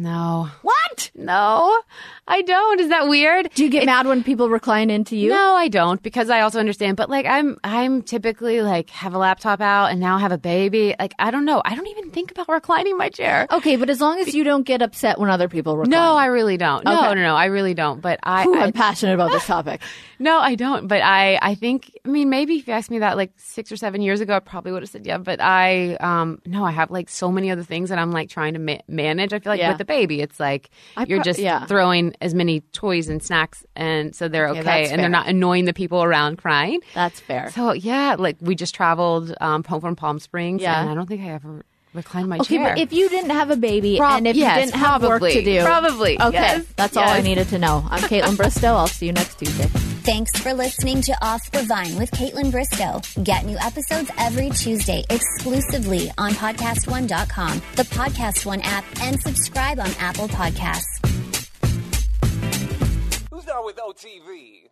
No. 0.03 0.49
What? 0.61 1.11
No, 1.15 1.81
I 2.27 2.41
don't. 2.41 2.79
Is 2.79 2.89
that 2.89 3.07
weird? 3.07 3.49
Do 3.53 3.63
you 3.63 3.69
get 3.69 3.85
mad 3.85 4.07
when 4.07 4.23
people 4.23 4.49
recline 4.49 4.89
into 4.89 5.15
you? 5.15 5.29
No, 5.29 5.55
I 5.55 5.67
don't 5.67 6.01
because 6.01 6.29
I 6.29 6.41
also 6.41 6.59
understand. 6.59 6.95
But 6.97 7.09
like, 7.09 7.25
I'm 7.25 7.57
I'm 7.63 8.01
typically 8.01 8.61
like 8.61 8.89
have 8.91 9.13
a 9.13 9.17
laptop 9.17 9.59
out 9.61 9.87
and 9.87 9.99
now 9.99 10.17
have 10.17 10.31
a 10.31 10.37
baby. 10.37 10.95
Like, 10.99 11.13
I 11.19 11.31
don't 11.31 11.45
know. 11.45 11.61
I 11.65 11.75
don't 11.75 11.87
even 11.87 12.11
think 12.11 12.31
about 12.31 12.47
reclining 12.49 12.97
my 12.97 13.09
chair. 13.09 13.47
Okay, 13.51 13.75
but 13.75 13.89
as 13.89 13.99
long 14.01 14.19
as 14.19 14.33
you 14.33 14.43
don't 14.43 14.63
get 14.63 14.81
upset 14.81 15.19
when 15.19 15.29
other 15.29 15.49
people 15.49 15.77
recline. 15.77 15.91
No, 15.91 16.15
I 16.15 16.27
really 16.27 16.57
don't. 16.57 16.83
No, 16.85 16.97
Okay. 16.99 17.15
no, 17.15 17.21
no, 17.21 17.35
I 17.35 17.45
really 17.45 17.73
don't. 17.73 18.01
But 18.01 18.19
I, 18.23 18.45
Ooh, 18.45 18.55
I 18.55 18.63
I'm 18.63 18.73
passionate 18.73 19.13
about 19.13 19.31
this 19.31 19.45
topic. 19.45 19.81
no, 20.19 20.37
I 20.39 20.55
don't. 20.55 20.87
But 20.87 21.01
I, 21.01 21.37
I 21.41 21.55
think. 21.55 21.91
I 22.05 22.09
mean, 22.09 22.29
maybe 22.29 22.55
if 22.57 22.67
you 22.67 22.73
asked 22.73 22.89
me 22.91 22.99
that 22.99 23.17
like 23.17 23.31
six 23.37 23.71
or 23.71 23.77
seven 23.77 24.01
years 24.01 24.21
ago, 24.21 24.35
I 24.35 24.39
probably 24.39 24.71
would 24.71 24.83
have 24.83 24.89
said 24.89 25.05
yeah. 25.05 25.17
But 25.17 25.41
I, 25.41 25.95
um, 25.95 26.41
no, 26.45 26.63
I 26.63 26.71
have 26.71 26.89
like 26.91 27.09
so 27.09 27.31
many 27.31 27.51
other 27.51 27.63
things 27.63 27.89
that 27.89 27.99
I'm 27.99 28.11
like 28.11 28.29
trying 28.29 28.53
to 28.53 28.59
ma- 28.59 28.81
manage. 28.87 29.33
I 29.33 29.39
feel 29.39 29.51
like 29.51 29.59
Yeah. 29.59 29.69
with 29.69 29.77
the 29.77 29.85
baby, 29.89 30.21
it's 30.21 30.39
like 30.39 30.69
you're 31.05 31.17
pro- 31.17 31.23
just 31.23 31.39
yeah. 31.39 31.65
throwing 31.65 32.13
as 32.21 32.33
many 32.33 32.61
toys 32.71 33.09
and 33.09 33.21
snacks, 33.21 33.65
and 33.75 34.15
so 34.15 34.29
they're 34.29 34.47
Okay, 34.49 34.59
okay, 34.61 34.89
and 34.89 35.01
they're 35.01 35.09
not 35.09 35.27
annoying 35.27 35.65
the 35.65 35.73
people 35.73 36.01
around 36.01 36.37
crying. 36.37 36.79
That's 36.93 37.19
fair. 37.19 37.51
So 37.51 37.73
yeah, 37.73 38.15
like 38.17 38.37
we 38.39 38.55
just 38.55 38.73
traveled 38.73 39.35
um, 39.41 39.63
home 39.65 39.81
from 39.81 39.95
Palm 39.97 40.19
Springs, 40.19 40.61
Yeah. 40.61 40.79
and 40.79 40.89
I 40.89 40.93
don't 40.93 41.07
think 41.07 41.21
I 41.21 41.31
ever 41.31 41.65
reclined 41.93 42.29
my 42.29 42.37
Okay, 42.37 42.55
chair. 42.57 42.75
but 42.75 42.77
if 42.79 42.93
you 42.93 43.09
didn't 43.09 43.31
have 43.31 43.49
a 43.49 43.55
baby 43.57 43.97
Prob- 43.97 44.17
and 44.19 44.27
if 44.27 44.35
yes, 44.37 44.55
you 44.57 44.65
didn't 44.67 44.79
have 44.79 45.01
work 45.03 45.21
to 45.23 45.43
do, 45.43 45.61
Probably, 45.63 46.21
Okay, 46.21 46.33
yes, 46.33 46.65
that's 46.75 46.95
all 46.95 47.09
I 47.09 47.21
needed 47.21 47.49
to 47.49 47.57
know. 47.57 47.83
I'm 47.89 48.01
Kaitlyn 48.03 48.35
Bristowe. 48.37 48.75
I'll 48.77 48.87
see 48.87 49.07
you 49.07 49.11
next 49.13 49.39
Tuesday. 49.39 49.67
Thanks 50.10 50.32
for 50.39 50.55
listening 50.55 51.03
to 51.03 51.16
Off 51.24 51.51
the 51.51 51.62
Vine 51.66 51.95
with 51.95 52.10
Kaitlyn 52.10 52.51
Bristowe. 52.51 53.24
Get 53.24 53.45
new 53.45 53.60
episodes 53.60 54.10
every 54.18 54.49
Tuesday 54.49 55.03
exclusively 55.07 56.10
on 56.18 56.32
podcastone.com, 56.32 57.62
the 57.76 57.84
Podcast 57.84 58.43
One 58.43 58.60
app, 58.62 58.84
and 59.03 59.22
subscribe 59.22 59.80
on 59.80 59.91
Apple 59.99 60.28
Podcasts. 60.30 60.97
Who's 63.30 63.45
down 63.45 63.64
with 63.64 63.76
OTV? 63.76 64.68